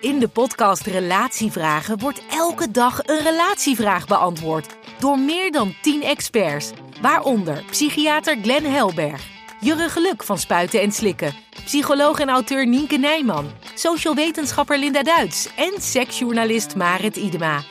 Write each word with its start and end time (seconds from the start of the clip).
In 0.00 0.18
de 0.18 0.28
podcast 0.28 0.86
Relatievragen 0.86 1.98
wordt 1.98 2.22
elke 2.30 2.70
dag 2.70 3.00
een 3.04 3.22
relatievraag 3.22 4.06
beantwoord 4.06 4.76
door 4.98 5.18
meer 5.18 5.52
dan 5.52 5.74
10 5.82 6.02
experts, 6.02 6.70
waaronder 7.00 7.64
psychiater 7.70 8.36
Glenn 8.42 8.64
Helberg, 8.64 9.26
Jurre 9.60 9.88
Geluk 9.88 10.22
van 10.22 10.38
Spuiten 10.38 10.80
en 10.80 10.92
Slikken, 10.92 11.34
psycholoog 11.64 12.18
en 12.18 12.28
auteur 12.28 12.66
Nienke 12.66 12.96
Nijman, 12.96 13.50
social 13.74 14.14
wetenschapper 14.14 14.78
Linda 14.78 15.02
Duits 15.02 15.48
en 15.56 15.72
seksjournalist 15.80 16.76
Marit 16.76 17.16
Idema. 17.16 17.62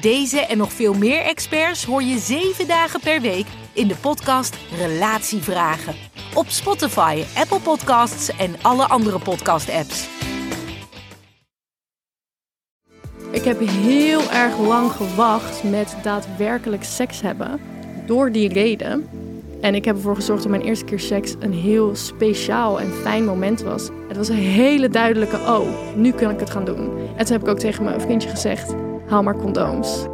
Deze 0.00 0.40
en 0.40 0.58
nog 0.58 0.72
veel 0.72 0.94
meer 0.94 1.20
experts 1.20 1.84
hoor 1.84 2.02
je 2.02 2.18
7 2.18 2.66
dagen 2.66 3.00
per 3.00 3.20
week 3.20 3.46
in 3.72 3.88
de 3.88 3.96
podcast 3.96 4.56
Relatievragen 4.76 5.94
op 6.34 6.48
Spotify, 6.48 7.22
Apple 7.36 7.60
Podcasts 7.60 8.28
en 8.36 8.56
alle 8.62 8.84
andere 8.86 9.18
podcast-apps. 9.18 10.08
Ik 13.36 13.44
heb 13.44 13.60
heel 13.60 14.30
erg 14.30 14.58
lang 14.58 14.92
gewacht 14.92 15.64
met 15.64 15.96
daadwerkelijk 16.02 16.84
seks 16.84 17.20
hebben. 17.20 17.60
Door 18.06 18.32
die 18.32 18.48
reden. 18.48 19.08
En 19.60 19.74
ik 19.74 19.84
heb 19.84 19.96
ervoor 19.96 20.14
gezorgd 20.14 20.42
dat 20.42 20.50
mijn 20.50 20.62
eerste 20.62 20.84
keer 20.84 21.00
seks 21.00 21.34
een 21.38 21.52
heel 21.52 21.94
speciaal 21.94 22.80
en 22.80 22.92
fijn 22.92 23.24
moment 23.24 23.62
was. 23.62 23.88
Het 24.08 24.16
was 24.16 24.28
een 24.28 24.34
hele 24.34 24.88
duidelijke, 24.88 25.36
oh, 25.36 25.68
nu 25.96 26.12
kan 26.12 26.30
ik 26.30 26.40
het 26.40 26.50
gaan 26.50 26.64
doen. 26.64 26.90
En 27.16 27.24
toen 27.24 27.32
heb 27.36 27.42
ik 27.42 27.48
ook 27.48 27.58
tegen 27.58 27.84
mijn 27.84 28.00
vriendje 28.00 28.28
gezegd, 28.28 28.74
haal 29.06 29.22
maar 29.22 29.36
condooms. 29.36 30.06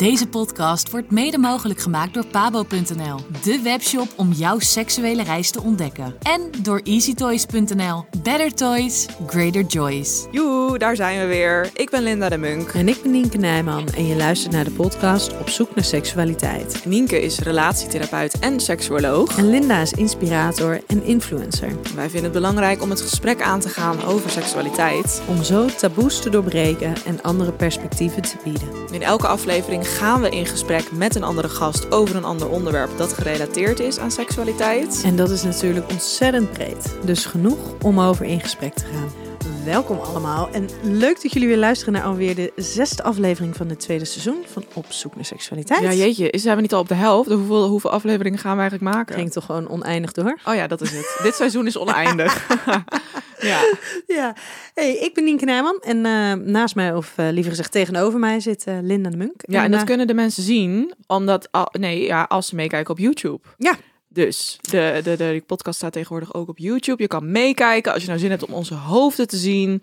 Deze 0.00 0.28
podcast 0.28 0.90
wordt 0.90 1.10
mede 1.10 1.38
mogelijk 1.38 1.80
gemaakt 1.80 2.14
door 2.14 2.26
pabo.nl, 2.26 3.18
de 3.42 3.60
webshop 3.62 4.08
om 4.16 4.32
jouw 4.32 4.58
seksuele 4.58 5.22
reis 5.22 5.50
te 5.50 5.62
ontdekken. 5.62 6.14
En 6.22 6.50
door 6.62 6.80
easytoys.nl. 6.84 8.04
Better 8.22 8.54
toys, 8.54 9.06
greater 9.26 9.62
joys. 9.62 10.26
Joe, 10.30 10.78
daar 10.78 10.96
zijn 10.96 11.20
we 11.20 11.26
weer. 11.26 11.70
Ik 11.74 11.90
ben 11.90 12.02
Linda 12.02 12.28
de 12.28 12.36
Munk. 12.36 12.68
En 12.68 12.88
ik 12.88 13.02
ben 13.02 13.10
Nienke 13.10 13.38
Nijman 13.38 13.88
en 13.88 14.06
je 14.06 14.16
luistert 14.16 14.52
naar 14.52 14.64
de 14.64 14.70
podcast 14.70 15.38
Op 15.38 15.48
zoek 15.48 15.74
naar 15.74 15.84
seksualiteit. 15.84 16.84
Nienke 16.84 17.20
is 17.22 17.38
relatietherapeut 17.38 18.38
en 18.38 18.60
seksuoloog. 18.60 19.36
En 19.36 19.50
Linda 19.50 19.80
is 19.80 19.92
inspirator 19.92 20.80
en 20.86 21.02
influencer. 21.04 21.72
Wij 21.94 22.10
vinden 22.10 22.22
het 22.22 22.32
belangrijk 22.32 22.82
om 22.82 22.90
het 22.90 23.00
gesprek 23.00 23.42
aan 23.42 23.60
te 23.60 23.68
gaan 23.68 24.02
over 24.02 24.30
seksualiteit. 24.30 25.22
Om 25.28 25.42
zo 25.42 25.66
taboes 25.66 26.20
te 26.20 26.30
doorbreken 26.30 26.94
en 27.04 27.22
andere 27.22 27.52
perspectieven 27.52 28.22
te 28.22 28.36
bieden. 28.44 28.68
In 28.92 29.02
elke 29.02 29.26
aflevering 29.26 29.88
gaan 29.90 30.20
we 30.20 30.30
in 30.30 30.46
gesprek 30.46 30.92
met 30.92 31.14
een 31.14 31.22
andere 31.22 31.48
gast 31.48 31.92
over 31.92 32.16
een 32.16 32.24
ander 32.24 32.48
onderwerp 32.48 32.90
dat 32.96 33.12
gerelateerd 33.12 33.80
is 33.80 33.98
aan 33.98 34.10
seksualiteit. 34.10 35.02
En 35.04 35.16
dat 35.16 35.30
is 35.30 35.42
natuurlijk 35.42 35.90
ontzettend 35.90 36.52
breed. 36.52 36.94
Dus 37.04 37.26
genoeg 37.26 37.58
om 37.82 38.00
over 38.00 38.24
in 38.26 38.40
gesprek 38.40 38.74
te 38.74 38.84
gaan. 38.84 39.29
Welkom 39.70 39.98
allemaal 39.98 40.50
en 40.50 40.68
leuk 40.82 41.22
dat 41.22 41.32
jullie 41.32 41.48
weer 41.48 41.56
luisteren 41.56 41.92
naar 41.92 42.02
alweer 42.02 42.34
de 42.34 42.52
zesde 42.56 43.02
aflevering 43.02 43.56
van 43.56 43.68
het 43.68 43.80
tweede 43.80 44.04
seizoen 44.04 44.42
van 44.46 44.64
Op 44.74 44.86
zoek 44.88 45.14
naar 45.14 45.24
seksualiteit. 45.24 45.82
Ja, 45.82 45.92
jeetje, 45.92 46.30
zijn 46.32 46.56
we 46.56 46.62
niet 46.62 46.72
al 46.72 46.80
op 46.80 46.88
de 46.88 46.94
helft? 46.94 47.30
Hoeveel, 47.30 47.68
hoeveel 47.68 47.90
afleveringen 47.90 48.38
gaan 48.38 48.54
we 48.54 48.60
eigenlijk 48.60 48.94
maken? 48.94 49.14
Ging 49.14 49.32
toch 49.32 49.44
gewoon 49.44 49.68
oneindig 49.68 50.12
door? 50.12 50.38
Oh 50.44 50.54
ja, 50.54 50.66
dat 50.66 50.80
is 50.80 50.90
het. 50.90 51.20
Dit 51.22 51.34
seizoen 51.34 51.66
is 51.66 51.78
oneindig. 51.78 52.48
ja. 53.50 53.60
ja. 54.06 54.36
Hey, 54.74 54.96
ik 54.96 55.14
ben 55.14 55.24
Nienke 55.24 55.44
Nijman 55.44 55.78
en 55.80 55.96
uh, 55.96 56.32
naast 56.32 56.74
mij, 56.74 56.94
of 56.94 57.14
uh, 57.16 57.28
liever 57.30 57.50
gezegd 57.50 57.72
tegenover 57.72 58.18
mij, 58.18 58.40
zit 58.40 58.66
uh, 58.68 58.78
Linda 58.82 59.10
de 59.10 59.16
Munk. 59.16 59.42
Ja, 59.42 59.58
en, 59.58 59.64
en 59.64 59.70
dat 59.70 59.84
kunnen 59.84 60.06
de 60.06 60.14
mensen 60.14 60.42
zien, 60.42 60.94
omdat, 61.06 61.48
nee, 61.72 62.04
ja, 62.04 62.22
als 62.22 62.46
ze 62.46 62.54
meekijken 62.54 62.92
op 62.92 62.98
YouTube. 62.98 63.40
Ja. 63.58 63.74
Dus 64.12 64.58
de, 64.60 65.00
de, 65.02 65.16
de 65.16 65.42
podcast 65.46 65.76
staat 65.76 65.92
tegenwoordig 65.92 66.34
ook 66.34 66.48
op 66.48 66.58
YouTube. 66.58 67.02
Je 67.02 67.08
kan 67.08 67.30
meekijken. 67.30 67.92
Als 67.92 68.02
je 68.02 68.08
nou 68.08 68.20
zin 68.20 68.30
hebt 68.30 68.44
om 68.44 68.54
onze 68.54 68.74
hoofden 68.74 69.28
te 69.28 69.36
zien, 69.36 69.82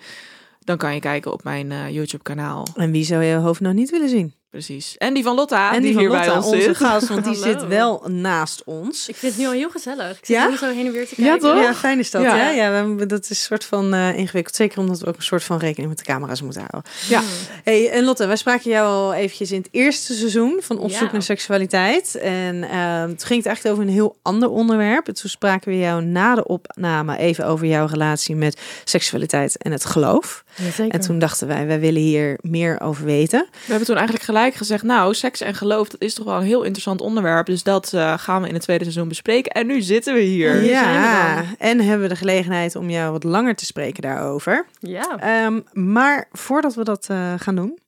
dan 0.59 0.77
kan 0.77 0.93
je 0.93 0.99
kijken 0.99 1.33
op 1.33 1.43
mijn 1.43 1.93
YouTube-kanaal. 1.93 2.67
En 2.75 2.91
wie 2.91 3.03
zou 3.03 3.23
je 3.23 3.35
hoofd 3.35 3.61
nou 3.61 3.73
niet 3.73 3.89
willen 3.89 4.09
zien? 4.09 4.36
Precies. 4.49 4.97
En 4.97 5.13
die 5.13 5.23
van 5.23 5.35
Lotta, 5.35 5.73
en 5.73 5.81
die, 5.81 5.91
die 5.91 5.99
hier 5.99 6.09
bij 6.09 6.29
ons 6.29 6.45
onze 6.45 6.61
zit. 6.61 6.77
gast, 6.77 7.07
want 7.07 7.23
die 7.23 7.35
zit 7.49 7.67
wel 7.67 8.03
naast 8.07 8.63
ons. 8.65 9.07
Ik 9.09 9.15
vind 9.15 9.31
het 9.31 9.41
nu 9.41 9.47
al 9.47 9.53
heel 9.53 9.69
gezellig. 9.69 10.09
Ik 10.09 10.25
zit 10.25 10.27
Ja? 10.35 10.57
zo 10.57 10.69
heen 10.73 10.85
en 10.85 10.91
weer 10.91 11.07
te 11.07 11.15
kijken. 11.15 11.33
Ja, 11.33 11.53
toch? 11.53 11.63
Ja, 11.63 11.73
fijn 11.75 11.99
is 11.99 12.11
dat. 12.11 12.21
Ja. 12.21 12.35
Ja, 12.35 12.49
ja, 12.49 12.69
we 12.69 12.75
hebben- 12.75 13.07
dat 13.07 13.23
is 13.23 13.29
een 13.29 13.35
soort 13.35 13.65
van 13.65 13.93
eh, 13.93 14.17
ingewikkeld. 14.17 14.55
Zeker 14.55 14.79
omdat 14.79 14.99
we 14.99 15.05
ook 15.07 15.15
een 15.15 15.21
soort 15.23 15.43
van 15.43 15.57
rekening 15.57 15.89
met 15.89 15.97
de 15.97 16.03
camera's 16.03 16.41
moeten 16.41 16.65
houden. 16.71 16.91
Ja. 17.09 17.21
Hey, 17.63 17.89
en 17.89 18.03
Lotte, 18.03 18.25
wij 18.27 18.35
spraken 18.35 18.69
jou 18.71 18.87
al 18.87 19.13
eventjes 19.13 19.51
in 19.51 19.57
het 19.57 19.69
eerste 19.71 20.13
seizoen 20.13 20.59
van 20.61 20.77
Op 20.77 20.91
zoek 20.91 21.07
Ja. 21.07 21.11
naar 21.11 21.21
seksualiteit. 21.21 22.15
En 22.15 22.63
ehm 22.63 23.07
toen 23.07 23.27
ging 23.27 23.43
het 23.43 23.45
eigenlijk 23.45 23.67
over 23.75 23.83
een 23.83 23.93
heel 23.93 24.17
ander 24.21 24.49
onderwerp. 24.49 25.07
En 25.07 25.13
toen 25.13 25.29
spraken 25.29 25.71
we 25.71 25.77
jou 25.77 26.03
na 26.03 26.35
de 26.35 26.45
opname 26.45 27.17
even 27.17 27.45
over 27.45 27.65
jouw 27.67 27.85
relatie 27.85 28.35
met 28.35 28.59
seksualiteit 28.83 29.57
en 29.57 29.71
het 29.71 29.85
geloof. 29.85 30.43
Jazeker. 30.63 30.93
En 30.93 30.99
toen 30.99 31.19
dachten 31.19 31.47
wij, 31.47 31.67
wij 31.67 31.79
willen 31.79 32.01
hier 32.01 32.37
meer 32.41 32.81
over 32.81 33.05
weten. 33.05 33.47
We 33.51 33.57
hebben 33.67 33.85
toen 33.85 33.95
eigenlijk 33.95 34.25
gelijk 34.25 34.53
gezegd, 34.53 34.83
nou, 34.83 35.13
seks 35.13 35.41
en 35.41 35.55
geloof, 35.55 35.89
dat 35.89 36.01
is 36.01 36.13
toch 36.13 36.25
wel 36.25 36.35
een 36.35 36.43
heel 36.43 36.63
interessant 36.63 37.01
onderwerp. 37.01 37.45
Dus 37.45 37.63
dat 37.63 37.93
eh, 37.93 38.17
gaan 38.17 38.41
we 38.41 38.47
in 38.47 38.53
het 38.53 38.63
tweede 38.63 38.83
seizoen 38.83 39.07
bespreken. 39.07 39.51
En 39.51 39.67
nu 39.67 39.81
zitten 39.81 40.13
we 40.13 40.19
hier. 40.19 40.63
ja, 40.63 41.41
we 41.41 41.55
en 41.57 41.79
hebben 41.79 42.01
we 42.01 42.13
de 42.13 42.19
gelegenheid 42.19 42.75
om 42.75 42.89
jou 42.89 43.11
wat 43.11 43.23
langer 43.23 43.55
te 43.55 43.65
spreken 43.65 44.01
daarover. 44.01 44.65
Ja. 44.79 45.17
Ehm, 45.19 45.59
maar 45.73 46.27
voordat 46.31 46.75
we 46.75 46.83
dat 46.83 47.07
eh, 47.09 47.33
gaan 47.37 47.55
doen, 47.55 47.79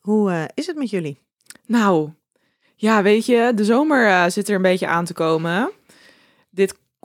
hoe 0.00 0.30
eh, 0.30 0.42
is 0.54 0.66
het 0.66 0.76
met 0.76 0.90
jullie? 0.90 1.18
Nou, 1.66 2.10
ja, 2.74 3.02
weet 3.02 3.26
je, 3.26 3.52
de 3.54 3.64
zomer 3.64 4.30
zit 4.30 4.48
er 4.48 4.54
een 4.54 4.62
beetje 4.62 4.86
aan 4.86 5.04
te 5.04 5.12
komen. 5.12 5.70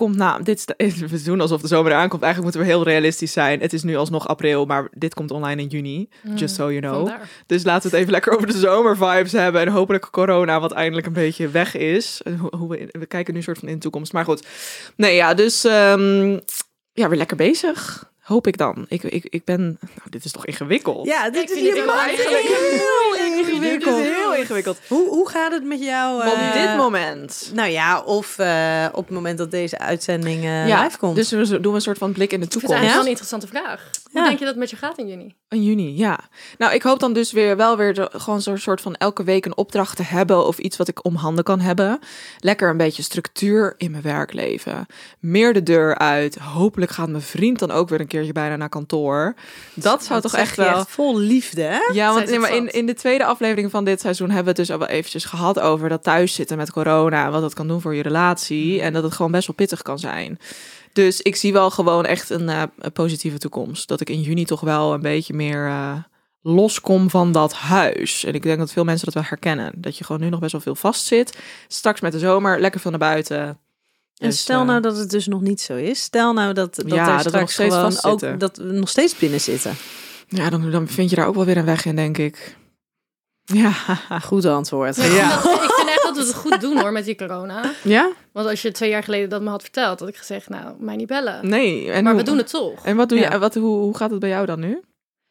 Komt 0.03 0.15
na, 0.15 0.39
dit 0.39 0.59
sta- 0.59 0.73
we 1.09 1.21
doen 1.23 1.41
alsof 1.41 1.61
de 1.61 1.67
zomer 1.67 1.91
eraan 1.91 2.09
komt. 2.09 2.21
Eigenlijk 2.23 2.53
moeten 2.55 2.71
we 2.71 2.77
heel 2.77 2.91
realistisch 2.93 3.31
zijn. 3.31 3.59
Het 3.59 3.73
is 3.73 3.83
nu 3.83 3.95
alsnog 3.95 4.27
april, 4.27 4.65
maar 4.65 4.87
dit 4.91 5.13
komt 5.13 5.31
online 5.31 5.61
in 5.61 5.67
juni. 5.67 6.09
Just 6.35 6.55
so 6.55 6.69
you 6.69 6.79
know. 6.79 6.93
Vandaar. 6.95 7.29
Dus 7.45 7.63
laten 7.63 7.81
we 7.81 7.89
het 7.89 7.99
even 7.99 8.11
lekker 8.11 8.33
over 8.35 8.47
de 8.47 8.57
zomervibes 8.57 9.31
hebben. 9.31 9.61
En 9.61 9.67
hopelijk 9.67 10.07
corona, 10.11 10.59
wat 10.59 10.71
eindelijk 10.71 11.07
een 11.07 11.13
beetje 11.13 11.47
weg 11.49 11.75
is. 11.75 12.21
Hoe, 12.39 12.55
hoe 12.57 12.69
we, 12.69 12.87
we 12.91 13.05
kijken 13.05 13.33
nu 13.33 13.41
soort 13.41 13.57
van 13.59 13.67
in 13.67 13.73
de 13.73 13.79
toekomst. 13.79 14.13
Maar 14.13 14.25
goed. 14.25 14.47
Nee, 14.95 15.15
ja, 15.15 15.33
dus 15.33 15.63
ehm, 15.63 16.31
ja, 16.93 17.09
weer 17.09 17.17
lekker 17.17 17.37
bezig. 17.37 18.11
Hoop 18.23 18.47
ik 18.47 18.57
dan. 18.57 18.85
Ik, 18.89 19.03
ik, 19.03 19.25
ik 19.29 19.43
ben... 19.43 19.61
Nou, 19.81 20.09
dit 20.09 20.25
is 20.25 20.31
toch 20.31 20.45
ingewikkeld? 20.45 21.05
Ja, 21.07 21.29
dit 21.29 21.49
is 21.51 21.59
helemaal 21.61 21.99
eigenlijk 21.99 22.47
heel 22.47 23.25
ingewikkeld. 23.25 23.82
Is 24.43 24.49
ingewikkeld. 24.49 24.79
Hoe, 24.87 25.09
hoe 25.09 25.29
gaat 25.29 25.51
het 25.51 25.63
met 25.63 25.83
jou? 25.83 26.27
Op 26.27 26.33
eh, 26.33 26.53
dit 26.53 26.77
moment. 26.77 27.51
Nou 27.53 27.69
ja, 27.69 28.01
of 28.01 28.37
eh, 28.37 28.85
op 28.91 29.05
het 29.05 29.15
moment 29.15 29.37
dat 29.37 29.51
deze 29.51 29.77
uitzending 29.77 30.43
eh, 30.43 30.67
ja, 30.67 30.83
live 30.83 30.97
komt. 30.97 31.15
dus 31.15 31.29
we 31.29 31.59
doen 31.59 31.75
een 31.75 31.81
soort 31.81 31.97
van 31.97 32.11
blik 32.11 32.31
in 32.31 32.39
de 32.39 32.47
toekomst. 32.47 32.75
eigenlijk 32.75 32.93
wel 32.93 33.03
een 33.03 33.09
interessante 33.09 33.47
vraag. 33.47 33.89
Hoe 34.13 34.21
Ja. 34.21 34.27
denk 34.27 34.39
je 34.39 34.45
dat 34.45 34.55
met 34.55 34.69
je 34.69 34.75
gaat 34.75 34.97
in 34.97 35.07
juni? 35.07 35.35
In 35.49 35.63
juni, 35.63 35.97
ja. 35.97 36.19
Nou, 36.57 36.73
ik 36.73 36.81
hoop 36.81 36.99
dan 36.99 37.13
dus 37.13 37.31
weer 37.31 37.57
wel 37.57 37.77
weer 37.77 37.93
de- 37.93 38.09
gewoon 38.13 38.41
zo'n 38.41 38.57
soort 38.57 38.81
van 38.81 38.95
elke 38.95 39.23
week 39.23 39.45
een 39.45 39.57
opdracht 39.57 39.95
te 39.95 40.03
hebben 40.03 40.45
of 40.45 40.57
iets 40.59 40.77
wat 40.77 40.87
ik 40.87 41.05
om 41.05 41.15
handen 41.15 41.43
kan 41.43 41.59
hebben. 41.59 41.99
Lekker 42.39 42.69
een 42.69 42.77
beetje 42.77 43.03
structuur 43.03 43.73
in 43.77 43.91
mijn 43.91 44.03
werkleven. 44.03 44.85
Meer 45.19 45.53
de 45.53 45.63
deur 45.63 45.97
uit. 45.97 46.35
Hopelijk 46.35 46.91
gaat 46.91 47.09
mijn 47.09 47.21
vriend 47.23 47.59
dan 47.59 47.71
ook 47.71 47.89
weer 47.89 47.99
een 47.99 48.07
keertje 48.07 48.31
bijna 48.31 48.55
naar 48.55 48.69
kantoor. 48.69 49.35
Dat 49.73 50.03
zou 50.03 50.21
toch 50.21 50.35
echt 50.35 50.55
wel. 50.55 50.85
vol 50.87 51.17
liefde, 51.17 51.61
hè? 51.61 51.79
Ja, 51.93 52.13
want 52.13 52.29
in, 52.29 52.41
zat. 52.41 52.49
in 52.73 52.85
de 52.85 52.93
tweede 52.93 53.25
aflevering 53.25 53.71
van 53.71 53.83
dit 53.85 54.01
seizoen 54.01 54.27
hebben 54.27 54.43
we 54.53 54.59
het 54.59 54.67
dus 54.67 54.71
al 54.71 54.79
wel 54.79 54.87
eventjes 54.97 55.25
gehad 55.25 55.59
over 55.59 55.89
dat 55.89 56.03
thuiszitten 56.03 56.57
met 56.57 56.71
corona. 56.71 57.25
en 57.25 57.31
Wat 57.31 57.41
dat 57.41 57.53
kan 57.53 57.67
doen 57.67 57.81
voor 57.81 57.95
je 57.95 58.01
relatie. 58.01 58.81
En 58.81 58.93
dat 58.93 59.03
het 59.03 59.13
gewoon 59.13 59.31
best 59.31 59.47
wel 59.47 59.55
pittig 59.55 59.81
kan 59.81 59.99
zijn. 59.99 60.39
Dus 60.93 61.21
ik 61.21 61.35
zie 61.35 61.53
wel 61.53 61.69
gewoon 61.69 62.05
echt 62.05 62.29
een, 62.29 62.49
eh, 62.49 62.63
een 62.79 62.91
positieve 62.91 63.37
toekomst. 63.37 63.87
Dat 63.87 64.01
ik 64.01 64.09
in 64.09 64.21
juni 64.21 64.45
toch 64.45 64.61
wel 64.61 64.93
een 64.93 65.01
beetje 65.01 65.33
meer 65.33 65.67
eh, 65.67 65.95
loskom 66.41 67.09
van 67.09 67.31
dat 67.31 67.53
huis. 67.53 68.23
En 68.23 68.33
ik 68.33 68.43
denk 68.43 68.57
dat 68.57 68.71
veel 68.71 68.83
mensen 68.83 69.05
dat 69.05 69.13
wel 69.13 69.23
herkennen. 69.23 69.71
Dat 69.75 69.97
je 69.97 70.03
gewoon 70.03 70.21
nu 70.21 70.29
nog 70.29 70.39
best 70.39 70.51
wel 70.51 70.61
veel 70.61 70.75
vastzit. 70.75 71.37
Straks 71.67 72.01
met 72.01 72.11
de 72.11 72.19
zomer 72.19 72.59
lekker 72.59 72.79
veel 72.79 72.91
naar 72.91 72.99
buiten. 72.99 73.37
En 73.37 74.29
Dus, 74.29 74.39
stel 74.39 74.59
eh, 74.59 74.65
nou 74.67 74.81
dat 74.81 74.97
het 74.97 75.09
dus 75.09 75.27
nog 75.27 75.41
niet 75.41 75.61
zo 75.61 75.75
is. 75.75 76.01
Stel 76.01 76.33
nou 76.33 76.53
dat, 76.53 76.75
dat 76.75 76.85
Ja, 76.87 77.17
er 77.17 77.23
dat 77.23 77.23
we 77.23 77.29
straks 77.29 77.41
nog 77.41 77.51
steeds 77.51 77.75
vastzitten. 77.75 78.33
ook 78.33 78.39
dat 78.39 78.57
we 78.57 78.63
nog 78.63 78.89
steeds 78.89 79.17
binnen 79.17 79.41
zitten. 79.41 79.75
Ja, 80.27 80.49
dan, 80.49 80.71
dan 80.71 80.87
vind 80.87 81.09
je 81.09 81.15
daar 81.15 81.27
ook 81.27 81.35
wel 81.35 81.45
weer 81.45 81.57
een 81.57 81.65
weg 81.65 81.85
in, 81.85 81.95
denk 81.95 82.17
ik. 82.17 82.57
Ja. 83.43 83.71
Goed 84.23 84.45
antwoord. 84.45 84.95
Vind 84.95 85.13
dat- 86.25 86.33
het 86.43 86.51
goed 86.51 86.61
doen 86.61 86.79
hoor 86.79 86.91
met 86.91 87.05
die 87.05 87.15
corona. 87.15 87.61
Ja? 87.83 88.11
Want 88.31 88.47
als 88.47 88.61
je 88.61 88.71
twee 88.71 88.89
jaar 88.89 89.03
geleden 89.03 89.29
dat 89.29 89.41
me 89.41 89.49
had 89.49 89.61
verteld, 89.61 89.99
had 89.99 90.09
ik 90.09 90.15
gezegd, 90.17 90.49
nou, 90.49 90.75
mij 90.79 90.95
niet 90.95 91.07
bellen. 91.07 91.49
Nee. 91.49 91.91
En 91.91 92.03
maar 92.03 92.13
hoe- 92.13 92.21
we 92.21 92.27
doen 92.27 92.37
het 92.37 92.49
toch. 92.49 92.85
En 92.85 92.95
wat 92.95 93.09
doe 93.09 93.17
je? 93.17 93.23
Ja. 93.23 93.39
Wat, 93.39 93.53
hoe, 93.55 93.77
hoe 93.77 93.97
gaat 93.97 94.11
het 94.11 94.19
bij 94.19 94.29
jou 94.29 94.45
dan 94.45 94.59
nu? 94.59 94.81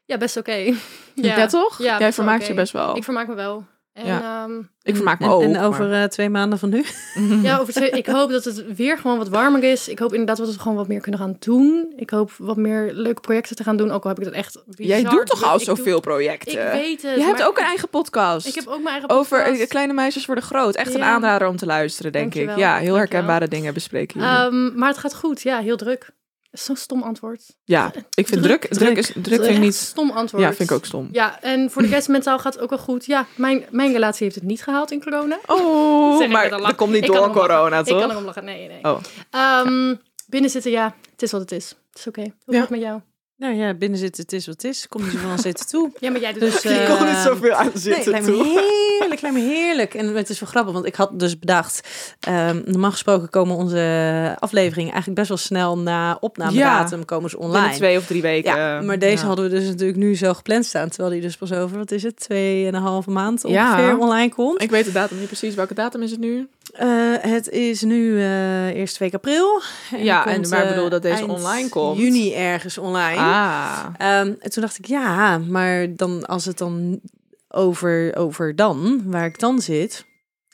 Ja, 0.05 0.17
best 0.19 0.37
oké. 0.37 0.57
Ja, 1.15 1.47
toch? 1.47 1.79
Ja, 1.83 1.99
Jij 1.99 2.13
vermaakt 2.13 2.47
je 2.47 2.55
best 2.55 2.73
wel. 2.73 2.97
Ik 2.97 3.05
vermaak 3.05 3.29
me 3.29 3.35
wel. 3.35 3.65
En, 3.93 4.07
Ja. 4.07 4.43
ehm, 4.45 4.59
Ik 4.83 4.95
vermaak 4.97 5.19
me 5.19 5.25
en, 5.27 5.33
ook. 5.33 5.43
En 5.43 5.59
over 5.61 5.93
eh, 5.93 6.05
twee 6.05 6.29
maanden 6.31 6.59
van 6.59 6.69
nu? 6.69 6.85
ja, 7.43 7.59
over 7.59 7.73
twee, 7.75 7.91
ik 7.91 8.07
hoop 8.07 8.31
dat 8.31 8.45
het 8.45 8.75
weer 8.77 8.99
gewoon 8.99 9.19
wat 9.19 9.29
warmer 9.29 9.63
is. 9.65 9.89
Ik 9.89 9.99
hoop 9.99 10.11
inderdaad 10.13 10.37
dat 10.37 10.55
we 10.55 10.61
gewoon 10.61 10.77
wat 10.77 10.89
meer 10.89 11.01
kunnen 11.01 11.21
gaan 11.21 11.37
doen. 11.39 11.93
Ik 11.97 12.11
hoop 12.11 12.31
wat 12.39 12.57
meer 12.57 12.91
leuke 12.95 13.21
projecten 13.21 13.57
te 13.57 13.63
gaan 13.63 13.77
doen. 13.77 13.91
Ook 13.91 14.03
al 14.03 14.09
heb 14.09 14.19
ik 14.19 14.25
dat 14.25 14.33
echt 14.35 14.63
Jij 14.77 14.97
bizar 15.03 15.13
doet 15.15 15.27
toch 15.27 15.39
druk. 15.39 15.51
al 15.51 15.59
zoveel 15.61 16.01
projecten? 16.01 16.53
Ik 16.53 16.73
weet 16.73 17.03
het. 17.03 17.17
Je 17.17 17.23
hebt 17.23 17.43
ook 17.43 17.59
een 17.59 17.65
eigen 17.65 17.89
podcast. 17.89 18.47
Ik 18.47 18.55
heb 18.55 18.67
ook 18.67 18.75
mijn 18.83 18.89
eigen 18.89 19.11
Over 19.11 19.39
podcast. 19.43 19.61
eh, 19.61 19.69
Kleine 19.69 19.93
Meisjes 19.93 20.27
Worden 20.27 20.45
Groot. 20.45 20.75
Echt 20.75 20.95
een 20.95 21.03
aanrader 21.03 21.49
om 21.49 21.57
te 21.57 21.67
luisteren, 21.67 22.13
denk 22.13 22.25
Dankjewel. 22.33 22.55
ik. 22.55 22.61
Ja, 22.61 22.67
heel 22.69 22.75
Dankjewel. 22.75 22.99
herkenbare 23.01 23.49
dingen 23.49 23.75
bespreken 23.75 24.21
jullie. 24.21 24.37
Ehm, 24.37 24.79
maar 24.79 24.89
het 24.89 24.99
gaat 24.99 25.15
goed. 25.15 25.43
Ja, 25.43 25.59
heel 25.61 25.77
druk. 25.77 26.11
Zo'n 26.53 26.77
stom 26.77 27.03
antwoord. 27.03 27.43
ja, 27.65 27.93
ik 28.15 28.29
vind 28.29 28.43
druk, 28.43 28.61
druk, 28.67 28.73
druk, 28.79 28.97
is, 28.97 29.07
druk 29.23 29.43
vind 29.43 29.55
ik 29.57 29.59
niet... 29.59 29.75
Stom 29.75 30.11
antwoord. 30.11 30.43
Ja, 30.43 30.53
vind 30.53 30.71
ik 30.71 30.77
ook 30.77 30.85
stom. 30.85 31.09
Ja, 31.13 31.41
en 31.43 31.71
voor 31.71 31.83
de 31.83 31.89
rest 31.89 32.09
mentaal 32.17 32.39
gaat 32.39 32.55
het 32.55 32.63
ook 32.63 32.71
wel 32.71 32.79
goed. 32.79 33.07
Ja, 33.07 33.27
mijn, 33.37 33.65
mijn 33.71 33.93
relatie 33.93 34.23
heeft 34.25 34.35
het 34.35 34.45
niet 34.45 34.63
gehaald 34.63 34.91
in 34.91 35.03
corona. 35.03 35.39
Oh, 35.47 36.29
maar 36.31 36.49
dat 36.51 36.75
komt 36.75 36.93
niet 36.93 37.05
Ik 37.05 37.13
door 37.13 37.31
corona, 37.31 37.79
Ik 37.79 37.85
kan 37.85 38.01
toch? 38.01 38.11
erom 38.11 38.25
lachen. 38.25 38.45
Nee, 38.45 38.69
nee. 38.69 38.85
Oh. 38.85 38.99
Ehm, 39.31 39.95
binnen 40.27 40.51
zitten, 40.51 40.71
ja. 40.71 40.95
Het 41.11 41.23
is 41.23 41.31
wat 41.33 41.41
het 41.41 41.53
is. 41.53 41.69
Het 41.91 41.99
is 41.99 42.07
oké. 42.07 42.21
Hoe 42.21 42.31
Ja. 42.55 42.61
gaat 42.61 42.61
het 42.61 42.71
met 42.71 42.81
jou? 42.81 43.01
Nou 43.43 43.55
ja, 43.55 43.75
binnen 43.75 43.99
zitten, 43.99 44.23
het 44.23 44.33
is 44.33 44.47
wat 44.47 44.63
het 44.63 44.65
is. 44.73 44.89
Kom 44.89 45.03
niet 45.03 45.11
zoveel 45.13 45.31
aan 45.31 45.39
zitten 45.39 45.67
toe. 45.67 45.91
Ja, 45.99 46.11
maar 46.11 46.21
jij 46.21 46.33
doet 46.33 46.41
Dus, 46.41 46.55
het 46.63 46.65
eh, 46.73 46.97
kon 46.97 47.07
niet 47.07 47.17
zoveel 47.17 47.53
aan 47.53 47.71
zitten 47.75 48.23
toe. 48.25 48.43
heerlijk, 48.45 49.21
lijkt 49.21 49.37
me 49.37 49.43
heerlijk. 49.43 49.95
En 49.95 50.15
het 50.17 50.29
is 50.29 50.41
wel 50.41 50.49
grappig, 50.49 50.73
want 50.73 50.87
ik 50.87 50.95
had 50.95 51.19
dus 51.19 51.39
bedacht... 51.39 51.89
ehm, 52.21 52.61
normaal 52.65 52.91
gesproken 52.91 53.31
komen 53.31 53.57
onze 53.57 54.37
afleveringen 54.39 54.91
eigenlijk 54.93 55.15
best 55.19 55.29
wel 55.29 55.39
snel 55.39 55.79
na 55.79 56.17
opnamedatum 56.21 57.05
komen 57.05 57.31
ze 57.31 57.37
Binnen 57.37 57.57
online. 57.57 57.77
twee 57.77 57.99
of 57.99 58.07
drie 58.07 58.23
weken. 58.23 58.57
Ja, 58.57 58.81
maar 58.81 58.99
deze 58.99 59.23
Ja. 59.23 59.27
hadden 59.27 59.45
we 59.51 59.51
dus 59.59 59.67
natuurlijk 59.69 59.99
nu 59.99 60.17
zo 60.17 60.35
gepland 60.35 60.65
staan. 60.65 60.89
Terwijl 60.89 61.11
die 61.13 61.21
dus 61.21 61.37
pas 61.37 61.53
over, 61.53 61.79
wat 61.79 61.91
is 61.91 62.03
het, 62.03 62.21
tweeënhalve 62.21 63.11
maand 63.11 63.45
Ja. 63.49 63.71
ongeveer 63.73 63.99
online 63.99 64.29
komt. 64.35 64.63
Ik 64.63 64.71
weet 64.71 64.85
de 64.85 64.93
datum 64.93 65.19
niet 65.19 65.27
precies. 65.27 65.55
Welke 65.55 65.75
datum 65.75 66.03
is 66.03 66.11
het 66.11 66.21
nu? 66.21 66.49
Eh, 66.73 67.15
het 67.21 67.49
is 67.49 67.83
nu 67.83 68.21
eh 68.21 68.67
eerste 68.75 68.99
week 68.99 69.15
april. 69.15 69.63
Ja, 69.97 70.25
die 70.25 70.33
en 70.33 70.49
maar 70.49 70.59
ik 70.59 70.65
eh, 70.65 70.75
bedoel 70.75 70.89
dat 70.89 71.03
deze 71.03 71.27
online 71.27 71.69
komt. 71.69 71.99
juni 71.99 72.35
ergens 72.35 72.79
online. 72.79 73.19
Ah. 73.21 73.87
Ehm, 73.99 74.33
en 74.41 74.51
toen 74.51 74.63
dacht 74.63 74.79
ik, 74.79 74.87
ja, 74.87 75.39
maar 75.39 75.95
dan 75.97 76.27
als 76.27 76.45
het 76.45 76.59
dan 76.59 77.01
over, 77.49 78.17
over 78.17 78.57
dan, 78.57 79.03
waar 79.07 79.25
ik 79.27 79.39
dan 79.39 79.61
zit, 79.61 80.05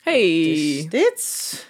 Hey. 0.03 0.41
is 0.51 0.85
dit. 0.89 1.67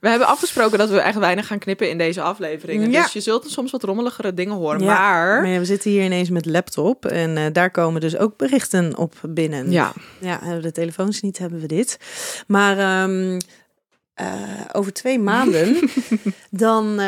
We 0.00 0.08
hebben 0.08 0.26
afgesproken 0.28 0.78
dat 0.78 0.88
we 0.88 1.00
echt 1.00 1.18
weinig 1.18 1.46
gaan 1.46 1.58
knippen 1.58 1.90
in 1.90 1.98
deze 1.98 2.20
afleveringen. 2.22 2.90
Ja. 2.90 3.02
Dus 3.02 3.12
je 3.12 3.20
zult 3.20 3.50
soms 3.50 3.70
wat 3.70 3.82
rommeligere 3.82 4.34
dingen 4.34 4.54
horen. 4.54 4.80
Ja, 4.80 4.86
Maar... 4.86 5.40
Maar 5.40 5.50
ja, 5.50 5.58
we 5.58 5.64
zitten 5.64 5.90
hier 5.90 6.04
ineens 6.04 6.30
met 6.30 6.46
laptop 6.46 7.06
en 7.06 7.52
daar 7.52 7.70
komen 7.70 8.00
dus 8.00 8.16
ook 8.16 8.36
berichten 8.36 8.96
op 8.96 9.14
binnen. 9.28 9.70
Ja, 9.70 9.92
Ja, 10.20 10.38
hebben 10.38 10.56
we 10.56 10.62
de 10.62 10.72
telefoons 10.72 11.20
niet, 11.20 11.38
hebben 11.38 11.60
we 11.60 11.66
dit. 11.66 11.96
Maar 12.46 12.78
ehm, 12.78 13.38
eh, 14.20 14.32
over 14.72 14.92
twee 14.92 15.18
maanden, 15.18 15.76
dan 16.50 16.98
eh, 17.00 17.06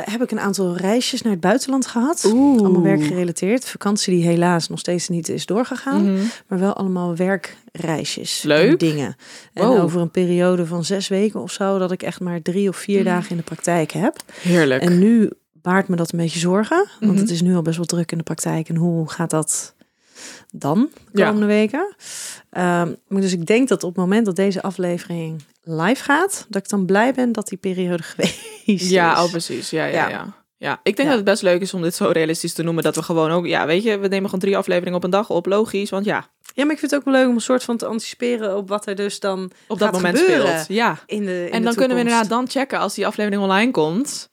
heb 0.00 0.22
ik 0.22 0.30
een 0.30 0.40
aantal 0.40 0.76
reisjes 0.76 1.22
naar 1.22 1.32
het 1.32 1.40
buitenland 1.40 1.86
gehad. 1.86 2.24
Oeh. 2.32 2.58
Allemaal 2.60 2.82
werkgerelateerd. 2.82 3.64
Vakantie 3.68 4.14
die 4.14 4.24
helaas 4.26 4.68
nog 4.68 4.78
steeds 4.78 5.08
niet 5.08 5.28
is 5.28 5.46
doorgegaan. 5.46 6.12
Mhm. 6.12 6.22
Maar 6.48 6.58
wel 6.58 6.72
allemaal 6.72 7.16
werkreisjes. 7.16 8.42
Leuk. 8.42 8.70
En 8.70 8.76
dingen. 8.78 9.16
En 9.52 9.64
over 9.64 10.00
een 10.00 10.10
periode 10.10 10.66
van 10.66 10.84
zes 10.84 11.08
weken 11.08 11.40
of 11.40 11.52
zo, 11.52 11.78
dat 11.78 11.90
ik 11.92 12.02
echt 12.02 12.20
maar 12.20 12.42
drie 12.42 12.68
of 12.68 12.76
vier 12.76 12.98
Mm. 12.98 13.04
dagen 13.04 13.30
in 13.30 13.36
de 13.36 13.42
praktijk 13.42 13.92
heb. 13.92 14.16
Heerlijk. 14.40 14.82
En 14.82 14.98
nu 14.98 15.30
baart 15.52 15.88
me 15.88 15.96
dat 15.96 16.12
een 16.12 16.18
beetje 16.18 16.38
zorgen. 16.38 16.88
Want 17.00 17.12
Mhm. 17.12 17.20
het 17.20 17.30
is 17.30 17.42
nu 17.42 17.54
al 17.54 17.62
best 17.62 17.76
wel 17.76 17.86
druk 17.86 18.12
in 18.12 18.18
de 18.18 18.24
praktijk. 18.24 18.68
En 18.68 18.76
hoe 18.76 19.10
gaat 19.10 19.30
dat 19.30 19.73
dan 20.50 20.88
de 21.12 21.18
Ja. 21.20 21.26
komende 21.26 21.46
weken? 21.46 21.94
Ehm, 22.50 22.92
dus 23.08 23.32
ik 23.32 23.46
denk 23.46 23.68
dat 23.68 23.82
op 23.82 23.88
het 23.90 23.98
moment 23.98 24.26
dat 24.26 24.36
deze 24.36 24.62
aflevering 24.62 25.42
live 25.62 26.02
gaat, 26.02 26.46
dat 26.48 26.62
ik 26.62 26.68
dan 26.68 26.86
blij 26.86 27.12
ben 27.14 27.32
dat 27.32 27.48
die 27.48 27.58
periode 27.58 28.02
geweest 28.14 28.90
ja, 28.90 29.16
is. 29.16 29.24
oh, 29.24 29.30
precies. 29.30 29.70
Ja, 29.70 29.84
ja, 29.84 29.92
Ja. 29.92 30.08
ja. 30.08 30.34
ja. 30.56 30.72
ik 30.82 30.96
denk 30.96 30.98
Ja. 30.98 31.04
dat 31.04 31.14
het 31.14 31.24
best 31.24 31.42
leuk 31.42 31.60
is 31.60 31.74
om 31.74 31.82
dit 31.82 31.94
zo 31.94 32.08
realistisch 32.12 32.52
te 32.52 32.62
noemen. 32.62 32.82
Dat 32.82 32.96
we 32.96 33.02
gewoon 33.02 33.30
ook, 33.30 33.46
ja, 33.46 33.66
weet 33.66 33.82
je, 33.82 33.98
we 33.98 34.08
nemen 34.08 34.24
gewoon 34.24 34.40
drie 34.40 34.56
afleveringen 34.56 34.96
op 34.98 35.04
een 35.04 35.10
dag 35.10 35.30
op. 35.30 35.46
Logisch, 35.46 35.90
want 35.90 36.04
ja, 36.04 36.28
Ja, 36.54 36.64
maar 36.64 36.72
ik 36.72 36.78
vind 36.78 36.90
het 36.90 37.00
ook 37.00 37.06
wel 37.06 37.14
leuk 37.14 37.28
om 37.28 37.34
een 37.34 37.40
soort 37.40 37.64
van 37.64 37.76
te 37.76 37.86
anticiperen 37.86 38.56
op 38.56 38.68
wat 38.68 38.86
er 38.86 38.94
dus 38.94 39.20
dan 39.20 39.50
op 39.68 39.78
dat 39.78 39.92
moment 39.92 40.18
speelt. 40.18 40.64
Ja. 40.68 40.98
in 41.06 41.24
de 41.24 41.44
in 41.46 41.52
En 41.52 41.58
de 41.58 41.64
dan 41.64 41.74
kunnen 41.74 41.96
we 41.96 42.02
inderdaad 42.02 42.28
dan 42.28 42.48
checken 42.50 42.78
als 42.78 42.94
die 42.94 43.06
aflevering 43.06 43.42
online 43.42 43.70
komt. 43.70 44.30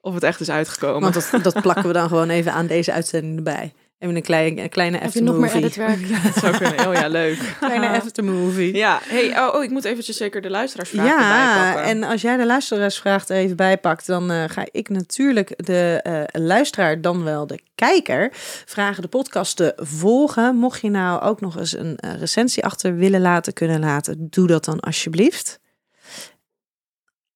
Of 0.00 0.14
het 0.14 0.22
echt 0.22 0.40
is 0.40 0.50
uitgekomen. 0.50 1.00
Want 1.12 1.14
dat, 1.32 1.42
dat 1.42 1.62
plakken 1.62 1.86
we 1.86 1.92
dan 1.92 2.08
gewoon 2.08 2.28
even 2.30 2.52
aan 2.52 2.66
deze 2.66 2.92
uitzending 2.92 3.36
erbij. 3.36 3.72
Even 3.98 4.16
een 4.16 4.22
kleine, 4.22 4.62
een 4.62 4.68
kleine 4.68 4.98
Heb 4.98 5.12
je 5.12 5.22
nog 5.22 5.36
meer? 5.36 5.60
Dat 5.62 6.34
zou 6.34 6.56
kunnen. 6.56 6.88
Oh 6.88 6.94
ja, 6.94 7.08
leuk. 7.08 7.38
Kleine 7.60 7.88
aftermovie. 7.88 8.74
Ja, 8.76 9.00
hey, 9.02 9.38
oh, 9.38 9.54
oh, 9.54 9.62
ik 9.62 9.70
moet 9.70 9.84
eventjes 9.84 10.16
zeker 10.16 10.42
de 10.42 10.50
luisteraarsvraag 10.50 11.06
Ja, 11.06 11.72
pakken. 11.72 11.90
en 11.90 12.02
als 12.02 12.22
jij 12.22 12.36
de 12.36 12.46
luisteraarsvraag 12.46 13.28
er 13.28 13.36
even 13.36 13.56
bijpakt, 13.56 14.06
dan 14.06 14.30
eh, 14.30 14.44
ga 14.46 14.66
ik 14.70 14.88
natuurlijk 14.88 15.66
de 15.66 16.00
eh, 16.02 16.42
luisteraar, 16.42 17.00
dan 17.00 17.24
wel 17.24 17.46
de 17.46 17.60
kijker, 17.74 18.28
vragen 18.66 19.02
de 19.02 19.08
podcast 19.08 19.56
te 19.56 19.72
volgen. 19.76 20.56
Mocht 20.56 20.80
je 20.80 20.90
nou 20.90 21.22
ook 21.22 21.40
nog 21.40 21.58
eens 21.58 21.76
een 21.76 21.96
eh, 21.96 22.18
recensie 22.18 22.64
achter 22.64 22.96
willen 22.96 23.20
laten, 23.20 23.52
kunnen 23.52 23.80
laten, 23.80 24.26
doe 24.30 24.46
dat 24.46 24.64
dan 24.64 24.80
alsjeblieft. 24.80 25.60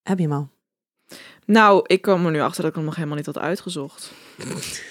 Heb 0.02 0.18
je 0.18 0.24
hem 0.24 0.32
al? 0.32 0.48
Nou, 1.44 1.82
ik 1.86 2.02
kwam 2.02 2.24
er 2.26 2.30
nu 2.32 2.40
achter 2.40 2.60
dat 2.62 2.70
ik 2.70 2.76
hem 2.76 2.84
nog 2.84 2.94
helemaal 2.94 3.16
niet 3.16 3.26
had 3.26 3.38
uitgezocht. 3.38 4.12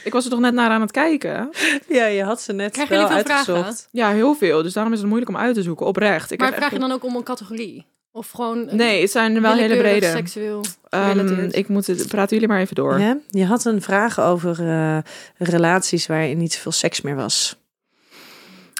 Ik 0.03 0.13
was 0.13 0.23
er 0.25 0.29
toch 0.31 0.39
net 0.39 0.53
naar 0.53 0.69
aan 0.69 0.81
het 0.81 0.91
kijken. 0.91 1.49
Ja, 1.87 2.05
je 2.05 2.23
had 2.23 2.41
ze 2.41 2.53
net 2.53 2.71
Krijg 2.71 2.89
je 2.89 2.95
wel 2.95 3.07
veel 3.07 3.19
vragen? 3.19 3.53
uitgezocht. 3.55 3.87
Ja, 3.91 4.11
heel 4.11 4.35
veel. 4.35 4.63
Dus 4.63 4.73
daarom 4.73 4.93
is 4.93 4.99
het 4.99 5.07
moeilijk 5.07 5.31
om 5.31 5.37
uit 5.37 5.55
te 5.55 5.61
zoeken. 5.61 5.85
Oprecht. 5.85 6.31
Ik 6.31 6.37
maar 6.39 6.47
heb 6.47 6.55
vraag 6.57 6.71
echt- 6.71 6.81
je 6.81 6.87
dan 6.87 6.97
ook 6.97 7.03
om 7.03 7.15
een 7.15 7.23
categorie? 7.23 7.85
Of 8.11 8.29
gewoon 8.31 8.67
een 8.69 8.75
Nee, 8.75 9.01
het 9.01 9.11
zijn 9.11 9.41
wel 9.41 9.53
hele 9.55 9.77
brede. 9.77 10.05
seksueel 10.05 10.65
Ehm, 10.89 11.47
ik 11.51 11.67
moet 11.67 11.87
het, 11.87 12.07
praten 12.07 12.33
jullie 12.33 12.47
maar 12.47 12.59
even 12.61 12.75
door. 12.75 12.99
Ja? 12.99 13.17
Je 13.29 13.45
had 13.45 13.65
een 13.65 13.81
vraag 13.81 14.19
over 14.19 14.67
eh, 14.69 14.97
relaties 15.37 16.07
waarin 16.07 16.37
niet 16.37 16.53
zoveel 16.53 16.71
seks 16.71 17.01
meer 17.01 17.15
was. 17.15 17.55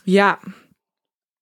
Ja. 0.04 0.40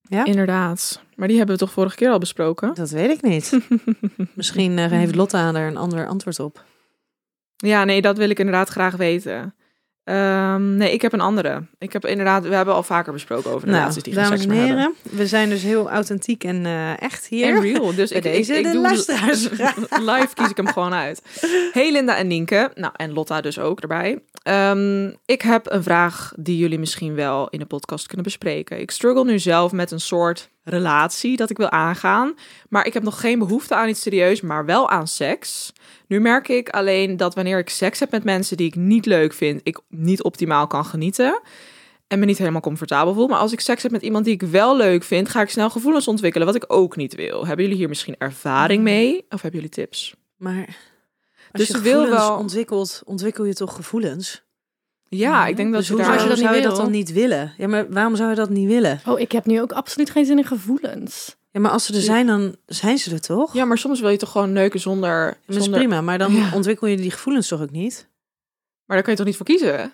Ja? 0.08 0.24
Inderdaad. 0.24 1.00
Maar 1.14 1.28
die 1.28 1.36
hebben 1.36 1.54
we 1.56 1.60
toch 1.64 1.72
vorige 1.72 1.96
keer 1.96 2.10
al 2.10 2.18
besproken? 2.18 2.74
Dat 2.74 2.90
weet 2.90 3.10
ik 3.10 3.22
niet. 3.22 3.58
Misschien 4.34 4.78
eh, 4.78 4.90
heeft 4.90 5.14
Lotta 5.14 5.54
er 5.54 5.66
een 5.66 5.76
ander 5.76 6.06
antwoord 6.06 6.40
op. 6.40 6.64
Ja, 7.56 7.84
nee, 7.84 8.00
dat 8.00 8.16
wil 8.16 8.30
ik 8.30 8.38
inderdaad 8.38 8.68
graag 8.68 8.96
weten. 8.96 9.54
Ehm, 10.04 10.76
nee, 10.76 10.92
ik 10.92 11.02
heb 11.02 11.12
een 11.12 11.20
andere. 11.20 11.66
Ik 11.78 11.92
heb 11.92 12.06
inderdaad, 12.06 12.46
we 12.46 12.54
hebben 12.54 12.74
al 12.74 12.82
vaker 12.82 13.12
besproken 13.12 13.50
over 13.50 13.68
relaties 13.68 14.02
die 14.02 14.12
geen 14.12 14.22
Nou, 14.22 14.34
dames 14.34 14.40
seks 14.40 14.52
en 14.52 14.58
meer 14.58 14.76
hebben. 14.76 14.94
heren, 15.02 15.18
we 15.18 15.26
zijn 15.26 15.48
dus 15.48 15.62
heel 15.62 15.90
authentiek 15.90 16.44
en 16.44 16.66
eh, 16.66 17.02
echt 17.02 17.26
hier. 17.26 17.54
En 17.54 17.60
real. 17.60 17.94
Dus 17.94 18.10
ik, 18.10 18.22
deze 18.22 18.52
ik, 18.52 18.58
ik 18.58 18.64
de 18.64 18.72
doe 18.72 20.02
live 20.12 20.34
kies 20.34 20.50
ik 20.50 20.56
hem 20.56 20.66
gewoon 20.66 20.94
uit. 20.94 21.22
Hey 21.72 21.92
Linda 21.92 22.16
en 22.16 22.26
Nienke. 22.26 22.70
Nou, 22.74 22.92
en 22.96 23.12
Lotta 23.12 23.40
dus 23.40 23.58
ook 23.58 23.80
erbij. 23.80 24.22
Ehm, 24.42 25.10
ik 25.24 25.42
heb 25.42 25.70
een 25.70 25.82
vraag 25.82 26.32
die 26.38 26.56
jullie 26.56 26.78
misschien 26.78 27.14
wel 27.14 27.48
in 27.48 27.58
de 27.58 27.66
podcast 27.66 28.06
kunnen 28.06 28.24
bespreken. 28.24 28.80
Ik 28.80 28.90
struggle 28.90 29.24
nu 29.24 29.38
zelf 29.38 29.72
met 29.72 29.90
een 29.90 30.00
soort 30.00 30.50
relatie 30.70 31.36
dat 31.36 31.50
ik 31.50 31.56
wil 31.56 31.70
aangaan. 31.70 32.34
Maar 32.68 32.86
ik 32.86 32.94
heb 32.94 33.02
nog 33.02 33.20
geen 33.20 33.38
behoefte 33.38 33.74
aan 33.74 33.88
iets 33.88 34.00
serieus, 34.00 34.40
maar 34.40 34.64
wel 34.64 34.88
aan 34.88 35.06
seks. 35.08 35.72
Nu 36.06 36.20
merk 36.20 36.48
ik 36.48 36.68
alleen 36.68 37.16
dat 37.16 37.34
wanneer 37.34 37.58
ik 37.58 37.68
seks 37.70 38.00
heb 38.00 38.10
met 38.10 38.24
mensen 38.24 38.56
die 38.56 38.66
ik 38.66 38.74
niet 38.74 39.06
leuk 39.06 39.32
vind, 39.32 39.60
ik 39.64 39.80
niet 39.88 40.22
optimaal 40.22 40.66
kan 40.66 40.84
genieten. 40.84 41.40
En 42.06 42.18
me 42.18 42.24
niet 42.24 42.38
helemaal 42.38 42.60
comfortabel 42.60 43.14
voel. 43.14 43.28
Maar 43.28 43.38
als 43.38 43.52
ik 43.52 43.60
seks 43.60 43.82
heb 43.82 43.92
met 43.92 44.02
iemand 44.02 44.24
die 44.24 44.34
ik 44.34 44.42
wel 44.42 44.76
leuk 44.76 45.02
vind, 45.04 45.28
ga 45.28 45.40
ik 45.40 45.50
snel 45.50 45.70
gevoelens 45.70 46.08
ontwikkelen, 46.08 46.46
wat 46.46 46.56
ik 46.56 46.64
ook 46.66 46.96
niet 46.96 47.14
wil. 47.14 47.46
Hebben 47.46 47.64
jullie 47.64 47.78
hier 47.80 47.88
misschien 47.88 48.14
ervaring 48.18 48.82
mee? 48.82 49.16
Of 49.28 49.42
hebben 49.42 49.60
jullie 49.60 49.74
tips? 49.74 50.14
Maar 50.36 50.66
als 51.52 51.66
Dus 51.66 51.68
je 51.68 51.80
wil 51.80 52.08
wel- 52.08 52.36
ontwikkelt, 52.36 53.02
ontwikkel 53.04 53.44
je 53.44 53.54
toch 53.54 53.74
gevoelens? 53.74 54.44
Ja, 55.16 55.46
ik 55.46 55.56
denk 55.56 55.70
dat 55.72 55.80
dus 55.80 55.88
hoe 55.88 55.98
daar... 55.98 56.06
zou, 56.06 56.22
je 56.22 56.28
dat 56.28 56.38
zou 56.38 56.50
niet 56.54 56.62
je 56.62 56.68
dat 56.68 56.76
dan 56.76 56.90
niet 56.90 57.12
willen? 57.12 57.54
Ja, 57.56 57.68
maar 57.68 57.90
waarom 57.90 58.16
zou 58.16 58.30
je 58.30 58.36
dat 58.36 58.50
niet 58.50 58.68
willen? 58.68 59.00
Oh, 59.06 59.20
ik 59.20 59.32
heb 59.32 59.46
nu 59.46 59.60
ook 59.60 59.72
absoluut 59.72 60.10
geen 60.10 60.24
zin 60.24 60.38
in 60.38 60.44
gevoelens. 60.44 61.36
Ja, 61.50 61.60
maar 61.60 61.70
als 61.70 61.84
ze 61.86 61.94
er 61.94 62.00
zijn, 62.00 62.26
dan 62.26 62.56
zijn 62.66 62.98
ze 62.98 63.12
er 63.12 63.20
toch? 63.20 63.52
Ja, 63.54 63.64
maar 63.64 63.78
soms 63.78 64.00
wil 64.00 64.10
je 64.10 64.16
toch 64.16 64.30
gewoon 64.30 64.52
neuken 64.52 64.80
zonder... 64.80 65.26
dat 65.46 65.56
is 65.56 65.62
zonder... 65.62 65.80
prima. 65.80 66.00
Maar 66.00 66.18
dan 66.18 66.32
Ja. 66.32 66.50
ontwikkel 66.54 66.86
je 66.86 66.96
die 66.96 67.10
gevoelens 67.10 67.48
toch 67.48 67.62
ook 67.62 67.70
niet? 67.70 68.08
Maar 68.84 68.96
daar 68.96 69.02
kun 69.02 69.10
je 69.12 69.18
toch 69.18 69.26
niet 69.26 69.36
voor 69.36 69.46
kiezen? 69.46 69.92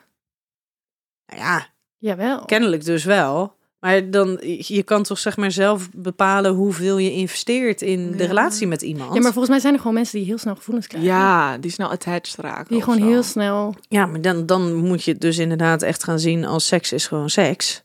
Nou 1.27 1.41
ja, 1.41 1.67
Jawel. 1.99 2.45
kennelijk 2.45 2.85
dus 2.85 3.05
wel. 3.05 3.57
Maar 3.83 4.11
dan, 4.11 4.39
je 4.59 4.83
kan 4.83 5.03
toch 5.03 5.19
zeg 5.19 5.37
maar 5.37 5.51
zelf 5.51 5.89
bepalen 5.93 6.53
hoeveel 6.53 6.99
je 6.99 7.13
investeert 7.13 7.83
in 7.83 8.17
de 8.17 8.25
relatie 8.25 8.67
met 8.67 8.83
iemand. 8.83 9.15
Ja, 9.15 9.21
maar 9.21 9.33
volgens 9.33 9.49
mij 9.49 9.59
zijn 9.59 9.73
er 9.73 9.79
gewoon 9.79 9.95
mensen 9.95 10.19
die 10.19 10.27
heel 10.27 10.39
snel 10.39 10.55
gevoelens 10.55 10.87
krijgen. 10.87 11.11
Ja, 11.11 11.59
die 11.59 11.71
snel 11.71 11.89
attached 11.91 12.37
raken. 12.37 12.75
Die 12.75 12.83
gewoon 12.83 12.99
zo. 12.99 13.07
heel 13.07 13.23
snel... 13.23 13.75
Ja, 13.89 14.07
maar 14.07 14.21
dan, 14.21 14.47
dan 14.47 14.75
moet 14.75 15.05
je 15.05 15.11
het 15.13 15.21
dus 15.21 15.39
inderdaad 15.39 15.83
echt 15.83 16.05
gaan 16.05 16.19
zien 16.19 16.45
als 16.45 16.67
seks 16.67 16.93
is 16.93 17.07
gewoon 17.07 17.31
seks. 17.31 17.83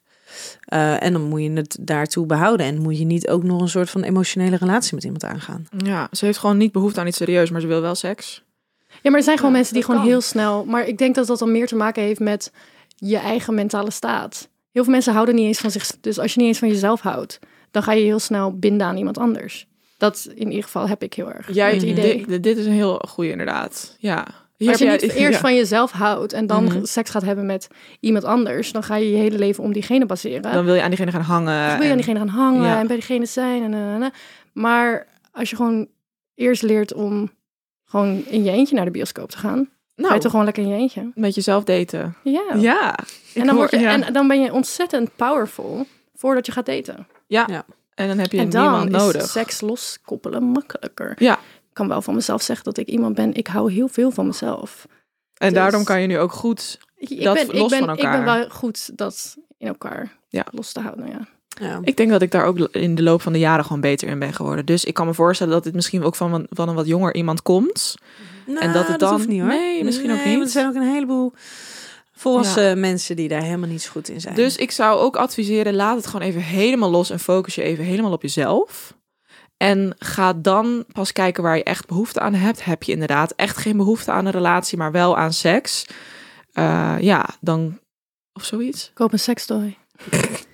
Eh, 0.59 1.03
en 1.03 1.13
dan 1.13 1.21
moet 1.21 1.41
je 1.41 1.51
het 1.51 1.77
daartoe 1.81 2.25
behouden. 2.25 2.65
En 2.65 2.81
moet 2.81 2.97
je 2.97 3.05
niet 3.05 3.27
ook 3.27 3.43
nog 3.43 3.61
een 3.61 3.69
soort 3.69 3.89
van 3.89 4.03
emotionele 4.03 4.55
relatie 4.55 4.95
met 4.95 5.03
iemand 5.03 5.23
aangaan. 5.23 5.65
Ja, 5.77 6.07
ze 6.11 6.25
heeft 6.25 6.37
gewoon 6.39 6.57
niet 6.57 6.71
behoefte 6.71 6.99
aan 6.99 7.07
iets 7.07 7.17
serieus, 7.17 7.49
maar 7.49 7.61
ze 7.61 7.67
wil 7.67 7.81
wel 7.81 7.95
seks. 7.95 8.43
Ja, 8.87 9.09
maar 9.09 9.19
er 9.19 9.23
zijn 9.23 9.37
gewoon 9.37 9.51
Ja, 9.51 9.57
mensen 9.57 9.75
die 9.75 9.83
gewoon 9.83 9.99
kan. 9.99 10.09
heel 10.09 10.21
snel... 10.21 10.65
Maar 10.65 10.87
ik 10.87 10.97
denk 10.97 11.15
dat 11.15 11.27
dat 11.27 11.39
dan 11.39 11.51
meer 11.51 11.67
te 11.67 11.75
maken 11.75 12.03
heeft 12.03 12.19
met 12.19 12.51
je 12.95 13.17
eigen 13.17 13.53
mentale 13.53 13.91
staat. 13.91 14.49
Heel 14.71 14.83
veel 14.83 14.91
mensen 14.93 15.13
houden 15.13 15.36
niet 15.36 15.45
eens 15.45 15.57
van 15.59 15.71
zich. 15.71 16.00
Dus 16.01 16.19
als 16.19 16.33
je 16.33 16.39
niet 16.39 16.47
eens 16.47 16.59
van 16.59 16.67
jezelf 16.67 17.01
houdt, 17.01 17.39
dan 17.71 17.83
ga 17.83 17.91
je 17.91 18.03
heel 18.03 18.19
snel 18.19 18.57
binden 18.57 18.88
aan 18.88 18.97
iemand 18.97 19.17
anders. 19.17 19.67
Dat 19.97 20.29
in 20.36 20.47
ieder 20.47 20.63
geval 20.63 20.88
heb 20.88 21.03
ik 21.03 21.13
heel 21.13 21.31
erg. 21.31 21.53
Jij, 21.53 21.74
het 21.74 21.81
idee. 21.83 22.25
dit, 22.27 22.43
dit 22.43 22.57
is 22.57 22.65
een 22.65 22.71
heel 22.71 23.01
goede 23.07 23.29
inderdaad. 23.31 23.95
Ja. 24.00 24.27
Hier 24.57 24.69
Als 24.69 24.79
je 24.79 24.89
niet 24.89 25.01
jij- 25.01 25.09
eerst 25.15 25.33
ja. 25.33 25.39
van 25.39 25.55
jezelf 25.55 25.91
houdt 25.91 26.33
en 26.33 26.47
dan 26.47 26.63
Mhm. 26.63 26.86
seks 26.86 27.09
gaat 27.09 27.21
hebben 27.21 27.45
met 27.45 27.67
iemand 28.00 28.25
anders, 28.25 28.71
dan 28.71 28.83
ga 28.83 28.95
je 28.95 29.09
je 29.12 29.17
hele 29.17 29.38
leven 29.38 29.63
om 29.63 29.74
diegene 29.74 30.05
baseren. 30.05 30.41
Dan 30.41 30.65
wil 30.65 30.74
je 30.75 30.81
aan 30.81 30.89
diegene 30.89 31.12
gaan 31.12 31.21
hangen. 31.21 31.67
Dan 31.67 31.77
wil 31.77 31.77
je 31.77 31.83
aan 31.83 31.89
en- 31.89 31.95
diegene 32.05 32.19
gaan 32.19 32.27
hangen 32.27 32.63
Ja. 32.67 32.79
en 32.79 32.88
bij 32.88 32.95
diegene 32.95 33.25
zijn. 33.25 33.63
En, 33.63 33.74
en. 33.74 34.12
Maar 34.53 35.07
als 35.31 35.50
je 35.50 35.55
gewoon 35.55 35.88
eerst 36.36 36.62
leert 36.62 36.93
om 36.93 37.31
gewoon 37.86 38.24
in 38.25 38.43
je 38.43 38.51
eentje 38.51 38.75
naar 38.75 38.86
de 38.86 38.91
bioscoop 38.91 39.29
te 39.29 39.38
gaan, 39.38 39.69
Nou, 39.97 40.13
je 40.13 40.19
toch 40.19 40.31
gewoon 40.31 40.45
lekker 40.45 40.63
in 40.63 40.69
je 40.69 40.75
eentje. 40.75 41.11
met 41.15 41.35
jezelf 41.35 41.63
daten. 41.63 42.15
Ja. 42.23 42.43
Ja. 42.55 42.95
En, 43.33 43.45
dan 43.45 43.47
hoor- 43.47 43.55
word 43.55 43.71
je, 43.71 43.79
ja. 43.79 44.01
en 44.01 44.13
dan 44.13 44.27
ben 44.27 44.41
je 44.41 44.53
ontzettend 44.53 45.15
powerful 45.15 45.85
voordat 46.15 46.45
je 46.45 46.51
gaat 46.51 46.65
daten. 46.65 47.07
ja. 47.27 47.43
Ja. 47.49 47.65
En 47.93 48.07
dan 48.07 48.17
heb 48.17 48.31
je 48.31 48.37
en 48.39 48.49
dan 48.49 48.61
niemand 48.61 48.91
is 48.95 48.97
nodig. 49.13 49.29
seks 49.29 49.61
loskoppelen 49.61 50.43
makkelijker. 50.43 51.13
Ja. 51.17 51.33
Ik 51.37 51.73
kan 51.73 51.87
wel 51.87 52.01
van 52.01 52.15
mezelf 52.15 52.41
zeggen 52.41 52.65
dat 52.65 52.77
ik 52.77 52.87
iemand 52.87 53.15
ben, 53.15 53.33
ik 53.33 53.47
hou 53.47 53.71
heel 53.71 53.87
veel 53.87 54.11
van 54.11 54.25
mezelf. 54.27 54.87
En 55.33 55.47
dus- 55.49 55.57
daarom 55.57 55.83
kan 55.83 56.01
je 56.01 56.07
nu 56.07 56.19
ook 56.19 56.31
goed. 56.31 56.79
Ik 56.95 57.23
Dat 57.23 57.33
ben, 57.33 57.45
los 57.47 57.71
ik 57.71 57.77
ben, 57.79 57.79
van 57.87 57.95
Ik 57.95 58.01
ben 58.01 58.11
elkaar. 58.11 58.25
wel 58.39 58.49
goed 58.49 58.97
dat 58.97 59.37
in 59.57 59.67
elkaar 59.67 60.17
Ja. 60.29 60.45
los 60.51 60.71
te 60.71 60.79
houden, 60.79 61.07
ja. 61.07 61.19
Ja. 61.67 61.79
Ik 61.83 61.97
denk 61.97 62.09
dat 62.09 62.21
ik 62.21 62.31
daar 62.31 62.45
ook 62.45 62.57
in 62.59 62.95
de 62.95 63.03
loop 63.03 63.21
van 63.21 63.33
de 63.33 63.39
jaren 63.39 63.65
gewoon 63.65 63.81
beter 63.81 64.07
in 64.07 64.19
ben 64.19 64.33
geworden. 64.33 64.65
Dus 64.65 64.85
ik 64.85 64.93
kan 64.93 65.05
me 65.05 65.13
voorstellen 65.13 65.53
dat 65.53 65.63
dit 65.63 65.73
misschien 65.73 66.03
ook 66.03 66.15
van, 66.15 66.47
van 66.49 66.69
een 66.69 66.75
wat 66.75 66.87
jonger 66.87 67.15
iemand 67.15 67.41
komt. 67.41 67.95
Nou, 68.47 68.59
En 68.59 68.73
dat 68.73 68.87
het 68.87 68.99
dan- 68.99 69.11
hoeft 69.13 69.27
niet 69.27 69.39
hoor. 69.41 69.49
Nee, 69.49 69.83
misschien 69.83 70.11
ook 70.11 70.17
niet. 70.25 70.33
want 70.33 70.43
Er 70.45 70.49
zijn 70.51 70.67
ook 70.67 70.75
een 70.75 70.93
heleboel 70.93 71.33
volwassen 72.11 72.79
mensen 72.79 73.15
die 73.15 73.27
daar 73.27 73.41
helemaal 73.41 73.69
niet 73.69 73.81
zo 73.81 73.91
goed 73.91 74.09
in 74.09 74.21
zijn. 74.21 74.35
Dus 74.35 74.55
ik 74.55 74.71
zou 74.71 74.99
ook 74.99 75.15
adviseren, 75.15 75.73
laat 75.75 75.95
het 75.95 76.05
gewoon 76.07 76.27
even 76.27 76.41
helemaal 76.41 76.89
los 76.89 77.09
en 77.09 77.19
focus 77.19 77.55
je 77.55 77.61
even 77.63 77.83
helemaal 77.83 78.11
op 78.11 78.21
jezelf. 78.21 78.95
En 79.57 79.95
ga 79.99 80.33
dan 80.33 80.85
pas 80.91 81.11
kijken 81.11 81.43
waar 81.43 81.57
je 81.57 81.63
echt 81.63 81.87
behoefte 81.87 82.19
aan 82.19 82.33
hebt. 82.33 82.65
Heb 82.65 82.83
je 82.83 82.91
inderdaad 82.91 83.31
echt 83.35 83.57
geen 83.57 83.77
behoefte 83.77 84.11
aan 84.11 84.25
een 84.25 84.31
relatie, 84.31 84.77
maar 84.77 84.91
wel 84.91 85.17
aan 85.17 85.33
seks? 85.33 85.85
Eh, 86.53 86.95
ja, 86.99 87.29
dan. 87.41 87.79
Of 88.33 88.43
zoiets. 88.43 88.91
Koop 88.93 89.13
een 89.13 89.19
sekstoy. 89.19 89.77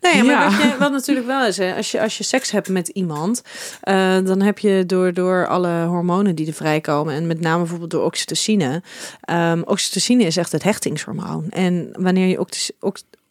Nee, 0.00 0.22
maar 0.22 0.24
Ja. 0.24 0.44
wat, 0.50 0.62
je, 0.62 0.76
wat 0.78 0.90
natuurlijk 0.92 1.26
wel 1.26 1.46
is, 1.46 1.56
hè, 1.56 1.74
als, 1.76 1.90
je, 1.90 2.00
als 2.00 2.18
je 2.18 2.24
seks 2.24 2.50
hebt 2.50 2.68
met 2.68 2.88
iemand, 2.88 3.42
eh, 3.80 4.18
dan 4.24 4.40
heb 4.40 4.58
je 4.58 4.84
door, 4.86 5.12
door 5.12 5.46
alle 5.46 5.84
hormonen 5.84 6.34
die 6.34 6.46
er 6.46 6.52
vrijkomen, 6.52 7.14
en 7.14 7.26
met 7.26 7.40
name 7.40 7.58
bijvoorbeeld 7.58 7.90
door 7.90 8.04
oxytocine. 8.04 8.82
Ehm, 9.20 9.62
oxytocine 9.64 10.24
is 10.24 10.36
echt 10.36 10.52
het 10.52 10.62
hechtingshormoon. 10.62 11.46
En 11.50 11.88
wanneer 11.92 12.26
je 12.26 12.40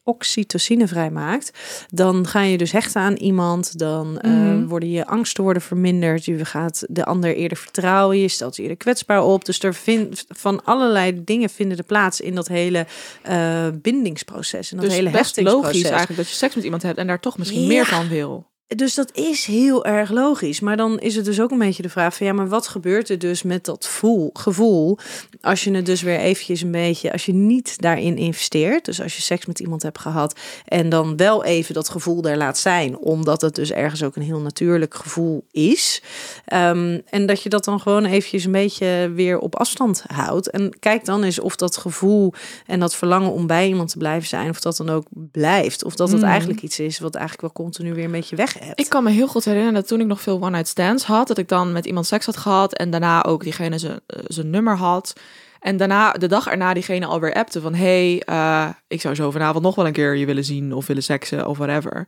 oxytocine 0.04 0.88
vrijmaakt, 0.88 1.52
dan 1.94 2.28
ga 2.28 2.42
je 2.42 2.58
dus 2.58 2.72
hechten 2.72 3.02
aan 3.02 3.16
iemand, 3.16 3.80
dan 3.80 4.20
eh, 4.20 4.32
Mhm. 4.32 4.66
worden 4.68 4.92
je 4.92 5.06
angsten 5.08 5.44
worden 5.44 5.62
verminderd, 5.62 6.26
je 6.26 6.46
gaat 6.46 6.84
de 6.90 7.06
ander 7.06 7.36
eerder 7.36 7.58
vertrouwen, 7.58 8.18
je 8.18 8.28
stelt 8.28 8.56
je 8.56 8.62
eerder 8.62 8.78
kwetsbaar 8.78 9.24
op. 9.24 9.46
Dus 9.46 9.60
er 9.60 9.74
vind, 9.76 10.26
van 10.28 10.64
allerlei 10.64 11.24
dingen 11.24 11.50
vinden 11.50 11.78
er 11.78 11.84
plaats 11.84 12.22
in 12.22 12.36
dat 12.36 12.48
hele 12.48 12.86
eh, 13.22 13.68
bindingsproces, 13.82 14.72
in 14.72 14.78
dat 14.78 14.86
dus 14.86 14.96
hele 14.96 15.10
best 15.10 15.26
hechtingsproces. 15.26 15.64
logisch 15.74 15.90
eigenlijk 15.90 16.20
dat 16.20 16.30
je 16.30 16.36
seks 16.36 16.56
met 16.56 16.64
iemand 16.64 16.84
hebt 16.84 16.98
en 16.98 17.08
daar 17.08 17.20
toch 17.20 17.38
misschien 17.38 17.62
Ja. 17.62 17.68
meer 17.68 17.86
van 17.86 18.08
wil. 18.08 18.48
Dus 18.76 18.96
dat 18.96 19.10
is 19.14 19.46
heel 19.46 19.86
erg 19.86 20.10
logisch. 20.10 20.60
Maar 20.60 20.78
dan 20.78 21.00
is 21.00 21.16
het 21.16 21.26
dus 21.26 21.42
ook 21.42 21.52
een 21.52 21.58
beetje 21.58 21.82
de 21.82 21.90
vraag 21.90 22.16
van 22.16 22.26
ja, 22.26 22.34
maar 22.34 22.48
wat 22.48 22.68
gebeurt 22.68 23.10
er 23.10 23.20
dus 23.20 23.44
met 23.44 23.66
dat 23.66 23.88
voel, 23.88 24.30
gevoel 24.34 24.98
als 25.42 25.64
je 25.64 25.72
het 25.72 25.86
dus 25.86 26.02
weer 26.02 26.20
eventjes 26.20 26.62
een 26.62 26.72
beetje, 26.72 27.12
als 27.12 27.26
je 27.26 27.34
niet 27.34 27.82
daarin 27.82 28.18
investeert, 28.18 28.86
dus 28.86 29.02
als 29.02 29.16
je 29.16 29.22
seks 29.22 29.46
met 29.46 29.60
iemand 29.60 29.82
hebt 29.84 30.00
gehad 30.00 30.40
en 30.66 30.90
dan 30.90 31.18
wel 31.18 31.44
even 31.44 31.74
dat 31.74 31.90
gevoel 31.90 32.22
daar 32.22 32.38
laat 32.38 32.58
zijn, 32.58 32.98
omdat 32.98 33.42
het 33.42 33.56
dus 33.56 33.72
ergens 33.72 34.04
ook 34.04 34.16
een 34.16 34.22
heel 34.22 34.40
natuurlijk 34.40 34.94
gevoel 34.96 35.46
is. 35.52 36.02
Ehm, 36.46 37.00
en 37.10 37.26
dat 37.26 37.44
je 37.44 37.50
dat 37.50 37.64
dan 37.64 37.80
gewoon 37.80 38.06
eventjes 38.06 38.46
een 38.46 38.52
beetje 38.52 39.12
weer 39.16 39.40
op 39.40 39.56
afstand 39.56 40.04
houdt. 40.08 40.50
En 40.50 40.80
kijk 40.80 41.06
dan 41.06 41.24
eens 41.24 41.40
of 41.40 41.56
dat 41.56 41.78
gevoel 41.78 42.34
en 42.66 42.80
dat 42.80 42.96
verlangen 42.96 43.32
om 43.32 43.48
bij 43.48 43.68
iemand 43.68 43.90
te 43.90 43.98
blijven 43.98 44.28
zijn, 44.28 44.50
of 44.50 44.60
dat 44.60 44.78
dan 44.78 44.90
ook 44.90 45.06
blijft. 45.32 45.84
Of 45.84 45.96
dat 45.96 46.12
het 46.12 46.22
Mhm. 46.22 46.30
eigenlijk 46.30 46.62
iets 46.62 46.80
is 46.80 47.00
wat 47.00 47.16
eigenlijk 47.16 47.54
wel 47.54 47.66
continu 47.66 47.94
weer 47.94 48.06
een 48.06 48.12
beetje 48.12 48.36
weg 48.36 48.58
Ik 48.74 48.90
kan 48.90 49.04
me 49.04 49.10
heel 49.10 49.28
goed 49.28 49.46
herinneren 49.46 49.76
dat 49.76 49.88
toen 49.88 50.00
ik 50.00 50.08
nog 50.08 50.22
veel 50.22 50.42
one-night 50.42 50.68
stands 50.68 51.04
had, 51.04 51.28
dat 51.28 51.38
ik 51.38 51.48
dan 51.48 51.72
met 51.72 51.86
iemand 51.86 52.06
seks 52.06 52.26
had 52.26 52.38
gehad 52.38 52.74
en 52.74 52.90
daarna 52.90 53.24
ook 53.24 53.44
diegene 53.44 53.78
zijn, 53.78 54.00
eh, 54.06 54.20
zijn 54.28 54.50
nummer 54.50 54.78
had. 54.78 55.14
En 55.60 55.78
daarna, 55.78 56.12
de 56.12 56.28
dag 56.28 56.48
erna, 56.48 56.74
diegene 56.74 57.06
alweer 57.06 57.34
appte 57.34 57.62
van... 57.62 57.74
hey, 57.74 58.22
eh, 58.26 58.70
ik 58.88 59.02
zou 59.02 59.16
zo 59.16 59.32
vanavond 59.32 59.64
nog 59.64 59.76
wel 59.76 59.86
een 59.86 59.94
keer 59.94 60.16
je 60.16 60.26
willen 60.26 60.44
zien 60.44 60.74
of 60.74 60.88
willen 60.88 61.04
seksen 61.04 61.48
of 61.48 61.58
whatever. 61.58 62.08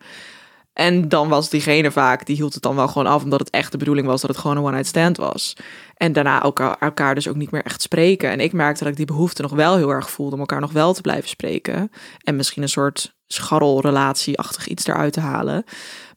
En 0.73 1.09
dan 1.09 1.29
was 1.29 1.49
diegene 1.49 1.91
vaak, 1.91 2.25
die 2.25 2.35
hield 2.35 2.53
het 2.53 2.63
dan 2.63 2.75
wel 2.75 2.87
gewoon 2.87 3.07
af... 3.07 3.23
omdat 3.23 3.39
het 3.39 3.49
echt 3.49 3.71
de 3.71 3.77
bedoeling 3.77 4.07
was 4.07 4.21
dat 4.21 4.29
het 4.29 4.39
gewoon 4.39 4.57
een 4.57 4.63
one-night 4.63 4.87
stand 4.87 5.17
was. 5.17 5.55
En 5.95 6.13
daarna 6.13 6.41
elkaar, 6.41 6.77
elkaar 6.79 7.15
dus 7.15 7.27
ook 7.27 7.35
niet 7.35 7.51
meer 7.51 7.63
echt 7.63 7.81
spreken. 7.81 8.29
En 8.29 8.39
ik 8.39 8.53
merkte 8.53 8.83
dat 8.83 8.91
ik 8.91 8.97
die 8.97 9.05
behoefte 9.05 9.41
nog 9.41 9.51
wel 9.51 9.75
heel 9.75 9.89
erg 9.89 10.09
voelde... 10.09 10.33
om 10.33 10.39
elkaar 10.39 10.59
nog 10.59 10.71
wel 10.71 10.93
te 10.93 11.01
blijven 11.01 11.29
spreken. 11.29 11.91
En 12.23 12.35
misschien 12.35 12.61
een 12.61 12.69
soort 12.69 13.15
scharrelrelatieachtig 13.27 14.67
iets 14.67 14.87
eruit 14.87 15.13
te 15.13 15.19
halen. 15.19 15.63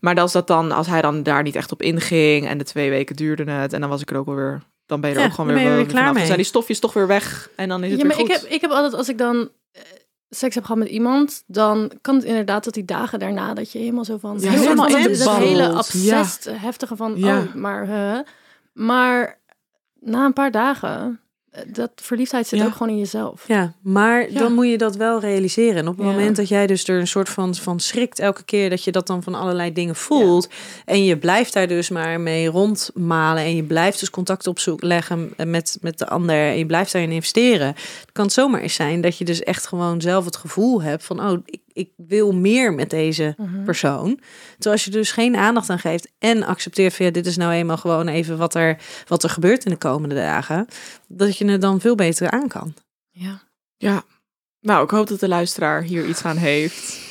Maar 0.04 0.20
als, 0.20 0.32
dat 0.32 0.46
dan, 0.46 0.72
als 0.72 0.86
hij 0.86 1.02
dan 1.02 1.22
daar 1.22 1.42
niet 1.42 1.56
echt 1.56 1.72
op 1.72 1.82
inging... 1.82 2.46
en 2.46 2.58
de 2.58 2.64
twee 2.64 2.90
weken 2.90 3.16
duurden 3.16 3.48
het... 3.48 3.72
en 3.72 3.80
dan 3.80 3.88
was 3.90 4.00
ik 4.00 4.10
er 4.10 4.16
ook 4.16 4.26
wel 4.26 4.34
weer... 4.34 4.62
dan 4.86 5.00
ben 5.00 5.10
je 5.10 5.16
er 5.16 5.22
Ja, 5.22 5.26
ook 5.28 5.34
gewoon 5.34 5.46
dan 5.50 5.56
weer, 5.56 5.64
ben 5.64 5.72
je 5.72 5.78
wel 5.78 5.86
weer 5.86 5.94
klaar 5.94 5.98
vanaf. 5.98 6.06
Dan 6.06 6.14
mee. 6.14 6.24
zijn 6.26 6.38
die 6.38 6.46
stofjes 6.46 6.78
toch 6.80 6.92
weer 6.92 7.06
weg 7.06 7.50
en 7.56 7.68
dan 7.68 7.84
is 7.84 7.90
het 7.90 8.00
Ja, 8.00 8.06
weer 8.06 8.16
maar 8.16 8.24
ik 8.26 8.32
goed. 8.32 8.40
heb, 8.42 8.50
ik 8.52 8.60
heb 8.60 8.70
altijd, 8.70 8.94
als 8.94 9.08
ik 9.08 9.18
dan 9.18 9.48
eh, 9.72 9.82
seks 10.30 10.54
heb 10.54 10.64
gehad 10.64 10.78
met 10.78 10.88
iemand, 10.88 11.42
dan 11.46 11.92
kan 12.00 12.14
het 12.14 12.24
inderdaad 12.24 12.64
dat 12.64 12.74
die 12.74 12.84
dagen 12.84 13.18
daarna 13.18 13.54
dat 13.54 13.72
je 13.72 13.78
helemaal 13.78 14.04
zo 14.04 14.18
van 14.18 14.36
Ja, 14.40 14.50
helemaal 14.50 14.86
in 14.86 15.02
dat, 15.02 15.12
de 15.12 15.24
dat 15.24 15.36
hele 15.36 15.62
Ja. 15.62 15.76
obsessed 15.78 16.58
heftige 16.60 16.96
van 16.96 17.12
Ja. 17.16 17.38
oh, 17.38 17.54
maar 17.54 17.86
hè. 17.86 18.20
maar 18.72 19.40
na 20.00 20.24
een 20.24 20.32
paar 20.32 20.50
dagen 20.50 20.90
eh, 20.90 21.06
dat 21.66 21.90
verliefdheid 21.94 22.46
zit 22.46 22.58
Ja. 22.58 22.64
ook 22.66 22.72
gewoon 22.72 22.88
in 22.88 22.98
jezelf. 22.98 23.44
Ja, 23.48 23.72
maar 23.82 24.32
Ja. 24.32 24.38
dan 24.38 24.52
moet 24.52 24.68
je 24.68 24.78
dat 24.78 24.96
wel 24.96 25.20
realiseren. 25.20 25.76
En 25.76 25.88
op 25.88 25.96
het 25.96 26.06
Ja. 26.06 26.12
moment 26.12 26.36
dat 26.36 26.48
jij 26.48 26.66
dus 26.66 26.88
er 26.88 27.00
een 27.00 27.06
soort 27.06 27.28
van, 27.28 27.54
van 27.54 27.80
schrikt 27.80 28.18
elke 28.18 28.42
keer 28.44 28.70
dat 28.70 28.84
je 28.84 28.92
dat 28.92 29.06
dan 29.06 29.22
van 29.22 29.34
allerlei 29.34 29.72
dingen 29.72 29.96
voelt. 29.96 30.48
En 30.84 31.04
je 31.04 31.18
blijft 31.18 31.52
daar 31.52 31.66
dus 31.68 31.88
maar 31.88 32.20
mee 32.20 32.46
rondmalen. 32.48 33.42
En 33.42 33.56
je 33.56 33.62
blijft 33.62 34.00
dus 34.00 34.10
contact 34.10 34.46
op 34.46 34.58
zoek 34.58 34.82
leggen 34.82 35.34
met, 35.46 35.78
met 35.80 35.98
de 35.98 36.06
ander. 36.08 36.36
En 36.36 36.58
je 36.58 36.66
blijft 36.66 36.92
daarin 36.92 37.10
investeren. 37.12 37.66
Het 37.66 38.12
kan 38.12 38.30
zomaar 38.30 38.60
eens 38.60 38.74
zijn 38.74 39.00
dat 39.00 39.18
je 39.18 39.24
dus 39.24 39.42
echt 39.42 39.66
gewoon 39.66 40.00
zelf 40.00 40.24
het 40.24 40.36
gevoel 40.36 40.82
hebt 40.82 41.04
van 41.04 41.20
oh, 41.20 41.38
ik, 41.44 41.58
ik 41.74 41.90
wil 41.96 42.32
meer 42.32 42.72
met 42.74 42.90
deze 42.90 43.34
Mhm. 43.36 43.64
persoon. 43.64 44.20
Terwijl 44.52 44.74
als 44.74 44.84
je 44.84 44.90
dus 44.90 45.12
geen 45.12 45.36
aandacht 45.36 45.70
aan 45.70 45.78
geeft 45.78 46.12
en 46.18 46.42
accepteert 46.42 46.94
van 46.94 47.06
ja, 47.06 47.12
dit 47.12 47.26
is 47.26 47.36
nou 47.36 47.52
eenmaal 47.52 47.76
gewoon 47.76 48.08
even 48.08 48.38
wat 48.38 48.54
er, 48.54 48.76
wat 49.06 49.22
er 49.22 49.30
gebeurt 49.30 49.64
in 49.64 49.70
de 49.70 49.76
komende 49.78 50.14
dagen. 50.14 50.66
Dat 51.08 51.36
je 51.38 51.44
het 51.50 51.60
dan 51.60 51.80
veel 51.80 51.94
beter 51.94 52.30
aan 52.30 52.48
kan. 52.48 52.74
Ja. 53.10 53.42
Ja. 53.76 54.02
Nou, 54.60 54.84
ik 54.84 54.90
hoop 54.90 55.06
dat 55.06 55.20
de 55.20 55.28
luisteraar 55.28 55.82
hier 55.82 56.04
iets 56.06 56.24
aan 56.24 56.36
heeft. 56.36 57.02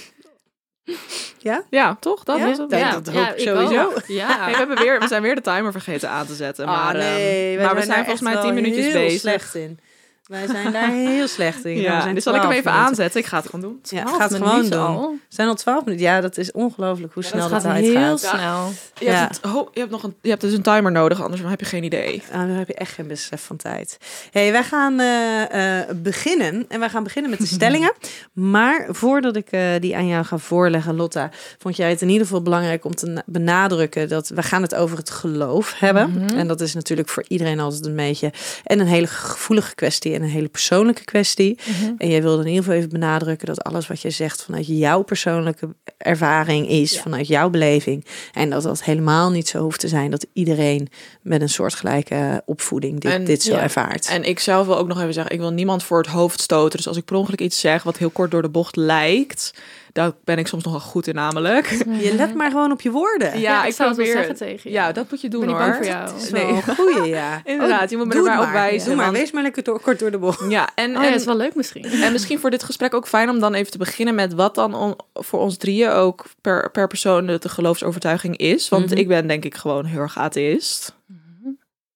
Ja? 1.37 1.63
Ja, 1.69 1.97
toch? 1.99 2.23
Dat 2.23 2.37
Ja? 2.37 2.45
was 2.47 2.57
het. 2.57 2.71
Ja, 2.71 2.77
Ja. 2.77 2.91
dat 2.91 3.07
hoop 3.13 3.27
ik 3.35 3.39
sowieso. 3.39 3.83
ook. 3.85 4.01
Ja. 4.21 4.39
Hey, 4.43 4.51
we, 4.51 4.57
hebben 4.57 4.77
weer, 4.77 4.99
we 4.99 5.07
zijn 5.07 5.21
weer 5.21 5.35
de 5.35 5.41
timer 5.41 5.71
vergeten 5.71 6.09
aan 6.09 6.25
te 6.25 6.35
zetten. 6.35 6.65
Ah, 6.65 6.83
maar, 6.83 6.95
ehm, 6.95 7.03
nee, 7.13 7.57
maar 7.57 7.75
we 7.75 7.81
zijn 7.83 7.99
volgens 8.05 8.21
mij 8.21 8.41
tien 8.41 8.53
minuutjes 8.53 8.85
heel 8.85 8.93
bezig. 8.93 9.19
slecht 9.19 9.55
in. 9.55 9.79
Wij 10.27 10.47
zijn 10.47 10.71
daar 10.71 10.89
heel 10.91 11.27
slecht 11.27 11.65
in. 11.65 11.75
we 11.75 11.81
Ja, 11.89 12.01
zijn 12.01 12.15
dus 12.15 12.23
zal 12.23 12.35
ik 12.35 12.41
hem 12.41 12.49
12 12.49 12.59
even 12.65 12.71
minuten. 12.71 12.89
aanzetten. 12.89 13.19
Ik 13.19 13.25
ga 13.25 13.37
het 13.37 13.45
gewoon 13.45 13.61
doen. 13.61 13.79
Ja, 13.83 14.01
Twaalf 14.03 14.17
ga 14.17 14.23
het 14.23 14.35
gewoon 14.35 14.69
doen. 14.69 14.79
al. 14.79 15.11
We 15.11 15.17
zijn 15.35 15.47
al 15.47 15.55
12 15.55 15.85
minuten. 15.85 16.05
Ja, 16.05 16.21
dat 16.21 16.37
is 16.37 16.51
ongelooflijk 16.51 17.13
hoe 17.13 17.23
Ja, 17.23 17.29
snel 17.29 17.41
dat 17.49 17.51
dat 17.51 17.71
gaat 17.71 17.79
heel 17.79 17.93
gaat. 18.17 18.19
snel. 18.19 18.71
Je, 18.99 19.05
Ja. 19.05 19.19
hebt 19.19 19.35
het, 19.41 19.53
oh, 19.55 19.67
je, 19.73 19.79
hebt 19.79 19.91
nog 19.91 20.03
een, 20.03 20.15
je 20.21 20.29
hebt 20.29 20.41
dus 20.41 20.53
een 20.53 20.61
timer 20.61 20.91
nodig, 20.91 21.21
anders 21.23 21.41
heb 21.45 21.59
je 21.59 21.65
geen 21.65 21.83
idee. 21.83 22.23
Ah, 22.31 22.39
dan 22.39 22.49
heb 22.49 22.67
je 22.67 22.73
echt 22.73 22.91
geen 22.91 23.07
besef 23.07 23.41
van 23.45 23.55
tijd. 23.57 23.97
hey, 24.31 24.51
wij 24.51 24.63
gaan 24.63 24.99
eh, 24.99 25.79
eh, 25.81 25.89
beginnen. 25.95 26.65
En 26.69 26.79
wij 26.79 26.89
gaan 26.89 27.03
beginnen 27.03 27.31
met 27.31 27.39
de 27.39 27.45
stellingen. 27.55 27.93
Maar 28.33 28.85
voordat 28.89 29.35
ik 29.35 29.47
eh, 29.51 29.61
die 29.79 29.95
aan 29.95 30.07
jou 30.07 30.25
ga 30.25 30.37
voorleggen, 30.37 30.95
Lotta, 30.95 31.29
vond 31.57 31.75
jij 31.75 31.89
het 31.89 32.01
in 32.01 32.09
ieder 32.09 32.25
geval 32.25 32.41
belangrijk 32.41 32.85
om 32.85 32.95
te 32.95 33.05
na- 33.05 33.23
benadrukken 33.25 34.09
dat 34.09 34.27
we 34.29 34.43
gaan 34.43 34.61
het 34.61 34.75
over 34.75 34.97
het 34.97 35.09
geloof 35.09 35.73
hebben. 35.79 36.11
Mhm. 36.11 36.37
En 36.37 36.47
dat 36.47 36.61
is 36.61 36.73
natuurlijk 36.73 37.09
voor 37.09 37.23
iedereen 37.27 37.59
altijd 37.59 37.85
een 37.85 37.95
beetje 37.95 38.31
en 38.63 38.79
een 38.79 38.87
hele 38.87 39.07
gevoelige 39.07 39.75
kwestie 39.75 40.12
en 40.15 40.21
een 40.21 40.29
hele 40.29 40.47
persoonlijke 40.47 41.03
kwestie. 41.03 41.57
Mhm. 41.79 41.91
En 41.97 42.09
jij 42.09 42.21
wilde 42.21 42.41
in 42.41 42.47
ieder 42.47 42.63
geval 42.63 42.77
even 42.77 42.89
benadrukken 42.89 43.47
dat 43.47 43.63
alles 43.63 43.87
wat 43.87 44.01
je 44.01 44.09
zegt 44.09 44.43
vanuit 44.43 44.67
jouw 44.67 45.01
persoonlijke 45.01 45.75
ervaring 45.97 46.69
is, 46.69 46.93
Ja. 46.93 47.01
vanuit 47.01 47.27
jouw 47.27 47.49
beleving. 47.49 48.05
En 48.33 48.49
dat 48.49 48.63
dat 48.63 48.83
helemaal 48.83 49.31
niet 49.31 49.47
zo 49.47 49.61
hoeft 49.61 49.79
te 49.79 49.87
zijn 49.87 50.11
dat 50.11 50.25
iedereen 50.33 50.87
met 51.21 51.41
een 51.41 51.49
soortgelijke 51.49 52.41
opvoeding 52.45 52.99
dit, 52.99 53.11
En- 53.11 53.23
dit 53.23 53.43
zo 53.43 53.53
ja. 53.53 53.61
ervaart. 53.61 54.07
En 54.07 54.23
ik 54.23 54.39
zelf 54.39 54.65
wil 54.65 54.77
ook 54.77 54.87
nog 54.87 55.01
even 55.01 55.13
zeggen, 55.13 55.33
ik 55.33 55.39
wil 55.39 55.51
niemand 55.51 55.83
voor 55.83 55.97
het 55.97 56.07
hoofd 56.07 56.41
stoten. 56.41 56.77
Dus 56.77 56.87
als 56.87 56.97
ik 56.97 57.05
per 57.05 57.15
ongeluk 57.15 57.41
iets 57.41 57.59
zeg 57.59 57.83
wat 57.83 57.97
heel 57.97 58.09
kort 58.09 58.31
door 58.31 58.41
de 58.41 58.49
bocht 58.49 58.75
lijkt, 58.75 59.53
Daar 59.93 60.11
ben 60.23 60.37
ik 60.37 60.47
soms 60.47 60.63
nogal 60.63 60.79
goed 60.79 61.07
in 61.07 61.15
namelijk. 61.15 61.67
Je 61.99 62.13
let 62.15 62.35
maar 62.35 62.51
gewoon 62.51 62.71
op 62.71 62.81
je 62.81 62.91
woorden. 62.91 63.39
Ja, 63.39 63.61
ik 63.63 63.69
ik 63.69 63.75
zou 63.75 63.93
probeer- 63.93 64.11
zeggen 64.11 64.35
tegen 64.35 64.69
je. 64.69 64.75
Ja, 64.75 64.91
dat 64.91 65.09
moet 65.09 65.21
je 65.21 65.29
doen 65.29 65.47
hoor. 65.47 65.57
bang 65.57 65.75
voor 65.75 65.85
jou. 65.85 66.05
Dat 66.05 66.21
is 66.21 66.29
Nee. 66.29 66.47
een 66.47 66.63
goeie, 66.75 67.03
ja. 67.09 67.41
Inderdaad, 67.45 67.89
je 67.89 67.97
moet 67.97 68.07
me 68.07 68.13
Doe 68.13 68.21
er 68.23 68.29
maar 68.29 68.37
het 68.37 68.47
op 68.47 68.53
wijzen. 68.53 68.87
Doe 68.87 68.95
maar, 68.95 69.05
want- 69.05 69.17
wees 69.17 69.31
maar 69.31 69.43
lekker 69.43 69.63
door, 69.63 69.79
kort 69.79 69.99
door 69.99 70.11
de 70.11 70.17
bocht. 70.17 70.49
Ja, 70.51 70.69
en, 70.75 70.97
Oh 70.97 71.03
ja, 71.03 71.09
is 71.13 71.25
wel 71.25 71.35
leuk 71.37 71.55
misschien. 71.55 71.83
en 72.03 72.11
misschien 72.11 72.39
voor 72.39 72.49
dit 72.49 72.63
gesprek 72.63 72.93
ook 72.93 73.07
fijn 73.07 73.29
om 73.29 73.39
dan 73.39 73.53
even 73.53 73.71
te 73.71 73.77
beginnen 73.77 74.15
met 74.15 74.33
wat 74.33 74.55
dan 74.55 74.73
on- 74.75 74.95
voor 75.13 75.39
ons 75.39 75.57
drieën 75.57 75.89
ook 75.89 76.25
per, 76.41 76.71
per 76.71 76.87
persoon 76.87 77.25
de, 77.25 77.39
de 77.39 77.49
geloofsovertuiging 77.49 78.37
is. 78.37 78.69
Want 78.69 78.89
Mhm. 78.89 78.97
ik 78.97 79.07
ben 79.07 79.27
denk 79.27 79.45
ik 79.45 79.55
gewoon 79.55 79.85
heel 79.85 79.99
erg 79.99 80.17
atheïst. 80.17 80.95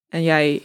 En 0.09 0.23
jij 0.23 0.61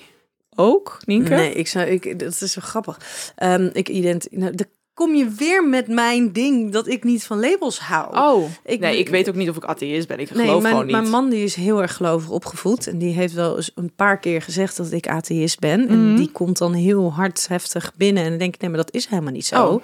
ook, 0.54 0.98
Nienke? 1.04 1.34
Nee, 1.34 1.52
ik 1.54 1.68
zou, 1.68 1.86
ik, 1.86 2.18
dat 2.18 2.40
is 2.40 2.52
zo 2.52 2.60
grappig. 2.64 2.98
Ehm, 3.36 3.70
ik 3.72 3.88
ident, 3.88 4.26
nou, 4.30 4.54
dan 4.54 4.66
kom 4.94 5.14
je 5.14 5.28
weer 5.28 5.64
met 5.68 5.88
mijn 5.88 6.32
ding 6.32 6.72
dat 6.72 6.88
ik 6.88 7.04
niet 7.04 7.25
van 7.25 7.40
labels 7.40 7.78
hou. 7.80 8.16
Oh, 8.18 8.50
Ik- 8.64 8.80
nee, 8.80 8.99
ik 8.99 9.08
weet 9.08 9.28
ook 9.28 9.34
niet 9.34 9.49
of 9.49 9.56
ik 9.56 9.64
atheïst 9.64 10.08
ben. 10.08 10.18
Ik 10.18 10.34
Nee, 10.34 10.44
geloof 10.46 10.62
mijn, 10.62 10.75
gewoon 10.75 10.87
niet. 10.88 10.96
mijn 10.96 11.11
man 11.11 11.28
die 11.30 11.44
is 11.44 11.54
heel 11.54 11.82
erg 11.82 11.96
gelovig 11.96 12.30
opgevoed. 12.30 12.87
En 12.87 12.99
die 12.99 13.12
heeft 13.14 13.34
wel 13.34 13.56
eens 13.56 13.70
een 13.75 13.92
paar 13.96 14.18
keer 14.18 14.42
gezegd 14.42 14.76
dat 14.76 14.92
ik 14.92 15.08
atheïst 15.08 15.58
ben. 15.58 15.88
En 15.88 16.06
Mhm. 16.08 16.16
die 16.16 16.30
komt 16.30 16.58
dan 16.58 16.72
heel 16.72 17.12
hard 17.12 17.49
heftig 17.49 17.92
binnen. 17.96 18.22
En 18.22 18.28
dan 18.28 18.38
denk 18.38 18.54
ik, 18.54 18.61
nee, 18.61 18.70
maar 18.70 18.78
dat 18.78 18.94
is 18.94 19.06
helemaal 19.06 19.32
niet 19.32 19.46
zo. 19.46 19.66
Oh. 19.66 19.82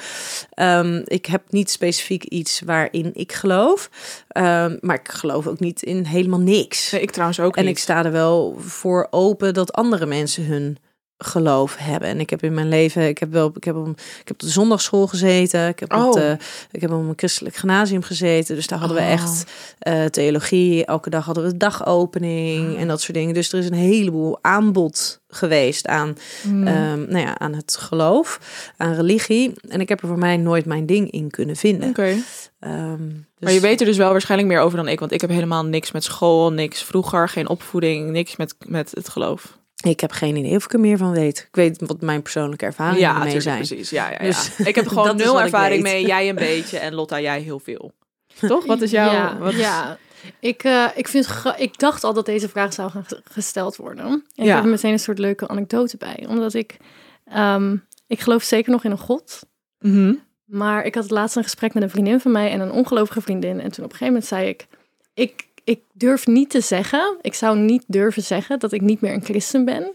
Ehm, 0.50 1.02
ik 1.04 1.26
heb 1.26 1.42
niet 1.48 1.70
specifiek 1.70 2.24
iets 2.24 2.60
waarin 2.64 3.10
ik 3.14 3.32
geloof. 3.32 3.90
Ehm, 4.28 4.76
maar 4.80 4.96
ik 5.00 5.08
geloof 5.08 5.46
ook 5.46 5.60
niet 5.60 5.82
in 5.82 6.04
helemaal 6.04 6.40
niks. 6.40 6.90
Nee, 6.90 7.00
ik 7.02 7.10
trouwens 7.10 7.40
ook 7.40 7.56
en 7.56 7.64
niet. 7.64 7.72
ik 7.76 7.78
sta 7.78 8.04
er 8.04 8.12
wel 8.12 8.56
voor 8.58 9.06
open 9.10 9.54
dat 9.54 9.72
andere 9.72 10.06
mensen 10.06 10.44
hun 10.46 10.76
geloof 11.18 11.76
hebben. 11.78 12.08
En 12.08 12.20
ik 12.20 12.30
heb 12.30 12.42
in 12.42 12.54
mijn 12.54 12.68
leven, 12.68 13.08
ik 13.08 13.18
heb 13.18 13.32
wel, 13.32 13.52
ik 13.54 13.64
heb 13.64 13.76
op, 13.76 13.88
ik 13.98 14.18
heb 14.24 14.30
op 14.30 14.38
de 14.38 14.48
zondagschool 14.48 15.06
gezeten. 15.06 15.68
Ik 15.68 15.78
heb, 15.80 15.92
op 15.94 16.00
Oh. 16.02 16.12
de, 16.12 16.36
ik 16.70 16.80
heb 16.80 16.92
op 16.92 16.98
een 17.08 17.12
christelijk 17.16 17.56
gymnasium 17.56 18.02
gezeten. 18.02 18.54
Dus 18.54 18.66
daar 18.66 18.78
hadden 18.78 18.96
we 18.96 19.02
Oh. 19.02 19.10
echt 19.10 19.44
eh, 19.78 20.04
theologie. 20.04 20.84
Elke 20.84 21.10
dag 21.10 21.24
hadden 21.24 21.44
we 21.44 21.56
dagopening 21.56 22.74
Ah. 22.74 22.80
en 22.80 22.88
dat 22.88 23.00
soort 23.00 23.14
dingen. 23.16 23.34
Dus 23.34 23.52
er 23.52 23.58
is 23.58 23.66
een 23.66 23.72
heleboel 23.74 24.38
aanbod 24.42 25.20
geweest 25.28 25.86
aan, 25.86 26.16
Mm. 26.42 26.66
ehm, 26.66 26.98
nou 27.08 27.18
ja, 27.18 27.38
aan 27.38 27.54
het 27.54 27.76
geloof, 27.80 28.40
aan 28.76 28.94
religie. 28.94 29.52
En 29.68 29.80
ik 29.80 29.88
heb 29.88 30.02
er 30.02 30.08
voor 30.08 30.18
mij 30.18 30.36
nooit 30.36 30.64
mijn 30.64 30.86
ding 30.86 31.10
in 31.10 31.30
kunnen 31.30 31.56
vinden. 31.56 31.88
Oké. 31.88 32.14
Ehm, 32.60 33.06
Maar 33.06 33.50
dus- 33.50 33.54
je 33.54 33.60
weet 33.60 33.80
er 33.80 33.86
dus 33.86 33.96
wel 33.96 34.10
waarschijnlijk 34.10 34.50
meer 34.52 34.60
over 34.60 34.76
dan 34.76 34.88
ik. 34.88 34.98
Want 35.00 35.12
ik 35.12 35.20
heb 35.20 35.30
helemaal 35.30 35.64
niks 35.64 35.92
met 35.92 36.04
school, 36.04 36.52
niks 36.52 36.82
vroeger, 36.82 37.28
geen 37.28 37.48
opvoeding, 37.48 38.10
niks 38.10 38.36
met, 38.36 38.54
met 38.66 38.90
het 38.94 39.08
geloof. 39.08 39.57
Ik 39.84 40.00
heb 40.00 40.12
geen 40.12 40.36
idee 40.36 40.56
of 40.56 40.64
ik 40.64 40.72
er 40.72 40.80
meer 40.80 40.96
van 40.98 41.10
weet. 41.12 41.38
Ik 41.38 41.56
weet 41.56 41.80
wat 41.86 42.00
mijn 42.00 42.22
persoonlijke 42.22 42.64
ervaringen 42.64 43.00
ja, 43.00 43.18
mee 43.24 43.40
zijn. 43.40 43.56
precies. 43.56 43.90
Ja, 43.90 44.04
ja, 44.10 44.12
ja. 44.12 44.18
Dus 44.18 44.58
ik 44.58 44.74
heb 44.74 44.86
gewoon 44.94 45.16
nul 45.16 45.40
ervaring 45.40 45.82
mee. 45.82 46.06
Jij 46.06 46.28
een 46.28 46.34
beetje 46.50 46.78
en 46.78 46.94
Lotta, 46.94 47.20
jij 47.20 47.40
heel 47.40 47.58
veel. 47.60 47.92
Toch? 48.40 48.66
Wat 48.66 48.80
is 48.80 48.90
jouw... 48.90 49.12
Ja, 49.12 49.38
wat 49.38 49.52
is- 49.52 49.58
ja. 49.58 49.98
Ik, 50.40 50.64
eh, 50.64 50.84
ik, 50.94 51.08
vind, 51.08 51.42
ik 51.56 51.78
dacht 51.78 52.04
al 52.04 52.12
dat 52.14 52.26
deze 52.26 52.48
vraag 52.48 52.72
zou 52.72 52.90
gaan 52.90 53.04
ge- 53.04 53.22
gesteld 53.30 53.76
worden. 53.76 54.04
En 54.06 54.24
ik 54.34 54.44
Ja. 54.44 54.54
heb 54.54 54.64
er 54.64 54.70
meteen 54.70 54.92
een 54.92 54.98
soort 54.98 55.18
leuke 55.18 55.48
anekdote 55.48 55.96
bij. 55.96 56.24
Omdat 56.28 56.54
ik... 56.54 56.76
ehm, 57.24 57.76
ik 58.06 58.20
geloof 58.20 58.42
zeker 58.42 58.70
nog 58.72 58.84
in 58.84 58.90
een 58.90 58.98
god. 58.98 59.40
Mhm. 59.78 60.14
Maar 60.44 60.84
ik 60.84 60.94
had 60.94 61.10
laatst 61.10 61.36
een 61.36 61.42
gesprek 61.42 61.74
met 61.74 61.82
een 61.82 61.90
vriendin 61.90 62.20
van 62.20 62.32
mij 62.32 62.50
en 62.50 62.60
een 62.60 62.70
ongelovige 62.72 63.20
vriendin. 63.20 63.60
En 63.60 63.70
toen 63.72 63.84
op 63.84 63.90
een 63.90 63.96
gegeven 63.96 64.06
moment 64.06 64.24
zei 64.26 64.48
ik, 64.48 64.66
ik, 65.14 65.47
ik 65.68 65.80
durf 65.92 66.26
niet 66.26 66.50
te 66.50 66.60
zeggen, 66.60 67.16
ik 67.20 67.34
zou 67.34 67.58
niet 67.58 67.84
durven 67.86 68.22
zeggen 68.22 68.58
dat 68.58 68.72
ik 68.72 68.80
niet 68.80 69.00
meer 69.00 69.12
een 69.12 69.24
christen 69.24 69.64
ben. 69.64 69.92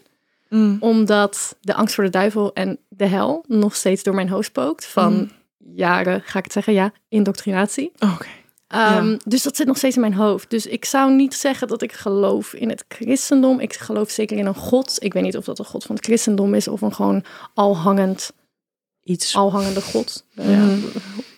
Mm. 0.50 0.78
Omdat 0.80 1.56
de 1.62 1.74
angst 1.74 1.96
voor 1.96 2.04
de 2.04 2.10
duivel 2.10 2.54
en 2.54 2.78
de 2.90 3.06
hel 3.06 3.44
nog 3.48 3.76
steeds 3.76 4.04
door 4.04 4.16
mijn 4.16 4.30
hoofd 4.30 4.48
spookt. 4.48 4.86
Van 4.86 5.14
Mm. 5.14 5.30
jaren, 5.76 6.22
ga 6.26 6.38
ik 6.38 6.44
het 6.44 6.54
zeggen, 6.54 6.74
ja, 6.74 6.92
indoctrinatie. 7.10 7.92
Oké. 8.00 8.28
Ehm, 8.68 9.10
Ja. 9.10 9.18
Dus 9.26 9.44
dat 9.44 9.56
zit 9.56 9.68
nog 9.68 9.78
steeds 9.78 9.96
in 9.96 10.02
mijn 10.02 10.14
hoofd. 10.14 10.50
Dus 10.50 10.66
ik 10.66 10.86
zou 10.86 11.12
niet 11.14 11.34
zeggen 11.34 11.68
dat 11.68 11.82
ik 11.82 11.92
geloof 11.92 12.54
in 12.54 12.70
het 12.70 12.86
christendom. 12.88 13.60
Ik 13.60 13.74
geloof 13.74 14.10
zeker 14.10 14.38
in 14.38 14.46
een 14.46 14.56
god. 14.56 14.98
Ik 15.00 15.14
weet 15.14 15.24
niet 15.24 15.38
of 15.38 15.46
dat 15.46 15.60
een 15.60 15.66
god 15.66 15.84
van 15.84 15.96
het 15.96 16.06
christendom 16.06 16.54
is 16.54 16.68
of 16.68 16.82
een 16.82 16.94
gewoon 16.94 17.24
alhangend 17.54 18.32
Iets. 19.04 19.36
alhangende 19.36 19.82
god. 19.82 20.26
Ja. 20.30 20.70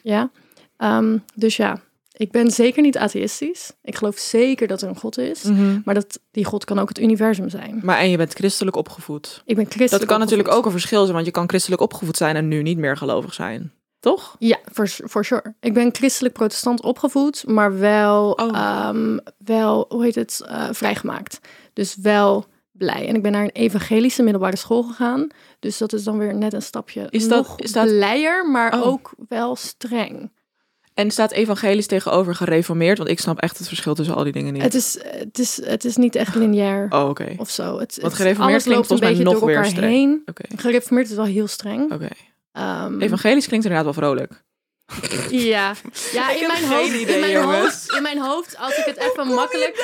ja. 0.03 0.29
Ehm, 0.77 1.17
dus 1.35 1.55
ja, 1.57 1.81
ik 2.17 2.31
ben 2.31 2.51
zeker 2.51 2.81
niet 2.81 2.97
atheïstisch. 2.97 3.71
Ik 3.83 3.95
geloof 3.95 4.17
zeker 4.17 4.67
dat 4.67 4.81
er 4.81 4.89
een 4.89 4.97
god 4.97 5.17
is. 5.17 5.43
Mhm. 5.43 5.79
Maar 5.85 5.93
dat 5.95 6.19
die 6.31 6.45
god 6.45 6.65
kan 6.65 6.79
ook 6.79 6.89
het 6.89 6.99
universum 6.99 7.49
zijn. 7.49 7.79
Maar 7.83 7.97
en 7.97 8.09
je 8.09 8.17
bent 8.17 8.33
christelijk 8.33 8.75
opgevoed. 8.75 9.41
Ik 9.45 9.55
ben 9.55 9.65
christelijk 9.65 9.99
Dat 9.99 10.05
kan 10.09 10.19
natuurlijk 10.19 10.49
ook 10.49 10.65
een 10.65 10.71
verschil 10.71 11.01
zijn, 11.01 11.13
want 11.13 11.25
je 11.25 11.31
kan 11.31 11.49
christelijk 11.49 11.81
opgevoed 11.81 12.17
zijn 12.17 12.35
en 12.35 12.47
nu 12.47 12.61
niet 12.61 12.77
meer 12.77 12.97
gelovig 12.97 13.33
zijn. 13.33 13.71
Toch? 13.99 14.35
Ja, 14.39 14.57
voor 14.71 14.87
for 14.87 15.25
sure. 15.25 15.55
Ik 15.59 15.73
ben 15.73 15.89
christelijk 15.95 16.33
protestant 16.33 16.81
opgevoed, 16.83 17.43
maar 17.47 17.79
wel, 17.79 18.31
Oh. 18.31 18.55
ehm, 18.57 19.17
wel 19.37 19.85
hoe 19.89 20.03
heet 20.03 20.15
het, 20.15 20.41
eh, 20.47 20.67
vrijgemaakt. 20.71 21.39
Dus 21.73 21.95
wel 22.01 22.45
blij. 22.71 23.07
En 23.07 23.15
ik 23.15 23.21
ben 23.21 23.31
naar 23.31 23.43
een 23.43 23.49
evangelische 23.49 24.23
middelbare 24.23 24.55
school 24.57 24.83
gegaan. 24.83 25.27
Dus 25.59 25.77
dat 25.77 25.93
is 25.93 26.03
dan 26.03 26.17
weer 26.17 26.35
net 26.35 26.53
een 26.53 26.61
stapje 26.61 27.07
Is 27.09 27.27
dat- 27.27 27.47
nog 27.47 27.59
is 27.59 27.71
dat- 27.71 27.85
blijer, 27.87 28.49
maar 28.49 28.73
Oh. 28.73 28.87
ook 28.87 29.13
wel 29.27 29.55
streng. 29.55 30.31
En 30.95 31.11
staat 31.11 31.31
evangelisch 31.31 31.87
tegenover 31.87 32.35
gereformeerd? 32.35 32.97
Want 32.97 33.09
ik 33.09 33.19
snap 33.19 33.39
echt 33.39 33.57
het 33.57 33.67
verschil 33.67 33.93
tussen 33.95 34.15
al 34.15 34.23
die 34.23 34.31
dingen 34.33 34.53
niet. 34.53 34.61
Het 34.61 34.73
is, 34.73 34.97
het, 35.03 35.39
is, 35.39 35.65
het 35.65 35.85
is 35.85 35.95
niet 35.95 36.15
echt 36.15 36.35
lineair 36.35 36.85
Oh, 36.89 37.09
oké. 37.09 37.33
of 37.37 37.49
zo. 37.49 37.79
Het, 37.79 37.97
Want 38.01 38.13
gereformeerd 38.13 38.63
klinkt 38.63 38.89
loopt 38.89 38.91
een 38.91 38.97
volgens 38.97 38.99
mij 38.99 39.09
beetje 39.09 39.23
nog 39.23 39.39
weer 39.39 39.55
elkaar 39.55 39.71
streng. 39.71 39.91
heen. 39.93 40.23
Gereformeerd 40.59 41.09
is 41.09 41.15
wel 41.15 41.25
heel 41.25 41.47
streng. 41.47 41.91
Oké. 41.93 42.07
Ehm, 42.51 43.01
Evangelisch 43.01 43.47
klinkt 43.47 43.65
inderdaad 43.65 43.95
wel 43.95 44.03
vrolijk. 44.03 44.43
Ja, 45.29 45.73
ja 46.13 46.29
Ik 46.31 46.39
in, 46.41 46.47
mijn 46.47 46.63
hoofd, 46.63 46.93
idee, 46.93 47.15
in, 47.15 47.19
mijn 47.19 47.35
hoofd, 47.43 47.93
in 47.95 48.01
mijn 48.01 48.17
hoofd, 48.19 48.57
als 48.59 48.77
ik 48.77 48.85
het 48.85 48.97
even 48.97 49.27
makkelijk... 49.33 49.75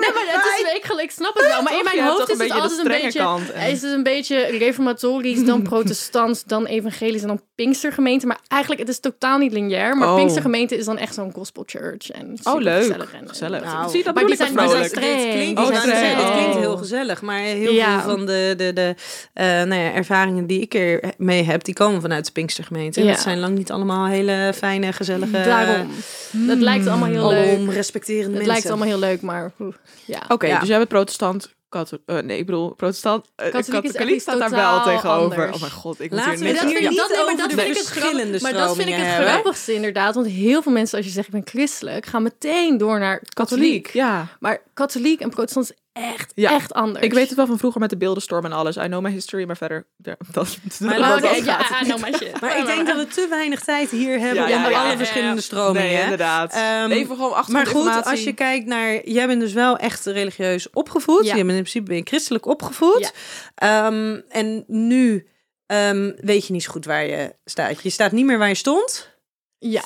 nee, 0.00 0.10
maar 0.14 0.24
het 0.26 0.66
is, 0.66 0.72
ik, 0.74 1.00
ik 1.02 1.10
snap 1.10 1.34
het 1.34 1.46
wel. 1.46 1.62
Maar 1.62 1.72
in 1.78 1.84
mijn 1.84 2.04
hoofd 2.06 2.30
is 2.30 2.38
het 2.38 2.50
altijd 2.50 2.78
een 2.78 2.88
beetje... 3.02 3.38
en- 3.54 3.70
Is 3.70 3.82
het 3.82 3.92
een 3.92 4.02
beetje 4.02 4.36
reformatorisch, 4.58 5.44
dan 5.44 5.62
protestant, 5.72 6.48
dan 6.48 6.66
evangelisch 6.66 7.22
en 7.22 7.28
dan 7.28 7.42
Pinkstergemeente. 7.54 8.26
Maar 8.26 8.38
eigenlijk, 8.48 8.80
het 8.82 8.90
is 8.90 9.00
totaal 9.00 9.38
niet 9.38 9.52
lineair. 9.52 9.96
Maar 9.96 10.08
Oh. 10.08 10.14
Pinkstergemeente 10.16 10.76
is 10.76 10.84
dan 10.84 10.98
echt 10.98 11.14
zo'n 11.14 11.32
gospel 11.32 11.62
church. 11.66 12.10
En 12.10 12.38
Oh, 12.42 12.60
leuk. 12.60 12.82
Gezellig. 12.82 13.12
En, 13.12 13.28
Gezellig. 13.28 13.64
Nou, 13.64 13.88
Zie 13.90 13.98
je, 13.98 14.04
dat 14.04 14.14
maar 14.14 14.24
bedoel 14.24 14.36
die 14.46 14.46
zijn- 14.46 14.54
met 14.54 14.64
die 14.64 14.76
zijn 14.76 14.90
vrolijk. 14.90 15.16
streng. 15.16 15.24
Het 15.24 15.34
klinkt, 15.54 15.60
Oh, 15.60 15.80
streng. 15.80 16.16
het 16.22 16.32
klinkt 16.32 16.56
heel 16.56 16.76
gezellig, 16.76 17.22
maar 17.22 17.38
heel 17.38 17.72
Ja. 17.72 18.00
veel 18.02 18.10
van 18.16 18.26
de, 18.26 18.54
de, 18.56 18.72
de 18.72 18.94
eh, 19.34 19.44
nou 19.46 19.74
ja, 19.74 19.92
ervaringen 19.92 20.46
die 20.46 20.60
ik 20.60 20.74
er 20.74 21.12
mee 21.16 21.42
heb, 21.42 21.64
die 21.64 21.74
komen 21.74 22.00
vanuit 22.00 22.26
de 22.26 22.32
Pinkstergemeente. 22.32 23.00
En 23.00 23.06
Ja. 23.06 23.12
dat 23.12 23.20
zijn 23.22 23.38
lang 23.40 23.56
niet 23.56 23.70
allemaal 23.70 24.06
hele 24.06 24.32
fijne, 24.54 24.92
gezellige, 24.92 25.30
Daarom. 25.32 25.90
Dat 26.32 26.58
lijkt 26.58 26.86
allemaal 26.86 27.08
heel 27.08 27.28
leuk. 27.28 27.52
alom 27.54 27.70
respecterende 27.70 28.22
Het 28.24 28.32
mensen. 28.32 28.52
lijkt 28.52 28.68
allemaal 28.68 28.86
heel 28.88 28.98
leuk, 28.98 29.20
maar 29.20 29.52
oeh, 29.60 29.74
ja. 30.04 30.22
Oké, 30.28 30.46
Ja. 30.46 30.58
dus 30.58 30.68
jij 30.68 30.76
bent 30.76 30.88
protestant. 30.88 31.52
Katholiek, 31.68 32.08
eh, 32.08 32.18
nee, 32.18 32.38
ik 32.38 32.46
bedoel, 32.46 32.74
protestant. 32.74 33.26
eh, 33.36 33.50
Katholiek 33.50 33.92
katholiek 33.92 34.20
staat 34.20 34.38
daar 34.38 34.50
wel 34.50 34.82
tegenover. 34.82 35.32
anders. 35.32 35.54
Oh 35.54 35.60
mijn 35.60 35.72
god, 35.72 36.00
ik 36.00 36.10
moet 36.10 36.20
hier 36.24 36.28
niks 36.38 36.60
het 36.60 36.60
dat 36.60 36.72
vind 36.72 36.96
dat, 36.96 37.18
over 37.18 37.36
dat 37.36 37.50
de 37.50 37.56
vind 37.56 37.68
ik 37.68 37.76
het 37.76 37.86
verschillende 37.88 38.38
Maar 38.42 38.52
dat 38.52 38.76
vind 38.76 38.88
ik 38.88 38.94
het 38.94 39.06
hebben. 39.06 39.28
grappigste 39.28 39.74
inderdaad. 39.74 40.14
Want 40.14 40.26
heel 40.26 40.62
veel 40.62 40.72
mensen, 40.72 40.96
als 40.96 41.06
je 41.06 41.12
zegt 41.12 41.26
ik 41.26 41.32
ben 41.32 41.42
christelijk, 41.46 42.06
gaan 42.06 42.22
meteen 42.22 42.78
door 42.78 42.98
naar 42.98 43.22
katholiek. 43.34 43.90
Ja. 43.92 44.26
Maar 44.40 44.62
katholiek 44.74 45.20
en 45.20 45.30
protestant 45.30 45.70
is 45.70 45.76
echt, 45.94 46.32
Ja. 46.34 46.50
echt 46.52 46.72
anders. 46.72 47.04
Ik 47.04 47.12
weet 47.12 47.26
het 47.28 47.36
wel 47.36 47.46
van 47.46 47.58
vroeger 47.58 47.80
met 47.80 47.90
de 47.90 47.96
beeldenstorm 47.96 48.44
en 48.44 48.52
alles. 48.52 48.76
I 48.76 48.80
know 48.80 49.02
my 49.02 49.10
history, 49.10 49.44
maar 49.46 49.56
verder... 49.56 49.86
Ja, 49.96 50.16
dat, 50.32 50.58
Maar 50.78 50.90
dat- 50.90 50.98
laten 50.98 51.22
dat 51.22 51.30
we- 51.30 51.36
Oké, 51.38 51.50
gaat. 51.50 51.68
ja, 51.68 51.80
I 51.80 51.84
know 51.84 52.00
my 52.00 52.12
shit. 52.12 52.40
Maar 52.40 52.58
ik 52.58 52.66
denk 52.66 52.86
dat 52.86 52.96
we 52.96 53.06
te 53.06 53.26
weinig 53.30 53.60
tijd 53.60 53.90
hier 53.90 54.18
hebben 54.18 54.42
Ja, 54.42 54.48
ja, 54.48 54.56
onder 54.56 54.70
ja, 54.70 54.80
alle 54.80 54.90
ja, 54.90 54.96
verschillende 54.96 55.34
ja. 55.34 55.40
stromingen. 55.40 55.88
Nee, 55.92 56.02
inderdaad. 56.02 56.52
Ehm, 56.54 56.90
Even 56.90 57.16
gewoon 57.16 57.44
Maar 57.46 57.66
goed, 57.66 58.04
als 58.04 58.24
je 58.24 58.32
kijkt 58.32 58.66
naar... 58.66 59.08
Jij 59.08 59.26
bent 59.26 59.40
dus 59.40 59.52
wel 59.52 59.76
echt 59.76 60.06
religieus 60.06 60.70
opgevoed. 60.70 61.24
Ja. 61.24 61.34
Je 61.36 61.44
bent 61.44 61.48
in 61.56 61.62
principe 61.62 61.84
ben 61.84 61.96
je 61.96 62.02
christelijk 62.04 62.46
opgevoed. 62.46 63.12
Ehm, 63.54 64.20
en 64.28 64.64
nu 64.66 65.28
ehm, 65.66 66.12
weet 66.16 66.46
je 66.46 66.52
niet 66.52 66.62
zo 66.62 66.70
goed 66.70 66.84
waar 66.84 67.06
je 67.06 67.34
staat. 67.44 67.82
Je 67.82 67.90
staat 67.90 68.12
niet 68.12 68.24
meer 68.24 68.38
waar 68.38 68.48
je 68.48 68.54
stond. 68.54 69.12
Ja, 69.58 69.82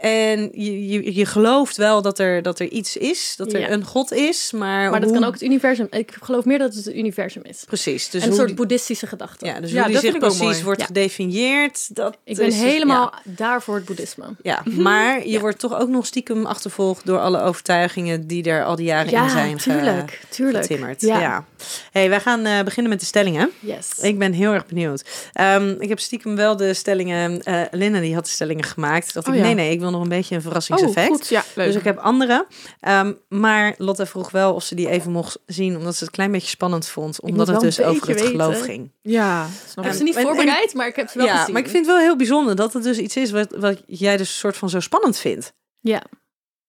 En 0.00 0.48
je, 0.52 0.88
je, 0.88 1.14
je 1.14 1.26
gelooft 1.26 1.76
wel 1.76 2.02
dat 2.02 2.18
er, 2.18 2.42
dat 2.42 2.58
er 2.58 2.68
iets 2.68 2.96
is. 2.96 3.34
Dat 3.36 3.52
er 3.52 3.60
Ja. 3.60 3.70
een 3.70 3.84
god 3.84 4.12
is. 4.12 4.52
Maar, 4.52 4.90
maar 4.90 5.00
dat 5.00 5.08
hoe- 5.10 5.18
kan 5.18 5.26
ook 5.28 5.32
het 5.32 5.42
universum. 5.42 5.86
Ik 5.90 6.16
geloof 6.22 6.44
meer 6.44 6.58
dat 6.58 6.74
het 6.74 6.84
het 6.84 6.94
universum 6.94 7.42
is. 7.44 7.62
Precies. 7.66 8.04
Dus 8.10 8.12
en 8.12 8.20
een 8.20 8.26
hoe 8.26 8.34
soort 8.36 8.46
die- 8.48 8.56
boeddhistische 8.56 9.06
gedachte. 9.06 9.46
ja, 9.46 9.60
dus 9.60 9.70
Ja, 9.70 9.76
hoe 9.76 9.84
die 9.84 9.94
dat 9.94 10.02
zich 10.02 10.18
precies 10.18 10.40
mooi. 10.40 10.62
wordt 10.64 10.80
Ja. 10.80 10.86
gedefinieerd. 10.86 11.94
Dat 11.96 12.16
Ik 12.24 12.36
ben 12.36 12.46
is- 12.46 12.54
helemaal 12.60 13.12
Ja. 13.24 13.32
daar 13.32 13.62
voor 13.62 13.74
het 13.74 13.84
boeddhisme. 13.84 14.24
Ja, 14.42 14.62
maar 14.76 15.26
je 15.26 15.40
wordt 15.40 15.58
toch 15.58 15.78
ook 15.78 15.88
nog 15.88 16.06
stiekem 16.06 16.46
achtervolgd 16.46 17.06
door 17.06 17.18
alle 17.20 17.42
overtuigingen 17.42 18.26
die 18.26 18.44
er 18.44 18.64
al 18.64 18.76
die 18.76 18.86
jaren 18.86 19.12
in 19.12 19.30
zijn 19.30 19.60
ge- 19.60 19.70
tuurlijk, 19.70 20.20
tuurlijk. 20.28 20.62
getimmerd. 20.64 21.00
Ja. 21.00 21.44
Hey, 21.90 22.08
wij 22.08 22.20
gaan 22.20 22.44
eh, 22.44 22.62
beginnen 22.62 22.90
met 22.92 23.00
de 23.00 23.06
stellingen. 23.06 23.50
Yes. 23.60 23.88
Ik 24.00 24.18
ben 24.18 24.32
heel 24.32 24.52
erg 24.52 24.66
benieuwd. 24.66 25.04
Ehm, 25.32 25.74
ik 25.78 25.88
heb 25.88 25.98
stiekem 26.00 26.36
wel 26.36 26.56
de 26.56 26.74
stellingen. 26.74 27.42
eh 27.42 27.60
Linda 27.70 28.00
die 28.00 28.14
had 28.14 28.24
de 28.24 28.30
stellingen 28.30 28.64
gemaakt. 28.64 29.16
Oh 29.16 29.22
ik, 29.26 29.34
ja. 29.34 29.40
nee, 29.40 29.54
nee, 29.54 29.70
ik 29.70 29.78
wil 29.80 29.87
wel 29.90 29.96
nog 29.98 30.02
een 30.02 30.16
beetje 30.16 30.34
een 30.34 30.42
verrassingseffect. 30.42 31.10
Oh, 31.10 31.16
goed. 31.16 31.28
Ja, 31.28 31.44
leuk. 31.54 31.66
Dus 31.66 31.76
ik 31.76 31.84
heb 31.84 31.98
andere. 31.98 32.46
Ehm, 32.80 33.12
maar 33.28 33.74
Lotte 33.78 34.06
vroeg 34.06 34.30
wel 34.30 34.54
of 34.54 34.62
ze 34.62 34.74
die 34.74 34.88
even 34.88 35.12
mocht 35.12 35.38
zien, 35.46 35.76
omdat 35.76 35.92
ze 35.92 35.98
het 35.98 36.08
een 36.08 36.14
klein 36.14 36.32
beetje 36.32 36.48
spannend 36.48 36.88
vond. 36.88 37.20
Omdat 37.20 37.46
het 37.46 37.60
dus 37.60 37.80
over 37.80 38.08
het 38.08 38.20
geloof 38.20 38.52
weten. 38.52 38.64
ging. 38.64 38.92
ja, 39.02 39.46
snap 39.66 39.84
Ik 39.84 39.90
heb 39.90 39.98
ze 39.98 40.02
niet 40.02 40.18
voorbereid, 40.18 40.74
maar 40.74 40.86
ik 40.86 40.96
heb 40.96 41.08
ze 41.08 41.18
wel 41.18 41.26
ja, 41.26 41.36
gezien. 41.38 41.52
maar 41.52 41.62
ik 41.62 41.68
vind 41.68 41.86
het 41.86 41.94
wel 41.94 42.04
heel 42.04 42.16
bijzonder 42.16 42.56
dat 42.56 42.72
het 42.72 42.82
dus 42.82 42.98
iets 42.98 43.16
is 43.16 43.30
wat, 43.30 43.54
wat 43.58 43.82
jij 43.86 44.16
dus 44.16 44.28
een 44.28 44.34
soort 44.34 44.56
van 44.56 44.70
zo 44.70 44.80
spannend 44.80 45.18
vindt. 45.18 45.52
Ja. 45.80 46.02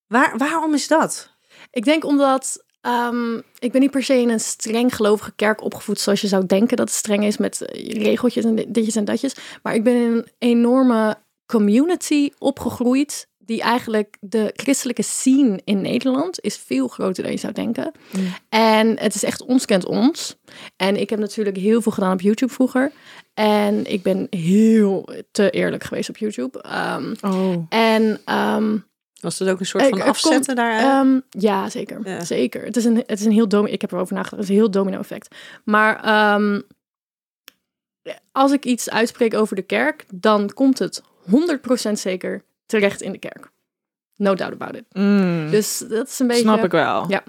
Waar, 0.07 0.37
waarom 0.37 0.73
is 0.73 0.87
dat? 0.87 1.37
Ik 1.71 1.83
denk 1.85 2.05
omdat 2.05 2.63
ehm, 2.81 3.35
ik 3.59 3.71
ben 3.71 3.81
niet 3.81 3.91
per 3.91 4.03
se 4.03 4.13
in 4.21 4.29
een 4.29 4.39
streng 4.39 4.95
gelovige 4.95 5.31
kerk 5.35 5.63
opgevoed, 5.63 5.99
zoals 5.99 6.21
je 6.21 6.27
zou 6.27 6.45
denken 6.45 6.77
dat 6.77 6.87
het 6.87 6.97
streng 6.97 7.23
is 7.25 7.37
met 7.37 7.61
eh, 7.61 7.91
regeltjes 8.03 8.45
en 8.45 8.55
di- 8.55 8.65
ditjes 8.67 8.95
en 8.95 9.05
datjes. 9.05 9.35
Maar 9.63 9.73
ik 9.75 9.83
ben 9.83 9.93
in 9.95 10.01
een 10.11 10.27
enorme 10.37 11.17
community 11.51 12.29
opgegroeid. 12.37 13.27
Die 13.37 13.61
eigenlijk 13.61 14.17
de 14.19 14.53
christelijke 14.55 15.01
scene 15.01 15.61
in 15.63 15.81
Nederland 15.81 16.41
is 16.41 16.57
veel 16.57 16.87
groter 16.87 17.23
dan 17.23 17.31
je 17.31 17.37
zou 17.37 17.53
denken. 17.53 17.91
Mm. 18.17 18.33
En 18.49 18.99
het 18.99 19.15
is 19.15 19.23
echt 19.23 19.43
ons 19.45 19.65
kent 19.65 19.85
ons. 19.85 20.35
En 20.75 20.95
ik 20.99 21.09
heb 21.09 21.19
natuurlijk 21.19 21.57
heel 21.57 21.81
veel 21.81 21.91
gedaan 21.91 22.13
op 22.13 22.21
YouTube 22.21 22.53
vroeger. 22.53 22.91
En 23.33 23.91
ik 23.91 24.03
ben 24.03 24.27
heel 24.29 25.09
te 25.31 25.49
eerlijk 25.49 25.83
geweest 25.83 26.09
op 26.09 26.17
YouTube. 26.17 26.61
Ehm, 26.61 27.13
Oh. 27.21 27.65
en 27.69 28.21
ehm, 28.25 28.77
Was 29.21 29.39
het 29.39 29.49
ook 29.49 29.59
een 29.59 29.65
soort 29.65 29.83
Ik- 29.83 29.89
van 29.89 30.01
afzetten 30.01 30.55
daar? 30.55 30.79
Ehm, 30.79 31.19
ja, 31.29 31.69
zeker. 31.69 31.99
Ja. 32.09 32.23
Zeker. 32.23 32.63
Het 32.65 32.75
is 32.77 32.85
een, 32.85 32.95
het 33.07 33.19
is 33.19 33.25
een 33.25 33.31
heel 33.31 33.47
domino. 33.47 33.73
Ik 33.73 33.81
heb 33.81 33.91
erover 33.91 34.13
nagedacht. 34.13 34.41
Het 34.41 34.49
is 34.49 34.55
een 34.55 34.61
heel 34.61 34.71
domino 34.71 34.99
effect. 34.99 35.35
Maar 35.63 36.01
als 38.31 38.51
ik 38.51 38.65
iets 38.65 38.89
uitspreek 38.89 39.33
over 39.33 39.55
de 39.55 39.61
kerk, 39.61 40.05
dan 40.13 40.49
komt 40.53 40.79
het 40.79 41.01
100% 41.29 41.91
zeker 41.91 42.43
terecht 42.65 43.01
in 43.01 43.11
de 43.11 43.17
kerk. 43.17 43.49
No 44.15 44.35
doubt 44.35 44.53
about 44.53 44.75
it. 44.75 44.83
Mm. 44.93 45.47
Dus 45.51 45.77
dat 45.89 46.07
is 46.07 46.19
een 46.19 46.27
beetje. 46.27 46.41
Snap 46.41 46.63
ik 46.63 46.71
wel. 46.71 47.05
Ja. 47.09 47.23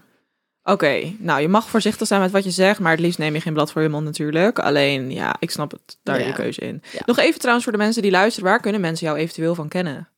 Oké, 0.63 1.13
nou 1.19 1.41
je 1.41 1.49
mag 1.49 1.69
voorzichtig 1.69 2.07
zijn 2.07 2.21
met 2.21 2.31
wat 2.31 2.45
je 2.45 2.51
zegt, 2.51 2.81
maar 2.81 2.91
het 2.91 3.01
liefst 3.01 3.19
neem 3.19 3.35
je 3.35 3.41
geen 3.41 3.53
blad 3.53 3.73
voor 3.73 3.83
je 3.83 3.89
mond 3.89 4.05
natuurlijk. 4.05 4.59
Alleen, 4.59 5.11
ja, 5.11 5.37
ik 5.39 5.51
snap 5.51 5.71
het, 5.71 5.99
daar 6.03 6.21
Ja. 6.21 6.27
je 6.27 6.33
keuze 6.33 6.61
in. 6.61 6.83
Ja. 6.93 7.01
Nog 7.07 7.19
even 7.19 7.39
trouwens 7.39 7.65
voor 7.65 7.77
de 7.77 7.83
mensen 7.83 8.03
die 8.03 8.11
luisteren, 8.11 8.49
waar 8.49 8.61
kunnen 8.61 8.81
mensen 8.81 9.07
jou 9.07 9.19
eventueel 9.19 9.55
van 9.55 9.69
kennen? 9.69 10.09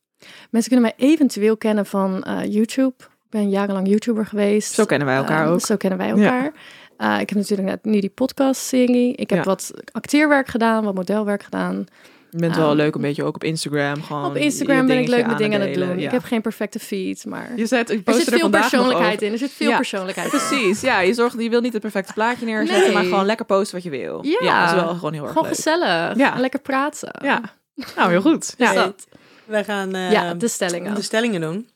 Mensen 0.49 0.71
kunnen 0.71 0.93
mij 0.97 1.07
eventueel 1.09 1.57
kennen 1.57 1.85
van 1.85 2.23
eh, 2.23 2.53
YouTube. 2.53 2.93
Ik 2.97 3.29
ben 3.29 3.49
jarenlang 3.49 3.87
YouTuber 3.87 4.25
geweest. 4.25 4.73
Zo 4.73 4.85
kennen 4.85 5.07
wij 5.07 5.17
elkaar 5.17 5.43
Ehm, 5.43 5.53
ook. 5.53 5.61
Zo 5.61 5.75
kennen 5.77 5.99
wij 5.99 6.09
elkaar. 6.09 6.51
Eh, 6.97 7.19
ik 7.19 7.29
heb 7.29 7.37
natuurlijk 7.37 7.69
net 7.69 7.83
nu 7.85 7.99
die 7.99 8.09
podcast-serie. 8.09 9.15
Ik 9.15 9.29
heb 9.29 9.43
wat 9.43 9.71
acteerwerk 9.91 10.47
gedaan, 10.47 10.83
wat 10.83 10.93
modelwerk 10.93 11.43
gedaan. 11.43 11.85
Je 12.35 12.39
bent 12.39 12.55
wel 12.55 12.67
Ehm, 12.67 12.75
leuk 12.75 12.95
een 12.95 13.01
beetje 13.01 13.23
ook 13.23 13.35
op 13.35 13.43
Instagram. 13.43 14.03
Gewoon 14.03 14.25
Op 14.25 14.35
Instagram 14.35 14.87
ben 14.87 14.99
ik 14.99 15.07
leuk 15.07 15.25
mijn 15.25 15.37
dingen 15.37 15.61
aan 15.61 15.67
het 15.67 15.75
doen. 15.75 15.99
ja. 15.99 16.05
Ik 16.05 16.11
heb 16.11 16.23
geen 16.23 16.41
perfecte 16.41 16.79
feed, 16.79 17.25
maar 17.25 17.51
Je 17.55 17.65
zet, 17.65 17.89
ik 17.89 18.07
er 18.07 18.13
zit 18.13 18.27
er 18.31 18.37
veel 18.39 18.49
persoonlijkheid 18.49 19.21
in. 19.21 19.31
Er 19.31 19.37
zit 19.37 19.51
veel 19.51 19.69
Ja, 19.69 19.75
persoonlijkheid 19.75 20.33
in. 20.33 20.39
Precies, 20.39 20.81
ja. 20.81 20.99
Je 20.99 21.13
zorgt, 21.13 21.35
je 21.41 21.49
wil 21.49 21.61
niet 21.61 21.73
het 21.73 21.81
perfecte 21.81 22.13
plaatje 22.13 22.45
neerzetten, 22.45 22.83
Nee. 22.83 22.93
maar 22.93 23.03
gewoon 23.03 23.25
lekker 23.25 23.45
posten 23.45 23.75
wat 23.75 23.83
je 23.83 23.89
wil. 23.89 24.25
Ja. 24.25 24.65
dat 24.65 24.75
is 24.75 24.83
wel 24.83 24.93
gewoon 24.93 25.13
heel 25.13 25.21
erg 25.23 25.31
Gewoon 25.31 25.47
leuk. 25.47 25.55
gezellig. 25.55 26.15
Ja. 26.17 26.33
En 26.33 26.39
lekker 26.39 26.59
praten. 26.59 27.11
Ja, 27.23 27.41
nou 27.95 28.09
heel 28.09 28.21
goed. 28.21 28.57
Dus 28.57 28.71
Ja. 28.73 28.93
We 29.45 29.63
gaan 29.63 29.95
eh, 29.95 30.11
ja, 30.11 30.33
de 30.33 30.47
stellingen. 30.47 30.95
de 30.95 31.01
stellingen 31.01 31.41
doen. 31.41 31.69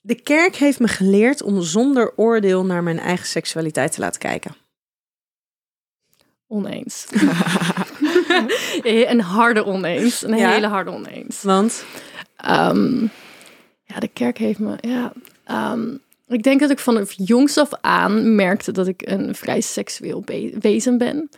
De 0.00 0.14
kerk 0.22 0.56
heeft 0.56 0.80
me 0.80 0.88
geleerd 0.88 1.42
om 1.42 1.62
zonder 1.62 2.12
oordeel 2.16 2.64
naar 2.64 2.82
mijn 2.82 2.98
eigen 2.98 3.26
seksualiteit 3.26 3.92
te 3.92 4.00
laten 4.00 4.20
kijken. 4.20 4.54
Oneens. 6.46 7.06
een 9.12 9.20
harde 9.20 9.64
oneens. 9.64 10.22
Een 10.22 10.36
Ja? 10.36 10.50
hele 10.50 10.66
harde 10.66 10.90
oneens. 10.90 11.42
Want 11.42 11.84
Ehm, 12.36 13.02
ja, 13.84 13.98
de 13.98 14.08
kerk 14.08 14.38
heeft 14.38 14.58
me. 14.58 14.76
Ja, 14.80 15.12
ehm, 15.44 15.94
ik 16.26 16.42
denk 16.42 16.60
dat 16.60 16.70
ik 16.70 16.78
vanaf 16.78 17.12
jongs 17.16 17.58
af 17.58 17.68
aan 17.80 18.34
merkte 18.34 18.72
dat 18.72 18.86
ik 18.86 19.02
een 19.06 19.34
vrij 19.34 19.60
seksueel 19.60 20.20
be- 20.20 20.56
wezen 20.60 20.98
ben. 20.98 21.28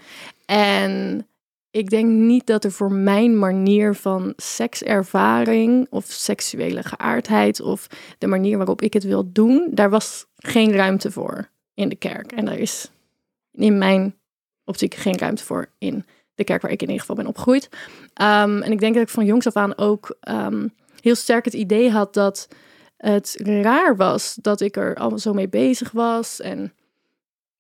En 0.47 1.27
ik 1.71 1.91
denk 1.91 2.09
niet 2.09 2.47
dat 2.47 2.65
er 2.65 2.73
voor 2.73 2.93
mijn 2.93 3.39
manier 3.39 3.95
van 3.95 4.33
sekservaring 4.37 5.87
of 5.91 6.05
seksuele 6.09 6.83
geaardheid 6.83 7.61
of 7.61 7.87
de 8.19 8.27
manier 8.27 8.57
waarop 8.57 8.83
ik 8.83 8.93
het 8.93 9.05
wil 9.05 9.33
doen, 9.33 9.69
daar 9.71 9.91
was 9.91 10.27
geen 10.37 10.73
ruimte 10.73 11.11
voor 11.11 11.49
in 11.75 11.89
de 11.89 11.97
kerk. 11.97 12.33
En 12.33 12.45
daar 12.45 12.59
is 12.59 12.91
in 13.53 13.79
mijn 13.79 14.15
optiek 14.65 14.95
geen 14.95 15.19
ruimte 15.19 15.45
voor 15.45 15.67
in 15.79 16.05
de 16.41 16.47
kerk 16.47 16.63
waar 16.63 16.71
ik 16.71 16.83
in 16.83 16.87
ieder 16.87 17.01
geval 17.01 17.17
ben 17.17 17.27
opgegroeid. 17.27 17.69
Ehm, 18.15 18.63
en 18.63 18.73
ik 18.73 18.81
denk 18.81 18.95
dat 18.95 19.03
ik 19.03 19.09
van 19.09 19.25
jongs 19.25 19.47
af 19.47 19.57
aan 19.57 19.79
ook 19.79 20.17
ehm, 20.21 20.67
heel 21.01 21.15
sterk 21.15 21.45
het 21.45 21.55
idee 21.55 21.91
had 21.91 22.15
dat 22.15 22.49
het 22.97 23.37
raar 23.43 23.97
was 23.97 24.39
dat 24.43 24.61
ik 24.61 24.77
er 24.77 24.95
al 24.95 25.19
zo 25.19 25.33
mee 25.33 25.49
bezig 25.49 25.91
was. 25.91 26.41
En 26.41 26.73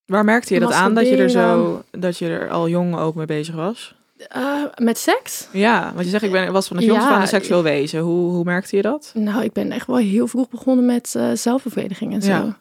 Waar 0.06 0.24
merkte 0.24 0.54
je 0.54 0.60
dat 0.60 0.72
aan 0.72 0.94
dat 0.94 1.08
je 1.08 1.16
er 1.16 1.30
zo, 1.30 1.82
dat 1.90 2.18
je 2.18 2.28
er 2.28 2.50
al 2.50 2.68
jong 2.68 2.96
ook 2.96 3.14
mee 3.14 3.26
bezig 3.26 3.54
was? 3.54 3.94
eh, 4.28 4.64
met 4.76 4.98
seks? 4.98 5.48
Ja, 5.52 5.92
want 5.92 6.04
je 6.04 6.10
zegt 6.10 6.22
ik 6.24 6.32
ben 6.32 6.52
was 6.52 6.66
van 6.66 6.76
het 6.76 6.86
jongs 6.86 7.04
Ja, 7.04 7.10
van 7.10 7.20
een 7.20 7.28
seksueel 7.28 7.62
wezen. 7.62 8.00
Hoe, 8.00 8.30
hoe 8.30 8.44
merkte 8.44 8.76
je 8.76 8.82
dat? 8.82 9.12
Nou, 9.14 9.44
ik 9.44 9.52
ben 9.52 9.72
echt 9.72 9.86
wel 9.86 9.96
heel 9.96 10.26
vroeg 10.26 10.48
begonnen 10.48 10.86
met 10.86 11.14
eh 11.14 11.30
zelfbevrediging 11.34 12.12
en 12.12 12.22
zo. 12.22 12.30
Ja. 12.30 12.58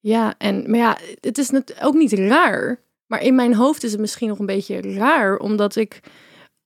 Ja. 0.00 0.34
en 0.38 0.70
maar 0.70 0.78
ja, 0.78 0.96
het 1.20 1.38
is 1.38 1.50
net 1.50 1.74
ook 1.82 1.94
niet 1.94 2.12
raar. 2.12 2.80
Maar 3.10 3.22
in 3.22 3.34
mijn 3.34 3.54
hoofd 3.54 3.82
is 3.84 3.90
het 3.92 4.00
misschien 4.00 4.28
nog 4.28 4.38
een 4.38 4.46
beetje 4.46 4.80
raar, 4.94 5.36
omdat 5.36 5.76
ik, 5.76 6.00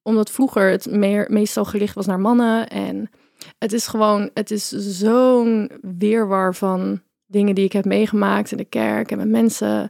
omdat 0.03 0.31
vroeger 0.31 0.71
het 0.71 0.91
meer, 0.91 1.27
meestal 1.31 1.65
gericht 1.65 1.95
was 1.95 2.07
naar 2.07 2.21
mannen. 2.21 2.69
En 2.69 3.11
het 3.59 3.73
is 3.73 3.87
gewoon, 3.87 4.31
het 4.35 4.51
is 4.51 4.69
zo'n 4.69 5.71
weerwar 5.99 6.55
van 6.55 7.03
dingen 7.27 7.55
die 7.55 7.65
ik 7.65 7.73
heb 7.73 7.85
meegemaakt 7.85 8.51
in 8.51 8.57
de 8.57 8.65
kerk 8.65 9.11
en 9.11 9.19
met 9.19 9.29
mensen. 9.29 9.89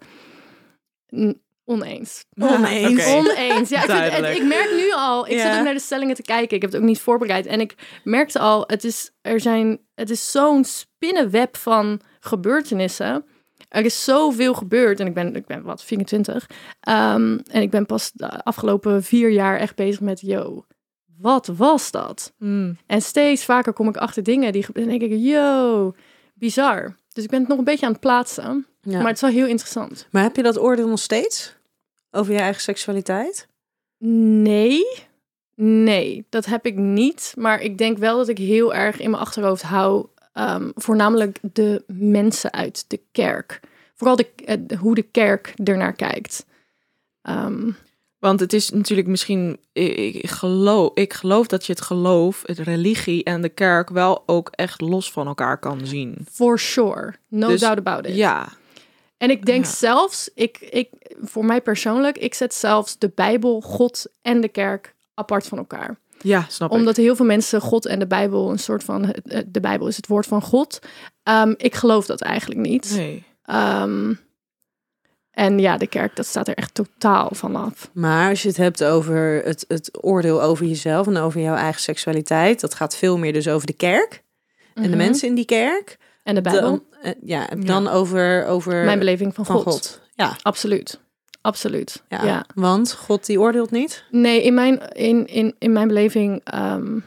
Oneens. 1.65 2.25
Oneens. 2.41 3.07
Oneens. 3.07 3.69
Ja, 3.69 3.83
ik, 3.83 3.85
vind- 3.85 3.87
het- 3.87 3.87
Duidelijk. 3.87 4.37
ik 4.37 4.45
merk 4.45 4.71
nu 4.77 4.93
al, 4.93 5.27
ik 5.29 5.39
zit 5.39 5.57
ook 5.57 5.65
naar 5.65 5.75
de 5.75 5.81
stellingen 5.81 6.15
te 6.15 6.23
kijken. 6.23 6.57
Ik 6.57 6.63
heb 6.63 6.73
het 6.73 6.81
ook 6.81 6.87
niet 6.87 7.01
voorbereid. 7.01 7.47
En 7.47 7.61
ik 7.61 7.75
merkte 8.05 8.39
al, 8.39 8.65
het 8.67 8.85
is, 8.85 9.11
er 9.21 9.41
zijn, 9.41 9.79
het 9.95 10.11
is 10.11 10.31
zo'n 10.31 10.65
spinnenweb 10.65 11.57
van 11.57 12.01
gebeurtenissen. 12.21 13.25
Er 13.75 13.85
is 13.85 14.05
zoveel 14.05 14.55
gebeurd. 14.55 15.01
En 15.01 15.07
ik 15.07 15.15
ben, 15.15 15.37
ik 15.37 15.47
ben 15.47 15.63
wat, 15.63 15.85
24. 15.85 16.51
Ehm, 16.81 17.39
en 17.51 17.63
ik 17.63 17.71
ben 17.71 17.87
pas 17.87 18.11
de 18.13 18.45
afgelopen 18.45 19.03
vier 19.03 19.31
jaar 19.31 19.59
echt 19.59 19.77
bezig 19.77 20.01
met, 20.01 20.21
yo, 20.21 20.65
wat 21.19 21.47
was 21.47 21.91
dat? 21.91 22.33
Hmm. 22.39 22.79
En 22.87 23.03
steeds 23.03 23.45
vaker 23.45 23.73
kom 23.73 23.89
ik 23.89 23.97
achter 23.97 24.23
dingen 24.23 24.53
die. 24.53 24.67
En 24.73 24.89
denk 24.89 25.03
ik, 25.03 25.13
yo, 25.13 25.95
bizar. 26.35 26.97
Dus 27.13 27.25
ik 27.25 27.31
ben 27.31 27.41
het 27.41 27.49
nog 27.49 27.59
een 27.59 27.65
beetje 27.65 27.87
aan 27.87 27.93
het 27.93 28.01
plaatsen. 28.01 28.67
Ja. 28.81 28.99
Maar 28.99 29.07
het 29.07 29.15
is 29.15 29.21
wel 29.21 29.31
heel 29.31 29.47
interessant. 29.47 30.07
Maar 30.11 30.23
heb 30.23 30.37
je 30.37 30.43
dat 30.43 30.59
oordeel 30.59 30.89
nog 30.89 30.99
steeds? 30.99 31.57
Over 32.11 32.33
je 32.33 32.39
eigen 32.39 32.63
seksualiteit? 32.63 33.49
Nee, 33.99 34.83
nee, 35.55 36.27
dat 36.29 36.45
heb 36.45 36.67
ik 36.67 36.77
niet. 36.77 37.35
Maar 37.37 37.61
ik 37.61 37.79
denk 37.79 37.99
wel 37.99 38.17
dat 38.17 38.29
ik 38.29 38.39
heel 38.39 38.75
erg 38.75 39.01
in 39.01 39.11
mijn 39.11 39.23
achterhoofd 39.23 39.63
hou, 39.63 40.07
ehm, 40.35 40.71
voornamelijk 40.75 41.39
de 41.53 41.85
mensen 41.87 42.53
uit 42.53 42.85
de 42.89 43.01
kerk. 43.13 43.61
Vooral 43.95 44.17
de, 44.17 44.27
eh, 44.45 44.79
hoe 44.79 44.95
de 44.95 45.03
kerk 45.03 45.53
ernaar 45.65 45.93
kijkt. 45.93 46.47
Ehm, 47.23 47.71
Want 48.19 48.41
het 48.41 48.53
is 48.53 48.71
natuurlijk 48.71 49.09
misschien, 49.09 49.59
ik, 49.73 50.15
ik 50.15 50.31
geloof, 50.31 50.91
ik 50.95 51.13
geloof 51.13 51.47
dat 51.47 51.67
je 51.67 51.73
het 51.73 51.81
geloof, 51.81 52.43
het 52.47 52.59
religie 52.59 53.25
en 53.25 53.43
de 53.43 53.49
kerk 53.49 53.91
wel 53.91 54.23
ook 54.27 54.49
echt 54.51 54.81
los 54.81 55.13
van 55.13 55.27
elkaar 55.27 55.59
kan 55.59 55.87
zien. 55.87 56.27
for 56.31 56.59
sure, 56.59 57.15
no 57.29 57.49
Dus, 57.49 57.61
doubt 57.61 57.79
about 57.79 58.07
it. 58.07 58.15
Ja, 58.17 58.49
En 59.17 59.31
ik 59.31 59.47
denk 59.47 59.65
Ja. 59.65 59.71
zelfs, 59.71 60.31
ik, 60.35 60.59
ik, 60.61 60.89
voor 61.23 61.45
mij 61.45 61.61
persoonlijk, 61.61 62.19
ik 62.19 62.35
zet 62.35 62.55
zelfs 62.55 62.99
de 62.99 63.11
Bijbel, 63.15 63.61
God 63.61 64.07
en 64.23 64.41
de 64.41 64.49
kerk 64.49 64.95
apart 65.15 65.47
van 65.47 65.59
elkaar. 65.59 65.99
Ja, 66.25 66.47
snap 66.49 66.71
ik. 66.71 66.77
Omdat 66.77 66.97
heel 66.97 67.17
veel 67.17 67.27
mensen 67.27 67.61
God 67.61 67.87
en 67.87 67.99
de 67.99 68.07
Bijbel 68.07 68.51
een 68.51 68.59
soort 68.59 68.85
van, 68.85 69.15
de 69.47 69.61
Bijbel 69.61 69.87
is 69.89 69.97
het 69.97 70.07
woord 70.07 70.27
van 70.27 70.43
God. 70.43 70.79
Ehm, 71.23 71.55
ik 71.57 71.75
geloof 71.75 72.07
dat 72.07 72.21
eigenlijk 72.21 72.61
niet. 72.61 72.93
Nee. 72.97 73.25
Ehm, 73.45 74.13
en 75.31 75.59
ja, 75.59 75.77
de 75.77 75.87
kerk, 75.87 76.17
dat 76.17 76.27
staat 76.27 76.49
er 76.49 76.55
echt 76.55 76.75
totaal 76.75 77.29
vanaf. 77.33 77.91
Maar 77.93 78.29
als 78.31 78.43
je 78.43 78.49
het 78.49 78.57
hebt 78.57 78.85
over 78.85 79.43
het, 79.45 79.65
het 79.69 80.05
oordeel 80.05 80.43
over 80.43 80.67
jezelf 80.67 81.07
en 81.07 81.17
over 81.17 81.41
jouw 81.41 81.55
eigen 81.57 81.81
seksualiteit, 81.81 82.61
dat 82.61 82.75
gaat 82.75 82.97
veel 82.97 83.19
meer 83.19 83.33
dus 83.33 83.49
over 83.49 83.67
de 83.67 83.73
kerk 83.73 84.23
en 84.75 84.83
de 84.83 84.89
Mhm. 84.89 84.97
mensen 84.99 85.29
in 85.29 85.35
die 85.35 85.45
kerk. 85.45 85.99
En 86.23 86.35
de 86.35 86.41
Bijbel, 86.41 86.61
Dan, 86.63 86.83
eh, 87.03 87.13
ja, 87.23 87.47
dan 87.59 87.89
over, 87.89 88.47
over 88.47 88.85
mijn 88.85 88.99
beleving 88.99 89.35
van, 89.35 89.45
van 89.47 89.55
God. 89.57 89.65
God. 89.65 90.01
Ja, 90.15 90.37
Absoluut. 90.43 91.01
Absoluut. 91.45 92.03
ja. 92.09 92.25
Ja. 92.25 92.45
want 92.55 92.93
God 92.93 93.27
die 93.27 93.41
oordeelt 93.41 93.71
niet. 93.71 94.05
Nee, 94.11 94.43
in 94.43 94.55
mijn, 94.55 94.79
in, 94.93 95.27
in, 95.27 95.55
in 95.59 95.73
mijn 95.73 95.89
beleving, 95.89 96.41
ehm, 96.45 96.99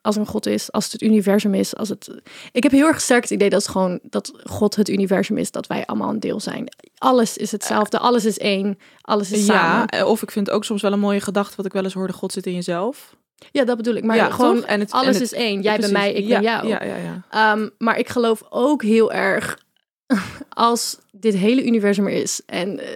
als 0.00 0.14
er 0.14 0.20
een 0.20 0.26
God 0.26 0.46
is, 0.46 0.72
als 0.72 0.84
het 0.84 0.92
het 0.92 1.02
universum 1.02 1.54
is, 1.54 1.76
als 1.76 1.88
het. 1.88 2.10
Ik 2.52 2.62
heb 2.62 2.72
heel 2.72 2.86
erg 2.86 3.00
sterk 3.00 3.22
het 3.22 3.30
idee 3.30 3.50
dat 3.50 3.62
het 3.62 3.70
gewoon 3.70 3.98
dat 4.02 4.32
God 4.44 4.76
het 4.76 4.88
universum 4.88 5.36
is, 5.38 5.50
dat 5.50 5.66
wij 5.66 5.86
allemaal 5.86 6.08
een 6.10 6.20
deel 6.20 6.40
zijn. 6.40 6.68
Alles 6.98 7.36
is 7.36 7.52
hetzelfde, 7.52 7.98
alles 7.98 8.24
is 8.24 8.38
één, 8.38 8.78
alles 9.00 9.32
is 9.32 9.46
Ja, 9.46 9.54
samen. 9.54 9.86
eh, 9.88 10.06
of 10.06 10.22
ik 10.22 10.30
vind 10.30 10.50
ook 10.50 10.64
soms 10.64 10.82
wel 10.82 10.92
een 10.92 10.98
mooie 11.00 11.20
gedachte 11.20 11.56
wat 11.56 11.66
ik 11.66 11.72
wel 11.72 11.84
eens 11.84 11.94
hoorde, 11.94 12.12
God 12.12 12.32
zit 12.32 12.46
in 12.46 12.54
jezelf. 12.54 13.16
Ja, 13.52 13.64
dat 13.64 13.76
bedoel 13.76 13.94
ik. 13.94 14.04
Maar 14.04 14.16
Ja, 14.16 14.30
gewoon 14.30 14.56
toch? 14.56 14.64
En 14.64 14.80
het- 14.80 14.90
alles 14.92 15.06
en 15.06 15.12
het- 15.12 15.22
is 15.22 15.32
één. 15.32 15.60
Jij 15.62 15.78
bent 15.78 15.92
mij, 15.92 16.12
ik 16.12 16.24
ja, 16.26 16.40
ben 16.40 16.42
jou. 16.50 16.68
Ja, 16.68 16.84
ja, 16.84 16.96
ja. 16.96 17.22
Ehm, 17.30 17.68
maar 17.78 17.98
ik 17.98 18.08
geloof 18.08 18.42
ook 18.50 18.82
heel 18.82 19.12
erg 19.12 19.58
als 20.48 20.98
dit 21.10 21.34
hele 21.34 21.64
universum 21.64 22.06
er 22.06 22.12
is 22.12 22.40
en, 22.46 22.78
eh, 22.78 22.86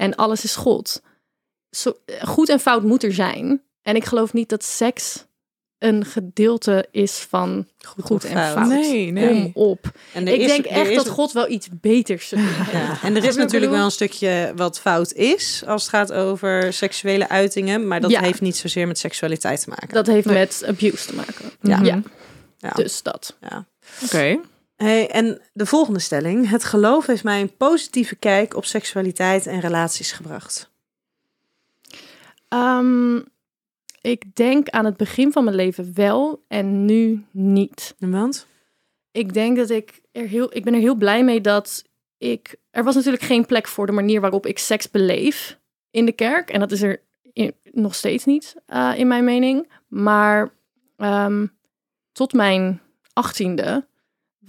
en 0.00 0.14
alles 0.14 0.44
is 0.44 0.56
God. 0.56 1.02
Zo, 1.70 1.92
eh, 2.04 2.22
goed 2.22 2.48
en 2.48 2.60
fout 2.60 2.82
moet 2.82 3.02
er 3.02 3.12
zijn. 3.14 3.62
En 3.82 3.96
ik 3.96 4.04
geloof 4.04 4.32
niet 4.32 4.48
dat 4.48 4.64
seks 4.64 5.24
een 5.78 6.04
gedeelte 6.04 6.86
is 6.90 7.12
van 7.28 7.66
goed, 8.02 8.24
en 8.24 8.52
fout. 8.52 8.66
Nee, 8.68 9.10
nee. 9.10 9.28
Kom 9.52 9.62
op. 9.62 9.90
En 10.12 10.28
Ik 10.28 10.40
is- 10.40 10.46
denk 10.46 10.64
echt 10.64 10.88
is 10.90 10.96
dat 10.96 11.08
God 11.08 11.32
wel 11.32 11.48
iets 11.50 11.68
beters 11.80 12.28
zou 12.28 12.40
doen. 12.40 12.50
Ja, 12.72 12.98
en 13.02 13.16
er 13.16 13.24
is 13.24 13.36
natuurlijk 13.36 13.72
wel 13.72 13.84
een 13.84 13.90
stukje 13.90 14.52
wat 14.56 14.80
fout 14.80 15.12
is 15.12 15.62
als 15.66 15.82
het 15.82 15.90
gaat 15.90 16.12
over 16.12 16.72
seksuele 16.72 17.28
uitingen, 17.28 17.86
maar 17.86 18.00
dat 18.00 18.10
Ja. 18.10 18.20
heeft 18.22 18.40
niet 18.40 18.56
zozeer 18.56 18.86
met 18.86 18.98
seksualiteit 18.98 19.60
te 19.62 19.68
maken. 19.68 19.88
Dat 19.88 20.06
heeft 20.06 20.26
met 20.26 20.62
abuse 20.66 21.06
te 21.06 21.14
maken. 21.14 21.50
Ja. 21.60 21.80
ja. 21.82 22.02
ja. 22.58 22.70
Dus 22.70 23.02
dat. 23.02 23.36
ja. 23.40 23.66
Oké. 24.04 24.40
Hey, 24.82 25.10
en 25.10 25.40
de 25.52 25.66
volgende 25.66 25.98
stelling: 25.98 26.48
het 26.48 26.64
geloof 26.64 27.06
heeft 27.06 27.24
mij 27.24 27.40
een 27.40 27.56
positieve 27.56 28.16
kijk 28.16 28.56
op 28.56 28.64
seksualiteit 28.64 29.46
en 29.46 29.60
relaties 29.60 30.12
gebracht. 30.12 30.70
Ehm, 32.48 33.16
ik 34.00 34.34
denk 34.34 34.68
aan 34.68 34.84
het 34.84 34.96
begin 34.96 35.32
van 35.32 35.44
mijn 35.44 35.56
leven 35.56 35.94
wel 35.94 36.44
en 36.48 36.84
nu 36.84 37.24
niet. 37.30 37.94
Want? 37.98 38.46
ik 39.12 39.34
denk 39.34 39.56
dat 39.56 39.70
ik 39.70 40.00
er 40.12 40.26
heel, 40.26 40.56
ik 40.56 40.64
ben 40.64 40.74
er 40.74 40.80
heel 40.80 40.94
blij 40.94 41.24
mee 41.24 41.40
dat 41.40 41.84
ik. 42.18 42.56
Er 42.70 42.84
was 42.84 42.94
natuurlijk 42.94 43.22
geen 43.22 43.46
plek 43.46 43.68
voor 43.68 43.86
de 43.86 43.92
manier 43.92 44.20
waarop 44.20 44.46
ik 44.46 44.58
seks 44.58 44.90
beleef 44.90 45.58
in 45.90 46.04
de 46.04 46.12
kerk. 46.12 46.50
En 46.50 46.60
dat 46.60 46.72
is 46.72 46.82
er 46.82 47.02
in- 47.32 47.54
nog 47.72 47.94
steeds 47.94 48.24
niet, 48.24 48.54
eh, 48.66 48.92
in 48.96 49.06
mijn 49.06 49.24
mening. 49.24 49.72
Maar 49.88 50.50
ehm, 50.96 51.46
tot 52.12 52.32
mijn 52.32 52.80
achttiende 53.12 53.88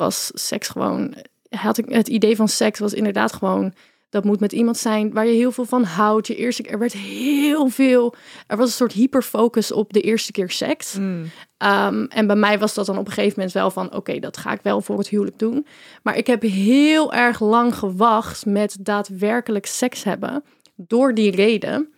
was 0.01 0.31
seks 0.33 0.67
gewoon. 0.67 1.15
Had 1.49 1.77
ik, 1.77 1.85
het 1.89 2.07
idee 2.07 2.35
van 2.35 2.47
seks 2.47 2.79
was 2.79 2.93
inderdaad 2.93 3.33
gewoon. 3.33 3.73
Dat 4.09 4.23
moet 4.23 4.39
met 4.39 4.51
iemand 4.51 4.77
zijn 4.77 5.13
waar 5.13 5.25
je 5.25 5.33
heel 5.33 5.51
veel 5.51 5.65
van 5.65 5.83
houdt. 5.83 6.27
Je 6.27 6.35
eerste, 6.35 6.63
er 6.63 6.79
werd 6.79 6.93
heel 6.93 7.67
veel. 7.67 8.13
Er 8.47 8.57
was 8.57 8.67
een 8.67 8.73
soort 8.73 8.91
hyperfocus 8.91 9.71
op 9.71 9.93
de 9.93 10.01
eerste 10.01 10.31
keer 10.31 10.49
seks. 10.49 10.93
Mm. 10.93 11.23
Ehm, 11.57 12.03
en 12.03 12.27
bij 12.27 12.35
mij 12.35 12.59
was 12.59 12.73
dat 12.73 12.85
dan 12.85 12.97
op 12.97 13.07
een 13.07 13.13
gegeven 13.13 13.33
moment 13.35 13.53
wel 13.53 13.71
van... 13.71 13.95
oké, 13.95 14.19
dat 14.19 14.37
ga 14.37 14.51
ik 14.51 14.59
wel 14.61 14.81
voor 14.81 14.97
het 14.97 15.07
huwelijk 15.07 15.39
doen. 15.39 15.65
Maar 16.03 16.17
ik 16.17 16.27
heb 16.27 16.41
heel 16.41 17.13
erg 17.13 17.39
lang 17.39 17.75
gewacht 17.75 18.45
met 18.45 18.77
daadwerkelijk 18.79 19.65
seks 19.65 20.03
hebben. 20.03 20.43
Door 20.75 21.13
die 21.13 21.31
reden. 21.31 21.89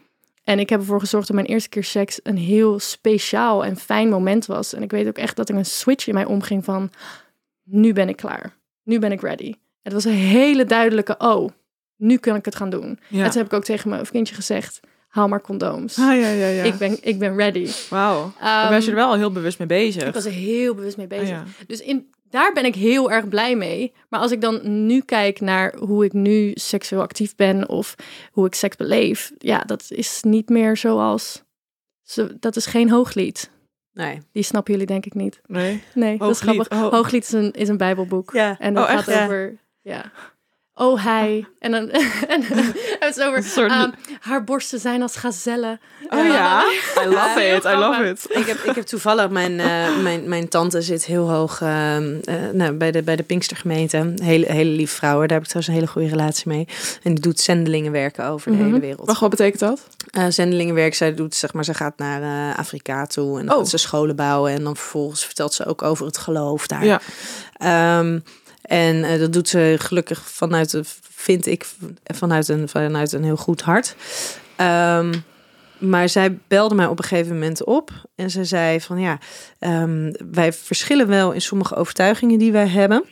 En 0.44 0.60
ik 0.60 0.70
heb 0.70 0.80
ervoor 0.80 1.00
gezorgd 1.00 1.28
dat 1.28 1.36
mijn 1.36 1.48
eerste 1.48 1.70
keer 1.70 1.84
seks... 1.84 2.20
een 2.24 2.38
heel 2.38 2.80
speciaal 2.80 3.66
en 3.66 3.78
fijn 3.78 4.10
moment 4.10 4.46
was. 4.46 4.74
En 4.74 4.84
ik 4.84 4.92
weet 4.92 5.08
ook 5.08 5.18
echt 5.18 5.36
dat 5.36 5.50
er 5.50 5.56
een 5.56 5.66
switch 5.66 6.08
in 6.08 6.14
mij 6.14 6.26
omging 6.26 6.64
van... 6.64 6.92
nu 7.64 7.94
ben 7.94 8.10
ik 8.10 8.16
klaar. 8.16 8.58
Nu 8.84 9.00
ben 9.00 9.12
ik 9.12 9.22
ready. 9.22 9.54
Het 9.82 9.94
was 9.94 10.04
een 10.04 10.12
hele 10.12 10.66
duidelijke... 10.66 11.16
oh, 11.18 11.50
nu 11.96 12.18
kan 12.18 12.36
ik 12.36 12.46
het 12.46 12.56
gaan 12.56 12.70
doen. 12.70 13.00
Ja. 13.08 13.24
En 13.24 13.30
toen 13.30 13.38
heb 13.42 13.46
ik 13.52 13.54
ook 13.54 13.64
tegen 13.64 13.90
mijn 13.90 14.06
vriendje 14.06 14.36
gezegd... 14.36 14.80
haal 15.08 15.28
maar 15.28 15.42
condooms. 15.42 16.00
Ah, 16.00 16.06
ja, 16.20 16.30
ja, 16.30 16.48
ja. 16.48 16.64
Ik, 16.64 16.78
ben, 16.78 16.98
ik 17.02 17.20
ben 17.20 17.36
ready. 17.36 17.70
Wauw. 17.90 18.34
Daar 18.40 18.72
was 18.72 18.86
je 18.86 18.92
er 18.92 18.98
Ehm, 18.98 19.06
wel 19.08 19.16
heel 19.18 19.32
bewust 19.32 19.58
mee 19.60 19.68
bezig. 19.68 20.08
ik 20.08 20.14
was 20.14 20.26
er 20.26 20.32
heel 20.32 20.76
bewust 20.76 20.98
mee 20.98 21.08
bezig. 21.08 21.38
Ah, 21.38 21.46
ja. 21.58 21.66
Dus 21.68 21.80
in, 21.80 22.10
daar 22.30 22.54
ben 22.54 22.66
ik 22.66 22.76
heel 22.76 23.12
erg 23.12 23.28
blij 23.28 23.56
mee. 23.56 23.94
Maar 24.10 24.20
als 24.20 24.32
ik 24.32 24.42
dan 24.42 24.86
nu 24.86 25.02
kijk 25.02 25.40
naar 25.42 25.76
hoe 25.78 26.06
ik 26.06 26.14
nu 26.14 26.52
seksueel 26.54 27.02
actief 27.02 27.36
ben 27.36 27.70
of 27.70 27.96
hoe 28.32 28.46
ik 28.46 28.56
seks 28.56 28.76
beleef, 28.76 29.32
ja, 29.38 29.60
dat 29.60 29.86
is 29.90 30.20
niet 30.22 30.50
meer 30.50 30.78
zoals. 30.78 31.44
Zo, 32.02 32.30
dat 32.40 32.56
is 32.56 32.66
geen 32.66 32.90
hooglied. 32.90 33.52
Nee. 33.94 34.20
Die 34.32 34.44
snappen 34.44 34.72
jullie 34.74 34.88
denk 34.88 35.06
ik 35.06 35.14
niet. 35.14 35.42
Nee. 35.48 35.84
Nee, 35.94 36.18
dat 36.18 36.30
is 36.30 36.40
Hooglied, 36.42 36.68
grappig. 36.68 36.88
oh. 36.88 36.94
Hooglied 36.94 37.24
is 37.24 37.32
een, 37.32 37.52
is 37.52 37.68
een 37.70 37.78
bijbelboek. 37.78 38.32
Ja. 38.34 38.56
En 38.60 38.74
dat 38.74 38.84
Oh, 38.84 38.90
gaat 38.90 39.08
echt? 39.08 39.24
Over, 39.24 39.58
ja. 39.82 40.12
Oh, 40.76 41.04
hij. 41.04 41.46
En 41.60 41.72
dan 41.72 41.90
en, 42.34 42.44
het 43.00 43.18
is 43.18 43.20
over 43.24 43.44
soort- 43.44 43.72
ah, 43.72 43.92
haar 44.20 44.44
borsten 44.44 44.80
zijn 44.80 45.02
als 45.02 45.16
gazellen. 45.16 45.80
Oh 46.10 46.26
ja. 46.26 46.64
I 47.04 47.08
love 47.20 47.42
it. 47.56 47.64
I 47.66 47.76
love 47.76 48.10
it. 48.10 48.26
Ik 48.30 48.46
heb, 48.46 48.58
ik 48.58 48.76
heb 48.76 48.86
toevallig, 48.86 49.30
mijn, 49.30 49.60
eh, 49.60 49.98
mijn, 50.02 50.30
mijn 50.30 50.48
tante 50.50 50.82
zit 50.82 51.06
heel 51.06 51.30
hoog 51.32 51.62
ehm, 51.62 52.16
eh, 52.24 52.36
nou, 52.54 52.72
bij, 52.72 52.92
de, 52.92 53.04
bij 53.04 53.16
de 53.16 53.24
Pinkstergemeente. 53.24 54.14
Hele, 54.24 54.52
hele 54.52 54.70
lieve 54.70 54.96
vrouw, 54.96 55.14
hoor. 55.16 55.28
daar 55.28 55.38
heb 55.38 55.48
ik 55.48 55.48
trouwens 55.50 55.68
een 55.68 55.80
hele 55.80 55.92
goede 55.92 56.08
relatie 56.18 56.48
mee. 56.48 56.68
En 57.04 57.14
die 57.14 57.24
doet 57.24 57.40
zendelingenwerken 57.40 58.26
over 58.26 58.52
de 58.52 58.58
Mhm. 58.58 58.66
hele 58.66 58.80
wereld. 58.80 59.08
Wacht, 59.08 59.20
wat 59.20 59.30
betekent 59.30 59.60
dat? 59.60 59.88
Eh, 60.12 60.26
zendelingenwerk, 60.30 60.94
zij 60.96 61.14
doet, 61.14 61.36
zeg 61.36 61.54
maar, 61.54 61.64
ze 61.66 61.74
gaat 61.74 61.98
naar 61.98 62.22
eh, 62.52 62.60
Afrika 62.60 63.06
toe 63.06 63.40
en 63.40 63.46
dan 63.46 63.54
Oh. 63.56 63.62
gaat 63.62 63.70
ze 63.70 63.78
scholen 63.78 64.16
bouwen. 64.16 64.52
En 64.52 64.64
dan 64.64 64.76
vervolgens 64.76 65.26
vertelt 65.26 65.54
ze 65.54 65.66
ook 65.66 65.82
over 65.82 66.06
het 66.06 66.18
geloof 66.18 66.68
daar. 66.68 66.86
Ja. 66.86 67.02
Ehm, 67.54 68.20
en 68.64 69.04
eh, 69.04 69.20
dat 69.20 69.34
doet 69.34 69.50
ze 69.50 69.76
gelukkig 69.80 70.30
vanuit, 70.30 70.80
vind 71.10 71.46
ik, 71.46 71.66
vanuit 72.04 72.48
een, 72.48 72.70
vanuit 72.70 73.12
een 73.12 73.24
heel 73.24 73.38
goed 73.38 73.62
hart. 73.62 73.96
Ehm, 74.56 75.14
maar 75.78 76.10
zij 76.10 76.38
belde 76.48 76.76
mij 76.76 76.86
op 76.86 76.98
een 76.98 77.06
gegeven 77.06 77.34
moment 77.34 77.64
op 77.64 77.92
en 78.16 78.30
ze 78.30 78.46
zei 78.46 78.82
van 78.82 79.00
ja, 79.00 79.18
ehm, 79.60 80.14
wij 80.32 80.54
verschillen 80.54 81.08
wel 81.08 81.32
in 81.32 81.42
sommige 81.42 81.76
overtuigingen 81.76 82.40
die 82.40 82.52
wij 82.52 82.68
hebben. 82.68 83.04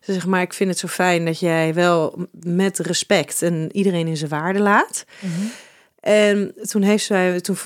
Ze 0.00 0.12
zegt, 0.12 0.26
maar 0.26 0.42
ik 0.42 0.52
vind 0.52 0.70
het 0.70 0.78
zo 0.78 0.88
fijn 0.88 1.24
dat 1.24 1.38
jij 1.38 1.74
wel 1.74 2.26
met 2.40 2.78
respect 2.78 3.42
en 3.42 3.68
iedereen 3.72 4.06
in 4.06 4.16
zijn 4.16 4.30
waarde 4.30 4.60
laat. 4.60 5.04
En 6.04 6.54
toen, 6.62 6.98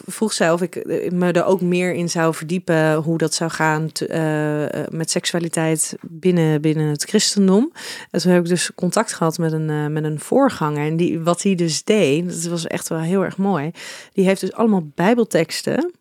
vroeg 0.06 0.32
zij 0.32 0.52
of 0.52 0.62
ik 0.62 0.76
eh, 0.76 1.10
me 1.10 1.32
er 1.32 1.44
ook 1.44 1.60
meer 1.60 1.92
in 1.92 2.08
zou 2.08 2.34
verdiepen 2.34 2.94
hoe 2.94 3.18
dat 3.18 3.34
zou 3.34 3.50
gaan 3.50 3.90
eh, 3.92 4.64
eh, 4.64 4.88
met 4.88 5.10
seksualiteit 5.10 5.96
binnen, 6.02 6.60
binnen 6.60 6.86
het 6.86 7.04
christendom. 7.04 7.72
En 8.10 8.20
toen 8.20 8.32
heb 8.32 8.42
ik 8.42 8.48
dus 8.48 8.70
contact 8.74 9.12
gehad 9.12 9.38
met 9.38 9.52
een, 9.52 9.92
met 9.92 10.04
een 10.04 10.20
voorganger. 10.20 10.86
En 10.86 10.96
die, 10.96 11.20
wat 11.20 11.42
hij 11.42 11.54
dus 11.54 11.84
deed, 11.84 12.28
dat 12.28 12.50
was 12.50 12.66
echt 12.66 12.88
wel 12.88 13.00
heel 13.00 13.24
erg 13.24 13.36
mooi. 13.36 13.70
Die 14.12 14.24
heeft 14.24 14.40
dus 14.40 14.52
allemaal 14.52 14.90
bijbelteksten 14.94 15.92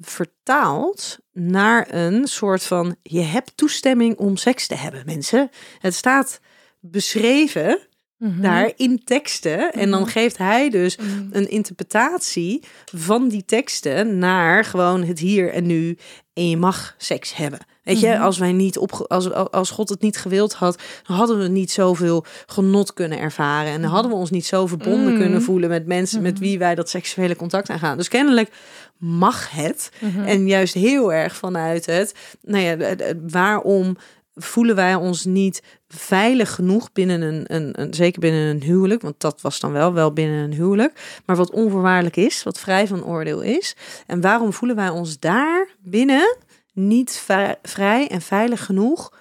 vertaald 0.00 1.18
naar 1.32 1.94
een 1.94 2.26
soort 2.26 2.62
van... 2.62 2.96
je 3.02 3.22
hebt 3.22 3.56
toestemming 3.56 4.16
om 4.16 4.36
seks 4.36 4.66
te 4.66 4.74
hebben, 4.74 5.02
mensen. 5.04 5.50
Het 5.78 5.94
staat 5.94 6.40
beschreven 6.80 7.88
Mhm. 8.18 8.40
daar 8.40 8.72
in 8.76 9.04
teksten. 9.04 9.72
En 9.72 9.90
dan 9.90 10.00
Mhm. 10.00 10.10
geeft 10.10 10.38
hij 10.38 10.70
dus 10.70 10.96
Mhm. 10.96 11.06
een 11.30 11.50
interpretatie 11.50 12.62
van 12.94 13.28
die 13.28 13.44
teksten 13.44 14.18
naar 14.18 14.64
gewoon 14.64 15.04
het 15.04 15.18
hier 15.18 15.52
en 15.52 15.66
nu. 15.66 15.96
En 16.32 16.48
je 16.50 16.56
mag 16.56 16.94
seks 16.98 17.36
hebben. 17.36 17.58
Weet 17.82 18.00
je, 18.00 18.18
als 18.18 18.38
wij 18.38 18.52
niet 18.52 18.78
op, 18.78 19.04
als, 19.08 19.32
als 19.32 19.70
God 19.70 19.88
het 19.88 20.00
niet 20.00 20.16
gewild 20.16 20.54
had, 20.54 20.78
dan 21.06 21.16
hadden 21.16 21.38
we 21.38 21.48
niet 21.48 21.70
zoveel 21.70 22.24
genot 22.46 22.92
kunnen 22.92 23.18
ervaren. 23.18 23.72
En 23.72 23.82
dan 23.82 23.90
hadden 23.90 24.10
we 24.10 24.16
ons 24.16 24.30
niet 24.30 24.46
zo 24.46 24.66
verbonden 24.66 25.18
kunnen 25.18 25.42
voelen 25.42 25.68
met 25.68 25.86
mensen 25.86 26.22
met 26.22 26.38
wie 26.38 26.58
wij 26.58 26.74
dat 26.74 26.88
seksuele 26.90 27.36
contact 27.36 27.70
aangaan. 27.70 27.96
Dus 27.96 28.08
kennelijk 28.08 28.50
mag 28.98 29.50
het. 29.50 29.90
En 30.24 30.46
juist 30.46 30.74
heel 30.74 31.12
erg 31.12 31.36
vanuit 31.36 31.86
het, 31.86 32.14
nou 32.42 32.62
ja, 32.64 32.94
waarom 33.28 33.96
voelen 34.38 34.74
wij 34.74 34.94
ons 34.94 35.24
niet 35.24 35.62
veilig 35.88 36.54
genoeg 36.54 36.92
binnen 36.92 37.20
een, 37.22 37.54
een, 37.54 37.80
een, 37.80 37.94
zeker 37.94 38.20
binnen 38.20 38.40
een 38.40 38.62
huwelijk, 38.62 39.02
want 39.02 39.20
dat 39.20 39.40
was 39.40 39.60
dan 39.60 39.72
wel, 39.72 39.92
wel 39.92 40.12
binnen 40.12 40.44
een 40.44 40.52
huwelijk, 40.52 41.20
maar 41.26 41.36
wat 41.36 41.50
onvoorwaardelijk 41.50 42.16
is, 42.16 42.42
wat 42.42 42.60
vrij 42.60 42.86
van 42.86 43.04
oordeel 43.04 43.40
is. 43.40 43.76
En 44.06 44.20
waarom 44.20 44.52
voelen 44.52 44.76
wij 44.76 44.88
ons 44.88 45.18
daar 45.18 45.68
binnen 45.80 46.36
niet 46.72 47.24
vrij, 47.62 48.08
en 48.08 48.20
veilig 48.20 48.64
genoeg 48.64 49.12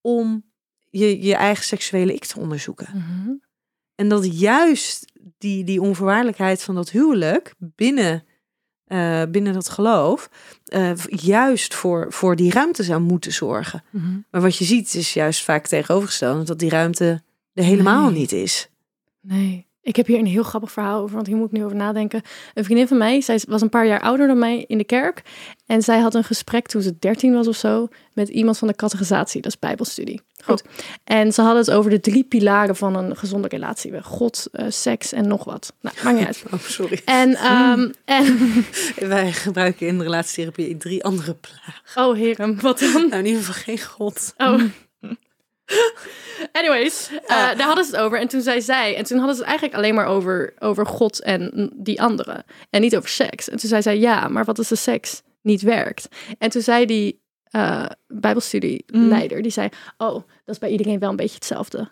om 0.00 0.44
je, 0.90 1.22
je 1.22 1.34
eigen 1.34 1.64
seksuele 1.64 2.14
ik 2.14 2.24
te 2.24 2.38
onderzoeken? 2.38 2.88
Mhm. 2.94 3.30
En 3.94 4.08
dat 4.08 4.40
juist 4.40 5.12
die, 5.38 5.64
die 5.64 5.80
onvoorwaardelijkheid 5.80 6.62
van 6.62 6.74
dat 6.74 6.90
huwelijk 6.90 7.54
binnen, 7.58 8.24
eh, 8.90 9.22
binnen 9.28 9.52
dat 9.52 9.68
geloof, 9.68 10.28
eh, 10.64 10.90
juist 11.06 11.74
voor, 11.74 12.06
voor 12.12 12.36
die 12.36 12.52
ruimte 12.52 12.82
zou 12.82 13.00
moeten 13.00 13.32
zorgen. 13.32 13.82
Mhm. 13.90 14.06
Maar 14.30 14.40
wat 14.40 14.56
je 14.56 14.64
ziet 14.64 14.94
is 14.94 15.14
juist 15.14 15.44
vaak 15.44 15.66
tegenovergesteld, 15.66 16.46
dat 16.46 16.58
die 16.58 16.70
ruimte 16.70 17.22
er 17.54 17.64
helemaal 17.64 18.10
Nee. 18.10 18.18
niet 18.18 18.32
is. 18.32 18.68
Nee. 19.20 19.66
Ik 19.82 19.96
heb 19.96 20.06
hier 20.06 20.18
een 20.18 20.26
heel 20.26 20.42
grappig 20.42 20.72
verhaal 20.72 21.02
over, 21.02 21.14
want 21.14 21.26
hier 21.26 21.36
moet 21.36 21.46
ik 21.46 21.52
nu 21.58 21.64
over 21.64 21.76
nadenken. 21.76 22.22
Een 22.54 22.64
vriendin 22.64 22.88
van 22.88 22.98
mij, 22.98 23.20
zij 23.20 23.40
was 23.48 23.60
een 23.60 23.68
paar 23.68 23.86
jaar 23.86 24.00
ouder 24.00 24.26
dan 24.26 24.38
mij 24.38 24.64
in 24.66 24.78
de 24.78 24.84
kerk. 24.84 25.22
En 25.66 25.82
zij 25.82 25.98
had 25.98 26.14
een 26.14 26.24
gesprek 26.24 26.66
toen 26.66 26.82
ze 26.82 26.98
13 26.98 27.32
was 27.32 27.48
of 27.48 27.56
zo 27.56 27.88
met 28.12 28.28
iemand 28.28 28.58
van 28.58 28.68
de 28.68 28.74
categorisatie, 28.74 29.40
dat 29.40 29.52
is 29.52 29.58
bijbelstudie. 29.58 30.20
Goed. 30.44 30.62
En 31.04 31.32
ze 31.32 31.42
hadden 31.42 31.60
het 31.60 31.70
over 31.70 31.90
de 31.90 32.00
drie 32.00 32.24
pilaren 32.24 32.76
van 32.76 32.96
een 32.96 33.16
gezonde 33.16 33.48
relatie. 33.48 34.02
God, 34.02 34.46
eh, 34.52 34.66
seks 34.68 35.12
en 35.12 35.28
nog 35.28 35.44
wat. 35.44 35.72
Nou, 35.80 35.96
maakt 36.04 36.16
niet 36.18 36.26
uit. 36.26 36.42
Oh, 36.52 36.60
sorry. 36.60 37.00
En, 37.04 37.34
ehm, 37.50 37.90
en 38.04 38.38
Wij 39.08 39.32
gebruiken 39.32 39.86
in 39.86 40.00
relatietherapie 40.00 40.76
drie 40.76 41.04
andere 41.04 41.34
plagen. 41.34 42.04
oh 42.04 42.16
heren, 42.16 42.60
wat 42.60 42.78
dan? 42.78 42.92
Nou, 42.92 43.18
in 43.18 43.26
ieder 43.26 43.44
geval 43.44 43.62
geen 43.62 43.80
God. 43.80 44.34
Oh. 44.36 44.62
Anyways, 46.52 47.10
eh, 47.10 47.28
daar 47.28 47.66
hadden 47.66 47.84
ze 47.84 47.90
het 47.90 48.00
over. 48.00 48.20
En 48.20 48.28
toen 48.28 48.40
zei 48.40 48.62
zij, 48.62 48.96
en 48.96 49.04
toen 49.04 49.16
hadden 49.18 49.34
ze 49.36 49.40
het 49.40 49.50
eigenlijk 49.50 49.78
alleen 49.78 49.94
maar 49.94 50.06
over, 50.06 50.54
over 50.58 50.86
God 50.86 51.22
en 51.22 51.70
die 51.74 52.02
anderen. 52.02 52.44
En 52.70 52.80
niet 52.80 52.96
over 52.96 53.08
seks. 53.08 53.48
En 53.48 53.58
toen 53.58 53.68
zei 53.68 53.82
zij, 53.82 53.98
ja, 53.98 54.28
maar 54.28 54.44
wat 54.44 54.58
is 54.58 54.68
de 54.68 54.76
seks 54.76 55.22
niet 55.42 55.62
werkt. 55.62 56.08
En 56.38 56.50
toen 56.50 56.62
zei 56.62 56.86
die 56.86 57.20
eh 57.50 57.86
bijbelstudieleider, 58.06 59.42
die 59.42 59.50
zei, 59.50 59.68
oh, 59.98 60.12
dat 60.14 60.24
is 60.54 60.58
bij 60.58 60.70
iedereen 60.70 60.98
wel 60.98 61.10
een 61.10 61.16
beetje 61.16 61.34
hetzelfde. 61.34 61.90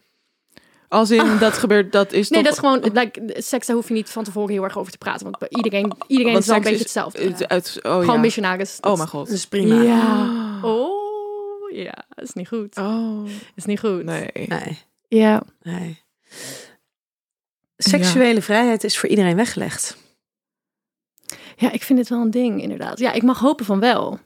Als 0.88 1.10
in, 1.10 1.38
dat 1.38 1.52
gebeurt, 1.52 1.92
dat 1.92 2.12
is 2.12 2.28
Nee, 2.30 2.42
toch... 2.42 2.54
dat 2.54 2.64
is 2.64 2.68
gewoon, 2.70 2.92
like, 3.02 3.34
seks, 3.42 3.66
daar 3.66 3.76
hoef 3.76 3.88
je 3.88 3.94
niet 3.94 4.10
van 4.10 4.24
tevoren 4.24 4.52
heel 4.52 4.64
erg 4.64 4.78
over 4.78 4.92
te 4.92 4.98
praten. 4.98 5.22
Want 5.24 5.38
bij 5.38 5.48
iedereen, 5.50 5.92
iedereen 6.06 6.32
Want 6.32 6.42
is 6.44 6.48
wel 6.48 6.56
een 6.56 6.62
beetje 6.62 6.76
is- 6.76 6.82
hetzelfde. 6.82 7.18
uit, 7.22 7.48
uit- 7.48 7.78
oh, 7.82 7.92
gewoon 7.98 8.14
ja. 8.14 8.20
missionaris. 8.20 8.78
Oh 8.80 8.96
mijn 8.96 9.08
god. 9.08 9.26
Dat 9.26 9.36
is 9.36 9.46
prima. 9.46 9.82
Ja. 9.82 10.36
Oh, 10.62 11.70
ja, 11.74 12.04
dat 12.08 12.24
is 12.24 12.32
niet 12.32 12.48
goed. 12.48 12.74
Dat 12.74 12.84
Oh, 12.86 13.28
is 13.54 13.64
niet 13.64 13.78
goed. 13.78 14.04
nee. 14.04 14.30
Nee, 14.34 14.78
Ja. 15.08 15.42
nee. 15.62 16.02
Seksuele 17.76 18.42
vrijheid 18.42 18.84
is 18.84 18.98
voor 18.98 19.08
iedereen 19.08 19.36
weggelegd. 19.36 19.96
ja, 21.56 21.72
ik 21.72 21.82
vind 21.82 21.98
het 21.98 22.08
wel 22.08 22.20
een 22.20 22.30
ding, 22.30 22.62
inderdaad. 22.62 22.98
Ja, 22.98 23.12
ik 23.12 23.22
mag 23.22 23.38
hopen 23.38 23.64
van 23.64 23.80
wel. 23.80 24.18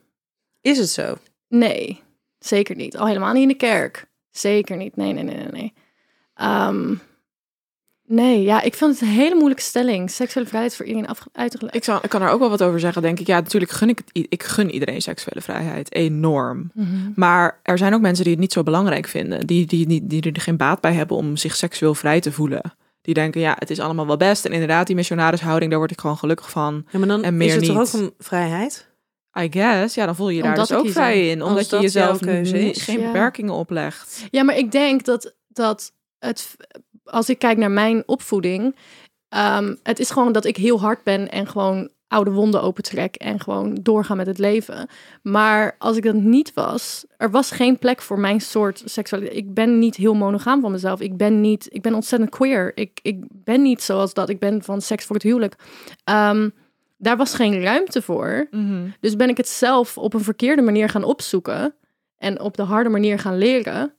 Is 0.62 0.79
het 0.79 0.88
zo? 0.90 1.14
Nee, 1.48 2.01
zeker 2.38 2.77
niet. 2.77 2.96
Al 2.96 3.07
helemaal 3.07 3.33
niet 3.33 3.42
in 3.42 3.48
de 3.48 3.55
kerk. 3.55 4.07
Zeker 4.31 4.77
niet. 4.77 4.96
Nee, 4.96 5.12
nee, 5.12 5.22
nee, 5.25 5.35
nee. 5.37 5.46
nee. 5.51 5.72
Ehm, 6.35 6.94
nee, 8.07 8.42
ja, 8.42 8.62
ik 8.62 8.75
vind 8.75 8.90
het 8.92 9.01
een 9.01 9.14
hele 9.14 9.35
moeilijke 9.35 9.62
stelling. 9.62 10.11
Seksuele 10.11 10.48
vrijheid 10.48 10.77
voor 10.77 10.87
iedereen 10.87 11.09
af- 11.09 11.27
uitgelegd. 11.33 11.75
Ik, 11.77 11.85
zou, 11.85 12.01
ik 12.03 12.11
kan 12.11 12.20
daar 12.20 12.31
ook 12.33 12.38
wel 12.40 12.51
wat 12.51 12.62
over 12.62 12.81
zeggen, 12.81 13.03
denk 13.03 13.20
ik. 13.20 13.27
Ja, 13.27 13.40
natuurlijk 13.40 13.72
gun 13.72 13.88
ik, 13.88 13.98
het 14.12 14.27
ik 14.29 14.42
gun 14.42 14.70
iedereen 14.70 15.03
seksuele 15.03 15.40
vrijheid. 15.40 15.94
Enorm. 15.94 16.70
Mhm. 16.75 16.87
Maar 17.14 17.61
er 17.62 17.79
zijn 17.79 17.94
ook 17.94 18.01
mensen 18.01 18.25
die 18.25 18.33
het 18.33 18.42
niet 18.42 18.53
zo 18.53 18.62
belangrijk 18.62 19.07
vinden. 19.07 19.46
Die, 19.46 19.66
die, 19.66 19.87
die, 19.87 20.07
die 20.07 20.33
er 20.33 20.40
geen 20.40 20.57
baat 20.57 20.81
bij 20.81 20.92
hebben 20.92 21.16
om 21.16 21.37
zich 21.37 21.57
seksueel 21.57 21.94
vrij 21.94 22.20
te 22.20 22.33
voelen. 22.33 22.75
Die 23.03 23.14
denken, 23.14 23.40
ja, 23.40 23.57
het 23.59 23.70
is 23.70 23.81
allemaal 23.81 24.07
wel 24.07 24.16
best. 24.16 24.44
En 24.44 24.53
inderdaad, 24.53 24.87
die 24.87 24.96
missionarishouding, 24.96 25.70
daar 25.70 25.79
word 25.81 25.90
ik 25.92 26.01
gewoon 26.01 26.18
gelukkig 26.18 26.51
van. 26.51 26.87
Ja, 26.90 26.98
maar 26.98 27.09
dan 27.09 27.22
En 27.22 27.37
meer 27.37 27.46
is 27.46 27.55
het 27.55 27.64
toch 27.64 27.77
niet. 27.79 27.94
ook 27.94 28.01
een 28.01 28.14
vrijheid? 28.18 28.90
I 29.40 29.49
guess. 29.51 29.95
Ja, 29.95 30.07
dan 30.07 30.16
voel 30.16 30.29
je 30.29 30.37
je 30.37 30.42
daar 30.42 30.53
Omdat 30.53 30.68
dus 30.68 30.77
ook 30.77 30.88
vrij 30.88 31.31
in. 31.31 31.42
Omdat 31.42 31.71
je 31.71 31.81
jezelf 31.81 32.18
keuze 32.18 32.71
is. 32.71 32.83
geen 32.83 33.03
beperkingen 33.03 33.55
oplegt. 33.55 34.27
Ja, 34.31 34.42
maar 34.42 34.57
ik 34.57 34.73
denk 34.73 35.05
dat, 35.05 35.35
dat 35.49 35.92
het, 36.18 36.57
als 37.05 37.29
ik 37.29 37.38
kijk 37.38 37.59
naar 37.59 37.71
mijn 37.71 38.03
opvoeding, 38.07 38.77
ehm, 39.29 39.75
het 39.83 39.99
is 39.99 40.11
gewoon 40.11 40.33
dat 40.33 40.45
ik 40.45 40.57
heel 40.57 40.81
hard 40.81 41.03
ben 41.03 41.31
en 41.31 41.47
gewoon 41.47 41.90
oude 42.12 42.31
wonden 42.31 42.62
opentrek 42.62 43.14
en 43.14 43.40
gewoon 43.40 43.75
doorga 43.83 44.14
met 44.14 44.27
het 44.27 44.38
leven. 44.38 44.88
Maar 45.23 45.77
als 45.79 45.97
ik 45.97 46.03
dat 46.03 46.14
niet 46.14 46.55
was, 46.55 47.05
er 47.16 47.31
was 47.31 47.51
geen 47.51 47.79
plek 47.79 48.03
voor 48.03 48.18
mijn 48.18 48.40
soort 48.40 48.83
seksualiteit. 48.85 49.38
Ik 49.38 49.55
ben 49.55 49.79
niet 49.79 49.97
heel 49.97 50.14
monogaam 50.14 50.61
van 50.61 50.71
mezelf. 50.71 51.01
Ik 51.01 51.16
ben 51.16 51.40
niet, 51.40 51.68
ik 51.71 51.83
ben 51.83 51.95
ontzettend 51.95 52.31
queer. 52.31 52.73
Ik, 52.75 53.01
ik 53.03 53.25
ben 53.29 53.62
niet 53.62 53.83
zoals 53.83 54.14
dat. 54.14 54.29
Ik 54.29 54.38
ben 54.38 54.62
van 54.62 54.81
seks 54.81 55.05
voor 55.05 55.16
het 55.16 55.25
huwelijk. 55.25 55.55
Ehm, 56.05 56.49
daar 57.02 57.16
was 57.16 57.34
geen 57.34 57.62
ruimte 57.62 58.02
voor. 58.02 58.48
Dus 59.00 59.16
ben 59.16 59.28
ik 59.28 59.36
het 59.36 59.48
zelf 59.48 59.98
op 59.98 60.14
een 60.14 60.20
verkeerde 60.20 60.62
manier 60.62 60.88
gaan 60.88 61.04
opzoeken 61.04 61.74
en 62.16 62.40
op 62.40 62.56
de 62.56 62.62
harde 62.62 62.88
manier 62.88 63.18
gaan 63.18 63.38
leren. 63.38 63.94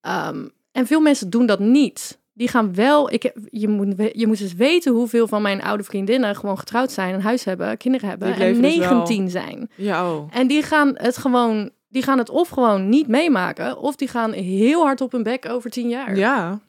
Ehm, 0.00 0.48
en 0.72 0.86
veel 0.86 1.00
mensen 1.00 1.30
doen 1.30 1.46
dat 1.46 1.58
niet. 1.58 2.20
Die 2.32 2.48
gaan 2.48 2.74
wel, 2.74 3.12
ik, 3.12 3.32
je, 3.50 3.68
moet, 3.68 3.94
je 4.12 4.26
moet 4.26 4.40
eens 4.40 4.54
weten 4.54 4.92
hoeveel 4.92 5.28
van 5.28 5.42
mijn 5.42 5.62
oude 5.62 5.82
vriendinnen 5.82 6.36
gewoon 6.36 6.58
getrouwd 6.58 6.92
zijn, 6.92 7.14
een 7.14 7.22
huis 7.22 7.44
hebben, 7.44 7.76
kinderen 7.76 8.08
hebben 8.08 8.32
en 8.32 8.38
leven 8.38 8.62
dus 8.62 8.76
wel. 8.76 8.88
19 8.88 9.30
zijn. 9.30 9.70
Ja, 9.74 10.12
oh. 10.12 10.28
En 10.32 10.46
die 10.46 10.62
gaan 10.62 10.92
het 10.96 11.16
gewoon, 11.16 11.70
die 11.88 12.02
gaan 12.02 12.18
het 12.18 12.30
of 12.30 12.48
gewoon 12.48 12.88
niet 12.88 13.08
meemaken, 13.08 13.78
of 13.78 13.96
die 13.96 14.08
gaan 14.08 14.32
heel 14.32 14.82
hard 14.82 15.00
op 15.00 15.12
hun 15.12 15.22
bek 15.22 15.48
over 15.48 15.70
10 15.70 15.88
jaar. 15.88 16.16
Ja, 16.16 16.60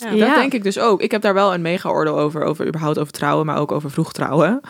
Ja. 0.00 0.26
dat 0.26 0.34
denk 0.34 0.52
ik 0.52 0.62
dus 0.62 0.78
ook. 0.78 1.00
Ik 1.00 1.10
heb 1.10 1.22
daar 1.22 1.34
wel 1.34 1.54
een 1.54 1.62
mega-oordeel 1.62 2.18
over, 2.18 2.42
over 2.42 2.66
überhaupt 2.66 2.98
over 2.98 3.12
trouwen, 3.12 3.46
maar 3.46 3.58
ook 3.58 3.72
over 3.72 3.90
vroeg 3.90 4.12
trouwen. 4.12 4.60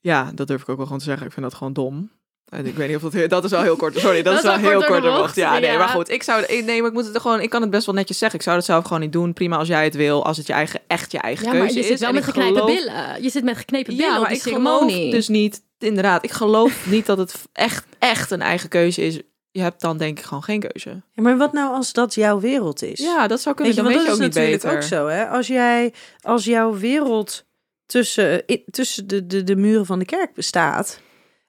Ja, 0.00 0.30
dat 0.34 0.46
durf 0.46 0.62
ik 0.62 0.68
ook 0.68 0.76
wel 0.76 0.84
gewoon 0.84 1.00
te 1.00 1.04
zeggen. 1.06 1.26
Ik 1.26 1.32
vind 1.32 1.44
dat 1.46 1.54
gewoon 1.54 1.72
dom. 1.72 2.10
En 2.48 2.66
ik 2.66 2.74
weet 2.76 2.88
niet 2.88 2.96
of 3.04 3.10
dat... 3.12 3.30
Dat 3.30 3.44
is 3.44 3.50
wel 3.50 3.62
heel 3.62 3.76
kort. 3.76 3.98
Sorry, 3.98 4.22
dat, 4.22 4.36
is 4.36 4.42
wel 4.42 4.56
heel 4.56 4.84
kort 4.84 5.02
de 5.02 5.08
bocht. 5.08 5.34
Ja, 5.36 5.58
nee, 5.58 5.70
ja. 5.70 5.78
maar 5.78 5.88
goed. 5.88 6.08
Ik 6.08 6.22
zou... 6.22 6.42
ik- 6.44 6.64
Nee, 6.64 6.78
maar 6.80 6.88
ik 6.88 6.94
moet 6.96 7.06
het 7.06 7.20
gewoon... 7.20 7.40
Ik 7.40 7.50
kan 7.50 7.60
het 7.62 7.70
best 7.70 7.86
wel 7.86 7.94
netjes 7.94 8.18
zeggen. 8.18 8.38
Ik 8.38 8.44
zou 8.44 8.56
het 8.56 8.64
zelf 8.64 8.84
gewoon 8.84 9.00
niet 9.00 9.12
doen. 9.12 9.32
Prima 9.32 9.56
als 9.56 9.68
jij 9.68 9.84
het 9.84 9.94
wil. 9.94 10.24
Als 10.24 10.36
het 10.36 10.46
je 10.46 10.52
eigen, 10.52 10.80
echt 10.86 11.12
je 11.12 11.18
eigen 11.18 11.44
Ja, 11.44 11.50
maar 11.52 11.60
keuze 11.60 11.74
je 11.74 11.80
is. 11.80 11.86
zit 11.88 11.98
wel 12.00 12.12
met 12.12 12.24
geknepen 12.24 12.52
geloof- 12.62 12.76
billen. 12.76 13.22
Je 13.22 13.30
zit 13.30 13.44
met 13.44 13.56
geknepen 13.56 13.96
billen 13.96 14.10
Ja, 14.10 14.14
op 14.14 14.20
maar 14.20 14.28
die 14.28 14.36
ik 14.38 14.42
ceremonie. 14.44 14.94
geloof 14.96 15.10
dus 15.12 15.28
niet... 15.28 15.62
Inderdaad, 15.78 16.24
ik 16.24 16.30
geloof 16.30 16.86
niet 16.86 17.06
dat 17.06 17.18
het 17.18 17.34
echt, 17.52 17.84
echt 17.98 18.30
een 18.30 18.42
eigen 18.42 18.68
keuze 18.68 19.02
is. 19.02 19.20
Je 19.58 19.64
hebt 19.64 19.80
dan 19.80 19.96
denk 19.98 20.18
ik 20.18 20.24
gewoon 20.24 20.42
geen 20.42 20.60
keuze. 20.60 20.90
Ja, 21.12 21.22
maar 21.22 21.36
wat 21.36 21.52
nou 21.52 21.74
als 21.74 21.92
dat 21.92 22.14
jouw 22.14 22.40
wereld 22.40 22.82
is? 22.82 22.98
Ja, 23.00 23.26
dat 23.26 23.40
zou 23.40 23.54
kunnen. 23.54 23.74
Je, 23.74 23.80
dan 23.82 23.88
weet 23.90 23.96
dat 23.98 24.06
je 24.06 24.12
is 24.12 24.16
ook 24.18 24.24
niet 24.24 24.34
natuurlijk 24.34 24.62
beter. 24.62 24.76
ook 24.76 24.82
zo, 24.82 25.06
hè? 25.06 25.26
Als 25.28 25.46
jij, 25.46 25.92
als 26.20 26.44
jouw 26.44 26.74
wereld 26.78 27.44
tussen, 27.86 28.44
tussen 28.70 29.06
de, 29.06 29.26
de, 29.26 29.44
de 29.44 29.56
muren 29.56 29.86
van 29.86 29.98
de 29.98 30.04
kerk 30.04 30.34
bestaat 30.34 31.00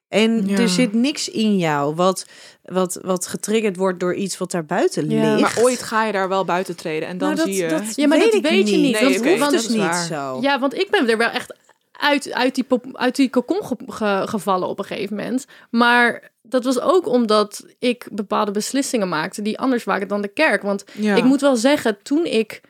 en 0.08 0.48
Ja. 0.48 0.58
er 0.58 0.70
zit 0.70 0.94
niks 0.94 1.30
in 1.30 1.58
jou 1.58 1.96
wat, 1.96 2.26
wat, 2.64 3.00
wat 3.02 3.28
getriggerd 3.28 3.76
wordt 3.76 4.00
door 4.00 4.14
iets 4.16 4.38
wat 4.38 4.52
daar 4.52 4.66
buiten 4.66 5.10
Ja, 5.10 5.36
ligt. 5.36 5.42
Maar 5.56 5.64
ooit 5.64 5.82
ga 5.84 6.06
je 6.06 6.12
daar 6.12 6.30
wel 6.30 6.46
buiten 6.46 6.76
treden 6.76 7.08
en 7.08 7.18
dan 7.18 7.28
Nou, 7.34 7.40
dat, 7.46 7.56
zie 7.56 7.64
je... 7.64 7.70
dat 7.70 7.96
Ja, 7.96 8.08
maar 8.08 8.18
weet 8.18 8.26
dat 8.32 8.36
ik 8.44 8.50
weet 8.50 8.70
je 8.70 8.78
niet. 8.78 9.00
Dat 9.00 9.16
hoeft 9.16 9.40
dat 9.40 9.52
dus 9.52 9.64
is 9.64 9.70
niet 9.70 9.78
waar. 9.78 10.06
zo. 10.06 10.38
Ja, 10.42 10.60
want 10.60 10.74
ik 10.74 10.90
ben 10.90 11.10
er 11.10 11.18
wel 11.18 11.30
echt 11.30 11.56
uit, 11.92 12.32
uit, 12.34 12.56
die, 12.56 12.66
uit 12.94 13.16
die 13.16 13.30
cocon 13.30 13.64
ge- 13.66 13.76
ge- 13.88 14.24
gevallen 14.28 14.68
op 14.68 14.80
een 14.80 14.86
gegeven 14.86 15.16
moment. 15.16 15.46
Maar 15.70 16.32
dat 16.50 16.64
was 16.64 16.80
ook 16.80 17.08
omdat 17.08 17.66
ik 17.80 18.08
bepaalde 18.12 18.52
beslissingen 18.52 19.10
maakte 19.10 19.42
die 19.42 19.60
anders 19.60 19.84
waren 19.84 20.08
dan 20.08 20.22
de 20.22 20.28
kerk. 20.28 20.62
Want 20.62 20.84
Ja. 20.94 21.16
ik 21.16 21.24
moet 21.24 21.42
wel 21.42 21.56
zeggen, 21.56 21.98
toen 22.04 22.26
ik, 22.26 22.62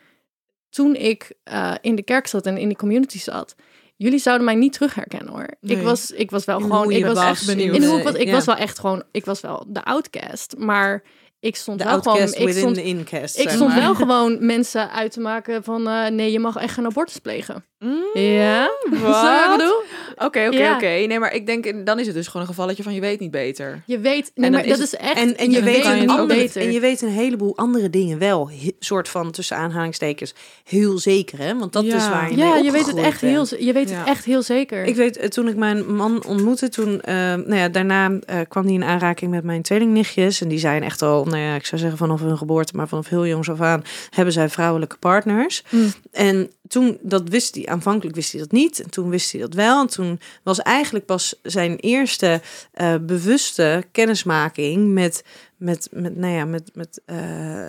toen 0.70 0.96
ik 0.96 1.32
eh, 1.44 1.74
in 1.82 1.96
de 1.96 2.04
kerk 2.04 2.28
zat 2.28 2.46
en 2.46 2.58
in 2.58 2.68
die 2.68 2.78
community 2.78 3.20
zat... 3.20 3.56
Jullie 3.96 4.20
zouden 4.20 4.46
mij 4.46 4.56
niet 4.56 4.74
terug 4.74 4.96
herkennen 4.96 5.34
hoor. 5.34 5.48
Nee. 5.62 5.78
Ik, 5.78 5.84
was, 5.84 6.12
ik 6.12 6.32
was 6.32 6.46
wel 6.46 6.58
In 6.60 6.64
gewoon. 6.64 6.92
Ik 6.92 7.06
was 7.06 7.14
was, 7.16 7.26
echt 7.26 7.46
benieuwd. 7.46 7.76
In 7.76 7.84
hoe 7.84 7.98
ik 7.98 8.04
was, 8.04 8.14
ik 8.14 8.28
Ja. 8.28 8.32
was 8.32 8.46
wel 8.46 8.56
echt 8.56 8.80
gewoon. 8.80 9.04
Ik 9.12 9.26
was 9.26 9.42
wel 9.42 9.66
de 9.68 9.84
outcast. 9.84 10.56
Maar 10.58 11.04
ik 11.40 11.56
stond 11.56 11.78
De 11.80 11.84
wel 11.86 12.02
gewoon. 12.02 12.18
Ik 12.34 12.54
stond, 12.54 12.78
incast. 12.78 13.40
ik 13.40 13.50
stond 13.50 13.70
maar. 13.70 13.80
wel 13.80 13.96
gewoon 13.96 14.46
mensen 14.46 14.92
uit 14.92 15.12
te 15.12 15.20
maken 15.20 15.64
van 15.64 15.88
eh, 15.88 16.08
nee, 16.08 16.32
je 16.32 16.40
mag 16.40 16.56
echt 16.56 16.74
geen 16.74 16.86
abortus 16.86 17.18
plegen. 17.18 17.66
Mm, 17.80 18.22
Ja, 18.22 18.70
wat? 18.90 19.62
Oké, 20.16 20.48
oké, 20.48 20.72
oké. 20.76 20.86
Nee, 20.86 21.20
maar 21.20 21.34
ik 21.34 21.46
denk, 21.46 21.86
dan 21.86 22.00
is 22.00 22.06
het 22.06 22.16
dus 22.16 22.26
gewoon 22.28 22.42
een 22.42 22.48
gevalletje 22.48 22.84
van 22.84 22.94
je 22.94 23.02
weet 23.02 23.20
niet 23.20 23.32
beter. 23.32 23.82
Je 23.86 24.00
weet, 24.00 24.32
nee, 24.36 24.46
En 24.46 24.52
maar 24.52 24.64
is 24.66 24.70
dat 24.70 24.80
is 24.80 24.96
echt. 24.96 25.18
En, 25.18 25.38
en 25.38 25.52
je, 25.52 25.64
weet 25.64 25.86
andere, 25.86 26.26
beter. 26.26 26.62
en 26.62 26.72
je 26.72 26.80
weet 26.80 27.02
een 27.02 27.10
heleboel 27.10 27.58
andere 27.58 27.90
dingen 27.90 28.18
wel, 28.20 28.50
he- 28.50 28.72
soort 28.80 29.10
van 29.10 29.32
tussen 29.32 29.58
aanhalingstekens, 29.58 30.34
heel 30.64 30.98
zeker, 30.98 31.38
hè? 31.40 31.58
Want 31.58 31.74
dat 31.74 31.86
Ja. 31.86 31.96
is 31.96 32.10
waar 32.10 32.32
je 32.32 32.38
ja, 32.38 32.54
mee 32.54 32.64
je 32.64 32.72
weet 32.72 32.88
het 32.88 32.98
echt 32.98 33.22
heel, 33.22 33.46
je 33.60 33.74
weet 33.74 33.90
Ja. 33.90 33.98
het 33.98 34.08
echt 34.08 34.26
heel 34.26 34.42
zeker. 34.42 34.84
Ik 34.84 34.96
weet, 34.96 35.18
eh, 35.18 35.28
toen 35.28 35.48
ik 35.48 35.56
mijn 35.56 35.96
man 35.96 36.26
ontmoette, 36.26 36.70
toen, 36.70 37.02
eh, 37.02 37.14
nou 37.16 37.56
ja, 37.56 37.70
daarna 37.70 38.12
eh, 38.26 38.40
kwam 38.48 38.64
hij 38.66 38.74
in 38.74 38.84
aanraking 38.84 39.32
met 39.32 39.44
mijn 39.44 39.62
tweelingnichtjes. 39.62 40.42
En 40.42 40.48
die 40.48 40.60
zijn 40.60 40.84
echt 40.84 41.02
al, 41.02 41.26
nou 41.26 41.38
ja, 41.38 41.56
ik 41.56 41.66
zou 41.66 41.82
zeggen 41.82 41.98
vanaf 42.00 42.20
hun 42.22 42.38
geboorte, 42.38 42.76
maar 42.76 42.88
vanaf 42.88 43.10
heel 43.10 43.26
jongs 43.26 43.50
af 43.50 43.62
aan, 43.62 43.84
hebben 44.10 44.34
zij 44.34 44.50
vrouwelijke 44.50 44.98
partners. 44.98 45.64
Mm. 45.70 45.92
En 46.12 46.52
toen, 46.68 46.98
dat 47.02 47.30
wist 47.30 47.56
hij, 47.56 47.69
aanvankelijk 47.70 48.16
wist 48.16 48.32
hij 48.32 48.42
dat 48.42 48.52
niet. 48.52 48.80
En 48.82 48.90
toen 48.90 49.10
wist 49.10 49.32
hij 49.32 49.42
dat 49.42 49.54
wel. 49.54 49.82
En 49.82 49.88
toen 49.88 50.20
was 50.44 50.60
eigenlijk 50.62 51.06
pas 51.06 51.40
zijn 51.44 51.76
eerste 51.76 52.42
eh, 52.74 52.96
bewuste 53.02 53.84
kennismaking 53.92 54.94
met, 54.94 55.24
met, 55.58 55.88
met, 55.92 56.16
nou 56.18 56.34
ja, 56.34 56.46
met, 56.46 56.70
met 56.74 57.02
eh, 57.06 57.18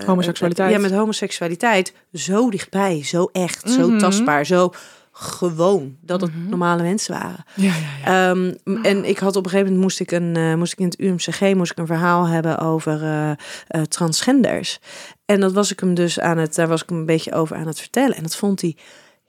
Homoseksualiteit. 0.06 0.70
Ja, 0.72 0.78
met 0.78 0.92
homoseksualiteit. 0.92 1.92
Zo 2.12 2.50
dichtbij, 2.50 3.04
zo 3.04 3.28
echt, 3.32 3.70
zo 3.70 3.88
Mhm. 3.88 3.98
tastbaar, 3.98 4.46
zo 4.46 4.72
gewoon 5.12 5.96
dat 6.00 6.20
het 6.20 6.34
Mhm. 6.36 6.48
normale 6.48 6.82
mensen 6.82 7.14
waren. 7.14 7.44
Ja, 7.54 7.72
ja, 8.04 8.30
Ehm, 8.30 8.54
m- 8.64 8.76
en 8.84 9.04
ik 9.04 9.18
had 9.18 9.36
op 9.36 9.44
een 9.44 9.50
gegeven 9.50 9.72
moment 9.72 9.82
moest 9.84 10.00
ik 10.00 10.10
een 10.10 10.36
eh, 10.36 10.54
moest 10.54 10.72
ik 10.72 10.78
in 10.78 10.84
het 10.84 11.00
UMCG 11.00 11.54
moest 11.54 11.70
ik 11.72 11.78
een 11.78 11.86
verhaal 11.86 12.26
hebben 12.26 12.58
over 12.58 13.00
transgenders. 13.88 14.78
En 15.24 15.40
dat 15.40 15.52
was 15.52 15.72
ik 15.72 15.80
hem 15.80 15.94
dus 15.94 16.20
aan 16.20 16.38
het 16.38 16.54
daar 16.54 16.68
was 16.68 16.82
ik 16.82 16.88
hem 16.88 16.98
een 16.98 17.06
beetje 17.06 17.32
over 17.32 17.56
aan 17.56 17.66
het 17.66 17.80
vertellen. 17.80 18.16
En 18.16 18.22
dat 18.22 18.36
vond 18.36 18.60
hij 18.60 18.76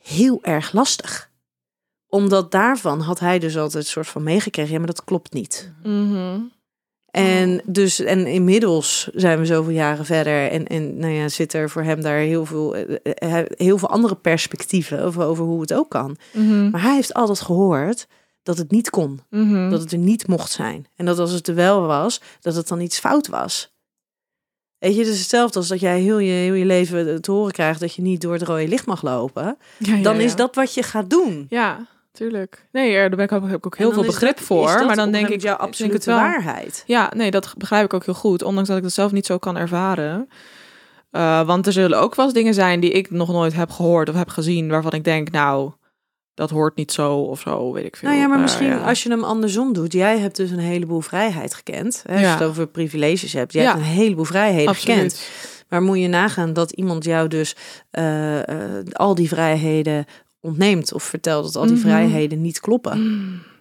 heel 0.02 0.40
erg 0.44 0.72
lastig. 0.72 1.30
Omdat 2.08 2.52
daarvan 2.52 3.00
had 3.00 3.20
hij 3.20 3.40
dus 3.40 3.58
altijd 3.58 3.84
een 3.84 3.90
soort 3.90 4.08
van 4.08 4.24
meegekregen. 4.24 4.72
Ja, 4.72 4.78
maar 4.78 4.88
dat 4.88 5.04
klopt 5.04 5.34
niet. 5.34 5.72
Mhm. 5.84 6.40
En 7.12 7.62
dus 7.66 8.00
en 8.00 8.28
inmiddels 8.28 9.10
zijn 9.14 9.40
we 9.40 9.46
zoveel 9.46 9.74
jaren 9.74 10.06
verder 10.06 10.50
en 10.50 10.68
en 10.68 10.98
nou 10.98 11.14
ja, 11.14 11.30
zit 11.30 11.54
er 11.54 11.70
voor 11.70 11.84
hem 11.84 12.02
daar 12.02 12.18
heel 12.18 12.46
veel 12.46 12.76
eh, 12.76 13.40
eh, 13.40 13.46
heel 13.50 13.78
veel 13.78 13.90
andere 13.90 14.16
perspectieven 14.16 15.04
over, 15.04 15.24
over 15.24 15.46
hoe 15.46 15.62
het 15.62 15.74
ook 15.74 15.90
kan. 15.90 16.18
Mhm. 16.34 16.70
Maar 16.70 16.82
hij 16.82 16.96
heeft 16.96 17.14
altijd 17.14 17.42
gehoord 17.42 18.08
dat 18.44 18.58
het 18.58 18.72
niet 18.72 18.90
kon. 18.90 19.20
Mhm. 19.30 19.70
Dat 19.70 19.80
het 19.82 19.92
er 19.92 19.98
niet 19.98 20.28
mocht 20.28 20.52
zijn. 20.52 20.86
En 20.96 21.06
dat 21.06 21.20
als 21.20 21.32
het 21.32 21.48
er 21.48 21.56
wel 21.56 21.82
was, 21.82 22.22
dat 22.40 22.56
het 22.56 22.68
dan 22.68 22.82
iets 22.82 23.00
fout 23.00 23.28
was. 23.28 23.71
Weet 24.82 24.94
je, 24.94 25.00
het 25.00 25.08
is 25.10 25.20
hetzelfde 25.20 25.60
als 25.60 25.68
dat 25.68 25.80
jij 25.80 26.00
heel 26.00 26.18
je, 26.20 26.32
heel 26.32 26.54
je 26.54 26.66
leven 26.66 27.22
te 27.22 27.32
horen 27.32 27.52
krijgt 27.52 27.80
dat 27.80 27.94
je 27.96 28.02
niet 28.02 28.22
door 28.22 28.34
het 28.34 28.42
rode 28.42 28.68
licht 28.68 28.86
mag 28.86 29.02
lopen. 29.02 29.58
Ja, 29.78 29.96
ja, 29.96 30.02
Dan 30.04 30.16
ja. 30.16 30.22
is 30.22 30.36
dat 30.36 30.56
wat 30.56 30.74
je 30.74 30.84
gaat 30.84 31.10
doen. 31.10 31.46
Ja, 31.50 31.86
tuurlijk. 32.12 32.66
Nee, 32.72 32.94
er- 32.94 33.08
daar 33.08 33.18
ben 33.18 33.26
ik 33.26 33.32
ook, 33.32 33.48
heb 33.50 33.58
ik 33.58 33.66
ook 33.66 33.78
heel 33.78 33.92
veel 33.94 34.04
begrip 34.06 34.36
dat- 34.38 34.46
voor. 34.46 34.86
maar 34.86 34.96
dan 34.96 35.12
denk 35.12 35.28
ik, 35.28 35.46
absolute 35.50 35.96
het 35.96 36.06
wel. 36.06 36.16
waarheid. 36.18 36.84
Ja, 36.88 37.12
nee, 37.16 37.32
dat 37.32 37.54
begrijp 37.58 37.86
ik 37.86 37.94
ook 37.94 38.06
heel 38.06 38.14
goed. 38.14 38.44
Ondanks 38.44 38.68
dat 38.70 38.78
ik 38.78 38.84
dat 38.84 38.92
zelf 38.94 39.12
niet 39.12 39.26
zo 39.26 39.38
kan 39.38 39.58
ervaren. 39.58 40.30
Eh, 41.12 41.46
want 41.46 41.68
er 41.68 41.74
zullen 41.74 42.00
ook 42.00 42.16
wel 42.16 42.26
eens 42.26 42.34
dingen 42.34 42.54
zijn 42.54 42.80
die 42.80 42.92
ik 42.92 43.12
nog 43.12 43.32
nooit 43.32 43.54
heb 43.54 43.70
gehoord 43.70 44.10
of 44.10 44.16
heb 44.16 44.30
gezien. 44.30 44.70
Waarvan 44.70 44.92
ik 44.92 45.04
denk, 45.04 45.32
nou, 45.32 45.72
dat 46.34 46.50
hoort 46.50 46.76
niet 46.76 46.92
zo 46.92 47.14
of 47.16 47.40
zo, 47.40 47.72
weet 47.74 47.86
ik 47.86 47.96
veel. 47.96 48.10
Nou 48.10 48.22
ja, 48.22 48.28
maar 48.28 48.36
Eh, 48.38 48.42
misschien 48.44 48.68
ja. 48.68 48.78
als 48.88 49.04
je 49.04 49.10
hem 49.10 49.24
andersom 49.24 49.74
doet. 49.74 49.94
Jij 49.94 50.20
hebt 50.20 50.36
dus 50.36 50.52
een 50.52 50.60
heleboel 50.60 51.02
vrijheid 51.02 51.54
gekend. 51.54 52.04
Hè? 52.08 52.12
Als 52.14 52.22
je 52.22 52.28
het 52.28 52.44
over 52.44 52.68
privileges 52.68 53.34
hebt. 53.34 53.54
Jij 53.54 53.64
Ja. 53.64 53.70
hebt 53.70 53.82
een 53.82 53.92
heleboel 53.92 54.24
vrijheden 54.26 54.76
gekend. 54.76 55.12
Absoluut. 55.12 55.66
Maar 55.70 55.82
moet 55.82 56.00
je 56.00 56.08
nagaan 56.08 56.54
dat 56.54 56.72
iemand 56.72 57.04
jou 57.04 57.28
dus 57.28 57.56
eh, 57.92 58.40
eh, 58.80 58.86
al 58.92 59.16
die 59.16 59.28
vrijheden 59.28 60.06
ontneemt. 60.40 60.94
Of 60.94 61.04
vertelt 61.04 61.44
dat 61.44 61.56
al 61.56 61.64
die 61.66 61.72
Mhm. 61.76 61.82
vrijheden 61.82 62.42
niet 62.42 62.60
kloppen. 62.60 63.00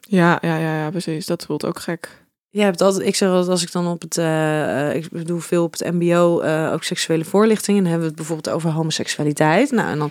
Ja, 0.00 0.38
ja, 0.40 0.56
ja, 0.56 0.76
ja, 0.82 0.90
precies. 0.90 1.26
Dat 1.26 1.44
voelt 1.44 1.64
ook 1.66 1.78
gek. 1.78 2.24
Je 2.52 2.60
hebt 2.60 2.80
altijd, 2.80 3.06
ik 3.06 3.14
zeg 3.14 3.28
altijd 3.28 3.48
als 3.48 3.62
ik 3.62 3.72
dan 3.72 3.86
op 3.86 4.02
het, 4.02 4.18
eh, 4.18 4.94
ik 4.94 5.26
doe 5.26 5.40
veel 5.40 5.62
op 5.62 5.72
het 5.72 5.92
MBO, 5.92 6.40
eh, 6.40 6.70
ook 6.72 6.84
seksuele 6.84 7.24
voorlichting. 7.24 7.76
En 7.76 7.82
dan 7.82 7.92
hebben 7.92 8.08
we 8.10 8.14
het 8.14 8.26
bijvoorbeeld 8.26 8.54
over 8.54 8.70
homoseksualiteit. 8.70 9.70
Nou, 9.70 9.90
en 9.90 9.98
dan 9.98 10.10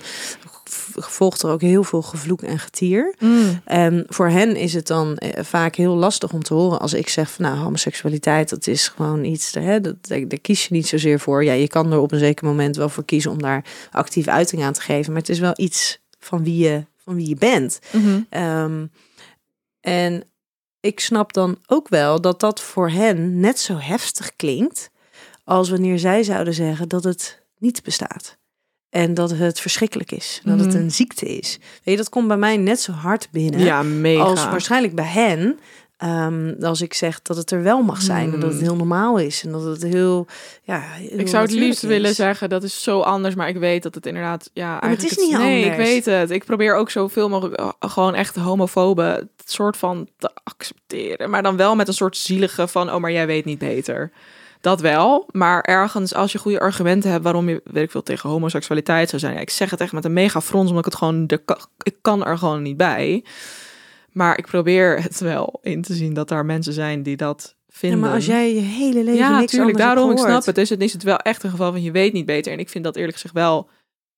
volgt 0.96 1.42
er 1.42 1.50
ook 1.50 1.62
heel 1.62 1.84
veel 1.84 2.02
gevloek 2.02 2.42
en 2.42 2.60
getier. 2.60 3.16
En 3.64 4.06
voor 4.08 4.30
hen 4.30 4.56
is 4.56 4.74
het 4.74 4.88
dan 4.88 5.18
vaak 5.38 5.76
heel 5.76 5.96
lastig 5.96 6.34
om 6.34 6.44
te 6.44 6.54
horen 6.54 6.80
als 6.80 6.94
ik 6.94 7.10
zeg 7.10 7.32
van 7.32 7.46
nou, 7.46 7.58
homoseksualiteit, 7.58 8.50
dat 8.50 8.68
is 8.68 8.88
gewoon 8.88 9.24
iets, 9.24 9.54
hè, 9.54 9.82
dat, 9.82 9.96
daar 10.02 10.28
daar 10.28 10.40
kies 10.40 10.68
je 10.68 10.74
niet 10.74 10.88
zozeer 10.88 11.20
voor. 11.20 11.44
Ja, 11.44 11.54
je 11.54 11.68
kan 11.68 11.92
er 11.92 12.00
op 12.00 12.12
een 12.12 12.20
zeker 12.20 12.46
moment 12.46 12.76
wel 12.76 12.90
voor 12.90 13.06
kiezen 13.06 13.32
om 13.32 13.42
daar 13.42 13.66
actief 13.92 14.28
uiting 14.28 14.64
aan 14.64 14.74
te 14.74 14.82
geven. 14.82 15.12
Maar 15.12 15.22
het 15.22 15.30
is 15.30 15.40
wel 15.40 15.54
iets 15.56 16.00
van 16.20 16.44
wie 16.44 16.58
je, 16.58 16.86
van 17.04 17.16
wie 17.16 17.28
je 17.28 17.36
bent. 17.36 17.80
Mhm. 17.92 18.20
Ehm, 18.30 18.86
en 19.82 20.24
ik 20.80 21.00
snap 21.00 21.34
dan 21.34 21.58
ook 21.68 21.88
wel 21.88 22.22
dat 22.22 22.40
dat 22.40 22.62
voor 22.62 22.90
hen 22.90 23.40
net 23.40 23.60
zo 23.60 23.78
heftig 23.78 24.36
klinkt 24.36 24.90
als 25.44 25.70
wanneer 25.70 26.00
zij 26.00 26.24
zouden 26.24 26.54
zeggen 26.54 26.90
dat 26.90 27.04
het 27.04 27.42
niet 27.58 27.84
bestaat. 27.84 28.38
En 28.90 29.14
dat 29.14 29.32
het 29.32 29.60
verschrikkelijk 29.60 30.12
is. 30.12 30.42
Dat 30.44 30.60
het 30.60 30.68
Mhm. 30.74 30.78
een 30.78 30.92
ziekte 30.92 31.26
is. 31.38 31.58
Weet 31.60 31.82
je, 31.84 31.96
dat 31.96 32.10
komt 32.10 32.28
bij 32.28 32.38
mij 32.38 32.58
net 32.58 32.80
zo 32.82 32.92
hard 32.92 33.28
binnen 33.32 33.60
Ja, 33.60 33.84
mega. 33.84 34.22
als 34.24 34.44
waarschijnlijk 34.44 34.96
bij 34.96 35.06
hen. 35.06 35.60
Ehm, 36.00 36.54
als 36.62 36.82
ik 36.82 36.93
zeg 36.93 37.22
dat 37.22 37.38
het 37.38 37.52
er 37.52 37.64
wel 37.64 37.82
mag 37.82 38.02
zijn 38.02 38.34
en 38.34 38.39
dat 38.39 38.50
het 38.50 38.60
Hmm. 38.60 38.68
heel 38.68 38.76
normaal 38.76 39.18
is 39.18 39.43
en 39.43 39.52
dat 39.52 39.64
het 39.64 39.84
heel, 39.84 40.28
ja, 40.64 40.80
heel 40.80 41.20
Ik 41.20 41.28
zou 41.28 41.43
het 41.43 41.52
liefst 41.52 41.82
willen 41.82 42.16
zeggen, 42.16 42.50
dat 42.50 42.64
is 42.64 42.84
zo 42.84 43.00
anders, 43.02 43.36
maar 43.36 43.50
ik 43.50 43.58
weet 43.58 43.84
dat 43.84 43.95
het 43.95 44.06
inderdaad, 44.06 44.50
ja, 44.54 44.74
het 44.74 44.84
eigenlijk 44.84 45.14
is 45.20 45.24
niet 45.26 45.38
Nee, 45.38 45.64
ik 45.64 45.72
anders. 45.72 45.89
weet 45.89 46.06
het. 46.06 46.30
Ik 46.30 46.45
probeer 46.45 46.76
ook 46.76 46.89
zoveel 46.89 47.30
mogelijk 47.30 47.56
eh, 47.60 47.70
gewoon 47.80 48.16
echt 48.16 48.36
homofoben 48.36 49.30
soort 49.45 49.78
van 49.78 50.08
te 50.18 50.30
accepteren, 50.43 51.30
maar 51.30 51.43
dan 51.43 51.58
wel 51.58 51.76
met 51.76 51.88
een 51.88 51.93
soort 51.93 52.18
zielige 52.18 52.68
van, 52.68 52.91
oh, 52.93 53.00
maar 53.00 53.12
jij 53.12 53.28
weet 53.28 53.45
niet 53.45 53.60
beter. 53.60 54.12
Dat 54.62 54.82
wel, 54.82 55.28
maar 55.32 55.62
ergens 55.62 56.14
als 56.14 56.32
je 56.32 56.38
goede 56.38 56.60
argumenten 56.60 57.12
hebt 57.12 57.24
waarom 57.24 57.50
je, 57.50 57.62
weet 57.64 57.84
ik 57.84 57.91
veel, 57.91 58.04
tegen 58.04 58.30
homoseksualiteit 58.30 59.10
zou 59.10 59.22
zijn. 59.22 59.34
Ja, 59.34 59.39
ik 59.39 59.50
zeg 59.50 59.70
het 59.70 59.80
echt 59.82 59.91
met 59.91 60.06
een 60.06 60.14
mega 60.14 60.41
frons, 60.41 60.70
omdat 60.70 60.86
ik 60.86 60.91
het 60.91 61.00
gewoon, 61.00 61.28
de, 61.28 61.41
ik 61.84 61.95
kan 62.02 62.26
er 62.26 62.38
gewoon 62.38 62.62
niet 62.62 62.78
bij. 62.78 63.24
Maar 64.12 64.38
ik 64.38 64.45
probeer 64.45 65.01
het 65.03 65.20
wel 65.20 65.60
in 65.62 65.82
te 65.82 65.93
zien 65.93 66.14
dat 66.14 66.28
daar 66.28 66.45
mensen 66.45 66.74
zijn 66.74 67.03
die 67.03 67.18
dat 67.18 67.55
Ja, 67.68 67.74
vinden. 67.76 67.99
maar 67.99 68.14
als 68.14 68.26
jij 68.26 68.53
je 68.53 68.60
hele 68.62 69.03
leven 69.03 69.14
Ja, 69.20 69.30
niks 69.39 69.51
natuurlijk. 69.53 69.78
hebt 69.78 69.95
Daarom, 69.95 70.12
ik 70.12 70.18
snap 70.18 70.45
het. 70.45 70.55
Dus 70.55 70.70
het 70.70 70.82
is 70.82 70.93
het 70.93 71.03
wel 71.03 71.18
echt 71.18 71.43
een 71.43 71.49
geval 71.49 71.72
van 71.72 71.82
je 71.82 71.91
weet 71.91 72.14
niet 72.14 72.26
beter. 72.26 72.51
En 72.53 72.60
ik 72.60 72.70
vind 72.70 72.84
dat 72.84 72.95
eerlijk 72.95 73.14
gezegd 73.14 73.34
wel 73.34 73.70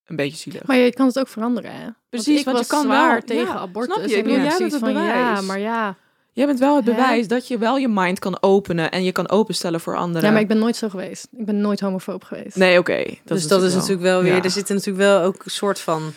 een 0.06 0.16
beetje 0.16 0.38
zielig. 0.38 0.64
Maar 0.64 0.78
je 0.78 0.94
kan 0.94 1.06
het 1.08 1.20
ook 1.20 1.28
veranderen, 1.28 1.72
hè? 1.72 1.88
Precies, 2.10 2.40
ik 2.40 2.46
want 2.46 2.58
je 2.58 2.64
was 2.64 2.72
kan 2.72 2.82
zwaar 2.82 3.12
wel- 3.12 3.22
tegen 3.22 3.54
ja, 3.54 3.60
abortus. 3.60 3.94
snap 3.96 4.08
je? 4.10 4.16
Ik 4.18 4.24
bedoel, 4.24 4.40
jij 4.40 4.58
bent 4.58 4.72
het 4.72 4.80
van, 4.82 4.94
Ja, 4.94 5.00
bewijs. 5.32 5.46
maar 5.46 5.60
ja. 5.60 5.96
Jij 6.34 6.46
bent 6.46 6.60
wel 6.60 6.76
het 6.76 6.86
Hè? 6.86 6.92
bewijs 6.92 7.28
dat 7.28 7.48
je 7.48 7.58
wel 7.58 7.78
je 7.78 7.88
mind 7.88 8.20
kan 8.20 8.38
openen 8.42 8.92
en 8.92 9.04
je 9.04 9.12
kan 9.12 9.30
openstellen 9.30 9.80
voor 9.80 9.98
anderen. 9.98 10.24
Ja, 10.28 10.32
maar 10.32 10.42
ik 10.42 10.48
ben 10.48 10.60
nooit 10.60 10.76
zo 10.76 10.90
geweest. 10.90 11.28
Ik 11.38 11.46
ben 11.46 11.62
nooit 11.62 11.80
homofoob 11.80 12.24
geweest. 12.24 12.56
Nee, 12.56 12.80
oké. 12.80 13.04
Dat 13.04 13.18
dus 13.26 13.38
is 13.42 13.48
dat 13.48 13.64
is 13.64 13.74
natuurlijk 13.74 14.02
wel 14.02 14.22
weer, 14.22 14.36
Ja. 14.36 14.44
er 14.44 14.50
zit 14.50 14.70
natuurlijk 14.70 14.98
wel 14.98 15.22
ook 15.22 15.46
een 15.46 15.52
soort 15.52 15.80
van 15.80 16.02
Ja. 16.02 16.10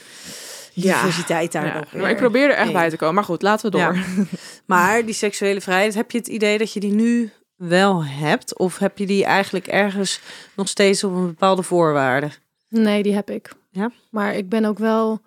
Diversiteit 0.75 1.53
daar 1.53 1.67
Ja, 1.67 1.75
nog 1.75 1.93
maar 1.93 2.11
ik 2.11 2.17
probeer 2.17 2.45
er 2.51 2.55
echt 2.57 2.65
Nee. 2.65 2.73
bij 2.73 2.91
te 2.91 2.97
komen. 2.97 3.15
Maar 3.15 3.25
goed, 3.25 3.43
laten 3.43 3.71
we 3.71 3.79
door. 3.79 3.95
Ja. 3.95 4.03
Maar 4.67 5.05
die 5.05 5.15
seksuele 5.15 5.61
vrijheid, 5.61 5.95
heb 5.95 6.11
je 6.11 6.19
het 6.19 6.27
idee 6.29 6.59
dat 6.59 6.73
je 6.73 6.81
die 6.81 6.93
nu 6.93 7.31
wel 7.57 8.05
hebt? 8.05 8.59
Of 8.59 8.79
heb 8.79 8.99
je 8.99 9.07
die 9.07 9.25
eigenlijk 9.25 9.67
ergens 9.67 10.21
nog 10.57 10.69
steeds 10.69 11.05
op 11.05 11.13
een 11.15 11.27
bepaalde 11.27 11.63
voorwaarde? 11.63 12.31
Nee, 12.69 13.03
die 13.03 13.15
heb 13.15 13.31
ik. 13.31 13.53
Ja? 13.71 13.91
Maar 14.11 14.35
ik 14.35 14.49
ben 14.49 14.65
ook 14.65 14.79
wel... 14.79 15.21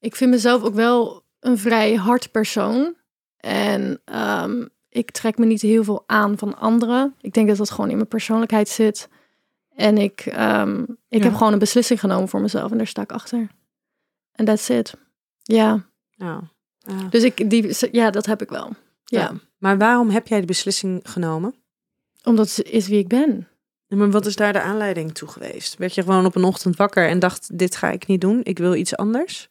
Ik 0.00 0.16
vind 0.16 0.30
mezelf 0.30 0.62
ook 0.62 0.74
wel 0.74 1.22
een 1.40 1.58
vrij 1.58 1.94
hard 1.94 2.30
persoon. 2.30 2.94
En 3.36 4.00
ehm, 4.04 4.64
ik 4.88 5.10
trek 5.10 5.38
me 5.38 5.46
niet 5.46 5.62
heel 5.62 5.84
veel 5.84 6.02
aan 6.06 6.38
van 6.38 6.58
anderen. 6.58 7.14
Ik 7.20 7.32
denk 7.34 7.48
dat 7.48 7.56
dat 7.56 7.70
gewoon 7.70 7.90
in 7.90 7.96
mijn 7.96 8.08
persoonlijkheid 8.08 8.68
zit. 8.68 9.08
En 9.76 9.98
ik, 9.98 10.20
ehm, 10.20 10.82
ik 11.08 11.18
Ja. 11.18 11.24
heb 11.24 11.34
gewoon 11.34 11.52
een 11.52 11.58
beslissing 11.58 12.00
genomen 12.00 12.28
voor 12.28 12.40
mezelf. 12.40 12.70
En 12.70 12.76
daar 12.76 12.86
sta 12.86 13.02
ik 13.02 13.12
achter. 13.12 13.46
En 14.34 14.44
that's 14.44 14.68
it. 14.68 14.94
Ja. 15.42 15.86
Dus 17.10 17.22
ik, 17.22 17.50
die, 17.50 17.76
ja, 17.92 18.10
dat 18.10 18.26
heb 18.26 18.42
ik 18.42 18.48
wel. 18.48 18.72
Ja. 19.04 19.20
Ja. 19.20 19.32
Maar 19.58 19.78
waarom 19.78 20.10
heb 20.10 20.26
jij 20.26 20.40
de 20.40 20.46
beslissing 20.46 21.00
genomen? 21.02 21.54
Omdat 22.22 22.48
ze 22.48 22.62
is 22.62 22.88
wie 22.88 22.98
ik 22.98 23.08
ben. 23.08 23.48
Maar 23.88 24.10
wat 24.10 24.26
is 24.26 24.36
daar 24.36 24.52
de 24.52 24.60
aanleiding 24.60 25.14
toe 25.14 25.28
geweest? 25.28 25.76
Werd 25.76 25.94
je 25.94 26.02
gewoon 26.02 26.26
op 26.26 26.36
een 26.36 26.44
ochtend 26.44 26.76
wakker 26.76 27.08
en 27.08 27.18
dacht, 27.18 27.58
dit 27.58 27.76
ga 27.76 27.90
ik 27.90 28.06
niet 28.06 28.20
doen, 28.20 28.40
ik 28.42 28.58
wil 28.58 28.74
iets 28.74 28.96
anders? 28.96 29.48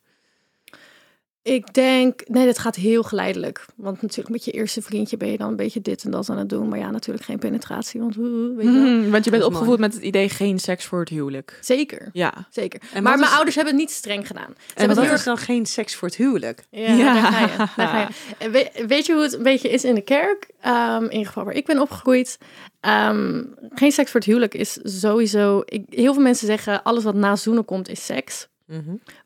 Ik 1.43 1.73
denk, 1.73 2.21
nee, 2.27 2.45
dat 2.45 2.57
gaat 2.57 2.75
heel 2.75 3.03
geleidelijk. 3.03 3.65
Want 3.75 4.01
natuurlijk 4.01 4.29
met 4.29 4.45
je 4.45 4.51
eerste 4.51 4.81
vriendje 4.81 5.17
ben 5.17 5.31
je 5.31 5.37
dan 5.37 5.47
een 5.49 5.55
beetje 5.55 5.81
dit 5.81 6.03
en 6.03 6.11
dat 6.11 6.29
aan 6.29 6.37
het 6.37 6.49
doen. 6.49 6.67
Maar 6.67 6.79
ja, 6.79 6.91
natuurlijk 6.91 7.25
geen 7.25 7.39
penetratie. 7.39 7.99
Want 7.99 8.15
hoe, 8.15 8.53
weet 8.55 8.65
je 8.65 8.71
wel. 8.71 8.81
Mhm, 8.81 9.09
Want 9.11 9.25
je 9.25 9.31
bent 9.31 9.43
opgevoed 9.43 9.79
met 9.79 9.93
het 9.93 10.03
idee 10.03 10.29
geen 10.29 10.59
seks 10.59 10.85
voor 10.85 10.99
het 10.99 11.09
huwelijk. 11.09 11.57
Zeker, 11.61 12.09
Ja. 12.13 12.47
zeker. 12.49 12.81
En 12.93 13.03
maar 13.03 13.17
mijn 13.17 13.29
is- 13.29 13.35
ouders 13.35 13.55
hebben 13.55 13.73
het 13.73 13.83
niet 13.83 13.91
streng 13.91 14.27
gedaan. 14.27 14.53
Ze 14.57 14.63
En 14.63 14.73
hebben 14.75 14.95
wat 14.95 15.05
heel 15.05 15.13
is 15.15 15.23
dan 15.23 15.37
geen 15.37 15.65
seks 15.65 15.95
voor 15.95 16.07
het 16.07 16.17
huwelijk? 16.17 16.65
Ja, 16.69 16.93
Ja. 16.93 17.13
Daar, 17.21 17.31
ga 17.31 17.39
je, 17.39 17.57
daar 17.75 17.87
ga 17.87 17.99
je. 17.99 18.07
En 18.37 18.51
we- 18.51 18.85
weet 18.87 19.05
je 19.05 19.13
hoe 19.13 19.21
het 19.23 19.33
een 19.33 19.43
beetje 19.43 19.69
is 19.69 19.83
in 19.83 19.95
de 19.95 20.01
kerk? 20.03 20.49
Ehm, 20.61 21.03
in 21.03 21.11
ieder 21.11 21.27
geval 21.27 21.43
waar 21.43 21.53
ik 21.55 21.65
ben 21.65 21.79
opgegroeid. 21.79 22.37
Ehm, 22.79 23.43
geen 23.69 23.91
seks 23.91 24.11
voor 24.11 24.19
het 24.19 24.29
huwelijk 24.29 24.53
is 24.53 24.79
sowieso... 24.83 25.61
Ik, 25.65 25.83
heel 25.89 26.13
veel 26.13 26.23
mensen 26.23 26.47
zeggen, 26.47 26.83
alles 26.83 27.03
wat 27.03 27.15
na 27.15 27.35
zoenen 27.35 27.65
komt 27.65 27.89
is 27.89 28.05
seks. 28.05 28.47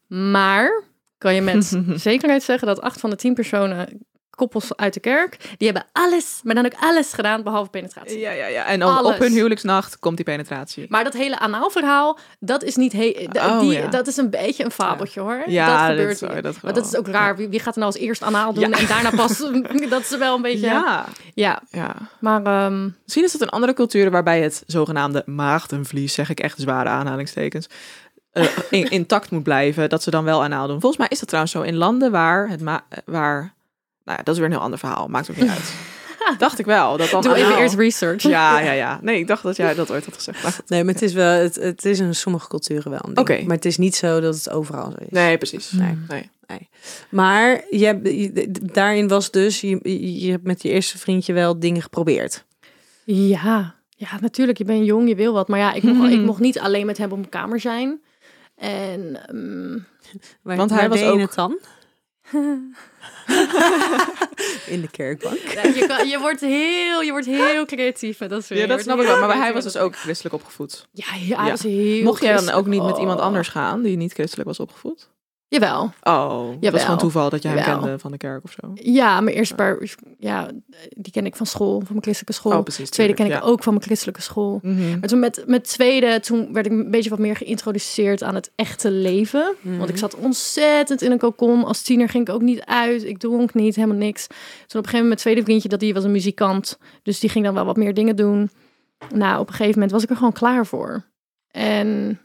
Maar 0.08 0.84
kan 1.18 1.36
je 1.36 1.42
met 1.42 1.78
zekerheid 2.10 2.44
zeggen 2.44 2.68
dat 2.68 2.82
acht 2.82 3.00
van 3.00 3.10
de 3.10 3.16
tien 3.16 3.34
personen, 3.34 4.06
koppels 4.30 4.76
uit 4.76 4.94
de 4.94 5.00
kerk, 5.00 5.38
die 5.58 5.68
hebben 5.72 5.86
alles, 5.92 6.40
maar 6.44 6.56
dan 6.56 6.66
ook 6.66 6.74
alles 6.80 7.14
gedaan 7.14 7.44
behalve 7.44 7.70
penetratie. 7.70 8.20
Ja, 8.20 8.32
ja, 8.32 8.46
ja. 8.48 8.66
En 8.66 8.80
dan 8.80 9.06
op 9.06 9.18
hun 9.18 9.32
huwelijksnacht 9.32 10.00
komt 10.00 10.16
die 10.16 10.26
penetratie. 10.26 10.86
Maar 10.90 11.04
dat 11.04 11.14
hele 11.14 11.40
anaalverhaal, 11.40 12.20
dat 12.40 12.64
is 12.64 12.76
niet 12.76 12.94
he- 12.94 13.28
Oh, 13.32 13.60
die, 13.60 13.72
ja. 13.72 13.88
dat 13.88 14.08
is 14.08 14.18
een 14.18 14.30
beetje 14.30 14.64
een 14.64 14.72
fabeltje 14.72 15.20
hoor. 15.20 15.44
Ja, 15.48 15.66
dat 15.68 15.78
dat 15.78 15.88
gebeurt 15.90 16.20
hier. 16.34 16.42
dat 16.42 16.62
maar 16.62 16.74
dat 16.74 16.86
is 16.86 16.96
ook 16.96 17.08
raar. 17.08 17.36
Wie, 17.36 17.48
wie 17.50 17.60
gaat 17.60 17.74
er 17.76 17.80
nou 17.82 17.94
als 17.94 18.02
eerst 18.02 18.24
anaal 18.24 18.54
doen 18.54 18.70
Ja. 18.70 18.78
en 18.78 18.88
daarna 18.88 19.10
pas? 19.10 19.38
dat 19.90 20.02
is 20.02 20.18
wel 20.18 20.36
een 20.36 20.42
beetje. 20.42 20.66
Ja, 20.66 21.06
Ja. 21.34 21.62
Ja. 21.72 21.96
maar 22.20 22.44
ehm, 22.46 22.90
Misschien 23.04 23.24
is 23.26 23.34
het 23.34 23.42
in 23.42 23.50
andere 23.50 23.74
culturen 23.74 24.12
waarbij 24.12 24.42
het 24.42 24.64
zogenaamde 24.66 25.24
maagdenvlies, 25.26 26.14
zeg 26.14 26.30
ik 26.30 26.40
echt 26.40 26.60
zware 26.60 26.90
aanhalingstekens, 26.90 27.68
eh, 28.32 28.46
in- 28.70 28.90
intact 28.90 29.32
moet 29.32 29.44
blijven, 29.44 29.90
dat 29.90 30.04
ze 30.04 30.10
dan 30.12 30.24
wel 30.24 30.44
anaal 30.44 30.68
doen. 30.68 30.80
Volgens 30.80 30.98
mij 31.02 31.08
is 31.12 31.20
dat 31.20 31.28
trouwens 31.28 31.54
zo 31.54 31.62
in 31.62 31.76
landen 31.76 32.12
waar 32.12 32.50
het 32.50 32.62
ma 32.62 32.86
waar, 33.06 33.54
nou 34.04 34.18
ja, 34.18 34.24
dat 34.24 34.34
is 34.34 34.36
weer 34.40 34.46
een 34.46 34.54
heel 34.54 34.62
ander 34.64 34.80
verhaal, 34.80 35.08
maakt 35.08 35.30
ook 35.32 35.38
niet 35.38 35.50
uit. 35.50 35.74
Dacht 36.38 36.60
ik 36.60 36.66
wel 36.66 36.98
dat 36.98 37.10
dan. 37.10 37.22
doe 37.22 37.36
even 37.36 37.58
eerst 37.58 37.76
research. 37.76 38.22
Ja, 38.22 38.60
ja, 38.60 38.72
ja. 38.72 39.00
Nee, 39.02 39.20
ik 39.20 39.28
dacht 39.28 39.44
dat 39.44 39.56
jij 39.56 39.74
dat 39.74 39.92
ooit 39.92 40.06
had 40.06 40.14
gezegd. 40.14 40.44
Maar. 40.44 40.60
Nee, 40.68 40.84
maar 40.84 40.94
het 40.94 41.04
is 41.04 41.14
wel, 41.14 41.42
het, 41.42 41.56
het 41.56 41.86
is 41.86 42.00
in 42.00 42.16
sommige 42.16 42.48
culturen 42.48 42.92
wel. 42.92 43.00
Oké. 43.14 43.42
Maar 43.46 43.56
het 43.56 43.66
is 43.66 43.78
niet 43.78 43.96
zo 43.96 44.20
dat 44.20 44.36
het 44.36 44.50
overal 44.50 44.92
zo 44.92 44.98
is. 45.00 45.08
Nee, 45.10 45.38
precies. 45.38 45.72
Nee. 45.72 45.98
nee. 46.08 46.30
Maar 47.10 47.64
je 47.70 48.48
daarin 48.74 49.08
was 49.08 49.32
dus, 49.32 49.62
je, 49.62 49.80
je 49.84 50.20
je 50.26 50.32
hebt 50.32 50.44
met 50.44 50.62
je 50.62 50.70
eerste 50.70 50.98
vriendje 50.98 51.34
wel 51.34 51.60
dingen 51.60 51.82
geprobeerd. 51.82 52.46
Ja, 53.04 53.76
ja, 53.90 54.10
natuurlijk. 54.22 54.58
Je 54.58 54.64
bent 54.66 54.86
jong, 54.86 55.08
je 55.08 55.16
wil 55.16 55.34
wat. 55.34 55.48
Maar 55.48 55.60
ja, 55.60 55.74
ik 55.74 55.84
mocht, 55.84 56.12
ik 56.12 56.20
mocht 56.32 56.40
niet 56.40 56.60
alleen 56.60 56.86
met 56.86 56.98
hem 56.98 57.12
op 57.12 57.18
mijn 57.18 57.30
kamer 57.30 57.60
zijn. 57.60 58.02
En 58.58 59.28
ehm, 59.28 59.72
Waar, 60.44 60.58
Want 60.58 60.70
hij 60.70 60.80
waar 60.80 61.00
was 61.00 61.02
ook- 61.04 61.20
het 61.20 61.34
dan? 61.36 61.60
In 64.68 64.82
de 64.82 64.90
kerkbank. 64.92 65.38
ja, 65.38 65.64
je, 65.64 65.86
kan- 65.88 66.08
je, 66.08 66.20
wordt 66.20 66.42
heel, 66.42 67.02
je 67.02 67.12
wordt 67.12 67.26
heel 67.26 67.66
creatief 67.66 68.20
met 68.20 68.30
dat 68.30 68.46
soort 68.46 68.60
Ja, 68.60 68.68
dat 68.68 68.82
snap 68.82 69.00
ik 69.00 69.06
wel. 69.06 69.20
Maar 69.20 69.38
hij 69.38 69.54
was 69.54 69.64
dus 69.64 69.78
ook 69.78 69.96
christelijk 69.96 70.36
opgevoed. 70.36 70.88
Ja, 70.92 71.06
hij 71.08 71.20
Ja. 71.46 71.50
was 71.50 71.62
heel 71.64 72.04
Mocht 72.04 72.22
jij 72.22 72.34
dan 72.34 72.50
ook 72.50 72.66
niet 72.66 72.84
met 72.84 72.98
iemand 72.98 73.20
Oh. 73.20 73.26
anders 73.26 73.48
gaan 73.48 73.82
die 73.82 73.98
niet 73.98 74.14
christelijk 74.14 74.48
was 74.48 74.60
opgevoed? 74.60 75.10
Jawel. 75.50 75.92
Oh, 76.02 76.46
dat 76.46 76.54
Jawel. 76.54 76.72
was 76.72 76.82
gewoon 76.82 76.98
toeval 76.98 77.30
dat 77.30 77.42
je 77.42 77.48
hem 77.48 77.58
Jawel. 77.58 77.80
kende 77.80 78.00
van 78.00 78.12
de 78.12 78.18
kerk 78.18 78.44
of 78.44 78.52
zo. 78.52 78.72
Ja, 78.74 79.22
mijn 79.22 79.36
eerste 79.36 79.56
paar, 79.56 79.96
ja, 80.20 80.52
die 80.90 81.12
ken 81.12 81.26
ik 81.26 81.36
van 81.36 81.46
school, 81.46 81.78
van 81.78 81.88
mijn 81.90 82.02
christelijke 82.02 82.34
school. 82.34 82.58
Oh, 82.58 82.64
precies. 82.64 82.90
tweede 82.90 83.14
ken 83.14 83.26
ik 83.26 83.40
ook 83.44 83.64
van 83.64 83.74
mijn 83.74 83.86
christelijke 83.86 84.22
school. 84.22 84.60
Mhm. 84.62 85.00
Maar 85.00 85.10
toen 85.10 85.20
met, 85.20 85.44
met 85.46 85.64
tweede, 85.64 86.20
toen 86.20 86.54
werd 86.54 86.66
ik 86.66 86.72
een 86.72 86.92
beetje 86.92 87.10
wat 87.10 87.20
meer 87.20 87.36
geïntroduceerd 87.36 88.24
aan 88.24 88.36
het 88.36 88.52
echte 88.56 88.92
leven. 88.92 89.56
Mhm. 89.62 89.78
Want 89.78 89.90
ik 89.90 89.98
zat 89.98 90.16
ontzettend 90.16 91.02
in 91.02 91.12
een 91.12 91.18
cocon. 91.18 91.64
Als 91.64 91.82
tiener 91.82 92.10
ging 92.10 92.28
ik 92.28 92.34
ook 92.34 92.42
niet 92.42 92.66
uit. 92.66 93.04
Ik 93.04 93.18
dronk 93.18 93.54
niet, 93.54 93.76
helemaal 93.76 93.98
niks. 93.98 94.28
Toen 94.28 94.38
op 94.38 94.46
een 94.68 94.72
gegeven 94.72 94.92
moment 94.92 95.08
mijn 95.08 95.18
tweede 95.18 95.44
vriendje, 95.44 95.70
dat 95.70 95.80
die 95.80 95.94
was 95.94 96.04
een 96.04 96.12
muzikant. 96.12 96.78
Dus 97.04 97.20
die 97.20 97.30
ging 97.30 97.46
dan 97.46 97.54
wel 97.54 97.66
wat 97.66 97.78
meer 97.78 97.94
dingen 97.94 98.16
doen. 98.16 98.50
Nou, 99.14 99.40
op 99.40 99.48
een 99.48 99.54
gegeven 99.54 99.74
moment 99.74 99.92
was 99.92 100.04
ik 100.04 100.10
er 100.10 100.16
gewoon 100.16 100.34
klaar 100.34 100.66
voor. 100.66 101.06
En 101.52 102.20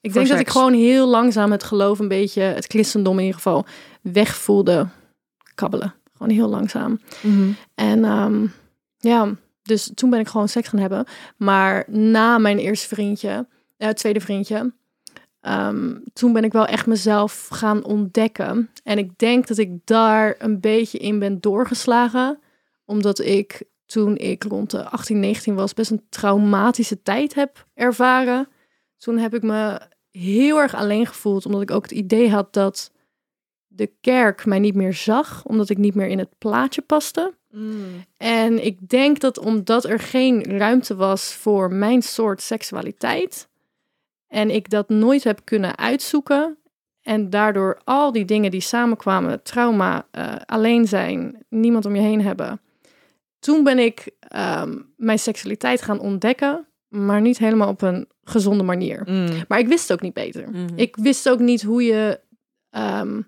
Ik 0.00 0.12
denk 0.12 0.28
dat 0.28 0.40
ik 0.40 0.48
gewoon 0.48 0.72
heel 0.72 1.08
langzaam 1.08 1.50
het 1.50 1.64
geloof 1.64 1.98
een 1.98 2.08
beetje, 2.08 2.42
het 2.42 2.66
christendom 2.66 3.14
in 3.14 3.24
ieder 3.24 3.36
geval, 3.36 3.66
wegvoelde 4.02 4.88
kabbelen. 5.54 5.94
Gewoon 6.16 6.32
heel 6.32 6.48
langzaam. 6.48 7.00
En 7.74 8.04
ehm, 8.04 8.46
ja, 8.98 9.34
dus 9.62 9.90
toen 9.94 10.10
ben 10.10 10.20
ik 10.20 10.28
gewoon 10.28 10.48
seks 10.48 10.68
gaan 10.68 10.80
hebben. 10.80 11.06
Maar 11.36 11.84
na 11.86 12.38
mijn 12.38 12.58
eerste 12.58 12.88
vriendje, 12.88 13.46
eh, 13.76 13.88
tweede 13.88 14.20
vriendje, 14.20 14.72
ehm, 15.40 15.94
toen 16.12 16.32
ben 16.32 16.44
ik 16.44 16.52
wel 16.52 16.66
echt 16.66 16.86
mezelf 16.86 17.48
gaan 17.50 17.84
ontdekken. 17.84 18.70
En 18.82 18.98
ik 18.98 19.18
denk 19.18 19.46
dat 19.46 19.58
ik 19.58 19.86
daar 19.86 20.34
een 20.38 20.60
beetje 20.60 20.98
in 20.98 21.18
ben 21.18 21.40
doorgeslagen. 21.40 22.38
Omdat 22.84 23.18
ik 23.18 23.62
toen 23.86 24.16
ik 24.16 24.44
rond 24.44 24.70
de 24.70 24.84
18, 24.84 25.20
19 25.20 25.54
was, 25.54 25.74
best 25.74 25.90
een 25.90 26.06
traumatische 26.08 27.02
tijd 27.02 27.34
heb 27.34 27.66
ervaren. 27.74 28.48
Toen 28.98 29.18
heb 29.18 29.34
ik 29.34 29.42
me 29.42 29.80
heel 30.10 30.58
erg 30.58 30.74
alleen 30.74 31.06
gevoeld, 31.06 31.46
omdat 31.46 31.62
ik 31.62 31.70
ook 31.70 31.82
het 31.82 31.92
idee 31.92 32.30
had 32.30 32.52
dat 32.52 32.92
de 33.66 33.92
kerk 34.00 34.46
mij 34.46 34.58
niet 34.58 34.74
meer 34.74 34.94
zag, 34.94 35.44
omdat 35.44 35.68
ik 35.68 35.78
niet 35.78 35.94
meer 35.94 36.06
in 36.06 36.18
het 36.18 36.38
plaatje 36.38 36.82
paste. 36.82 37.34
En 38.16 38.64
ik 38.64 38.88
denk 38.88 39.20
dat 39.20 39.38
omdat 39.38 39.84
er 39.84 39.98
geen 39.98 40.44
ruimte 40.44 40.96
was 40.96 41.34
voor 41.34 41.72
mijn 41.72 42.02
soort 42.02 42.42
seksualiteit 42.42 43.48
en 44.26 44.50
ik 44.50 44.70
dat 44.70 44.88
nooit 44.88 45.24
heb 45.24 45.40
kunnen 45.44 45.76
uitzoeken 45.76 46.58
en 47.02 47.30
daardoor 47.30 47.80
al 47.84 48.12
die 48.12 48.24
dingen 48.24 48.50
die 48.50 48.60
samenkwamen, 48.60 49.42
trauma, 49.42 50.06
eh, 50.10 50.34
alleen 50.46 50.86
zijn, 50.86 51.44
niemand 51.48 51.86
om 51.86 51.94
je 51.94 52.00
heen 52.00 52.22
hebben, 52.22 52.60
toen 53.38 53.64
ben 53.64 53.78
ik 53.78 54.10
ehm, 54.20 54.78
mijn 54.96 55.18
seksualiteit 55.18 55.82
gaan 55.82 56.00
ontdekken, 56.00 56.67
maar 56.88 57.20
niet 57.20 57.38
helemaal 57.38 57.68
op 57.68 57.82
een 57.82 58.08
gezonde 58.24 58.64
manier. 58.64 59.02
Mm. 59.04 59.28
Maar 59.48 59.58
ik 59.58 59.68
wist 59.68 59.92
ook 59.92 60.00
niet 60.00 60.12
beter. 60.12 60.50
Mhm. 60.50 60.66
Ik 60.74 60.96
wist 60.96 61.28
ook 61.28 61.38
niet 61.38 61.62
hoe 61.62 61.82
je, 61.82 62.20
ehm, 62.70 63.22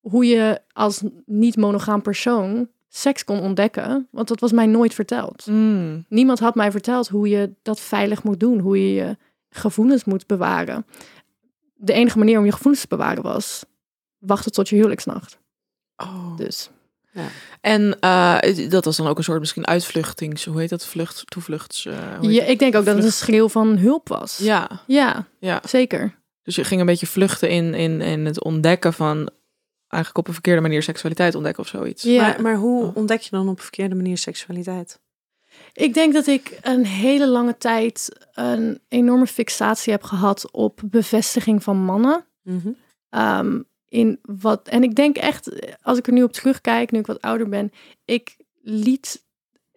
hoe 0.00 0.26
je 0.26 0.60
als 0.72 1.02
niet-monogaam 1.26 2.02
persoon 2.02 2.68
seks 2.88 3.24
kon 3.24 3.40
ontdekken. 3.40 4.08
Want 4.10 4.28
dat 4.28 4.40
was 4.40 4.52
mij 4.52 4.66
nooit 4.66 4.94
verteld. 4.94 5.46
Mm. 5.46 6.04
Niemand 6.08 6.38
had 6.38 6.54
mij 6.54 6.70
verteld 6.70 7.08
hoe 7.08 7.28
je 7.28 7.54
dat 7.62 7.80
veilig 7.80 8.22
moet 8.22 8.40
doen. 8.40 8.58
Hoe 8.58 8.88
je 8.88 8.94
je 8.94 9.16
gevoelens 9.48 10.04
moet 10.04 10.26
bewaren. 10.26 10.86
De 11.74 11.92
enige 11.92 12.18
manier 12.18 12.38
om 12.38 12.44
je 12.44 12.52
gevoelens 12.52 12.80
te 12.82 12.88
bewaren 12.88 13.22
was 13.22 13.64
wachten 14.18 14.52
tot 14.52 14.68
je 14.68 14.76
huwelijksnacht. 14.76 15.38
Oh. 15.96 16.36
Dus 16.36 16.70
En 17.60 17.98
eh, 18.00 18.70
dat 18.70 18.84
was 18.84 18.96
dan 18.96 19.06
ook 19.06 19.18
een 19.18 19.24
soort 19.24 19.40
misschien 19.40 19.66
uitvluchtings, 19.66 20.44
hoe 20.44 20.60
heet 20.60 20.70
dat? 20.70 20.86
Vlucht, 20.86 21.22
toevluchts. 21.30 21.86
eh, 21.86 21.94
hoe 22.18 22.26
heet 22.28 22.36
ja, 22.36 22.44
ik 22.44 22.58
denk 22.58 22.74
ook 22.74 22.84
dat 22.84 22.96
het 22.96 23.04
een 23.04 23.12
schreeuw 23.12 23.48
van 23.48 23.76
hulp 23.76 24.08
was. 24.08 24.38
Ja, 24.38 24.82
ja 24.86 25.26
ja. 25.38 25.60
zeker. 25.68 26.14
Dus 26.42 26.54
je 26.54 26.64
ging 26.64 26.80
een 26.80 26.86
beetje 26.86 27.06
vluchten 27.06 27.48
in, 27.50 27.74
in, 27.74 28.00
in 28.00 28.24
het 28.24 28.44
ontdekken 28.44 28.92
van 28.92 29.30
eigenlijk 29.88 30.18
op 30.18 30.26
een 30.28 30.32
verkeerde 30.32 30.60
manier 30.60 30.82
seksualiteit 30.82 31.34
ontdekken 31.34 31.62
of 31.62 31.68
zoiets. 31.68 32.02
Ja. 32.02 32.20
Maar, 32.22 32.42
maar 32.42 32.56
hoe 32.56 32.84
Oh. 32.84 32.96
ontdek 32.96 33.20
je 33.20 33.30
dan 33.30 33.48
op 33.48 33.56
een 33.56 33.62
verkeerde 33.62 33.94
manier 33.94 34.18
seksualiteit? 34.18 35.00
Ik 35.72 35.94
denk 35.94 36.12
dat 36.12 36.26
ik 36.26 36.58
een 36.62 36.86
hele 36.86 37.26
lange 37.28 37.56
tijd 37.58 38.08
een 38.32 38.80
enorme 38.88 39.26
fixatie 39.26 39.92
heb 39.92 40.02
gehad 40.02 40.50
op 40.52 40.80
bevestiging 40.84 41.62
van 41.62 41.76
mannen. 41.76 42.24
Mhm. 42.42 42.68
Ehm, 43.10 43.60
in 43.94 44.18
wat, 44.22 44.68
en 44.68 44.82
ik 44.82 44.94
denk 44.94 45.16
echt, 45.16 45.50
als 45.82 45.98
ik 45.98 46.06
er 46.06 46.12
nu 46.12 46.22
op 46.22 46.32
terugkijk, 46.32 46.90
nu 46.90 46.98
ik 46.98 47.06
wat 47.06 47.20
ouder 47.20 47.48
ben, 47.48 47.72
ik 48.04 48.36
liet. 48.62 49.24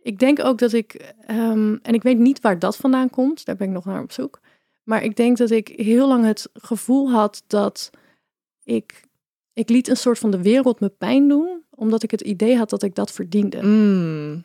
Ik 0.02 0.20
denk 0.20 0.40
ook 0.44 0.58
dat 0.58 0.74
ik, 0.74 1.14
ehm, 1.26 1.76
en 1.82 1.94
ik 1.94 2.04
weet 2.04 2.18
niet 2.18 2.42
waar 2.42 2.60
dat 2.60 2.78
vandaan 2.78 3.10
komt, 3.10 3.46
daar 3.46 3.56
ben 3.56 3.68
ik 3.68 3.74
nog 3.74 3.86
naar 3.86 4.02
op 4.02 4.12
zoek. 4.12 4.40
Maar 4.84 5.04
ik 5.04 5.16
denk 5.16 5.38
dat 5.38 5.52
ik 5.52 5.68
heel 5.68 6.08
lang 6.08 6.26
het 6.26 6.50
gevoel 6.54 7.12
had 7.12 7.44
dat 7.48 7.90
ik, 8.64 9.04
ik 9.54 9.70
liet 9.70 9.88
een 9.88 9.98
soort 9.98 10.20
van 10.20 10.32
de 10.32 10.42
wereld 10.42 10.80
me 10.80 10.90
pijn 10.90 11.28
doen, 11.28 11.64
omdat 11.70 12.04
ik 12.04 12.12
het 12.12 12.22
idee 12.22 12.58
had 12.58 12.70
dat 12.70 12.84
ik 12.84 12.96
dat 12.96 13.12
verdiende. 13.12 13.62
Mm. 13.62 14.44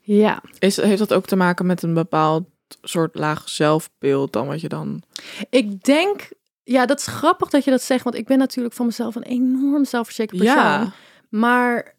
Ja, 0.00 0.42
Is, 0.58 0.76
heeft 0.76 0.98
dat 0.98 1.14
ook 1.14 1.26
te 1.26 1.36
maken 1.36 1.66
met 1.66 1.82
een 1.82 1.94
bepaald 1.94 2.44
soort 2.82 3.14
laag 3.14 3.48
zelfbeeld 3.48 4.32
dan 4.32 4.46
wat 4.46 4.60
je 4.60 4.68
dan... 4.68 5.02
ik 5.50 5.84
denk, 5.84 6.28
ja, 6.68 6.86
dat 6.86 6.98
is 6.98 7.06
grappig 7.06 7.48
dat 7.50 7.64
je 7.64 7.70
dat 7.70 7.82
zegt, 7.82 8.04
want 8.04 8.16
ik 8.16 8.26
ben 8.26 8.38
natuurlijk 8.38 8.74
van 8.74 8.86
mezelf 8.86 9.14
een 9.14 9.22
enorm 9.22 9.84
zelfverzekerd 9.84 10.38
persoon. 10.38 10.56
Ja. 10.56 10.92
Maar 11.28 11.94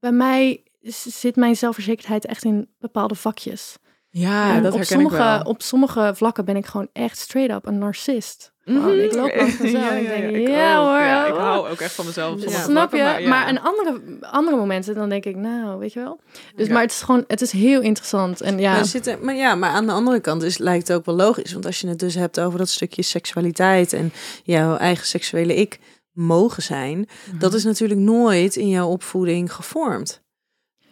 bij 0.00 0.12
mij 0.12 0.62
zit 0.80 1.36
mijn 1.36 1.56
zelfverzekerdheid 1.56 2.26
echt 2.26 2.44
in 2.44 2.68
bepaalde 2.78 3.14
vakjes. 3.14 3.76
Ja, 4.18 4.54
En 4.54 4.62
dat 4.62 4.72
op 4.72 4.78
herken 4.78 4.96
sommige, 4.96 5.16
ik 5.16 5.22
wel. 5.22 5.40
Op 5.42 5.62
sommige 5.62 6.12
vlakken 6.14 6.44
ben 6.44 6.56
ik 6.56 6.66
gewoon 6.66 6.88
echt 6.92 7.18
straight 7.18 7.54
up 7.56 7.66
een 7.66 7.78
narcist. 7.78 8.52
Gewoon, 8.64 8.98
ik 8.98 9.14
loop 9.14 9.34
langs 9.36 9.58
mezelf 9.62 9.88
en 9.90 9.96
ik 10.00 10.06
denk, 10.06 10.36
ik 10.36 10.48
ja, 10.48 10.78
ook. 10.78 10.86
hoor, 10.86 10.98
Ja, 10.98 11.26
ik 11.26 11.34
hou 11.34 11.68
ook 11.68 11.80
echt 11.80 11.92
van 11.92 12.06
mezelf. 12.06 12.32
op 12.32 12.40
sommige 12.40 12.62
Snap 12.62 12.92
je? 12.92 12.98
Maar, 13.02 13.20
ja. 13.22 13.48
een 13.48 13.60
andere, 13.60 14.00
andere 14.20 14.56
momenten, 14.56 14.94
dan 14.94 15.08
denk 15.08 15.24
ik, 15.24 15.36
nou, 15.36 15.78
weet 15.78 15.92
je 15.92 16.00
wel. 16.00 16.20
Dus, 16.54 16.66
Ja. 16.66 16.72
maar 16.72 16.82
het 16.82 16.90
is 16.90 17.00
gewoon, 17.02 17.24
het 17.26 17.40
is 17.40 17.50
heel 17.52 17.80
interessant. 17.80 18.40
En 18.40 18.58
ja, 18.58 18.72
Maar, 18.72 18.84
zitten, 18.84 19.24
maar 19.24 19.34
ja, 19.34 19.54
maar 19.54 19.70
aan 19.70 19.86
de 19.86 19.92
andere 19.92 20.20
kant 20.20 20.42
is, 20.42 20.58
lijkt 20.58 20.88
het 20.88 20.96
ook 20.96 21.04
wel 21.04 21.14
logisch. 21.14 21.52
Want 21.52 21.66
als 21.66 21.80
je 21.80 21.88
het 21.88 21.98
dus 21.98 22.14
hebt 22.14 22.40
over 22.40 22.58
dat 22.58 22.68
stukje 22.68 23.02
seksualiteit 23.02 23.92
en 23.92 24.12
jouw 24.44 24.76
eigen 24.76 25.06
seksuele 25.06 25.54
ik 25.54 25.78
mogen 26.12 26.62
zijn, 26.62 27.08
Mhm. 27.30 27.38
dat 27.38 27.54
is 27.54 27.64
natuurlijk 27.64 28.00
nooit 28.00 28.56
in 28.56 28.68
jouw 28.68 28.88
opvoeding 28.88 29.52
gevormd. 29.52 30.22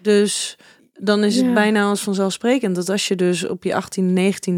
Dus 0.03 0.59
dan 1.01 1.25
is 1.25 1.37
Ja. 1.37 1.45
het 1.45 1.55
bijna 1.55 1.85
als 1.85 2.03
vanzelfsprekend 2.03 2.75
dat 2.75 2.89
als 2.89 3.09
je 3.09 3.17
dus 3.17 3.47
op 3.47 3.65
je 3.65 3.73
18e, 3.75 4.01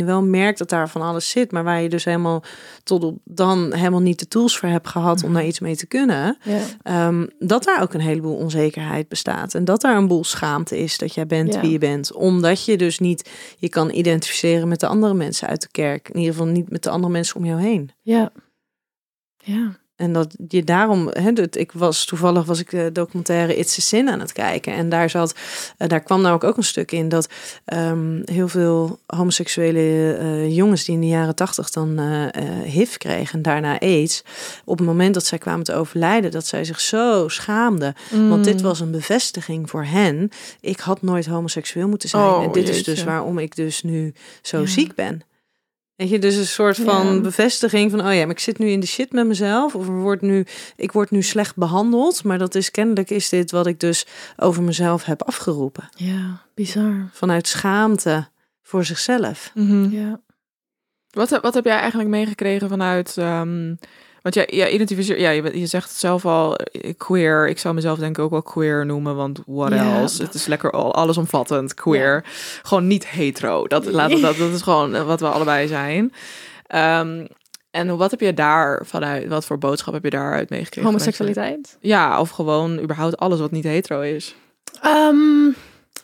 19e 0.00 0.04
wel 0.04 0.22
merkt 0.22 0.58
dat 0.58 0.68
daar 0.68 0.88
van 0.88 1.02
alles 1.02 1.30
zit, 1.30 1.52
maar 1.52 1.64
waar 1.64 1.82
je 1.82 1.88
dus 1.88 2.04
helemaal 2.04 2.42
tot 2.82 3.04
op 3.04 3.18
dan 3.24 3.72
helemaal 3.74 4.00
niet 4.00 4.18
de 4.18 4.28
tools 4.28 4.58
voor 4.58 4.68
hebt 4.68 4.88
gehad 4.88 5.22
om 5.24 5.32
daar 5.34 5.46
iets 5.46 5.60
mee 5.60 5.76
te 5.76 5.86
kunnen, 5.86 6.38
ja, 6.42 6.60
Ehm, 6.82 7.26
dat 7.38 7.64
daar 7.64 7.82
ook 7.82 7.94
een 7.94 8.00
heleboel 8.00 8.36
onzekerheid 8.36 9.08
bestaat. 9.08 9.54
En 9.54 9.64
dat 9.64 9.80
daar 9.80 9.96
een 9.96 10.08
boel 10.08 10.24
schaamte 10.24 10.78
is 10.78 10.98
dat 10.98 11.14
jij 11.14 11.26
bent 11.26 11.54
Ja. 11.54 11.60
wie 11.60 11.70
je 11.70 11.78
bent. 11.78 12.12
Omdat 12.12 12.64
je 12.64 12.76
dus 12.76 12.98
niet 12.98 13.30
je 13.58 13.68
kan 13.68 13.90
identificeren 13.90 14.68
met 14.68 14.80
de 14.80 14.86
andere 14.86 15.14
mensen 15.14 15.48
uit 15.48 15.60
de 15.62 15.68
kerk. 15.70 16.08
In 16.08 16.18
ieder 16.18 16.34
geval 16.34 16.48
niet 16.48 16.70
met 16.70 16.82
de 16.82 16.90
andere 16.90 17.12
mensen 17.12 17.36
om 17.36 17.44
jou 17.44 17.60
heen. 17.60 17.90
ja. 18.02 18.32
Ja, 19.44 19.76
En 19.96 20.12
dat 20.12 20.34
je 20.48 20.64
daarom, 20.64 21.08
hè, 21.12 21.32
ik 21.50 21.72
was 21.72 22.04
toevallig 22.04 22.44
was 22.44 22.60
ik 22.60 22.70
de 22.70 22.90
documentaire 22.92 23.56
It's 23.56 23.78
a 23.78 23.80
Sin 23.80 24.08
aan 24.08 24.20
het 24.20 24.32
kijken. 24.32 24.72
En 24.72 24.88
daar 24.88 25.10
zat, 25.10 25.34
eh, 25.78 25.88
daar 25.88 26.00
kwam 26.00 26.20
nou 26.20 26.40
ook, 26.42 26.56
een 26.56 26.62
stuk 26.62 26.92
in 26.92 27.08
dat 27.08 27.28
ehm, 27.64 28.20
heel 28.24 28.48
veel 28.48 28.98
homoseksuele 29.06 30.16
eh, 30.16 30.56
jongens 30.56 30.84
die 30.84 30.94
in 30.94 31.00
de 31.00 31.06
jaren 31.06 31.34
tachtig 31.34 31.70
dan 31.70 31.98
eh 31.98 32.24
eh, 32.26 32.62
HIV 32.62 32.96
kregen 32.96 33.34
en 33.34 33.42
daarna 33.42 33.80
AIDS. 33.80 34.24
Op 34.64 34.78
het 34.78 34.86
moment 34.86 35.14
dat 35.14 35.26
zij 35.26 35.38
kwamen 35.38 35.64
te 35.64 35.74
overlijden, 35.74 36.30
dat 36.30 36.46
zij 36.46 36.64
zich 36.64 36.80
zo 36.80 37.28
schaamden. 37.28 37.94
Want 38.28 38.44
dit 38.44 38.60
was 38.60 38.80
een 38.80 38.90
bevestiging 38.90 39.70
voor 39.70 39.84
hen. 39.84 40.30
Ik 40.60 40.80
had 40.80 41.02
nooit 41.02 41.26
homoseksueel 41.26 41.88
moeten 41.88 42.08
zijn. 42.08 42.22
Oh, 42.22 42.42
en 42.42 42.52
dit 42.52 42.68
is 42.68 42.84
dus 42.84 43.04
waarom 43.04 43.38
ik 43.38 43.56
dus 43.56 43.82
nu 43.82 44.12
zo 44.42 44.60
Ja. 44.60 44.66
ziek 44.66 44.94
ben. 44.94 45.22
Weet 45.96 46.08
je, 46.10 46.18
dus 46.18 46.34
een 46.36 46.46
soort 46.46 46.76
van 46.76 47.14
Ja. 47.14 47.20
bevestiging 47.20 47.90
van, 47.90 48.00
oh 48.06 48.14
ja, 48.14 48.20
maar 48.20 48.30
ik 48.30 48.38
zit 48.38 48.58
nu 48.58 48.68
in 48.68 48.80
de 48.80 48.86
shit 48.86 49.12
met 49.12 49.26
mezelf. 49.26 49.74
Of 49.74 49.86
er 49.88 49.94
wordt 50.00 50.22
nu, 50.22 50.46
ik 50.76 50.92
word 50.92 51.10
nu 51.10 51.22
slecht 51.22 51.56
behandeld. 51.56 52.24
Maar 52.24 52.38
dat 52.38 52.54
is 52.54 52.70
kennelijk 52.70 53.10
is 53.10 53.28
dit 53.28 53.50
wat 53.50 53.66
ik 53.66 53.80
dus 53.80 54.06
over 54.36 54.62
mezelf 54.62 55.04
heb 55.04 55.22
afgeroepen. 55.22 55.88
ja, 55.94 56.42
bizar. 56.54 57.10
Vanuit 57.12 57.48
schaamte 57.48 58.28
voor 58.62 58.84
zichzelf. 58.84 59.50
Mhm. 59.54 59.90
Ja. 59.90 60.20
Wat, 61.10 61.30
heb- 61.30 61.42
wat 61.42 61.54
heb 61.54 61.64
jij 61.64 61.76
eigenlijk 61.78 62.08
meegekregen 62.10 62.68
vanuit... 62.68 63.16
ehm, 63.16 63.74
want 64.26 64.34
jij, 64.34 64.46
jij 64.58 64.70
identificeert... 64.72 65.20
Ja, 65.20 65.30
je, 65.30 65.66
zegt 65.66 65.88
het 65.88 65.98
zelf 65.98 66.24
al, 66.26 66.56
eh, 66.56 66.92
queer. 66.96 67.48
Ik 67.48 67.58
zou 67.58 67.74
mezelf 67.74 67.98
denk 67.98 68.18
ik 68.18 68.24
ook 68.24 68.30
wel 68.30 68.42
queer 68.42 68.86
noemen, 68.86 69.16
want 69.16 69.40
what 69.46 69.72
Ja, 69.72 69.98
else? 69.98 70.16
dat- 70.18 70.26
Het 70.26 70.34
is 70.36 70.46
lekker 70.46 70.70
al, 70.70 70.94
allesomvattend, 70.94 71.74
queer. 71.74 72.24
Gewoon 72.62 72.86
niet 72.86 73.08
hetero. 73.08 73.66
Dat, 73.66 73.84
laten 73.84 74.20
dat, 74.20 74.36
dat 74.36 74.52
is 74.52 74.62
gewoon 74.62 74.94
eh, 74.94 75.06
wat 75.06 75.20
we 75.20 75.26
allebei 75.28 75.68
zijn. 75.68 76.12
Ehm, 76.66 77.26
en 77.70 77.96
wat 77.96 78.10
heb 78.10 78.20
je 78.20 78.34
daar 78.34 78.86
vanuit... 78.86 79.28
Wat 79.28 79.44
voor 79.46 79.58
boodschap 79.58 79.94
heb 79.94 80.04
je 80.04 80.10
daaruit 80.10 80.50
meegekregen? 80.50 80.90
Homoseksualiteit. 80.90 81.76
Ja, 81.80 82.20
of 82.20 82.30
gewoon 82.30 82.78
überhaupt 82.80 83.16
alles 83.16 83.38
wat 83.40 83.50
niet 83.50 83.64
hetero 83.64 84.00
is. 84.00 84.34
Ehm, 84.82 85.50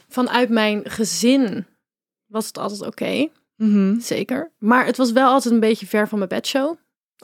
vanuit 0.08 0.48
mijn 0.48 0.80
gezin 0.84 1.66
was 2.26 2.46
het 2.46 2.58
altijd 2.58 2.82
oké, 2.86 3.28
Mhm. 3.56 4.00
zeker. 4.00 4.50
Maar 4.58 4.86
het 4.86 4.96
was 4.96 5.12
wel 5.12 5.28
altijd 5.30 5.54
een 5.54 5.60
beetje 5.60 5.86
ver 5.86 6.08
van 6.08 6.18
mijn 6.18 6.30
bedshow. 6.30 6.74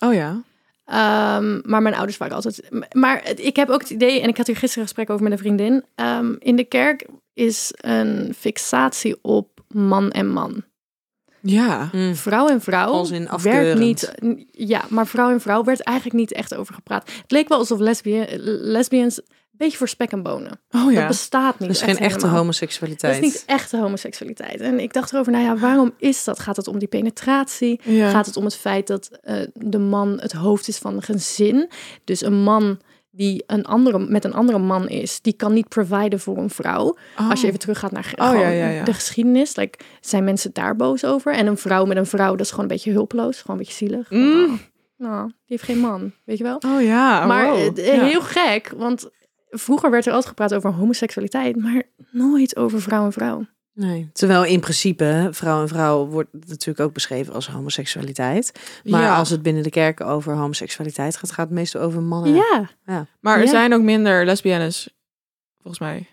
Oh 0.05 0.15
ja. 0.15 0.43
Ehm, 0.89 1.61
maar 1.65 1.83
mijn 1.83 1.95
ouders 1.95 2.17
waren 2.17 2.35
altijd. 2.35 2.71
Maar 2.93 3.31
ik 3.37 3.57
heb 3.57 3.69
ook 3.69 3.81
het 3.81 3.91
idee, 3.91 4.21
en 4.21 4.29
ik 4.29 4.37
had 4.37 4.47
hier 4.47 4.57
gisteren 4.57 4.83
een 4.83 4.89
gesprek 4.89 5.11
over 5.11 5.23
met 5.23 5.33
een 5.33 5.39
vriendin. 5.39 5.85
ehm, 5.95 6.35
in 6.39 6.57
de 6.57 6.65
kerk 6.65 7.07
is 7.35 7.71
een 7.77 8.35
fixatie 8.39 9.19
op 9.23 9.61
man 9.69 10.11
en 10.11 10.29
man. 10.29 10.65
Ja. 11.41 11.91
Vrouw 12.13 12.49
en 12.49 12.61
vrouw 12.61 12.93
Als 12.93 13.11
in 13.11 13.29
werd 13.43 13.79
niet. 13.79 14.15
Ja, 14.51 14.85
maar 14.89 15.07
vrouw 15.07 15.31
en 15.31 15.41
vrouw 15.41 15.65
werd 15.65 15.81
eigenlijk 15.81 16.19
niet 16.19 16.33
echt 16.33 16.55
over 16.55 16.75
gepraat. 16.75 17.11
Het 17.23 17.31
leek 17.31 17.49
wel 17.49 17.59
alsof 17.59 17.79
lesbien, 17.79 18.27
lesbians 18.61 19.21
beetje 19.59 19.79
voor 19.79 19.89
spek 19.89 20.13
en 20.13 20.23
bonen. 20.23 20.61
Oh 20.71 20.85
Dat 20.85 20.93
ja. 20.93 21.07
bestaat 21.07 21.59
niet. 21.59 21.69
Dat 21.69 21.77
is 21.77 21.83
echt 21.83 21.91
geen 21.91 22.01
echte 22.05 22.19
helemaal. 22.19 22.39
homoseksualiteit. 22.39 23.15
Dat 23.15 23.25
is 23.25 23.33
niet 23.33 23.45
echte 23.47 23.77
homoseksualiteit. 23.77 24.61
En 24.61 24.81
ik 24.81 24.93
dacht 24.93 25.13
erover, 25.13 25.33
nou 25.33 25.45
ja, 25.45 25.57
waarom 25.57 25.95
is 25.99 26.25
dat? 26.25 26.39
Gaat 26.39 26.57
het 26.57 26.69
om 26.69 26.79
die 26.79 26.89
penetratie? 26.89 27.81
Ja. 27.83 28.11
Gaat 28.11 28.27
het 28.27 28.37
om 28.37 28.45
het 28.45 28.57
feit 28.57 28.87
dat 28.87 29.11
eh, 29.23 29.37
de 29.55 29.79
man 29.79 30.19
het 30.21 30.33
hoofd 30.33 30.69
is 30.69 30.79
van 30.79 30.95
een 30.95 31.03
gezin? 31.03 31.71
Dus 32.05 32.23
een 32.23 32.43
man 32.43 32.79
die 33.11 33.45
een 33.47 33.65
andere, 33.65 33.99
met 33.99 34.25
een 34.25 34.35
andere 34.35 34.59
man 34.59 34.89
is, 34.89 35.21
die 35.21 35.33
kan 35.33 35.53
niet 35.53 35.69
providen 35.69 36.21
voor 36.21 36.37
een 36.37 36.51
vrouw. 36.51 36.97
Als 37.31 37.41
je 37.41 37.47
even 37.47 37.59
teruggaat 37.59 37.93
naar 37.93 38.13
Oh, 38.17 38.35
ja, 38.41 38.49
ja, 38.49 38.85
de 38.85 38.93
geschiedenis, 38.93 39.57
like, 39.57 39.79
zijn 40.01 40.25
mensen 40.25 40.51
daar 40.53 40.77
boos 40.77 41.05
over? 41.05 41.35
En 41.35 41.47
een 41.47 41.57
vrouw 41.57 41.85
met 41.85 41.97
een 41.97 42.07
vrouw, 42.07 42.31
dat 42.31 42.41
is 42.41 42.51
gewoon 42.51 42.65
een 42.65 42.71
beetje 42.71 42.93
hulpeloos, 42.93 43.41
gewoon 43.41 43.59
een 43.59 43.63
beetje 43.67 43.87
zielig. 43.87 44.11
Mm. 44.11 44.61
Nou, 44.97 45.27
die 45.27 45.35
heeft 45.47 45.63
geen 45.63 45.79
man, 45.79 46.13
weet 46.25 46.39
je 46.39 46.45
wel? 46.45 46.61
Oh 46.67 46.83
ja, 46.83 47.27
maar 47.27 47.51
wow. 47.51 47.79
eh, 47.79 48.03
heel 48.03 48.21
gek, 48.21 48.73
want 48.77 49.11
vroeger 49.51 49.91
werd 49.91 50.07
er 50.07 50.13
altijd 50.13 50.29
gepraat 50.29 50.55
over 50.55 50.73
homoseksualiteit, 50.73 51.57
maar 51.57 51.83
nooit 52.11 52.57
over 52.57 52.81
vrouw 52.81 53.05
en 53.05 53.13
vrouw. 53.13 53.47
Nee. 53.75 54.11
Terwijl 54.13 54.45
in 54.45 54.61
principe 54.61 55.29
vrouw 55.31 55.61
en 55.61 55.69
vrouw 55.69 56.07
wordt 56.07 56.29
natuurlijk 56.33 56.81
ook 56.81 56.93
beschreven 56.93 57.35
als 57.35 57.49
homoseksualiteit. 57.49 58.53
Maar 58.85 59.03
Ja. 59.03 59.17
als 59.17 59.31
het 59.31 59.43
binnen 59.43 59.63
de 59.63 59.71
kerken 59.71 60.07
over 60.07 60.35
homoseksualiteit 60.35 61.17
gaat, 61.17 61.33
gaat 61.33 61.47
het 61.47 61.55
meestal 61.55 61.81
over 61.81 62.03
mannen. 62.03 62.35
Ja, 62.35 63.07
Maar 63.21 63.37
er 63.39 63.45
Ja. 63.45 63.51
zijn 63.51 63.75
ook 63.75 63.83
minder 63.83 64.25
lesbiennes, 64.25 64.89
volgens 65.57 65.79
mij. 65.79 66.07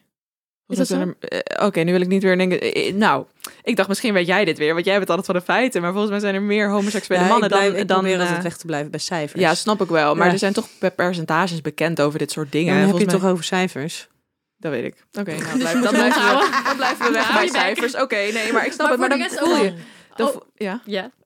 Is 0.68 0.78
dat 0.78 0.89
eh, 0.91 1.66
Oké, 1.66 1.80
nu 1.80 1.91
wil 1.91 2.01
ik 2.01 2.07
niet 2.07 2.24
weer 2.24 2.38
denken. 2.38 2.61
eh, 2.61 2.88
eh, 2.88 2.95
Nou, 2.95 3.26
ik 3.63 3.76
dacht 3.76 3.88
misschien 3.89 4.13
weet 4.13 4.28
jij 4.28 4.45
dit 4.45 4.57
weer, 4.57 4.74
want 4.74 4.86
jij 4.86 4.97
bent 4.97 5.09
altijd 5.09 5.26
van 5.28 5.36
de 5.36 5.41
feiten. 5.41 5.82
Maar 5.82 5.89
volgens 5.91 6.11
mij 6.11 6.20
zijn 6.20 6.36
er 6.36 6.41
meer 6.41 6.70
homoseksuele 6.70 7.24
Ja, 7.24 7.30
mannen 7.30 7.49
blijf, 7.49 7.72
dan. 7.72 7.80
ik 7.82 7.88
dan 7.88 8.20
altijd 8.20 8.43
weg 8.43 8.57
te 8.57 8.66
blijven 8.66 8.91
bij 8.91 8.99
cijfers. 8.99 9.41
ja, 9.41 9.53
snap 9.55 9.82
ik 9.82 9.89
wel. 9.89 10.16
Maar 10.16 10.26
Ja. 10.28 10.32
er 10.34 10.39
zijn 10.39 10.53
toch 10.53 10.68
per- 10.80 10.91
percentages 10.91 11.61
bekend 11.61 12.01
over 12.01 12.20
dit 12.20 12.32
soort 12.32 12.45
Ja, 12.51 12.59
dingen. 12.59 12.74
dan 12.74 12.82
heb 12.88 12.91
je 12.93 13.01
het 13.01 13.11
mij. 13.11 13.20
toch 13.20 13.30
over 13.30 13.43
cijfers. 13.43 14.07
Dat 14.57 14.72
weet 14.72 14.84
ik. 14.84 14.95
Oké, 15.20 15.32
nou, 15.36 15.59
Dus 15.59 15.72
dan, 15.72 15.82
blijven 15.82 16.22
we, 16.22 16.61
dan 16.66 16.76
blijven 16.76 17.05
we 17.05 17.11
weg 17.11 17.34
bij 17.34 17.47
cijfers. 17.47 17.95
Oké, 17.95 18.16
nee, 18.16 18.53
maar 18.53 18.66
ik 18.66 18.72
snap 18.72 18.97
Maar 18.97 19.09
het. 19.09 19.18
Maar 19.20 19.30
dan 19.30 19.38
voel 19.47 19.63
je... 19.63 19.74
Dan 20.16 20.28
Oh. 20.28 20.34
vo- 20.34 20.43
ja? 20.55 20.82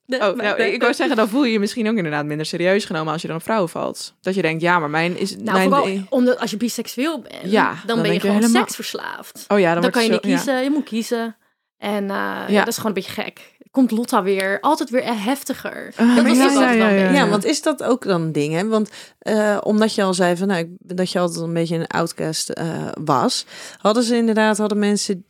Oh, 0.10 0.36
nou, 0.36 0.62
ik 0.62 0.82
wou 0.82 0.94
zeggen, 0.94 1.16
dan 1.16 1.30
voel 1.30 1.44
je 1.46 1.52
je 1.52 1.60
misschien 1.60 1.90
ook 1.90 1.96
inderdaad 1.96 2.26
minder 2.26 2.46
serieus 2.46 2.86
genomen 2.86 3.14
als 3.14 3.22
je 3.22 3.28
dan 3.28 3.38
op 3.38 3.44
vrouwen 3.44 3.70
valt. 3.70 4.14
Dat 4.22 4.36
je 4.36 4.42
denkt, 4.42 4.62
ja, 4.62 4.80
maar 4.80 4.90
mijn 4.90 5.18
is... 5.18 5.36
Nou, 5.36 5.52
mijn 5.52 5.70
vooral 5.70 5.90
omdat 6.10 6.40
als 6.40 6.52
je 6.52 6.58
biseksueel 6.58 7.20
bent, 7.22 7.52
Ja, 7.52 7.68
dan, 7.70 7.78
dan 7.96 8.02
ben 8.02 8.14
je 8.14 8.20
gewoon 8.20 8.36
helemaal- 8.36 8.62
seksverslaafd. 8.62 9.46
Oh 9.48 9.60
ja, 9.60 9.74
dan, 9.74 9.82
Dan, 9.82 9.92
kan 9.92 10.04
je 10.04 10.10
niet 10.10 10.24
ja. 10.26 10.30
kiezen, 10.36 10.64
je 10.64 10.70
moet 10.70 10.84
kiezen. 10.84 11.36
En 11.78 12.04
eh, 12.04 12.10
ja. 12.10 12.46
Ja. 12.48 12.60
dat 12.60 12.68
is 12.68 12.76
gewoon 12.76 12.92
een 12.96 13.04
beetje 13.04 13.22
gek. 13.22 13.58
Komt 13.72 13.92
Lotta 13.92 14.24
weer, 14.24 14.58
altijd 14.62 14.90
weer 14.90 15.24
heftiger. 15.24 15.94
Ah, 15.96 16.16
dat 16.16 16.24
maar 16.26 16.36
was 16.36 16.54
ja, 16.54 16.72
ja, 16.72 17.24
een 17.24 17.30
want 17.30 17.46
is 17.46 17.62
dat 17.62 17.84
ook 17.84 18.04
dan 18.04 18.22
een 18.22 18.32
ding? 18.32 18.54
Hè? 18.54 18.68
Want 18.68 18.90
eh, 19.20 19.58
omdat 19.64 19.96
je 19.96 20.04
al 20.04 20.14
zei 20.14 20.38
van, 20.38 20.48
nou, 20.48 20.60
ik- 20.60 20.70
dat 20.98 21.12
je 21.12 21.20
altijd 21.20 21.40
een 21.46 21.54
beetje 21.54 21.76
een 21.76 21.88
outcast 21.88 22.50
eh, 22.50 22.88
was, 23.04 23.46
hadden 23.78 24.04
ze 24.04 24.16
inderdaad, 24.16 24.58
hadden 24.58 24.80
mensen 24.80 25.26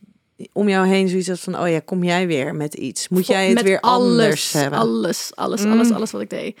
om 0.52 0.68
jou 0.68 0.86
heen 0.86 1.08
zoiets 1.08 1.30
als 1.30 1.40
van, 1.40 1.58
oh 1.58 1.68
ja, 1.68 1.80
kom 1.80 2.04
jij 2.04 2.26
weer 2.26 2.54
met 2.54 2.74
iets? 2.74 3.08
Moet 3.08 3.26
jij 3.26 3.44
het 3.46 3.54
Met 3.54 3.64
weer 3.64 3.80
alles, 3.80 4.10
anders 4.10 4.52
hebben? 4.52 4.78
Alles, 4.78 5.32
alles, 5.34 5.64
Mm. 5.64 5.72
alles, 5.72 5.90
alles 5.90 6.10
wat 6.10 6.20
ik 6.20 6.30
deed. 6.30 6.58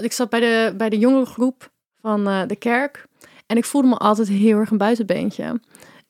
Ik 0.00 0.12
zat 0.12 0.28
bij 0.30 0.40
de, 0.40 0.74
bij 0.76 0.88
de 0.88 0.98
jongere 0.98 1.26
groep 1.26 1.70
van 2.00 2.26
eh, 2.28 2.42
de 2.46 2.56
kerk. 2.56 3.06
En 3.46 3.56
ik 3.56 3.64
voelde 3.64 3.88
me 3.88 3.96
altijd 3.96 4.28
heel 4.28 4.58
erg 4.58 4.70
een 4.70 4.78
buitenbeentje. 4.78 5.60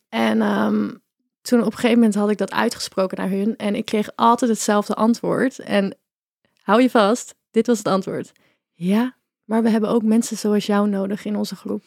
En 0.09 0.43
ehm, 0.43 0.91
toen 1.43 1.61
op 1.61 1.67
een 1.67 1.73
gegeven 1.73 1.97
moment 1.99 2.15
had 2.15 2.31
ik 2.31 2.39
dat 2.39 2.53
uitgesproken 2.53 3.19
naar 3.19 3.29
hun. 3.31 3.57
En 3.57 3.75
ik 3.75 3.85
kreeg 3.85 4.09
altijd 4.15 4.51
hetzelfde 4.51 4.95
antwoord. 4.95 5.59
En 5.59 5.97
hou 6.63 6.83
je 6.83 6.91
vast, 6.91 7.35
dit 7.51 7.67
was 7.67 7.79
het 7.79 7.87
antwoord. 7.89 8.33
Ja, 8.75 9.17
maar 9.45 9.63
we 9.63 9.71
hebben 9.71 9.91
ook 9.91 10.03
mensen 10.03 10.37
zoals 10.37 10.67
jou 10.67 10.89
nodig 10.89 11.25
in 11.25 11.37
onze 11.37 11.57
groep. 11.57 11.83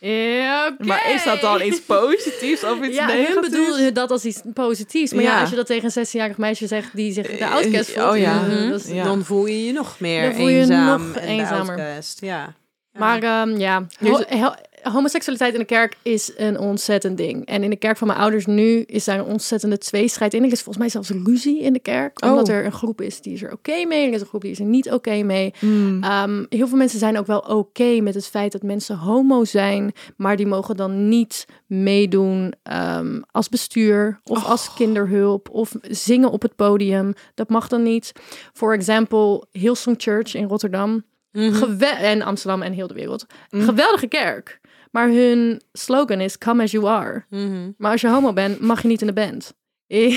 Ja, 0.00 0.66
oké. 0.66 0.74
Hm. 0.82 0.86
Maar 0.88 1.10
is 1.14 1.24
dat 1.24 1.40
dan 1.40 1.62
iets 1.62 1.80
positiefs 1.80 2.64
of 2.64 2.82
iets 2.82 2.96
Ja, 2.96 3.06
negatiefs? 3.06 3.32
hun 3.32 3.40
bedoelde 3.40 3.92
dat 3.92 4.10
als 4.10 4.24
iets 4.24 4.40
positiefs. 4.54 5.12
Maar 5.12 5.22
ja, 5.22 5.34
Ja. 5.34 5.40
als 5.40 5.50
je 5.50 5.56
dat 5.56 5.66
tegen 5.66 5.84
een 5.84 5.90
16-jarig 6.06 6.36
meisje 6.36 6.66
zegt 6.66 6.96
die 6.96 7.12
zich 7.12 7.26
de 7.26 7.36
Eh, 7.36 7.52
outcast 7.54 7.90
voelt. 7.92 8.06
oh 8.10 8.18
ja. 8.18 8.40
Mhm. 8.40 8.70
dat 8.70 8.80
is- 8.84 8.90
Ja. 8.92 9.04
Dan 9.04 9.24
voel 9.24 9.46
je 9.46 9.64
je 9.64 9.72
nog 9.72 10.00
meer 10.00 10.22
Dan 10.22 10.34
voel 10.34 10.48
je 10.48 10.54
je 10.54 10.60
eenzaam 10.60 11.06
nog 11.06 11.16
en 11.16 11.28
eenzamer. 11.28 11.78
outcast. 11.78 12.20
Ja. 12.20 12.54
Maar 12.98 13.22
ehm, 13.22 13.56
ja, 13.56 13.86
ho- 14.00 14.54
homoseksualiteit 14.82 15.52
in 15.52 15.58
de 15.58 15.66
kerk 15.66 15.96
is 16.02 16.32
een 16.36 16.58
ontzettend 16.58 17.16
ding. 17.16 17.46
En 17.46 17.62
in 17.62 17.70
de 17.70 17.76
kerk 17.76 17.96
van 17.96 18.06
mijn 18.06 18.18
ouders 18.18 18.46
nu 18.46 18.80
is 18.80 19.04
daar 19.04 19.18
een 19.18 19.24
ontzettende 19.24 19.78
tweestrijd 19.78 20.34
in. 20.34 20.44
Er 20.44 20.52
is 20.52 20.62
volgens 20.62 20.76
mij 20.76 20.88
zelfs 20.88 21.10
ruzie 21.24 21.60
in 21.60 21.72
de 21.72 21.78
kerk. 21.78 22.24
Oh. 22.24 22.30
Omdat 22.30 22.48
er 22.48 22.64
een 22.64 22.72
groep 22.72 23.00
is 23.00 23.20
die 23.20 23.32
is 23.32 23.42
er 23.42 23.52
oké 23.52 23.84
mee. 23.84 24.06
Er 24.06 24.14
is 24.14 24.20
een 24.20 24.26
groep 24.26 24.40
die 24.40 24.50
is 24.50 24.58
er 24.58 24.64
niet 24.64 24.90
oké 24.90 25.22
mee. 25.22 25.54
Hmm. 25.58 26.02
Ehm, 26.02 26.44
heel 26.48 26.68
veel 26.68 26.76
mensen 26.76 26.98
zijn 26.98 27.18
ook 27.18 27.26
wel 27.26 27.38
oké 27.38 28.00
met 28.00 28.14
het 28.14 28.26
feit 28.26 28.52
dat 28.52 28.62
mensen 28.62 28.96
homo 28.96 29.44
zijn. 29.44 29.92
Maar 30.16 30.36
die 30.36 30.46
mogen 30.46 30.76
dan 30.76 31.08
niet 31.08 31.46
meedoen 31.66 32.52
ehm, 32.62 33.20
als 33.30 33.48
bestuur 33.48 34.20
of 34.24 34.44
als 34.44 34.74
kinderhulp. 34.74 35.48
Of 35.50 35.72
zingen 35.82 36.30
op 36.30 36.42
het 36.42 36.56
podium. 36.56 37.14
Dat 37.34 37.48
mag 37.48 37.68
dan 37.68 37.82
niet. 37.82 38.12
For 38.52 38.74
example, 38.74 39.44
Hillsong 39.52 39.96
Church 39.98 40.34
in 40.34 40.48
Rotterdam. 40.48 41.04
Mhm. 41.32 41.82
En 41.82 42.22
Amsterdam 42.22 42.62
en 42.62 42.72
heel 42.72 42.86
de 42.86 42.94
wereld. 42.94 43.26
Mm. 43.50 43.60
Geweldige 43.60 44.06
kerk. 44.06 44.60
Maar 44.90 45.08
hun 45.08 45.62
slogan 45.72 46.20
is 46.20 46.38
come 46.38 46.62
as 46.62 46.70
you 46.70 46.86
are. 46.86 47.24
Mhm. 47.30 47.70
Maar 47.78 47.90
als 47.92 48.00
je 48.00 48.08
homo 48.08 48.32
bent, 48.32 48.60
mag 48.60 48.82
je 48.82 48.88
niet 48.88 49.00
in 49.00 49.06
de 49.06 49.12
band. 49.12 49.54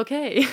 Oké. 0.00 0.44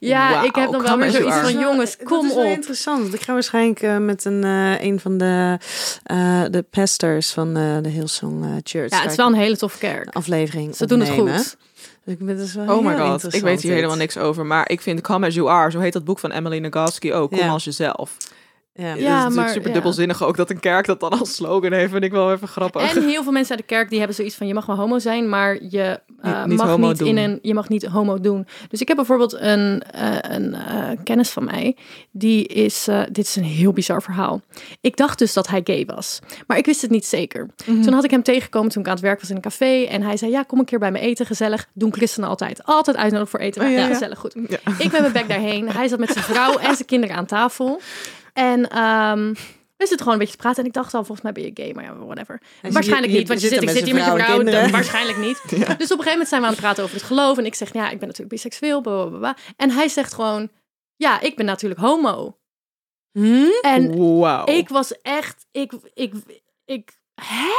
Ja, 0.00 0.42
ik 0.42 0.54
heb 0.54 0.70
dan 0.72 0.82
wel 0.82 0.98
weer 0.98 1.10
zoiets 1.10 1.36
van, 1.36 1.58
jongens, 1.58 1.96
Dat 1.96 2.06
kom 2.06 2.26
is 2.26 2.34
wel 2.34 2.44
op. 2.44 2.50
interessant. 2.50 3.14
Ik 3.14 3.20
ga 3.20 3.32
waarschijnlijk 3.32 3.82
eh, 3.82 3.96
met 3.98 4.24
een, 4.24 4.44
eh, 4.44 4.80
een 4.80 5.00
van 5.00 5.18
de, 5.18 5.58
eh, 6.02 6.42
de 6.50 6.62
pastors 6.70 7.30
van 7.32 7.56
eh, 7.56 7.76
de 7.82 7.88
Hillsong 7.88 8.60
Church. 8.62 8.90
Ja, 8.90 9.00
het 9.00 9.10
is 9.10 9.16
wel 9.16 9.26
een 9.26 9.34
hele 9.34 9.56
toffe 9.56 9.78
kerk. 9.78 10.14
aflevering 10.14 10.76
Ze 10.76 10.86
doen 10.86 11.00
het 11.00 11.08
goed. 11.08 11.26
Dus 11.26 11.56
ik 12.14 12.18
ben 12.26 12.36
dus 12.36 12.54
wel 12.54 12.76
Oh 12.78 12.84
my 12.84 12.96
god, 12.96 13.34
ik 13.34 13.42
weet 13.42 13.60
hier 13.60 13.70
dit. 13.70 13.74
helemaal 13.74 13.96
niks 13.96 14.16
over. 14.16 14.46
Maar 14.46 14.68
ik 14.70 14.80
vind 14.80 15.00
Come 15.00 15.26
As 15.26 15.34
You 15.34 15.48
Are, 15.48 15.70
zo 15.70 15.78
heet 15.80 15.92
dat 15.92 16.04
boek 16.04 16.18
van 16.18 16.30
Emily 16.32 16.58
Nagoski 16.58 17.12
ook. 17.12 17.30
Kom 17.30 17.38
Ja. 17.38 17.48
als 17.48 17.64
jezelf. 17.64 18.16
Ja. 18.76 18.84
Ja, 18.86 18.92
het 18.94 18.98
is 18.98 19.06
natuurlijk 19.12 19.34
maar- 19.36 19.48
super 19.48 19.68
ja. 19.68 19.72
dubbelzinnig 19.74 20.22
ook 20.24 20.36
dat 20.36 20.50
een 20.50 20.60
kerk 20.60 20.86
dat 20.86 21.00
dan 21.00 21.18
als 21.18 21.34
slogan 21.34 21.72
heeft. 21.72 21.90
Vind 21.92 22.04
ik 22.04 22.12
wel 22.12 22.32
even 22.32 22.48
grappig. 22.48 22.94
En 22.96 23.08
heel 23.08 23.22
veel 23.22 23.32
mensen 23.32 23.56
uit 23.56 23.68
de 23.68 23.74
kerk 23.74 23.88
die 23.88 23.98
hebben 23.98 24.16
zoiets 24.16 24.34
van 24.36 24.46
je 24.46 24.54
mag 24.54 24.66
wel 24.66 24.76
homo 24.76 24.98
zijn, 24.98 25.28
maar 25.28 25.58
je 25.68 26.00
eh, 26.20 26.38
Niet- 26.38 26.46
niet 26.46 26.58
mag 26.58 26.78
niet 26.78 26.98
doen. 26.98 27.08
in 27.08 27.16
een 27.16 27.38
je 27.42 27.54
mag 27.54 27.68
niet 27.68 27.86
homo 27.86 28.20
doen. 28.20 28.46
Dus 28.68 28.80
ik 28.80 28.88
heb 28.88 28.96
bijvoorbeeld 28.96 29.32
een, 29.32 29.82
eh, 29.90 30.16
een 30.20 30.54
eh, 30.54 30.88
kennis 31.04 31.30
van 31.30 31.44
mij 31.44 31.76
die 32.10 32.46
is 32.46 32.84
dit 33.12 33.26
is 33.26 33.36
een 33.36 33.44
heel 33.44 33.72
bizar 33.72 34.02
verhaal. 34.02 34.40
Ik 34.80 34.96
dacht 34.96 35.18
dus 35.18 35.32
dat 35.32 35.48
hij 35.48 35.60
gay 35.64 35.84
was, 35.86 36.18
maar 36.46 36.58
ik 36.58 36.66
wist 36.66 36.82
het 36.82 36.90
niet 36.90 37.06
zeker. 37.06 37.48
Mhm. 37.66 37.82
Toen 37.82 37.92
had 37.92 38.04
ik 38.04 38.10
hem 38.10 38.22
tegengekomen 38.22 38.70
toen 38.70 38.82
ik 38.82 38.88
aan 38.88 38.94
het 38.94 39.02
werk 39.04 39.20
was 39.20 39.30
in 39.30 39.36
een 39.36 39.42
café 39.42 39.82
en 39.84 40.02
hij 40.02 40.16
zei 40.16 40.30
ja 40.30 40.42
kom 40.42 40.58
een 40.58 40.64
keer 40.64 40.78
bij 40.78 40.90
me 40.92 40.98
eten 40.98 41.26
gezellig. 41.26 41.66
Doen 41.72 41.92
christenen 41.92 42.28
altijd 42.28 42.64
altijd 42.64 42.96
uitnodigen 42.96 43.30
voor 43.30 43.40
eten. 43.40 43.62
Oh, 43.62 43.68
ja, 43.68 43.74
ja, 43.74 43.80
ja. 43.86 43.92
gezellig 43.92 44.18
goed. 44.18 44.34
Ja. 44.48 44.58
Ik 44.78 44.90
ben 44.90 45.00
mijn 45.00 45.12
bek 45.12 45.28
daarheen. 45.28 45.68
Hij 45.70 45.88
zat 45.88 45.98
met 45.98 46.10
zijn 46.10 46.24
vrouw 46.24 46.56
en 46.58 46.74
zijn 46.74 46.86
kinderen 46.86 47.16
aan 47.16 47.26
tafel. 47.26 47.80
En 48.34 48.68
ehm, 48.68 49.32
we 49.76 49.86
zitten 49.86 49.98
gewoon 49.98 50.12
een 50.12 50.18
beetje 50.18 50.34
te 50.34 50.42
praten. 50.42 50.62
En 50.62 50.68
ik 50.68 50.74
dacht 50.74 50.94
al, 50.94 51.04
volgens 51.04 51.20
mij 51.20 51.32
ben 51.32 51.42
je 51.42 51.50
gay. 51.54 51.72
Maar 51.72 51.84
ja, 51.84 51.96
whatever. 51.96 52.40
Hij 52.60 52.72
waarschijnlijk 52.72 53.12
niet, 53.12 53.28
want 53.28 53.40
je 53.40 53.48
zit 53.48 53.62
ik 53.62 53.70
zit 53.70 53.84
hier 53.84 53.94
met 53.94 54.04
je 54.04 54.10
vrouw 54.10 54.42
dan 54.42 54.70
waarschijnlijk 54.70 55.18
niet. 55.18 55.42
Dus 55.50 55.58
op 55.60 55.68
een 55.68 55.76
gegeven 55.78 56.10
moment 56.10 56.28
zijn 56.28 56.40
we 56.40 56.46
aan 56.46 56.52
het 56.52 56.60
praten 56.60 56.84
over 56.84 56.96
het 56.96 57.04
geloof. 57.04 57.38
En 57.38 57.46
ik 57.46 57.54
zeg, 57.54 57.72
ja, 57.72 57.84
ik 57.84 57.98
ben 57.98 58.08
natuurlijk 58.08 58.28
biseksueel. 58.28 58.80
Bla, 58.80 58.92
bla, 58.92 59.06
bla, 59.06 59.18
bla. 59.18 59.36
En 59.56 59.70
hij 59.70 59.88
zegt 59.88 60.14
gewoon, 60.14 60.50
ja, 60.96 61.20
ik 61.20 61.36
ben 61.36 61.46
natuurlijk 61.46 61.80
homo. 61.80 62.38
Hm? 63.12 63.46
En 63.60 64.18
Wauw. 64.18 64.46
ik 64.46 64.68
was 64.68 65.00
echt, 65.00 65.46
ik, 65.50 65.72
ik, 65.94 66.14
ik, 66.64 66.98
hè? 67.14 67.52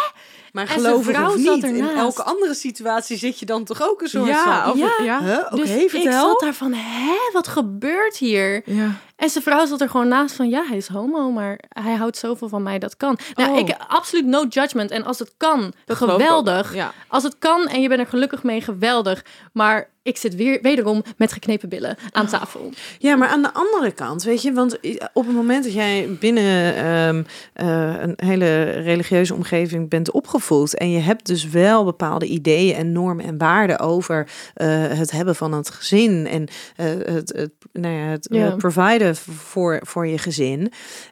Maar 0.55 0.67
En 0.67 0.73
geloof 0.73 1.05
vrouw 1.05 1.29
of 1.29 1.37
niet, 1.37 1.63
in 1.63 1.89
elke 1.89 2.23
andere 2.23 2.53
situatie 2.53 3.17
zit 3.17 3.39
je 3.39 3.45
dan 3.45 3.63
toch 3.63 3.81
ook 3.89 4.01
een 4.01 4.07
soort 4.07 4.27
ja, 4.27 4.63
van... 4.63 4.71
of, 4.71 4.77
Ja. 4.77 5.03
ja. 5.03 5.23
Huh? 5.23 5.37
Oké, 5.37 5.55
dus 5.55 5.69
ik 5.69 5.89
vertel. 5.89 6.27
zat 6.27 6.39
daar 6.39 6.53
van, 6.53 6.73
hè, 6.73 7.15
wat 7.33 7.47
gebeurt 7.47 8.17
hier? 8.17 8.61
ja. 8.65 8.91
En 9.15 9.29
zijn 9.29 9.43
vrouw 9.43 9.65
zat 9.65 9.81
er 9.81 9.89
gewoon 9.89 10.07
naast 10.07 10.35
van, 10.35 10.49
ja, 10.49 10.65
hij 10.67 10.77
is 10.77 10.87
homo, 10.87 11.31
maar 11.31 11.59
hij 11.69 11.93
houdt 11.93 12.17
zoveel 12.17 12.49
van 12.49 12.63
mij, 12.63 12.79
dat 12.79 12.97
kan. 12.97 13.17
Nou, 13.33 13.51
Oh. 13.51 13.57
ik, 13.57 13.75
absoluut 13.87 14.25
no 14.25 14.45
judgment. 14.49 14.91
En 14.91 15.03
als 15.03 15.19
het 15.19 15.33
kan, 15.37 15.73
Dat 15.85 16.01
ik 16.01 16.09
geweldig. 16.09 16.73
Ja. 16.73 16.91
Als 17.07 17.23
het 17.23 17.35
kan 17.39 17.67
en 17.67 17.81
je 17.81 17.87
bent 17.87 17.99
er 17.99 18.07
gelukkig 18.07 18.43
mee, 18.43 18.61
geweldig. 18.61 19.25
Maar 19.53 19.89
ik 20.03 20.17
zit 20.17 20.35
weer, 20.35 20.59
wederom 20.61 21.03
met 21.17 21.31
geknepen 21.33 21.69
billen 21.69 21.97
aan 22.11 22.27
tafel. 22.27 22.69
Ja, 22.99 23.15
maar 23.15 23.27
aan 23.27 23.41
de 23.41 23.53
andere 23.53 23.91
kant, 23.91 24.23
weet 24.23 24.41
je, 24.41 24.53
want 24.53 24.79
op 25.13 25.25
het 25.25 25.35
moment 25.35 25.63
dat 25.63 25.73
jij 25.73 26.17
binnen 26.19 26.75
ehm, 26.75 27.23
eh, 27.53 28.01
een 28.01 28.13
hele 28.15 28.63
religieuze 28.63 29.33
omgeving 29.33 29.89
bent 29.89 30.11
opgevoed 30.11 30.44
en 30.51 30.91
je 30.91 30.99
hebt 30.99 31.25
dus 31.25 31.49
wel 31.49 31.83
bepaalde 31.83 32.25
ideeën 32.25 32.75
en 32.75 32.91
normen 32.91 33.25
en 33.25 33.37
waarden 33.37 33.79
over 33.79 34.29
eh, 34.53 34.67
het 34.87 35.11
hebben 35.11 35.35
van 35.35 35.51
het 35.51 35.69
gezin 35.69 36.27
en 36.27 36.47
eh, 36.75 36.85
het, 37.13 37.33
het, 37.35 37.51
nou 37.71 37.93
ja, 37.95 38.05
het 38.05 38.27
Ja. 38.31 38.45
eh, 38.47 38.55
providen 38.55 39.15
voor, 39.15 39.79
voor 39.85 40.07
je 40.07 40.17
gezin. 40.17 40.71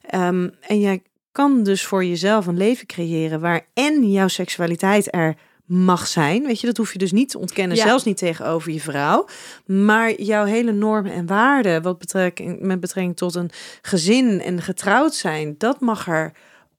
Ehm, 0.10 0.50
en 0.68 0.80
jij 0.80 1.02
kan 1.32 1.64
dus 1.64 1.86
voor 1.86 2.06
jezelf 2.06 2.48
een 2.48 2.58
leven 2.58 2.88
creëren 2.88 3.40
waar 3.40 3.66
en 3.74 4.12
jouw 4.12 4.28
seksualiteit 4.28 5.14
er 5.16 5.36
mag 5.66 6.08
zijn. 6.08 6.44
Weet 6.46 6.60
je, 6.60 6.68
dat 6.68 6.78
hoef 6.78 6.92
je 6.94 6.98
dus 7.00 7.12
niet 7.12 7.30
te 7.30 7.40
ontkennen, 7.40 7.78
Ja. 7.78 7.84
zelfs 7.84 8.04
niet 8.04 8.18
tegenover 8.18 8.72
je 8.72 8.80
vrouw. 8.80 9.26
Maar 9.66 10.22
jouw 10.22 10.46
hele 10.46 10.72
normen 10.72 11.12
en 11.14 11.26
waarden, 11.26 11.82
wat 11.82 11.98
betrekking, 11.98 12.60
met 12.60 12.80
betrekking 12.80 13.18
tot 13.18 13.36
een 13.36 13.50
gezin 13.82 14.42
en 14.42 14.62
getrouwd 14.62 15.16
zijn, 15.16 15.56
dat 15.58 15.80
mag 15.80 16.08
er 16.08 16.32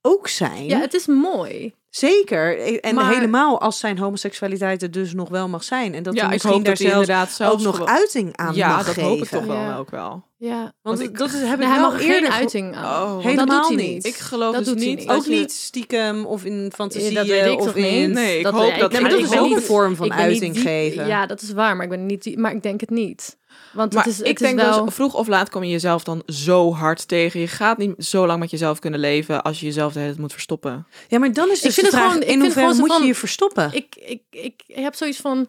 ook 0.02 0.28
zijn. 0.28 0.64
Ja, 0.66 0.80
het 0.80 0.94
is 0.94 1.07
mooi. 1.07 1.74
Zeker. 1.97 2.59
En 2.80 2.95
Maar- 2.95 3.14
helemaal 3.14 3.61
als 3.61 3.78
zijn 3.78 3.99
homoseksualiteit 3.99 4.82
er 4.82 4.90
dus 4.90 5.12
nog 5.14 5.28
wel 5.28 5.49
mag 5.49 5.64
zijn. 5.64 5.95
En 5.95 6.03
dat 6.03 6.14
ja, 6.14 6.20
hij 6.20 6.30
misschien 6.30 6.62
daar 6.62 7.07
dat 7.07 7.30
zelfs 7.30 7.66
ook 7.66 7.78
nog 7.78 7.86
uiting 7.88 8.36
aan 8.36 8.55
Ja, 8.55 8.68
mag 8.68 8.84
dat 8.84 8.95
geven. 8.95 9.03
hoop 9.09 9.22
ik 9.22 9.28
toch 9.28 9.45
wel 9.45 9.57
Ja. 9.57 9.76
ook 9.76 9.90
wel. 9.90 10.24
Ja. 10.36 10.59
Want 10.61 10.72
Want 10.82 11.01
ik- 11.01 11.18
dat 11.18 11.32
is, 11.32 11.40
heb 11.40 11.61
ik 11.61 11.66
hij 11.66 11.80
wel 11.80 11.90
mag 11.90 12.01
er 12.03 12.07
eerder 12.09 12.30
geen 12.32 12.40
uiting 12.40 12.74
aan. 12.76 13.03
Oh, 13.03 13.14
dat 13.14 13.22
helemaal 13.22 13.68
doet 13.68 13.78
hij 13.78 13.86
niet. 13.88 14.05
Ik 14.07 14.14
geloof 14.14 14.55
Dat 14.55 14.64
dus 14.64 14.74
doet 14.74 14.84
niet. 14.84 15.07
dat 15.07 15.16
Ook 15.16 15.24
je- 15.24 15.30
niet 15.30 15.53
stiekem 15.53 16.24
of 16.26 16.45
in 16.45 16.72
fantasie 16.74 17.14
dat 17.14 17.26
weet 17.26 17.47
ik 17.53 17.59
of 17.61 17.66
toch 17.66 17.74
in... 17.74 18.01
niet. 18.07 18.12
Nee, 18.12 18.36
ik 18.38 18.45
Dat- 18.45 18.53
hoop 18.53 18.78
dat- 18.78 18.92
Nee, 18.92 19.03
dat 19.03 19.12
ik 19.12 19.18
is 19.24 19.38
ook 19.38 19.51
een 19.57 19.62
vorm 19.62 19.97
van 19.97 20.09
niet 20.09 20.18
uiting 20.18 20.59
geven. 20.59 21.07
Ja, 21.07 21.26
dat 21.26 21.42
is 21.42 21.53
waar, 21.53 21.74
maar 21.76 21.84
ik 21.84 21.90
ben 21.90 22.07
niet 22.07 22.22
die, 22.22 22.38
maar 22.38 22.53
ik 22.53 22.62
denk 22.62 22.80
het 22.80 22.90
niet. 22.90 23.36
Want 23.74 23.92
Maar 23.94 24.02
het 24.04 24.12
is, 24.12 24.18
het 24.18 24.26
ik 24.26 24.34
is 24.40 24.46
denk 24.46 24.60
wel... 24.60 24.84
dus, 24.84 24.94
vroeg 24.94 25.14
of 25.14 25.26
laat 25.26 25.50
kom 25.50 25.62
je 25.64 25.70
jezelf 25.70 26.04
dan 26.04 26.22
zo 26.26 26.72
hard 26.72 27.08
tegen. 27.08 27.40
Je 27.40 27.48
gaat 27.48 27.78
niet 27.78 27.94
zo 27.98 28.26
lang 28.26 28.40
met 28.40 28.50
jezelf 28.50 28.78
kunnen 28.78 29.00
leven 29.00 29.42
als 29.42 29.60
je 29.60 29.66
jezelf 29.66 29.92
de 29.92 29.98
hele 29.98 30.10
tijd 30.10 30.20
moet 30.22 30.32
verstoppen. 30.32 30.86
Ja, 31.08 31.18
maar 31.18 31.32
dan 31.32 31.50
is 31.50 31.60
dus 31.60 31.68
Ik 31.68 31.72
vind 31.84 31.90
de 31.90 31.96
het 31.96 32.06
vraag, 32.06 32.06
gewoon- 32.12 32.22
ik 32.22 32.28
in 32.28 32.40
vind 32.40 32.42
hoeverre 32.42 32.66
gewoon 32.68 32.80
moet 32.80 32.90
je 32.92 32.98
van- 32.98 33.06
je 33.06 33.14
verstoppen? 33.14 33.70
ik, 33.72 33.94
ik, 33.96 34.22
ik 34.30 34.62
heb 34.66 34.94
zoiets 34.94 35.18
van. 35.18 35.46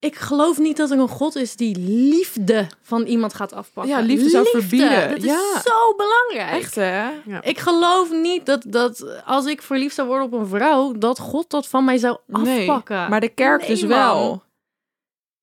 Ik 0.00 0.16
geloof 0.16 0.58
niet 0.58 0.76
dat 0.76 0.90
er 0.90 0.98
een 0.98 1.08
God 1.08 1.36
is 1.36 1.56
die 1.56 1.76
liefde 1.78 2.66
van 2.82 3.02
iemand 3.02 3.34
gaat 3.34 3.52
afpakken. 3.52 3.92
Ja, 3.92 4.00
liefde 4.00 4.28
zou 4.28 4.46
verbieden. 4.48 5.10
Dat 5.10 5.22
is 5.22 5.62
zo 5.64 5.94
belangrijk. 5.96 6.62
Echt 6.62 6.74
hè? 6.74 7.08
Ja. 7.24 7.42
Ik 7.42 7.58
geloof 7.58 8.10
niet 8.10 8.46
dat, 8.46 8.64
dat 8.66 9.04
als 9.24 9.46
ik 9.46 9.62
verliefd 9.62 9.94
zou 9.94 10.08
worden 10.08 10.26
op 10.26 10.32
een 10.32 10.46
vrouw, 10.46 10.92
dat 10.92 11.18
God 11.18 11.50
dat 11.50 11.66
van 11.68 11.84
mij 11.84 11.98
zou 11.98 12.16
afpakken. 12.32 12.96
Nee, 12.98 13.08
maar 13.08 13.20
de 13.20 13.28
kerk 13.28 13.60
Nee, 13.60 13.68
dus 13.70 13.84
man. 13.84 14.42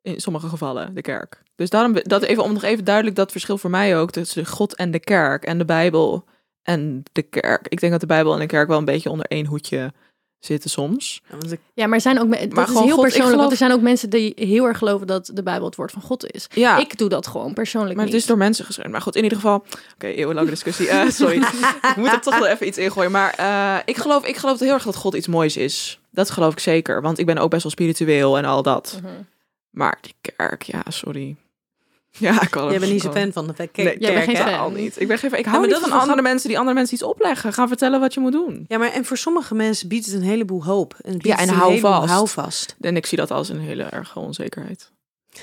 In 0.06 0.20
sommige 0.22 0.48
gevallen, 0.50 0.94
de 0.96 1.02
kerk. 1.02 1.42
Dus 1.56 1.70
daarom, 1.70 1.94
dat 2.04 2.22
even, 2.24 2.44
om 2.44 2.54
nog 2.54 2.64
even 2.64 2.84
duidelijk 2.86 3.16
dat 3.16 3.32
verschil 3.32 3.58
voor 3.58 3.70
mij 3.70 3.98
ook 3.98 4.12
tussen 4.12 4.46
God 4.46 4.76
en 4.76 4.92
de 4.92 5.00
kerk 5.00 5.44
en 5.46 5.58
de 5.58 5.66
Bijbel 5.66 6.24
en 6.64 7.04
de 7.12 7.22
kerk. 7.22 7.66
Ik 7.68 7.80
denk 7.80 7.92
dat 7.92 8.02
de 8.02 8.08
Bijbel 8.08 8.34
en 8.34 8.40
de 8.40 8.46
kerk 8.46 8.68
wel 8.68 8.78
een 8.78 8.86
beetje 8.86 9.10
onder 9.10 9.26
één 9.26 9.46
hoedje 9.46 9.94
zitten 10.40 10.70
soms. 10.70 11.22
Ja, 11.74 11.86
maar 11.86 11.96
er 11.96 12.02
zijn 12.02 12.20
ook 12.20 12.28
me- 12.28 12.38
dat 12.40 12.54
Maar 12.54 12.64
is 12.68 12.74
heel 12.74 12.82
God, 12.82 12.90
persoonlijk. 12.90 13.14
geloof- 13.24 13.36
Want 13.38 13.52
er 13.52 13.58
zijn 13.58 13.72
ook 13.72 13.82
mensen 13.82 14.10
die 14.10 14.34
heel 14.36 14.66
erg 14.66 14.78
geloven 14.78 15.08
dat 15.08 15.32
de 15.34 15.44
Bijbel 15.44 15.66
het 15.66 15.76
woord 15.76 15.92
van 15.92 16.02
God 16.02 16.32
is. 16.34 16.48
Ja, 16.54 16.78
Ik 16.78 16.98
doe 16.98 17.10
dat 17.10 17.28
gewoon 17.28 17.54
persoonlijk 17.54 17.96
maar 17.96 18.04
niet. 18.06 18.14
het 18.14 18.22
is 18.22 18.28
door 18.28 18.38
mensen 18.38 18.66
geschreven. 18.66 18.92
Maar 18.92 19.02
goed, 19.02 19.16
in 19.16 19.24
ieder 19.24 19.38
geval. 19.38 19.66
Oké, 19.94 20.08
eeuwenlange 20.08 20.50
discussie. 20.50 20.88
Eh, 20.90 21.10
sorry. 21.10 21.38
ik 21.92 21.94
moet 21.96 22.12
er 22.12 22.22
toch 22.22 22.38
wel 22.40 22.48
even 22.48 22.68
iets 22.68 22.78
ingooien. 22.78 23.12
Maar 23.12 23.34
eh, 23.38 23.76
ik, 23.86 23.98
geloof, 23.98 24.26
ik 24.26 24.36
geloof 24.38 24.60
heel 24.60 24.74
erg 24.74 24.84
dat 24.84 24.96
God 24.96 25.14
iets 25.14 25.28
moois 25.28 25.58
is. 25.58 26.00
Dat 26.12 26.30
geloof 26.30 26.52
ik 26.52 26.60
zeker. 26.60 27.02
Want 27.02 27.20
ik 27.20 27.26
ben 27.26 27.38
ook 27.38 27.50
best 27.50 27.64
wel 27.64 27.72
spiritueel 27.72 28.38
en 28.38 28.46
al 28.46 28.62
dat. 28.64 29.00
Mhm. 29.04 29.14
Maar 29.76 29.98
die 30.02 30.14
kerk, 30.22 30.64
ja, 30.64 30.84
sorry. 30.88 31.36
Ja, 32.18 32.42
ik 32.42 32.50
kan 32.50 32.70
Jij 32.70 32.80
bent 32.80 32.92
niet 32.92 33.02
zo 33.02 33.12
fan 33.12 33.32
van 33.32 33.48
de 33.48 33.54
kerk. 33.54 33.76
Nee, 33.76 33.98
Jij 34.00 34.14
bent 34.14 34.26
geen 34.26 34.36
fan. 34.36 34.74
Niet. 34.74 35.02
Ik 35.02 35.08
ben 35.08 35.18
geen 35.18 35.30
fan. 35.30 35.40
Ik 35.40 35.46
hou 35.46 35.58
maar 35.58 35.68
niet 35.68 35.80
dat 35.80 35.90
van 35.90 36.00
andere 36.00 36.22
mensen 36.22 36.48
die 36.48 36.58
andere 36.58 36.76
mensen 36.76 36.96
iets 36.96 37.04
opleggen. 37.04 37.54
Gaan 37.54 37.68
vertellen 37.68 38.00
wat 38.00 38.14
je 38.14 38.20
moet 38.20 38.32
doen. 38.32 38.66
Ja, 38.68 38.78
maar 38.78 38.92
en 38.92 39.06
voor 39.06 39.18
sommige 39.18 39.56
mensen 39.56 39.88
biedt 39.88 40.06
het 40.06 40.16
een 40.16 40.22
heleboel 40.22 40.64
hoop. 40.64 40.96
En 41.02 41.14
het 41.14 41.22
biedt 41.22 41.36
Ja, 41.36 41.44
en 41.44 41.50
een 41.50 41.84
hou 42.08 42.28
vast. 42.28 42.76
En 42.82 42.96
ik 42.96 43.06
zie 43.06 43.18
dat 43.18 43.32
als 43.32 43.50
een 43.50 43.60
hele 43.60 43.84
erge 43.84 44.20
onzekerheid. 44.20 44.92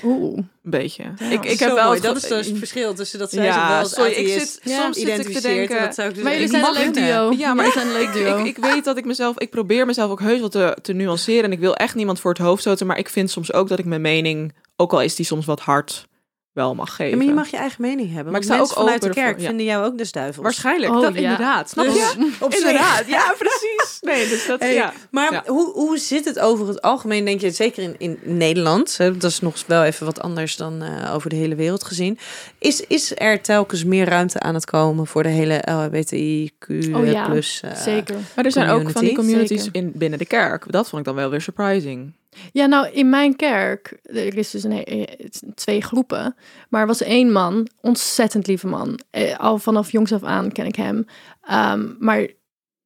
Oeh. 0.03 0.37
Een 0.37 0.49
beetje. 0.61 1.03
Ja, 1.19 1.29
ik, 1.29 1.45
ik 1.45 1.59
heb 1.59 1.71
wel 1.73 1.85
mooi. 1.87 1.99
dat 2.01 2.15
is 2.15 2.21
dus 2.27 2.47
het 2.47 2.57
verschil 2.57 2.93
tussen 2.93 3.19
dat 3.19 3.31
zij 3.31 3.43
Ja, 3.45 3.53
zich 3.53 3.67
wel 3.67 3.77
als 3.79 3.93
sorry, 3.93 4.11
ik 4.11 4.27
zit- 4.39 4.59
Ja. 4.63 4.81
soms 4.81 4.97
zit 4.97 5.07
ik 5.27 5.33
te 5.35 5.41
denken- 5.41 5.77
en 5.77 5.85
dat 5.85 5.95
zou 5.95 6.07
ik 6.09 6.13
dus 6.15 6.23
Maar 6.23 6.31
jullie 6.31 6.47
ik 6.47 6.53
zijn 6.53 6.65
een 6.65 6.73
leuk 6.73 6.93
duo. 6.93 7.31
Ja, 7.37 7.53
maar 7.53 7.65
Jullie 7.65 7.79
zijn 7.81 7.87
een 7.87 7.93
leuk 8.01 8.07
ik, 8.07 8.13
duo. 8.13 8.37
ik, 8.37 8.45
ik 8.45 8.57
weet 8.57 8.83
dat 8.83 8.97
ik 8.97 9.05
mezelf, 9.05 9.39
ik 9.39 9.49
probeer 9.49 9.85
mezelf 9.85 10.11
ook 10.11 10.19
heus 10.19 10.39
wel 10.39 10.49
te, 10.49 10.77
te 10.81 10.93
nuanceren. 10.93 11.43
En 11.43 11.51
ik 11.51 11.59
wil 11.59 11.75
echt 11.75 11.95
niemand 11.95 12.19
voor 12.19 12.31
het 12.31 12.41
hoofd 12.41 12.61
stoten. 12.61 12.87
Maar 12.87 12.97
ik 12.97 13.09
vind 13.09 13.31
soms 13.31 13.53
ook 13.53 13.67
dat 13.67 13.79
ik 13.79 13.85
mijn 13.85 14.01
mening, 14.01 14.53
ook 14.75 14.93
al 14.93 15.01
is 15.01 15.15
die 15.15 15.25
soms 15.25 15.45
wat 15.45 15.59
hard, 15.59 16.07
wel 16.53 16.75
mag 16.75 16.95
geven. 16.95 17.09
Ja, 17.11 17.17
maar 17.17 17.25
je 17.25 17.33
mag 17.33 17.47
je 17.51 17.57
eigen 17.57 17.81
mening 17.81 18.13
hebben. 18.13 18.31
Maar 18.31 18.41
ik 18.41 18.47
sta 18.47 18.59
ook 18.59 18.67
vanuit 18.67 19.01
de 19.01 19.09
kerk 19.09 19.27
ervoor, 19.27 19.41
ja. 19.41 19.47
vinden 19.47 19.65
jou 19.65 19.85
ook 19.85 19.97
des 19.97 20.11
duivels. 20.11 20.43
Waarschijnlijk, 20.43 20.93
Oh, 20.93 21.01
dat 21.01 21.13
ja. 21.13 21.19
inderdaad. 21.19 21.69
Snap 21.69 21.85
Dus 21.85 21.93
je? 21.95 22.31
op. 22.45 22.53
Inderdaad, 22.53 23.03
ja, 23.07 23.33
precies. 23.37 23.97
Nee, 24.01 24.27
dus 24.27 24.47
dat, 24.47 24.59
Hey, 24.59 24.73
ja. 24.73 24.93
Maar 25.11 25.31
Ja. 25.33 25.43
hoe, 25.45 25.71
hoe 25.73 25.97
zit 25.97 26.25
het 26.25 26.39
over 26.39 26.67
het 26.67 26.81
algemeen, 26.81 27.25
denk 27.25 27.41
je, 27.41 27.51
zeker 27.51 27.83
in, 27.83 27.95
in 27.97 28.19
Nederland, 28.21 28.97
hè, 28.97 29.17
dat 29.17 29.31
is 29.31 29.39
nog 29.39 29.55
wel 29.67 29.83
even 29.83 30.05
wat 30.05 30.21
anders 30.21 30.55
dan 30.55 30.81
eh, 30.81 31.13
over 31.13 31.29
de 31.29 31.35
hele 31.35 31.55
wereld 31.55 31.83
gezien, 31.83 32.17
is, 32.59 32.81
is 32.81 33.11
er 33.15 33.41
telkens 33.41 33.83
meer 33.83 34.05
ruimte 34.09 34.39
aan 34.39 34.53
het 34.53 34.65
komen 34.65 35.07
voor 35.07 35.23
de 35.23 35.29
hele 35.29 35.61
LHBTIQ 35.71 36.93
Oh 36.95 37.05
ja, 37.05 37.25
plus 37.29 37.61
eh, 37.63 37.75
Zeker. 37.75 38.15
Maar 38.35 38.45
er 38.45 38.51
zijn 38.51 38.69
ook 38.69 38.89
van 38.89 39.01
die 39.05 39.15
communities 39.15 39.69
in, 39.71 39.91
binnen 39.95 40.19
de 40.19 40.25
kerk. 40.25 40.71
Dat 40.71 40.89
vond 40.89 41.01
ik 41.01 41.07
dan 41.07 41.15
wel 41.15 41.29
weer 41.29 41.41
surprising. 41.41 42.13
Ja, 42.51 42.65
nou, 42.65 42.87
in 42.87 43.09
mijn 43.09 43.35
kerk, 43.35 43.99
er 44.03 44.37
is 44.37 44.51
dus 44.51 44.63
een, 44.63 44.71
het 45.17 45.35
zijn 45.35 45.53
twee 45.53 45.81
groepen. 45.81 46.35
Maar 46.69 46.81
er 46.81 46.87
was 46.87 47.01
één 47.01 47.31
man, 47.31 47.67
ontzettend 47.81 48.47
lieve 48.47 48.67
man. 48.67 48.99
Eh, 49.09 49.39
al 49.39 49.57
vanaf 49.57 49.91
jongs 49.91 50.13
af 50.13 50.23
aan 50.23 50.51
ken 50.51 50.65
ik 50.65 50.75
hem. 50.75 51.05
Ehm, 51.41 51.89
maar 51.99 52.27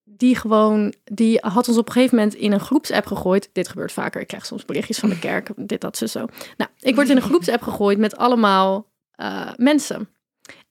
die 0.04 0.36
gewoon, 0.36 0.94
die 1.04 1.38
had 1.42 1.68
ons 1.68 1.78
op 1.78 1.88
een 1.88 1.94
gegeven 1.94 2.16
moment 2.18 2.36
in 2.36 2.52
een 2.52 2.60
groepsapp 2.60 3.06
gegooid. 3.06 3.50
Dit 3.54 3.68
gebeurt 3.68 3.92
vaker, 3.92 4.22
ik 4.22 4.28
krijg 4.28 4.46
soms 4.46 4.66
berichtjes 4.66 5.00
van 5.00 5.10
de 5.10 5.20
kerk, 5.20 5.50
dit, 5.72 5.82
dat, 5.82 5.98
zo, 5.98 6.06
zo. 6.06 6.26
Nou, 6.58 6.70
ik 6.80 6.96
word 6.96 7.10
in 7.10 7.16
een 7.16 7.22
groepsapp 7.22 7.62
gegooid 7.62 7.98
met 7.98 8.18
allemaal 8.18 8.88
eh, 9.12 9.50
mensen. 9.56 10.10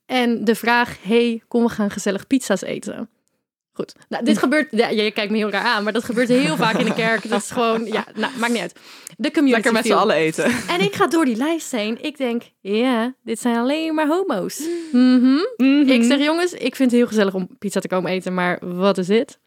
En 0.06 0.44
de 0.44 0.54
vraag, 0.54 0.96
hey, 1.02 1.42
kom 1.48 1.62
we 1.62 1.68
gaan 1.68 1.90
gezellig 1.90 2.26
pizza's 2.26 2.62
eten. 2.62 3.08
Goed, 3.76 3.94
nou, 4.08 4.24
dit 4.24 4.38
gebeurt, 4.38 4.68
ja, 4.70 4.88
je 4.88 5.10
kijkt 5.10 5.30
me 5.30 5.36
heel 5.36 5.50
raar 5.50 5.64
aan, 5.64 5.84
maar 5.84 5.92
dat 5.92 6.04
gebeurt 6.04 6.28
heel 6.28 6.56
vaak 6.56 6.78
in 6.78 6.84
de 6.84 6.94
kerk. 7.04 7.28
Dat 7.28 7.42
is 7.42 7.50
gewoon, 7.50 7.84
ja, 7.84 8.04
nou, 8.14 8.32
maakt 8.38 8.52
niet 8.52 8.60
uit. 8.60 8.78
De 9.16 9.30
community 9.30 9.54
Lekker 9.54 9.72
met 9.72 9.86
z'n 9.86 9.92
allen 9.92 10.16
eten. 10.16 10.44
En 10.74 10.80
ik 10.80 10.94
ga 10.94 11.06
door 11.06 11.24
die 11.24 11.36
lijst 11.36 11.70
heen. 11.70 11.98
Ik 12.02 12.16
denk, 12.16 12.42
ja, 12.60 13.14
dit 13.22 13.40
zijn 13.40 13.56
alleen 13.56 13.94
maar 13.94 14.06
homo's. 14.06 14.62
Mhm. 14.92 15.36
Ik 15.88 16.02
zeg, 16.02 16.18
jongens, 16.18 16.52
ik 16.52 16.76
vind 16.76 16.90
het 16.90 17.00
heel 17.00 17.08
gezellig 17.08 17.34
om 17.34 17.48
pizza 17.58 17.80
te 17.80 17.88
komen 17.88 18.10
eten, 18.10 18.34
maar 18.34 18.58
wat 18.60 18.98
is 18.98 19.06
dit? 19.06 19.38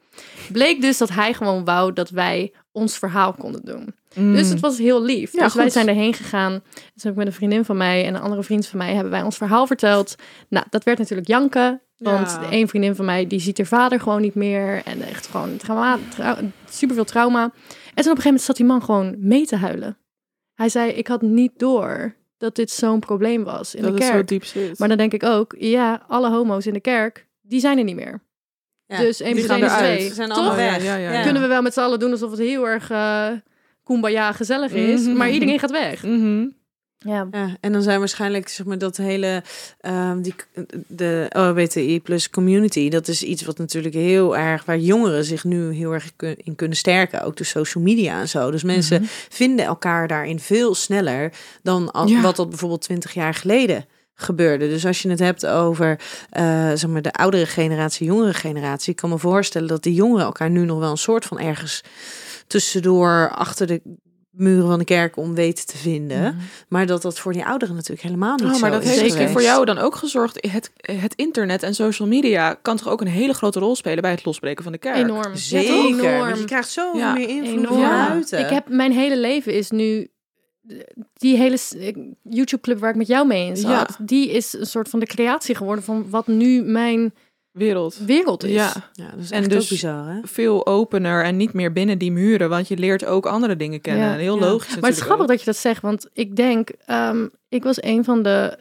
Bleek 0.52 0.82
dus 0.82 0.98
dat 0.98 1.10
hij 1.10 1.34
gewoon 1.34 1.66
wou 1.66 1.94
dat 1.94 2.10
wij 2.10 2.54
ons 2.72 2.98
verhaal 2.98 3.34
konden 3.34 3.62
doen. 3.66 3.96
Dus 4.34 4.50
het 4.50 4.60
was 4.60 4.78
heel 4.78 5.04
lief. 5.04 5.34
Ja, 5.34 5.44
dus 5.44 5.54
wij 5.54 5.70
zijn 5.70 5.88
erheen 5.88 6.14
gegaan. 6.14 6.64
Dus 6.94 7.04
heb 7.04 7.12
ik 7.12 7.18
met 7.18 7.28
een 7.28 7.34
vriendin 7.34 7.66
van 7.66 7.78
mij 7.78 8.06
en 8.06 8.16
een 8.16 8.22
andere 8.22 8.44
vriend 8.44 8.68
van 8.68 8.78
mij 8.78 8.94
hebben 8.94 9.12
wij 9.12 9.22
ons 9.22 9.38
verhaal 9.38 9.68
verteld. 9.68 10.16
Nou, 10.50 10.66
dat 10.70 10.84
werd 10.84 10.98
natuurlijk 10.98 11.28
janken. 11.28 11.82
Want 12.00 12.38
Ja. 12.42 12.48
een 12.52 12.68
vriendin 12.68 12.96
van 12.96 13.06
mij, 13.06 13.28
die 13.28 13.40
ziet 13.40 13.58
haar 13.58 13.68
vader 13.68 14.00
gewoon 14.00 14.22
niet 14.22 14.36
meer. 14.36 14.82
En 14.86 15.02
echt 15.02 15.28
gewoon 15.28 15.58
trauma, 15.58 15.98
trau 16.10 16.38
superveel 16.70 17.04
trauma. 17.06 17.44
En 17.44 17.52
toen 17.52 17.52
op 17.94 17.96
een 17.96 18.04
gegeven 18.06 18.24
moment 18.24 18.42
zat 18.42 18.56
die 18.56 18.66
man 18.66 18.82
gewoon 18.84 19.16
mee 19.18 19.46
te 19.46 19.56
huilen. 19.56 19.98
Hij 20.54 20.70
zei, 20.70 20.92
ik 20.92 21.08
had 21.08 21.22
niet 21.22 21.52
door 21.60 22.16
dat 22.38 22.56
dit 22.56 22.72
zo'n 22.72 23.00
probleem 23.00 23.44
was 23.44 23.76
in 23.76 23.82
dat 23.84 23.92
de 23.94 24.00
is 24.00 24.06
zo 24.06 24.12
kerk. 24.12 24.28
diep 24.28 24.44
zit. 24.44 24.80
Maar 24.80 24.88
dan 24.88 24.98
denk 24.98 25.14
ik 25.14 25.24
ook, 25.24 25.56
ja, 25.58 26.06
alle 26.08 26.30
homo's 26.30 26.66
in 26.66 26.74
de 26.74 26.80
kerk, 26.80 27.28
die 27.42 27.60
zijn 27.60 27.78
er 27.78 27.84
niet 27.84 27.96
meer. 27.96 28.22
Ja, 28.86 28.98
dus 28.98 29.22
één 29.22 29.34
plus 29.34 29.48
één 29.48 29.64
is 29.64 29.72
twee. 29.74 30.08
Ze 30.08 30.14
zijn 30.14 30.30
Toch? 30.30 30.38
allemaal 30.38 30.60
ja, 30.60 30.72
weg. 30.72 30.84
ja, 30.84 30.96
ja, 30.96 31.12
ja. 31.12 31.22
Kunnen 31.24 31.42
we 31.42 31.48
wel 31.48 31.62
met 31.62 31.74
z'n 31.74 31.80
allen 31.80 32.00
doen 32.00 32.12
alsof 32.12 32.32
het 32.32 32.40
heel 32.40 32.68
erg 32.68 32.90
eh 32.92 33.28
kumbaya 33.84 34.32
gezellig 34.32 34.72
is. 34.72 35.02
Mhm. 35.06 35.18
Maar 35.18 35.30
iedereen 35.30 35.60
gaat 35.60 35.72
weg. 35.72 36.04
Mhm. 36.04 36.48
Ja. 37.06 37.28
Ja, 37.32 37.58
en 37.60 37.72
dan 37.72 37.82
zijn 37.82 38.00
waarschijnlijk 38.00 38.50
zeg 38.50 38.66
maar 38.66 38.78
dat 38.78 38.98
hele 38.98 39.44
ehm, 39.82 40.22
die 40.22 40.36
de 40.88 41.26
LHBTI 41.30 42.02
plus 42.02 42.30
community, 42.30 42.90
dat 42.90 43.08
is 43.08 43.24
iets 43.24 43.44
wat 43.44 43.58
natuurlijk 43.58 43.94
heel 43.94 44.38
erg 44.38 44.66
waar 44.66 44.78
jongeren 44.78 45.24
zich 45.26 45.44
nu 45.44 45.74
heel 45.74 45.92
erg 45.92 46.12
in 46.38 46.56
kunnen 46.56 46.78
sterken, 46.78 47.24
ook 47.24 47.36
de 47.36 47.44
social 47.44 47.84
media 47.84 48.20
en 48.20 48.30
zo. 48.30 48.52
Dus 48.52 48.64
mensen 48.64 49.06
vinden 49.30 49.66
elkaar 49.66 50.08
daarin 50.08 50.40
veel 50.40 50.76
sneller 50.76 51.32
dan 51.64 51.92
als, 51.92 52.12
Ja. 52.12 52.22
wat 52.22 52.36
dat 52.36 52.50
bijvoorbeeld 52.50 52.82
twintig 52.82 53.14
jaar 53.14 53.34
geleden 53.34 53.86
gebeurde. 54.16 54.70
Dus 54.70 54.86
als 54.86 55.02
je 55.02 55.10
het 55.10 55.20
hebt 55.20 55.46
over 55.46 56.00
eh, 56.30 56.68
zeg 56.74 56.88
maar 56.88 57.02
de 57.02 57.14
oudere 57.14 57.46
generatie, 57.46 58.06
jongere 58.08 58.34
generatie, 58.34 58.92
ik 58.92 58.96
kan 58.96 59.10
me 59.10 59.18
voorstellen 59.18 59.68
dat 59.68 59.84
die 59.84 59.94
jongeren 59.94 60.26
elkaar 60.26 60.50
nu 60.50 60.66
nog 60.66 60.80
wel 60.80 60.92
een 60.92 60.98
soort 60.98 61.26
van 61.26 61.40
ergens 61.40 61.84
tussendoor 62.48 63.30
achter 63.30 63.68
de 63.68 63.82
muren 64.30 64.68
van 64.68 64.80
de 64.80 64.86
kerk 64.86 65.18
om 65.18 65.34
weten 65.36 65.66
te 65.66 65.78
vinden. 65.78 66.38
Maar 66.70 66.86
dat 66.86 67.02
dat 67.02 67.20
voor 67.20 67.34
die 67.34 67.46
ouderen 67.46 67.76
natuurlijk 67.76 68.02
helemaal 68.02 68.36
niet 68.36 68.46
Oh, 68.46 68.54
zo 68.54 68.60
maar 68.60 68.72
dat 68.72 68.84
is 68.84 69.00
heeft 69.00 69.14
Zeker. 69.14 69.30
voor 69.30 69.42
jou 69.42 69.66
dan 69.66 69.78
ook 69.78 69.96
gezorgd. 69.96 70.48
Het, 70.52 70.72
het 70.82 71.14
internet 71.16 71.64
en 71.64 71.74
social 71.76 72.08
media 72.08 72.54
kan 72.54 72.78
toch 72.78 72.88
ook 72.90 73.02
een 73.02 73.08
hele 73.08 73.34
grote 73.34 73.60
rol 73.60 73.76
spelen 73.76 74.02
bij 74.02 74.12
het 74.12 74.26
losbreken 74.26 74.64
van 74.64 74.72
de 74.72 74.78
kerk. 74.78 74.96
Enorm. 74.98 75.36
Zeker, 75.36 75.74
Ja, 75.76 75.86
enorm. 75.88 76.36
je 76.40 76.46
krijgt 76.46 76.70
zoveel 76.70 77.00
Ja, 77.00 77.14
meer 77.14 77.30
invloed 77.30 77.68
van 77.68 77.78
Ja. 77.80 78.08
buiten. 78.08 78.40
Ik 78.40 78.50
heb 78.50 78.68
mijn 78.70 78.92
hele 78.92 79.18
leven 79.18 79.54
is 79.54 79.70
nu 79.72 80.08
die 81.14 81.38
hele 81.38 81.58
s- 81.58 81.76
YouTube 82.24 82.62
club 82.62 82.80
waar 82.80 82.90
ik 82.90 82.96
met 82.96 83.08
jou 83.08 83.28
mee 83.28 83.48
in 83.48 83.58
zat. 83.58 83.70
Ja. 83.70 84.06
Die 84.06 84.32
is 84.32 84.54
een 84.54 84.66
soort 84.66 84.90
van 84.90 85.00
de 85.00 85.06
creatie 85.06 85.56
geworden 85.56 85.84
van 85.84 86.10
wat 86.10 86.28
nu 86.28 86.62
mijn 86.62 87.14
Wereld. 87.52 87.98
wereld 88.06 88.44
is. 88.44 88.52
Ja, 88.52 88.74
ja, 88.94 89.10
dat 89.12 89.20
is 89.24 89.32
En 89.32 89.40
echt 89.40 89.50
dus- 89.50 89.64
ook 89.64 89.70
bizar, 89.70 90.06
hè? 90.08 90.20
veel 90.24 90.66
opener 90.66 91.24
en 91.24 91.38
niet 91.38 91.54
meer 91.54 91.72
binnen 91.72 91.98
die 91.98 92.12
muren, 92.12 92.50
want 92.50 92.68
je 92.68 92.78
leert 92.78 93.06
ook 93.06 93.26
andere 93.26 93.56
dingen 93.56 93.82
kennen. 93.82 94.10
Ja. 94.10 94.16
Heel 94.16 94.40
Ja. 94.40 94.46
logisch. 94.46 94.76
Maar 94.80 94.90
het 94.90 95.00
is 95.00 95.06
grappig 95.06 95.28
dat 95.28 95.40
je 95.40 95.46
dat 95.46 95.58
zegt, 95.58 95.82
want 95.82 96.08
ik 96.14 96.36
denk, 96.36 96.70
ehm, 96.86 97.28
ik 97.50 97.64
was 97.64 97.84
een 97.84 98.04
van 98.04 98.24
de. 98.24 98.58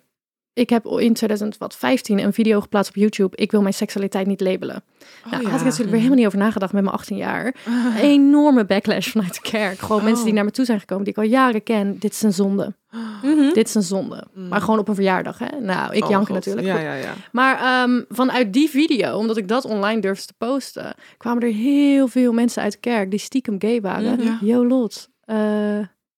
Ik 0.59 0.70
heb 0.70 0.86
in 0.86 1.14
2015 1.14 2.18
een 2.18 2.32
video 2.32 2.61
geplaatst 2.61 2.90
op 2.90 2.96
YouTube. 2.96 3.36
Ik 3.36 3.50
wil 3.50 3.62
mijn 3.62 3.74
seksualiteit 3.74 4.26
niet 4.26 4.40
labelen. 4.40 4.82
nou, 5.24 5.36
Oh, 5.36 5.42
ja. 5.42 5.48
had 5.48 5.59
ik 5.59 5.64
natuurlijk 5.64 5.90
weer 5.90 5.96
helemaal 5.96 6.16
niet 6.16 6.26
over 6.26 6.38
nagedacht 6.38 6.72
met 6.72 6.82
mijn 6.82 6.94
18 6.94 7.16
jaar. 7.16 7.54
Een 7.66 7.96
enorme 8.16 8.64
backlash 8.64 9.09
vanuit 9.09 9.34
de 9.34 9.40
kerk. 9.50 9.78
Gewoon 9.78 10.04
mensen 10.04 10.20
die 10.24 10.28
Oh. 10.32 10.34
naar 10.36 10.44
me 10.44 10.50
toe 10.50 10.64
zijn 10.64 10.80
gekomen, 10.80 11.04
die 11.04 11.12
ik 11.12 11.18
al 11.18 11.24
jaren 11.28 11.62
ken. 11.62 11.98
Dit 11.98 12.12
is 12.12 12.22
een 12.22 12.32
zonde. 12.32 12.74
Mhm. 13.22 13.52
Dit 13.52 13.68
is 13.68 13.74
een 13.74 13.82
zonde. 13.82 14.26
Maar 14.48 14.61
gewoon 14.61 14.78
op 14.78 14.88
een 14.88 14.94
verjaardag, 14.94 15.38
hè? 15.38 15.61
Nou, 15.61 15.94
ik 15.94 16.04
Oh, 16.04 16.11
jank 16.11 16.28
natuurlijk. 16.28 16.66
Ja, 16.66 16.72
Goed. 16.72 16.82
ja, 16.82 16.94
ja. 16.94 17.12
Maar 17.32 17.59
ehm, 17.61 18.02
vanuit 18.09 18.52
die 18.52 18.68
video, 18.68 19.16
omdat 19.16 19.36
ik 19.36 19.48
dat 19.48 19.64
online 19.64 20.00
durfde 20.00 20.26
te 20.26 20.34
posten, 20.38 20.94
kwamen 21.16 21.42
er 21.42 21.52
heel 21.52 22.09
veel 22.09 22.32
mensen 22.32 22.62
uit 22.62 22.72
de 22.72 22.78
kerk 22.78 23.11
die 23.11 23.18
stiekem 23.20 23.56
gay 23.59 23.80
waren. 23.80 24.12
Mhm. 24.12 24.22
Ja. 24.22 24.38
Yo, 24.40 24.66
Lot, 24.66 25.09
eh, 25.24 25.36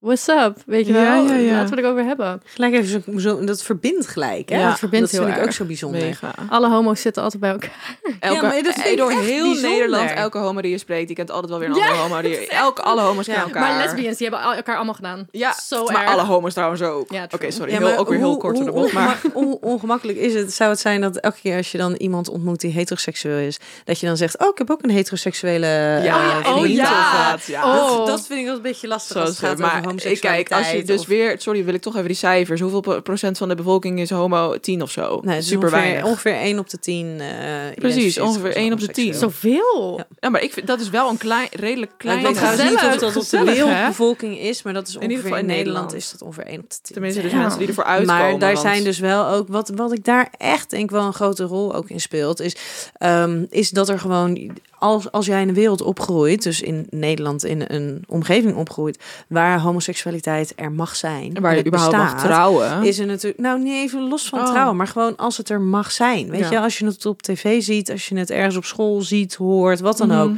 what's 0.00 0.28
up? 0.28 0.56
Weet 0.66 0.86
je 0.86 0.92
Ja, 0.92 1.00
wel? 1.02 1.24
ja, 1.26 1.34
ja. 1.34 1.52
Laten 1.52 1.68
we 1.70 1.76
het 1.76 1.84
erover 1.84 2.04
hebben. 2.04 2.42
Gelijk 2.44 2.72
even 2.74 3.02
zo, 3.12 3.18
zo, 3.18 3.44
dat 3.44 3.62
verbindt 3.62 4.06
gelijk. 4.06 4.48
Hè? 4.48 4.58
Ja, 4.60 4.68
dat 4.68 4.78
verbindt 4.78 5.10
dat 5.10 5.20
vind 5.20 5.32
heel 5.32 5.40
ik 5.42 5.46
ook 5.48 5.52
zo 5.54 5.64
bijzonder. 5.64 6.00
Mega. 6.00 6.34
Alle 6.48 6.68
homo's 6.68 7.00
zitten 7.00 7.22
altijd 7.22 7.40
bij 7.42 7.50
elkaar. 7.50 7.98
Elke, 8.20 8.42
maar 8.46 8.62
dat 8.62 8.74
vind 8.74 8.98
door 8.98 9.10
heel 9.10 9.44
bijzonder. 9.44 9.70
Nederland, 9.70 10.10
elke 10.10 10.38
homo 10.38 10.60
die 10.60 10.70
je 10.70 10.78
spreekt, 10.78 11.06
die 11.06 11.16
kent 11.16 11.30
altijd 11.30 11.50
wel 11.50 11.58
weer 11.58 11.68
een 11.68 11.74
Ja, 11.74 11.86
andere 11.88 12.02
homo. 12.02 12.20
Die, 12.20 12.48
elke, 12.66 12.82
alle 12.82 13.00
homo's 13.00 13.26
Ja. 13.26 13.32
kennen 13.34 13.54
elkaar. 13.54 13.68
Maar 13.74 13.84
lesbians, 13.84 14.16
die 14.18 14.28
hebben 14.28 14.46
al- 14.46 14.54
elkaar 14.54 14.76
allemaal 14.76 14.94
gedaan. 14.94 15.26
Ja, 15.30 15.52
Zo 15.66 15.84
maar 15.84 16.02
erg. 16.02 16.10
alle 16.12 16.22
homo's 16.24 16.52
trouwens 16.52 16.82
ook. 16.82 17.10
Ja, 17.12 17.26
Oké, 17.30 17.50
sorry. 17.50 17.72
Ja, 17.72 17.78
heel, 17.78 17.96
ook 17.96 18.08
weer 18.08 18.18
heel 18.18 18.28
hoe- 18.28 18.38
kort 18.38 18.56
door 18.56 18.64
de 18.64 18.70
hoe 18.70 18.80
bocht. 18.80 18.92
Maar 18.92 19.20
hoe 19.32 19.60
ongemakkelijk 19.60 20.18
is 20.18 20.34
het? 20.34 20.52
Zou 20.52 20.70
het 20.70 20.80
zijn 20.80 21.00
dat 21.00 21.16
elke 21.16 21.38
keer 21.42 21.56
als 21.56 21.72
je 21.72 21.78
dan 21.78 21.94
iemand 21.94 22.28
ontmoet 22.28 22.60
die 22.60 22.72
heteroseksueel 22.72 23.38
is, 23.46 23.58
dat 23.84 24.00
je 24.00 24.06
dan 24.06 24.16
zegt, 24.16 24.38
oh, 24.38 24.48
ik 24.48 24.58
heb 24.58 24.70
ook 24.70 24.82
een 24.82 24.90
heteroseksuele 24.90 25.66
ja, 25.66 26.40
eh, 26.42 26.50
oh, 26.56 26.56
ja. 26.58 26.64
inderdaad. 26.66 27.44
Ja. 27.46 27.64
Oh. 27.64 27.96
Dat, 27.96 28.06
dat 28.06 28.26
vind 28.26 28.38
ik 28.40 28.46
wel 28.46 28.54
een 28.56 28.62
beetje 28.62 28.88
lastig 28.88 29.12
Zo 29.16 29.20
als 29.20 29.28
het 29.28 29.38
gaat 29.38 29.58
homoseksualiteit. 29.90 30.48
kijk, 30.48 30.60
als 30.60 30.70
je 30.72 30.82
dus 30.84 31.00
of- 31.00 31.06
weer... 31.06 31.34
Sorry, 31.38 31.64
wil 31.64 31.74
ik 31.74 31.80
toch 31.82 31.94
even 31.94 32.06
die 32.06 32.16
cijfers. 32.16 32.60
Hoeveel 32.60 32.80
pro- 32.80 33.00
procent 33.00 33.38
van 33.38 33.48
de 33.48 33.54
bevolking 33.54 34.00
is 34.00 34.10
homo? 34.10 34.58
10 34.58 34.82
of 34.82 34.90
zo? 34.90 35.20
Nee, 35.24 35.42
Super 35.42 35.58
ongeveer, 35.68 35.80
weinig. 35.80 36.04
ongeveer 36.04 36.34
1 36.34 36.58
op 36.58 36.70
de 36.70 36.78
10. 36.78 37.16
eh, 37.20 37.26
Precies, 37.74 38.18
ongeveer 38.18 38.46
als 38.46 38.54
1 38.54 38.72
op 38.72 38.80
de 38.80 38.88
10. 38.88 39.04
homoseksueel. 39.12 39.30
Zoveel. 39.30 39.94
Ja. 39.98 40.06
Ja, 40.20 40.28
maar 40.28 40.42
ik 40.42 40.52
vind, 40.52 40.66
dat 40.66 40.80
is 40.80 40.90
wel 40.90 41.08
een 41.10 41.18
klein, 41.18 41.48
redelijk 41.52 41.90
Ja, 41.90 41.96
klein... 41.98 42.18
ik 42.18 42.24
weet 42.26 42.34
trouwens 42.34 42.62
niet 42.64 42.74
of 42.74 42.96
dat 42.96 43.16
op 43.16 43.28
de 43.28 43.44
wereldbevolking 43.44 44.38
is, 44.38 44.62
maar 44.62 44.72
dat 44.72 44.88
is 44.88 44.94
In 44.94 45.00
ongeveer 45.00 45.16
ieder 45.16 45.24
geval 45.30 45.38
in 45.44 45.50
in 45.50 45.56
Nederland 45.56 45.84
Nederland. 45.92 46.04
is 46.04 46.10
dat 46.18 46.22
ongeveer 46.28 46.46
1 46.46 46.60
op 46.60 46.70
de 46.70 46.76
10. 46.82 46.92
Tenminste, 46.94 47.22
dus 47.22 47.30
Ja. 47.32 47.38
mensen 47.38 47.58
die 47.58 47.68
ervoor 47.68 47.84
uitkomen. 47.84 48.20
Maar 48.22 48.38
daar 48.38 48.52
want- 48.52 48.66
zijn 48.66 48.84
dus 48.84 48.98
wel 48.98 49.26
ook, 49.26 49.48
wat, 49.48 49.72
wat 49.74 49.92
ik 49.92 50.04
daar 50.04 50.28
echt 50.38 50.70
denk 50.70 50.90
wel 50.90 51.04
een 51.04 51.12
grote 51.12 51.44
rol 51.44 51.74
ook 51.74 51.88
in 51.90 52.00
speelt, 52.00 52.40
is, 52.40 52.56
ehm, 52.98 53.44
is 53.50 53.70
dat 53.70 53.88
er 53.88 53.98
gewoon, 53.98 54.50
als, 54.80 55.10
als 55.12 55.26
jij 55.26 55.42
in 55.42 55.48
een 55.48 55.54
wereld 55.54 55.80
opgroeit, 55.82 56.42
dus 56.42 56.60
in 56.60 56.86
Nederland 56.90 57.44
in 57.44 57.64
een 57.66 58.04
omgeving 58.08 58.56
opgroeit, 58.56 59.02
waar 59.28 59.60
homoseksualiteit 59.60 60.52
er 60.56 60.72
mag 60.72 60.96
zijn, 60.96 61.34
En 61.34 61.42
waar 61.42 61.56
je 61.56 61.66
überhaupt 61.66 61.96
mag 61.96 62.12
bestaat, 62.12 62.24
trouwen. 62.30 62.82
Is 62.82 62.98
er 62.98 63.06
natuurlijk, 63.06 63.42
nou 63.42 63.62
niet 63.62 63.72
even 63.74 64.08
los 64.08 64.28
van 64.28 64.38
Oh. 64.40 64.46
trouwen, 64.50 64.76
maar 64.76 64.86
gewoon 64.86 65.16
als 65.16 65.36
het 65.36 65.48
er 65.48 65.60
mag 65.60 65.90
zijn. 65.92 66.30
Weet 66.30 66.40
Ja. 66.40 66.50
je, 66.50 66.60
als 66.60 66.78
je 66.78 66.86
het 66.86 67.06
op 67.06 67.22
tv 67.22 67.62
ziet, 67.62 67.90
als 67.90 68.08
je 68.08 68.16
het 68.18 68.30
ergens 68.30 68.56
op 68.56 68.64
school 68.64 69.02
ziet, 69.02 69.34
hoort, 69.34 69.80
wat 69.80 69.98
dan 69.98 70.08
Mhm. 70.08 70.18
ook. 70.20 70.30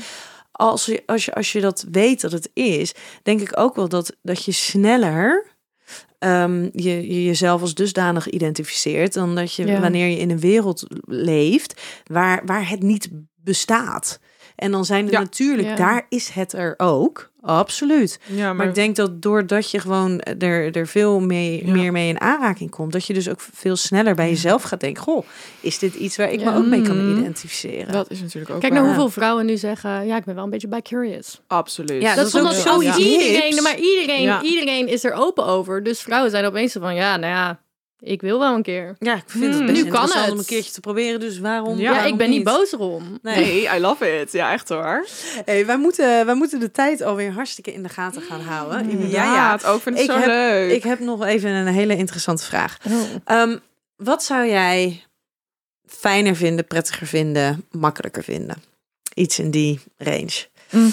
Als 0.52 0.86
je, 0.86 1.02
als, 1.06 1.24
je, 1.24 1.34
als 1.34 1.52
je 1.52 1.60
dat 1.60 1.86
weet 1.90 2.20
dat 2.20 2.32
het 2.32 2.50
is, 2.54 2.94
denk 3.22 3.40
ik 3.40 3.58
ook 3.58 3.76
wel 3.76 3.88
dat, 3.88 4.16
dat 4.22 4.44
je 4.44 4.52
sneller 4.52 5.46
ehm, 6.18 6.62
je, 6.72 7.06
je 7.14 7.24
jezelf 7.24 7.60
als 7.60 7.74
dusdanig 7.74 8.28
identificeert 8.30 9.12
dan 9.14 9.34
dat 9.34 9.54
je 9.54 9.66
Ja. 9.66 9.80
wanneer 9.80 10.06
je 10.06 10.18
in 10.18 10.30
een 10.30 10.40
wereld 10.40 10.86
leeft 11.06 11.80
waar, 12.06 12.42
waar 12.46 12.68
het 12.68 12.82
niet 12.82 13.08
bestaat. 13.36 14.20
En 14.62 14.70
dan 14.70 14.84
zijn 14.84 15.06
er 15.06 15.12
Ja. 15.12 15.18
natuurlijk, 15.18 15.68
Ja. 15.68 15.74
daar 15.74 16.06
is 16.08 16.28
het 16.28 16.52
er 16.52 16.74
ook. 16.76 17.30
Absoluut. 17.44 18.20
Ja, 18.26 18.44
Maar, 18.46 18.54
maar, 18.56 18.66
ik 18.66 18.74
denk 18.74 18.96
dat 18.96 19.22
doordat 19.22 19.70
je 19.70 19.78
gewoon 19.78 20.20
er, 20.20 20.76
er 20.76 20.86
veel 20.86 21.20
mee, 21.20 21.66
Ja. 21.66 21.72
meer 21.72 21.92
mee 21.92 22.08
in 22.08 22.20
aanraking 22.20 22.70
komt, 22.70 22.92
dat 22.92 23.06
je 23.06 23.14
dus 23.14 23.28
ook 23.28 23.40
veel 23.52 23.76
sneller 23.76 24.14
bij 24.14 24.28
jezelf 24.28 24.62
gaat 24.62 24.80
denken: 24.80 25.02
Goh, 25.02 25.26
is 25.60 25.78
dit 25.78 25.94
iets 25.94 26.16
waar 26.16 26.30
ik 26.32 26.40
Ja. 26.40 26.50
me 26.50 26.56
ook 26.58 26.66
mee 26.66 26.82
kan 26.82 27.08
Mhm. 27.10 27.18
identificeren? 27.18 27.92
dat 27.92 28.10
is 28.10 28.20
natuurlijk 28.20 28.52
ook 28.54 28.60
Kijk 28.60 28.72
naar 28.72 28.84
hoeveel 28.84 29.08
vrouwen 29.10 29.46
nu 29.46 29.56
zeggen, 29.56 30.06
ja, 30.06 30.16
ik 30.16 30.24
ben 30.24 30.34
wel 30.34 30.44
een 30.44 30.50
beetje 30.50 30.68
bi-curious. 30.68 31.40
Absoluut. 31.46 32.02
Ja, 32.02 32.14
Dat, 32.14 32.26
is 32.26 32.36
ook 32.36 32.52
zoiets 32.52 32.68
ook 32.96 32.98
iedereen, 33.04 33.62
maar 33.62 33.78
iedereen, 33.78 34.22
Ja. 34.22 34.42
iedereen 34.42 34.88
is 34.88 35.04
er 35.04 35.12
open 35.12 35.46
over. 35.46 35.82
Dus 35.82 36.00
vrouwen 36.00 36.30
zijn 36.30 36.44
opeens 36.44 36.72
van, 36.80 36.94
ja, 36.94 37.16
nou 37.16 37.32
ja, 37.32 37.60
ik 38.04 38.20
wil 38.20 38.38
wel 38.38 38.54
een 38.54 38.62
keer. 38.62 38.96
Ja, 38.98 39.14
ik 39.16 39.22
vind 39.26 39.44
het 39.44 39.54
Hmm. 39.54 39.66
best 39.66 39.82
Nu 39.82 39.90
kan 39.90 39.92
interessant 39.92 40.24
het. 40.24 40.32
om 40.32 40.38
een 40.38 40.44
keertje 40.44 40.72
te 40.72 40.80
proberen, 40.80 41.20
dus 41.20 41.38
waarom? 41.38 41.78
Ja, 41.78 41.90
waarom 41.90 42.12
ik 42.12 42.18
ben 42.18 42.30
niet 42.30 42.44
boos 42.44 42.72
erom. 42.72 43.18
Nee. 43.22 43.36
Nee, 43.44 43.76
I 43.76 43.80
love 43.80 44.20
it. 44.20 44.32
Ja, 44.32 44.52
echt 44.52 44.68
hoor. 44.68 45.06
Hey, 45.44 45.66
wij, 45.66 45.76
moeten, 45.78 46.26
wij 46.26 46.34
moeten 46.34 46.60
de 46.60 46.70
tijd 46.70 47.02
alweer 47.02 47.32
hartstikke 47.32 47.72
in 47.72 47.82
de 47.82 47.88
gaten 47.88 48.22
gaan 48.22 48.40
houden. 48.40 49.08
Ja, 49.08 49.34
ja. 49.34 49.52
het 49.52 49.64
ook 49.64 49.82
vind 49.82 49.96
ik, 49.96 50.02
Ik 50.04 50.10
zo 50.10 50.16
heb- 50.16 50.26
leuk. 50.26 50.70
Ik 50.72 50.82
heb 50.82 50.98
nog 50.98 51.24
even 51.24 51.50
een 51.50 51.66
hele 51.66 51.96
interessante 51.96 52.44
vraag. 52.44 52.76
Oh. 52.90 53.00
Ehm, 53.24 53.56
wat 53.96 54.24
zou 54.24 54.46
jij 54.46 55.04
fijner 55.86 56.36
vinden, 56.36 56.66
prettiger 56.66 57.06
vinden, 57.06 57.64
makkelijker 57.70 58.22
vinden? 58.24 58.62
Iets 59.14 59.38
in 59.38 59.50
die 59.50 59.80
range. 59.96 60.46
Mm. 60.70 60.92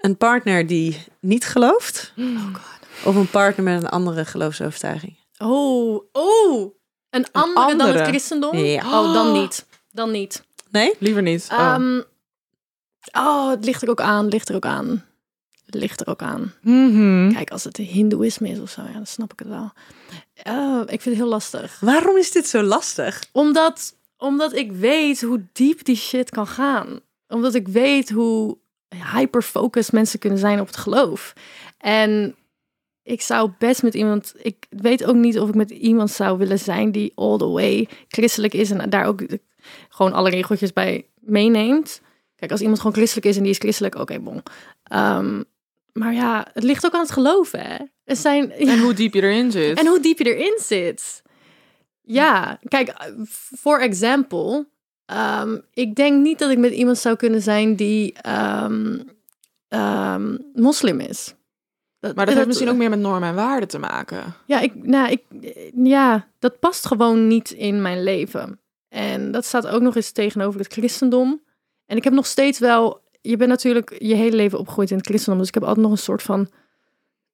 Een 0.00 0.16
partner 0.16 0.66
die 0.66 1.04
niet 1.20 1.44
gelooft? 1.46 2.12
Oh 2.18 2.54
Of 3.04 3.14
een 3.14 3.30
partner 3.30 3.64
met 3.64 3.82
een 3.82 3.88
andere 3.88 4.24
geloofsovertuiging? 4.24 5.16
Oh, 5.42 6.04
oh. 6.12 6.74
Een 7.10 7.26
andere, 7.32 7.54
dan 7.54 7.80
andere. 7.80 7.98
het 7.98 8.08
christendom? 8.08 8.56
Ja. 8.56 9.00
Oh, 9.00 9.14
dan 9.14 9.32
niet. 9.32 9.66
Dan 9.90 10.10
niet. 10.10 10.44
Nee? 10.70 10.94
Liever 10.98 11.22
niet. 11.22 11.48
Oh. 11.52 11.58
Ehm, 11.58 12.00
oh, 13.12 13.50
het 13.50 13.64
ligt 13.64 13.82
er 13.82 13.90
ook 13.90 14.00
aan, 14.00 14.28
ligt 14.28 14.48
er 14.48 14.54
ook 14.54 14.66
aan. 14.66 15.04
Het 15.66 15.74
ligt 15.74 16.00
er 16.00 16.06
ook 16.06 16.22
aan. 16.22 16.54
Mhm. 16.62 17.32
Kijk, 17.32 17.50
als 17.50 17.64
het 17.64 17.76
hindoeïsme 17.76 18.48
is 18.48 18.58
of 18.58 18.70
zo, 18.70 18.82
ja, 18.82 18.92
dan 18.92 19.06
snap 19.06 19.32
ik 19.32 19.38
het 19.38 19.48
wel. 19.48 19.72
Oh, 20.42 20.80
ik 20.80 21.00
vind 21.00 21.04
het 21.04 21.14
heel 21.14 21.26
lastig. 21.26 21.80
Waarom 21.80 22.16
is 22.16 22.32
dit 22.32 22.48
zo 22.48 22.62
lastig? 22.62 23.24
Omdat, 23.32 23.96
omdat 24.16 24.52
ik 24.52 24.72
weet 24.72 25.20
hoe 25.20 25.46
diep 25.52 25.84
die 25.84 25.96
shit 25.96 26.30
kan 26.30 26.46
gaan. 26.46 27.00
Omdat 27.28 27.54
ik 27.54 27.68
weet 27.68 28.10
hoe 28.10 28.58
hyperfocused 29.14 29.92
mensen 29.92 30.18
kunnen 30.18 30.38
zijn 30.38 30.60
op 30.60 30.66
het 30.66 30.76
geloof. 30.76 31.32
En 31.78 32.34
ik 33.02 33.20
zou 33.22 33.50
best 33.58 33.82
met 33.82 33.94
iemand... 33.94 34.34
Ik 34.36 34.66
weet 34.70 35.04
ook 35.04 35.16
niet 35.16 35.38
of 35.38 35.48
ik 35.48 35.54
met 35.54 35.70
iemand 35.70 36.10
zou 36.10 36.38
willen 36.38 36.58
zijn 36.58 36.92
die 36.92 37.12
all 37.14 37.38
the 37.38 37.48
way 37.48 37.88
christelijk 38.08 38.54
is... 38.54 38.70
en 38.70 38.90
daar 38.90 39.04
ook 39.04 39.22
gewoon 39.88 40.12
alle 40.12 40.30
regeltjes 40.30 40.72
bij 40.72 41.06
meeneemt. 41.20 42.00
Kijk, 42.36 42.50
als 42.50 42.60
iemand 42.60 42.78
gewoon 42.78 42.94
christelijk 42.94 43.26
is 43.26 43.36
en 43.36 43.42
die 43.42 43.52
is 43.52 43.58
christelijk, 43.58 43.94
oké, 43.94 44.18
bon. 44.18 44.42
Ehm, 44.82 45.42
maar 45.92 46.14
ja, 46.14 46.46
het 46.52 46.62
ligt 46.62 46.86
ook 46.86 46.94
aan 46.94 47.00
het 47.00 47.10
geloof, 47.10 47.52
hè. 47.52 47.76
Er 48.04 48.16
zijn, 48.16 48.52
En 48.52 48.78
hoe 48.84 48.94
diep 48.94 49.14
je 49.14 49.22
erin 49.22 49.50
zit. 49.50 49.78
en 49.78 49.86
hoe 49.86 50.00
diep 50.00 50.18
je 50.18 50.34
erin 50.34 50.58
zit. 50.62 51.22
Ja, 52.02 52.58
kijk, 52.68 52.94
voor 53.56 53.78
example, 53.78 54.66
ehm, 55.06 55.58
ik 55.72 55.94
denk 55.94 56.22
niet 56.22 56.38
dat 56.38 56.50
ik 56.50 56.58
met 56.58 56.72
iemand 56.72 56.98
zou 56.98 57.16
kunnen 57.16 57.42
zijn 57.42 57.76
die 57.76 58.14
ehm, 59.68 60.36
moslim 60.54 61.00
is. 61.00 61.34
Maar 62.00 62.26
dat 62.26 62.34
heeft 62.34 62.46
misschien 62.46 62.68
ook 62.68 62.76
meer 62.76 62.90
met 62.90 62.98
normen 62.98 63.28
en 63.28 63.34
waarden 63.34 63.68
te 63.68 63.78
maken. 63.78 64.34
Ja, 64.46 64.60
ik, 64.60 64.74
nou, 64.74 65.10
ik, 65.10 65.22
ja, 65.74 66.28
dat 66.38 66.58
past 66.58 66.86
gewoon 66.86 67.26
niet 67.26 67.50
in 67.50 67.82
mijn 67.82 68.02
leven. 68.02 68.60
En 68.88 69.32
dat 69.32 69.44
staat 69.44 69.66
ook 69.66 69.82
nog 69.82 69.96
eens 69.96 70.10
tegenover 70.10 70.60
het 70.60 70.72
christendom. 70.72 71.40
En 71.86 71.96
ik 71.96 72.04
heb 72.04 72.12
nog 72.12 72.26
steeds 72.26 72.58
wel, 72.58 73.02
je 73.20 73.36
bent 73.36 73.50
natuurlijk 73.50 73.96
je 73.98 74.14
hele 74.14 74.36
leven 74.36 74.58
opgegroeid 74.58 74.90
in 74.90 74.96
het 74.96 75.06
christendom, 75.06 75.38
dus 75.38 75.48
ik 75.48 75.54
heb 75.54 75.62
altijd 75.62 75.82
nog 75.82 75.92
een 75.92 75.98
soort 75.98 76.22
van 76.22 76.50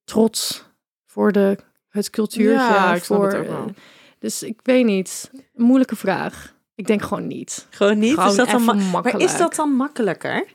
trots 0.04 0.64
voor 1.04 1.32
de, 1.32 1.58
het 1.88 2.10
cultuurtje. 2.10 2.52
Ja, 2.52 2.94
ik 2.94 3.04
snap 3.04 3.18
voor, 3.18 3.26
het 3.26 3.36
ook 3.36 3.46
wel. 3.46 3.70
Dus 4.18 4.42
ik 4.42 4.60
weet 4.62 4.84
niet. 4.84 5.30
Moeilijke 5.54 5.96
vraag. 5.96 6.54
Ik 6.74 6.86
denk 6.86 7.02
gewoon 7.02 7.26
niet. 7.26 7.66
Gewoon 7.70 7.98
niet? 7.98 8.14
Gewoon 8.14 8.28
is 8.28 8.36
dat 8.36 8.48
dan 8.48 8.64
maar 8.64 9.20
is 9.20 9.36
dat 9.36 9.54
dan 9.54 9.70
makkelijker? 9.70 10.46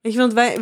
Weet 0.00 0.12
je, 0.12 0.18
want 0.18 0.32
wij, 0.32 0.56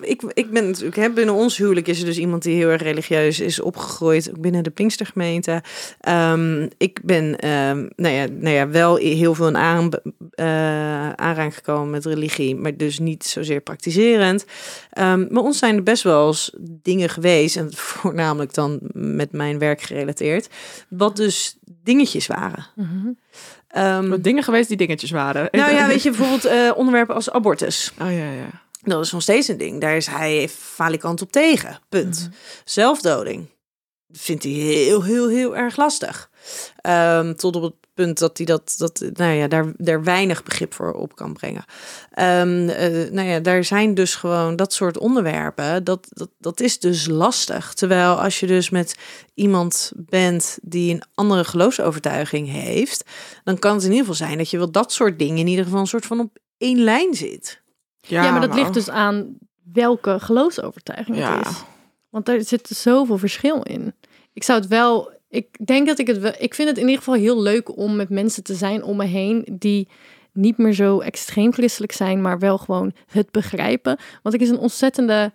ik, 0.00 0.22
ik 0.22 0.50
ben 0.50 0.66
natuurlijk, 0.66 0.96
hè, 0.96 1.10
binnen 1.10 1.34
ons 1.34 1.56
huwelijk 1.56 1.86
is 1.88 1.98
er 1.98 2.04
dus 2.04 2.18
iemand 2.18 2.42
die 2.42 2.56
heel 2.56 2.68
erg 2.68 2.82
religieus 2.82 3.40
is 3.40 3.60
opgegroeid, 3.60 4.30
ook 4.30 4.40
binnen 4.40 4.62
de 4.62 4.70
Pinkstergemeente. 4.70 5.62
Ehm, 6.00 6.68
ik 6.78 7.00
ben, 7.04 7.38
ehm, 7.38 7.88
nou, 7.96 8.14
ja, 8.14 8.26
nou 8.30 8.54
ja, 8.54 8.68
wel 8.68 8.96
heel 8.96 9.34
veel 9.34 9.48
in 9.48 9.56
aan, 9.56 9.90
eh, 10.30 11.10
aanraking 11.10 11.54
gekomen 11.54 11.90
met 11.90 12.04
religie, 12.04 12.56
maar 12.56 12.76
dus 12.76 12.98
niet 12.98 13.24
zozeer 13.24 13.60
praktiserend. 13.60 14.44
Ehm, 14.90 15.26
maar 15.30 15.42
ons 15.42 15.58
zijn 15.58 15.76
er 15.76 15.82
best 15.82 16.02
wel 16.02 16.26
eens 16.26 16.54
dingen 16.60 17.08
geweest, 17.08 17.56
en 17.56 17.74
voornamelijk 18.00 18.54
dan 18.54 18.80
met 18.92 19.32
mijn 19.32 19.58
werk 19.58 19.80
gerelateerd, 19.80 20.48
wat 20.88 21.16
dus 21.16 21.58
dingetjes 21.82 22.26
waren. 22.26 22.66
Ehm, 22.76 23.10
Wat 24.08 24.24
dingen 24.24 24.42
geweest 24.42 24.68
die 24.68 24.76
dingetjes 24.76 25.10
waren. 25.10 25.48
nou 25.50 25.72
ja, 25.72 25.86
weet 25.92 26.02
je, 26.02 26.10
bijvoorbeeld 26.10 26.44
eh, 26.44 26.70
onderwerpen 26.74 27.14
als 27.14 27.30
abortus. 27.30 27.92
Oh 28.00 28.12
ja, 28.12 28.30
ja. 28.32 28.66
Dat 28.82 29.04
is 29.04 29.12
nog 29.12 29.22
steeds 29.22 29.48
een 29.48 29.58
ding. 29.58 29.80
Daar 29.80 29.96
is 29.96 30.06
hij 30.06 30.48
falikant 30.48 31.22
op 31.22 31.32
tegen. 31.32 31.78
Punt. 31.88 32.28
Zelfdoding. 32.64 33.46
Vindt 34.12 34.42
hij 34.42 34.52
heel, 34.52 35.04
heel, 35.04 35.28
heel 35.28 35.56
erg 35.56 35.76
lastig. 35.76 36.30
Ehm, 36.80 37.34
tot 37.34 37.56
op 37.56 37.62
het 37.62 37.74
punt 38.04 38.18
dat 38.18 38.36
hij 38.36 38.46
dat, 38.46 38.74
dat 38.76 39.04
nou 39.12 39.32
ja, 39.32 39.48
daar, 39.48 39.72
daar 39.76 40.02
weinig 40.04 40.42
begrip 40.42 40.74
voor 40.74 40.92
op 40.92 41.16
kan 41.16 41.32
brengen. 41.32 41.64
Ehm, 42.10 42.68
eh, 42.68 43.10
nou 43.10 43.28
ja, 43.28 43.40
daar 43.40 43.64
zijn 43.64 43.94
dus 43.94 44.14
gewoon 44.14 44.56
dat 44.56 44.72
soort 44.72 44.98
onderwerpen. 44.98 45.84
Dat, 45.84 46.06
dat, 46.08 46.30
dat 46.38 46.60
is 46.60 46.78
dus 46.78 47.06
lastig. 47.06 47.74
Terwijl 47.74 48.20
als 48.20 48.40
je 48.40 48.46
dus 48.46 48.70
met 48.70 48.96
iemand 49.34 49.92
bent 49.96 50.58
die 50.62 50.94
een 50.94 51.02
andere 51.14 51.44
geloofsovertuiging 51.44 52.50
heeft, 52.50 53.04
dan 53.44 53.58
kan 53.58 53.74
het 53.74 53.82
in 53.84 53.90
ieder 53.90 54.06
geval 54.06 54.26
zijn 54.26 54.38
dat 54.38 54.50
je 54.50 54.58
wel 54.58 54.70
dat 54.70 54.92
soort 54.92 55.18
dingen 55.18 55.38
in 55.38 55.46
ieder 55.46 55.64
geval 55.64 55.80
een 55.80 55.86
soort 55.86 56.06
van 56.06 56.20
op 56.20 56.38
één 56.58 56.78
lijn 56.78 57.14
zit. 57.14 57.62
Ja, 58.00 58.30
maar 58.30 58.40
dat 58.40 58.54
ligt 58.54 58.74
dus 58.74 58.90
aan 58.90 59.36
welke 59.72 60.20
geloofsovertuiging 60.20 61.16
Ja. 61.16 61.38
het 61.38 61.46
is. 61.46 61.62
Want 62.08 62.28
er 62.28 62.44
zit 62.44 62.68
zoveel 62.68 63.18
verschil 63.18 63.62
in. 63.62 63.94
Ik 64.32 64.42
zou 64.42 64.60
het 64.60 64.68
wel. 64.68 65.16
Ik 65.28 65.66
denk 65.66 65.86
dat 65.86 65.98
ik 65.98 66.06
het 66.06 66.18
wel. 66.18 66.32
Ik 66.38 66.54
vind 66.54 66.68
het 66.68 66.78
in 66.78 66.84
ieder 66.84 66.98
geval 66.98 67.14
heel 67.14 67.42
leuk 67.42 67.76
om 67.76 67.96
met 67.96 68.08
mensen 68.08 68.42
te 68.42 68.54
zijn 68.54 68.82
om 68.82 68.96
me 68.96 69.04
heen 69.04 69.46
die 69.52 69.88
niet 70.32 70.58
meer 70.58 70.72
zo 70.72 71.00
extreem 71.00 71.52
christelijk 71.52 71.92
zijn, 71.92 72.20
maar 72.22 72.38
wel 72.38 72.58
gewoon 72.58 72.92
het 73.06 73.30
begrijpen. 73.30 73.98
Want 74.22 74.34
ik 74.34 74.40
is 74.40 74.48
een 74.48 74.58
ontzettende. 74.58 75.32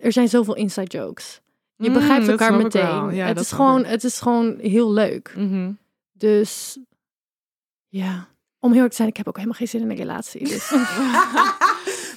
Er 0.00 0.12
zijn 0.12 0.28
zoveel 0.28 0.54
inside 0.54 0.98
jokes. 0.98 1.40
Je 1.76 1.88
Mm, 1.88 1.94
begrijpt 1.94 2.28
elkaar 2.28 2.54
meteen. 2.54 3.14
Ja, 3.14 3.26
het, 3.26 3.40
is 3.40 3.52
gewoon, 3.52 3.84
het 3.84 4.04
is 4.04 4.20
gewoon 4.20 4.58
heel 4.58 4.92
leuk. 4.92 5.32
Mhm. 5.36 5.72
Dus 6.12 6.78
ja. 7.88 8.28
Om 8.58 8.68
heel 8.68 8.74
eerlijk 8.74 8.90
te 8.90 8.96
zijn, 8.96 9.08
ik 9.08 9.16
heb 9.16 9.28
ook 9.28 9.36
helemaal 9.36 9.58
geen 9.58 9.68
zin 9.68 9.80
in 9.80 9.90
een 9.90 9.96
relatie. 9.96 10.48
Dus. 10.48 10.70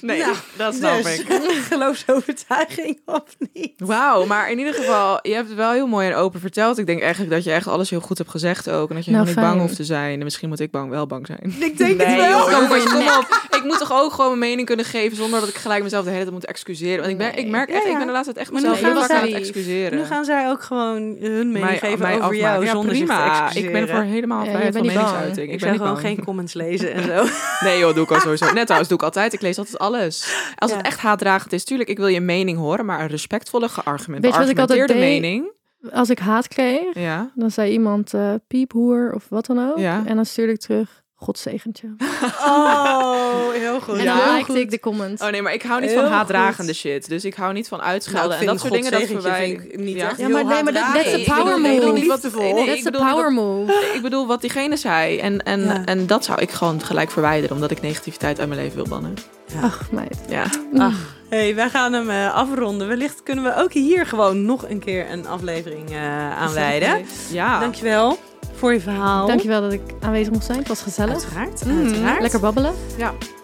Nee, 0.04 0.18
Nou, 0.18 0.34
dat 0.56 0.74
snap 0.74 1.02
dus, 1.02 1.18
ik. 1.18 1.26
geloofsovertuiging 1.70 2.98
of 3.04 3.22
niet? 3.52 3.72
Wauw, 3.76 4.24
maar 4.26 4.50
in 4.50 4.58
ieder 4.58 4.74
geval, 4.74 5.18
je 5.22 5.34
hebt 5.34 5.48
het 5.48 5.56
wel 5.56 5.72
heel 5.72 5.86
mooi 5.86 6.08
en 6.08 6.14
open 6.16 6.40
verteld. 6.40 6.78
Ik 6.78 6.86
denk 6.86 7.00
eigenlijk 7.00 7.32
dat 7.32 7.44
je 7.44 7.52
echt 7.52 7.66
alles 7.66 7.90
heel 7.90 8.00
goed 8.00 8.18
hebt 8.18 8.30
gezegd 8.30 8.70
ook. 8.70 8.88
En 8.88 8.94
dat 8.94 9.04
je 9.04 9.10
Nou, 9.10 9.24
helemaal 9.26 9.44
niet 9.44 9.54
bang 9.54 9.66
hoeft 9.66 9.76
te 9.78 9.84
zijn. 9.84 10.18
En 10.18 10.24
misschien 10.24 10.48
moet 10.48 10.60
ik 10.60 10.70
bang, 10.70 10.90
wel 10.90 11.06
bang 11.06 11.26
zijn. 11.26 11.54
Ik 11.58 11.78
denk 11.78 11.96
Nee, 11.96 12.06
het 12.06 12.16
wel. 12.16 12.50
joh, 12.50 12.68
Kom 12.68 12.78
jongens, 12.78 13.16
op. 13.18 13.42
Ik 13.50 13.64
moet 13.64 13.78
toch 13.78 13.92
ook 13.92 14.12
gewoon 14.12 14.38
mijn 14.38 14.50
mening 14.50 14.66
kunnen 14.66 14.84
geven 14.84 15.16
zonder 15.16 15.40
dat 15.40 15.48
ik 15.48 15.54
gelijk 15.54 15.82
mezelf 15.82 16.04
de 16.04 16.10
hele 16.10 16.22
tijd 16.22 16.34
moet 16.34 16.44
excuseren. 16.46 16.98
Want 16.98 17.10
ik, 17.10 17.18
ben, 17.18 17.32
Nee. 17.34 17.44
ik 17.44 17.50
merk 17.50 17.68
Ja, 17.68 17.74
echt, 17.74 17.84
ja. 17.84 17.90
ik 17.90 17.96
ben 17.96 18.06
de 18.06 18.12
laatste 18.12 18.32
tijd 18.32 18.46
echt 18.46 18.54
mezelf 18.54 18.76
heel 18.80 18.84
gaan 18.92 19.00
vaak 19.00 19.10
aan 19.10 19.16
zij- 19.18 19.28
het 19.28 19.36
excuseren. 19.38 19.98
Nu 19.98 20.04
gaan 20.04 20.24
zij 20.24 20.48
ook 20.48 20.62
gewoon 20.62 21.16
hun 21.20 21.46
mening 21.52 21.64
Mij- 21.64 21.78
geven 21.78 21.98
mij 21.98 22.12
over 22.12 22.24
afmaken. 22.24 22.38
jou 22.38 22.64
Ja, 22.64 22.70
zonder 22.72 22.96
zich 22.96 23.06
te 23.06 23.12
excuseren. 23.12 23.64
Ik 23.64 23.72
ben 23.72 23.88
voor 23.96 24.04
helemaal 24.04 24.44
vrijheid 24.44 24.76
van 24.76 24.86
meningsuiting. 24.86 25.46
Ik 25.48 25.54
Ik 25.54 25.60
ben 25.60 25.76
gewoon 25.76 25.92
bang. 25.92 26.00
geen 26.06 26.24
comments 26.24 26.54
lezen 26.54 26.92
en 26.94 27.02
zo. 27.04 27.24
Nee 27.66 27.78
joh, 27.78 27.94
doe 27.94 28.04
ik 28.04 28.10
al 28.12 28.20
sowieso. 28.20 28.44
Net 28.52 28.62
trouwens, 28.62 28.88
doe 28.88 28.98
ik 28.98 29.04
altijd. 29.04 29.32
Ik 29.32 29.40
lees 29.40 29.58
altijd 29.58 29.78
alles. 29.94 30.34
Als 30.56 30.70
Ja. 30.70 30.76
het 30.76 30.86
echt 30.86 30.98
haatdragend 31.00 31.52
is, 31.52 31.64
tuurlijk, 31.64 31.88
ik 31.88 31.96
wil 31.98 32.06
je 32.06 32.20
mening 32.20 32.58
horen, 32.58 32.84
maar 32.86 33.00
een 33.00 33.06
respectvolle, 33.06 33.68
geargument, 33.68 34.22
Weet 34.24 34.32
je 34.32 34.38
wat 34.38 34.48
ik 34.48 34.58
altijd 34.58 34.78
geargumenteerde 34.78 35.20
deed? 35.22 35.30
mening. 35.30 35.52
Als 35.92 36.10
ik 36.10 36.18
haat 36.18 36.48
kreeg, 36.48 36.94
Ja. 36.98 37.30
dan 37.34 37.50
zei 37.50 37.72
iemand 37.72 38.14
eh 38.14 38.34
piephoer 38.46 39.12
of 39.14 39.26
wat 39.28 39.46
dan 39.46 39.70
ook. 39.70 39.78
Ja. 39.78 40.02
En 40.06 40.16
dan 40.16 40.26
stuurde 40.26 40.52
ik 40.52 40.58
terug, 40.60 41.02
God 41.24 41.38
zegentje. 41.38 41.94
Oh, 42.46 43.50
heel 43.52 43.80
goed. 43.80 43.96
En 43.96 44.04
Ja. 44.04 44.26
dan 44.26 44.34
likte 44.34 44.60
ik 44.60 44.70
de 44.70 44.80
comments. 44.80 45.22
Oh 45.22 45.28
nee, 45.28 45.42
maar 45.42 45.52
ik 45.54 45.62
hou 45.62 45.80
niet 45.80 45.90
Heel 45.90 46.02
van 46.02 46.10
haatdragende 46.10 46.72
goed. 46.72 46.80
shit. 46.80 47.08
Dus 47.08 47.24
ik 47.24 47.34
hou 47.34 47.52
niet 47.52 47.68
van 47.68 47.78
Nou, 47.78 47.90
uitschelden 47.90 48.32
ik 48.34 48.40
en 48.40 48.46
dat 48.46 48.60
soort 48.60 48.72
dingen. 48.72 48.90
Dat 48.90 49.00
ik 49.00 49.78
niet 49.78 49.96
Ja. 49.96 50.08
echt 50.08 50.18
Ja, 50.18 50.28
maar 50.28 50.40
heel 50.40 50.48
nee, 50.48 50.62
maar 50.62 50.72
dat- 50.72 50.82
haatdragend. 50.82 51.04
that's 51.04 51.14
a 51.14 51.18
ik 51.18 51.26
bedoel- 51.26 51.42
power 51.44 51.60
nee, 51.60 51.70
ik 51.72 51.76
bedoel 51.78 51.90
move. 51.92 52.00
niet 52.00 52.10
wat- 52.10 52.20
That's 52.66 52.86
a 52.86 52.90
power 52.90 53.24
wat- 53.24 53.44
move. 53.44 53.90
Ik 53.94 54.02
bedoel 54.02 54.26
wat 54.26 54.40
diegene 54.40 54.76
zei. 54.76 55.18
En, 55.18 55.42
en, 55.42 55.60
Ja. 55.64 55.84
en 55.84 56.06
dat 56.06 56.24
zou 56.24 56.40
ik 56.40 56.50
gewoon 56.50 56.80
gelijk 56.82 57.10
verwijderen, 57.10 57.54
omdat 57.56 57.70
ik 57.70 57.80
negativiteit 57.80 58.38
uit 58.38 58.48
mijn 58.48 58.60
leven 58.60 58.76
wil 58.76 58.88
bannen. 58.88 59.14
Ach, 59.62 59.90
meid. 59.90 60.18
Ja. 60.28 60.44
Ach, 60.78 61.16
hey, 61.28 61.54
wij 61.54 61.68
gaan 61.70 61.92
hem 61.92 62.10
eh, 62.10 62.34
afronden. 62.34 62.88
Wellicht 62.88 63.22
kunnen 63.22 63.44
we 63.44 63.56
ook 63.56 63.72
hier 63.72 64.06
gewoon 64.06 64.44
nog 64.44 64.68
een 64.68 64.78
keer 64.78 65.10
een 65.10 65.26
aflevering 65.26 65.90
eh 65.90 66.38
aan 66.38 66.52
wijden. 66.52 67.04
Ja. 67.30 67.60
Dankjewel 67.60 68.18
voor 68.54 68.72
je 68.72 68.80
verhaal. 68.80 69.26
Dankjewel 69.26 69.60
dat 69.60 69.72
ik 69.72 69.80
aanwezig 70.00 70.32
mocht 70.32 70.44
zijn. 70.44 70.58
Het 70.58 70.68
was 70.68 70.82
gezellig. 70.82 71.12
Uiteraard, 71.12 71.64
Mm, 71.64 71.84
uiteraard. 71.84 72.20
Lekker 72.20 72.40
babbelen. 72.40 72.72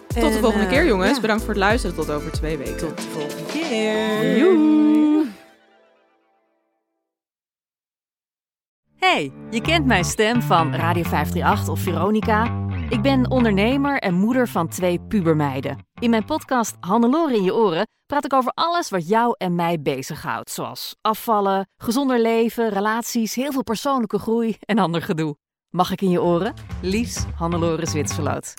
Tot 0.07 0.13
de 0.13 0.19
En, 0.19 0.39
volgende 0.39 0.65
eh, 0.65 0.71
keer, 0.71 0.85
jongens. 0.85 1.15
ja. 1.15 1.21
Bedankt 1.21 1.41
voor 1.43 1.53
het 1.53 1.63
luisteren. 1.63 1.95
Tot 1.95 2.09
over 2.11 2.31
twee 2.31 2.57
weken. 2.57 2.77
Tot 2.77 2.97
de 2.97 3.03
volgende 3.03 3.43
keer. 3.51 4.37
Joe. 4.37 5.25
Hey, 8.95 9.31
je 9.49 9.61
kent 9.61 9.85
mijn 9.85 10.03
stem 10.05 10.41
van 10.41 10.75
Radio 10.75 11.03
538 11.03 11.69
of 11.69 11.79
Veronica. 11.79 12.43
Ik 12.91 13.01
ben 13.01 13.29
ondernemer 13.29 13.99
en 13.99 14.13
moeder 14.13 14.47
van 14.47 14.67
twee 14.67 14.99
pubermeiden. 14.99 15.77
In 15.99 16.09
mijn 16.09 16.25
podcast 16.25 16.75
Hannelore 16.79 17.35
in 17.35 17.43
je 17.43 17.53
oren 17.53 17.87
praat 18.05 18.25
ik 18.25 18.33
over 18.33 18.51
alles 18.53 18.89
wat 18.89 19.07
jou 19.07 19.35
en 19.37 19.55
mij 19.55 19.81
bezighoudt. 19.81 20.51
Zoals 20.51 20.95
afvallen, 21.01 21.69
gezonder 21.77 22.19
leven, 22.19 22.69
relaties, 22.69 23.35
heel 23.35 23.51
veel 23.51 23.63
persoonlijke 23.63 24.19
groei 24.19 24.57
en 24.59 24.77
ander 24.77 25.01
gedoe. 25.01 25.35
Mag 25.69 25.91
ik 25.91 26.01
in 26.01 26.09
je 26.09 26.21
oren? 26.21 26.53
Liefs 26.81 27.25
Hannelore 27.35 27.85
Zwitserloot. 27.85 28.53